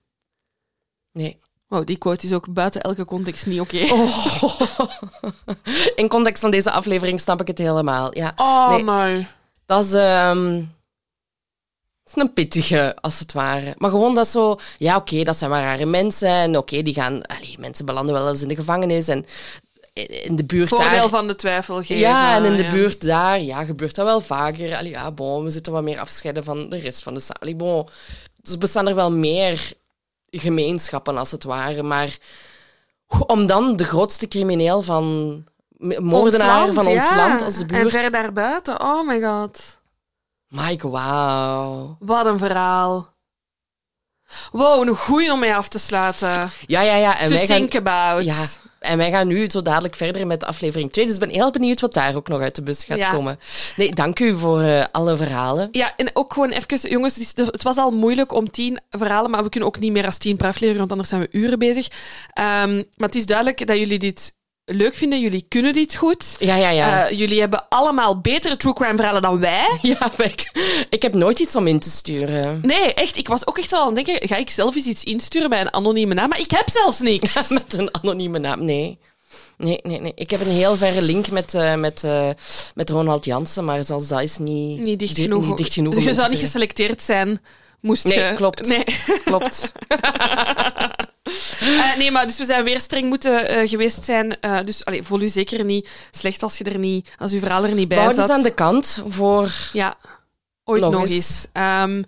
Nee. 1.12 1.40
Oh, 1.68 1.84
die 1.84 1.96
quote 1.96 2.26
is 2.26 2.32
ook 2.32 2.52
buiten 2.52 2.80
elke 2.80 3.04
context 3.04 3.46
niet 3.46 3.60
oké. 3.60 3.82
Oh. 3.92 4.60
In 5.96 6.08
context 6.08 6.40
van 6.40 6.50
deze 6.50 6.70
aflevering 6.70 7.20
snap 7.20 7.40
ik 7.40 7.46
het 7.46 7.58
helemaal. 7.58 8.16
Ja. 8.16 8.32
Oh, 8.36 8.76
nee. 8.76 9.26
Dat 9.66 9.84
is, 9.84 9.92
um, 9.92 10.74
dat 12.04 12.16
is 12.16 12.22
een 12.22 12.32
pittige, 12.32 12.96
als 13.00 13.18
het 13.18 13.32
ware. 13.32 13.74
Maar 13.78 13.90
gewoon 13.90 14.14
dat 14.14 14.28
zo... 14.28 14.58
Ja, 14.78 14.96
oké, 14.96 15.22
dat 15.22 15.36
zijn 15.36 15.50
maar 15.50 15.62
rare 15.62 15.86
mensen. 15.86 16.28
En 16.28 16.56
oké, 16.56 16.82
die 16.82 16.94
gaan... 16.94 17.26
Allee, 17.26 17.56
mensen 17.58 17.86
belanden 17.86 18.14
wel 18.14 18.28
eens 18.28 18.42
in 18.42 18.48
de 18.48 18.54
gevangenis. 18.54 19.08
En 19.08 19.26
in 20.22 20.36
de 20.36 20.44
buurt 20.44 20.68
Voordeel 20.68 20.88
daar... 20.88 21.08
van 21.08 21.26
de 21.26 21.36
twijfel 21.36 21.76
geven. 21.76 21.98
Ja, 21.98 22.36
en 22.36 22.44
in 22.44 22.56
de 22.56 22.68
buurt 22.68 23.02
daar 23.02 23.40
ja, 23.40 23.64
gebeurt 23.64 23.94
dat 23.94 24.06
wel 24.06 24.20
vaker. 24.20 24.76
Allee, 24.76 24.90
ja, 24.90 25.12
bon, 25.12 25.44
we 25.44 25.50
zitten 25.50 25.72
wat 25.72 25.84
meer 25.84 26.00
afscheiden 26.00 26.44
van 26.44 26.68
de 26.68 26.78
rest 26.78 27.02
van 27.02 27.14
de 27.14 27.20
zaal. 27.20 27.54
Bon, 27.56 27.88
dus 28.42 28.58
bestaan 28.58 28.88
er 28.88 28.94
wel 28.94 29.12
meer 29.12 29.72
gemeenschappen, 30.38 31.16
als 31.16 31.30
het 31.30 31.44
ware. 31.44 31.82
Maar 31.82 32.18
om 33.26 33.46
dan 33.46 33.76
de 33.76 33.84
grootste 33.84 34.28
crimineel 34.28 34.82
van 34.82 35.44
moordenaar 35.98 36.72
van 36.72 36.86
ons 36.86 37.14
land 37.14 37.42
als 37.42 37.58
de 37.58 37.66
buurt. 37.66 37.82
En 37.82 37.90
ver 37.90 38.10
daarbuiten, 38.10 38.80
oh 38.80 39.06
my 39.06 39.20
god. 39.22 39.78
Mike, 40.48 40.88
wauw. 40.88 41.96
Wat 41.98 42.26
een 42.26 42.38
verhaal. 42.38 43.12
Wow, 44.52 44.88
een 44.88 44.96
goeie 44.96 45.32
om 45.32 45.38
mee 45.38 45.54
af 45.54 45.68
te 45.68 45.78
sluiten. 45.78 46.50
Ja, 46.66 46.80
ja, 46.80 46.94
ja. 46.94 47.18
En 47.18 47.26
to 47.26 47.34
wij 47.34 47.46
gaan, 47.46 47.56
think 47.56 47.74
about. 47.74 48.24
ja, 48.24 48.46
en 48.84 48.96
wij 48.98 49.10
gaan 49.10 49.26
nu 49.26 49.50
zo 49.50 49.62
dadelijk 49.62 49.96
verder 49.96 50.26
met 50.26 50.44
aflevering 50.44 50.92
2. 50.92 51.04
Dus 51.04 51.14
ik 51.14 51.20
ben 51.20 51.28
heel 51.28 51.50
benieuwd 51.50 51.80
wat 51.80 51.94
daar 51.94 52.14
ook 52.14 52.28
nog 52.28 52.40
uit 52.40 52.54
de 52.54 52.62
bus 52.62 52.84
gaat 52.84 52.98
Ja. 52.98 53.10
komen. 53.10 53.38
Nee, 53.76 53.92
dank 53.94 54.18
u 54.20 54.38
voor 54.38 54.60
eh, 54.60 54.84
alle 54.92 55.16
verhalen. 55.16 55.68
Ja, 55.72 55.92
en 55.96 56.10
ook 56.12 56.32
gewoon 56.32 56.50
even, 56.50 56.90
jongens, 56.90 57.32
het 57.34 57.62
was 57.62 57.76
al 57.76 57.90
moeilijk 57.90 58.32
om 58.32 58.50
tien 58.50 58.80
verhalen, 58.90 59.30
maar 59.30 59.42
we 59.42 59.48
kunnen 59.48 59.68
ook 59.68 59.78
niet 59.78 59.92
meer 59.92 60.04
als 60.06 60.18
tien 60.18 60.36
per 60.36 60.46
aflevering, 60.46 60.78
want 60.78 60.90
anders 60.90 61.08
zijn 61.08 61.20
we 61.20 61.28
uren 61.30 61.58
bezig. 61.58 61.88
Ehm, 62.32 62.74
maar 62.74 63.08
het 63.08 63.14
is 63.14 63.26
duidelijk 63.26 63.66
dat 63.66 63.78
jullie 63.78 63.98
dit 63.98 64.32
leuk 64.64 64.94
vinden, 64.96 65.20
jullie 65.20 65.44
kunnen 65.48 65.72
dit 65.72 65.94
goed. 65.94 66.36
Ja, 66.38 66.56
ja, 66.56 66.68
ja. 66.70 67.08
Eh, 67.08 67.18
jullie 67.18 67.40
hebben 67.40 67.68
allemaal 67.68 68.20
betere 68.20 68.56
true 68.56 68.72
crime 68.72 68.96
verhalen 68.96 69.22
dan 69.22 69.38
wij. 69.40 69.78
ja, 69.82 70.12
ik, 70.16 70.50
ik 70.90 71.02
heb 71.02 71.14
nooit 71.14 71.38
iets 71.38 71.56
om 71.56 71.66
in 71.66 71.78
te 71.78 71.90
sturen. 71.90 72.58
Nee, 72.62 72.94
echt, 72.94 73.16
ik 73.16 73.28
was 73.28 73.46
ook 73.46 73.58
echt 73.58 73.72
al 73.72 73.80
aan 73.80 73.96
het 73.96 74.04
denken, 74.06 74.28
ga 74.28 74.36
ik 74.36 74.50
zelf 74.50 74.74
eens 74.76 74.86
iets 74.86 75.04
insturen 75.04 75.50
bij 75.50 75.60
een 75.60 75.72
anonieme 75.72 76.14
naam? 76.14 76.28
Maar 76.28 76.40
ik 76.40 76.50
heb 76.50 76.68
zelfs 76.68 77.00
niks. 77.00 77.48
Met 77.48 77.72
een 77.78 77.94
anonieme 77.94 78.38
naam. 78.38 78.64
Nee. 78.64 78.98
Nee, 79.58 79.78
nee, 79.82 80.00
nee. 80.00 80.12
Ik 80.14 80.30
heb 80.30 80.40
een 80.40 80.46
heel 80.50 80.76
verre 80.76 81.02
link 81.02 81.30
met, 81.30 81.54
eh, 81.54 81.74
met, 81.74 82.04
eh, 82.04 82.28
met 82.74 82.90
Ronald 82.90 83.24
Jansen, 83.24 83.64
maar 83.64 83.84
zelfs 83.84 84.08
dat 84.08 84.22
is 84.22 84.38
niet, 84.38 84.80
Niet 84.80 84.98
dicht 84.98 85.14
di- 85.16 85.22
genoeg. 85.22 85.46
Niet 85.46 85.56
dicht 85.56 85.72
genoeg 85.72 85.94
Dus 85.94 86.04
je 86.04 86.14
zou 86.14 86.30
niet 86.30 86.38
geselecteerd 86.38 87.02
zijn, 87.02 87.40
moest 87.80 88.04
Nee, 88.04 88.18
je... 88.20 88.34
klopt. 88.34 88.66
Nee. 88.68 88.84
Klopt. 89.24 89.72
Eh, 91.60 91.96
nee, 91.96 92.10
maar 92.10 92.26
dus 92.26 92.38
we 92.38 92.44
zijn 92.44 92.64
weer 92.64 92.80
streng 92.80 93.08
moeten 93.08 93.48
eh, 93.48 93.68
geweest 93.68 94.04
zijn. 94.04 94.40
Eh, 94.40 94.58
dus 94.64 94.84
allee, 94.84 95.02
voel 95.02 95.20
u 95.20 95.28
zeker 95.28 95.64
niet 95.64 95.88
slecht 96.10 96.42
als 96.42 96.58
je 96.58 96.64
er 96.64 96.78
niet, 96.78 97.14
als 97.18 97.32
uw 97.32 97.38
verhaal 97.38 97.64
er 97.64 97.74
niet 97.74 97.88
bij 97.88 97.98
Houd 97.98 98.10
eens 98.10 98.20
zat. 98.20 98.30
aan 98.30 98.42
de 98.42 98.54
kant 98.54 99.02
voor... 99.06 99.52
Ja, 99.72 99.96
ooit 100.64 100.80
Nog 100.80 100.92
nog, 100.92 101.08
eens. 101.08 101.46
Ehm, 101.52 102.02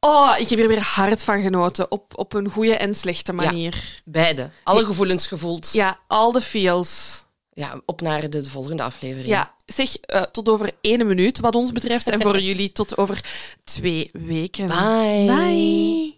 oh, 0.00 0.34
ik 0.38 0.48
heb 0.48 0.58
er 0.58 0.68
weer 0.68 0.82
hard 0.82 1.24
van 1.24 1.42
genoten. 1.42 1.90
Op, 1.90 2.18
op 2.18 2.34
een 2.34 2.48
goede 2.48 2.76
en 2.76 2.94
slechte 2.94 3.32
manier. 3.32 4.02
Beide. 4.04 4.50
Alle 4.62 4.84
gevoelens 4.84 5.26
gevoeld. 5.26 5.70
Ja, 5.72 5.98
all 6.06 6.32
the 6.32 6.40
feels. 6.40 7.24
Ja, 7.52 7.80
op 7.86 8.00
naar 8.00 8.30
de 8.30 8.44
volgende 8.44 8.82
aflevering. 8.82 9.28
Ja, 9.28 9.54
zeg 9.66 9.90
tot 10.30 10.48
over 10.48 10.70
één 10.80 11.06
minuut 11.06 11.40
wat 11.40 11.54
ons 11.54 11.72
betreft. 11.72 12.08
En 12.08 12.22
voor 12.22 12.40
jullie 12.50 12.72
tot 12.72 12.96
over 12.98 13.24
twee 13.64 14.10
weken. 14.12 14.66
Bye. 14.66 15.36
Bye. 15.36 16.17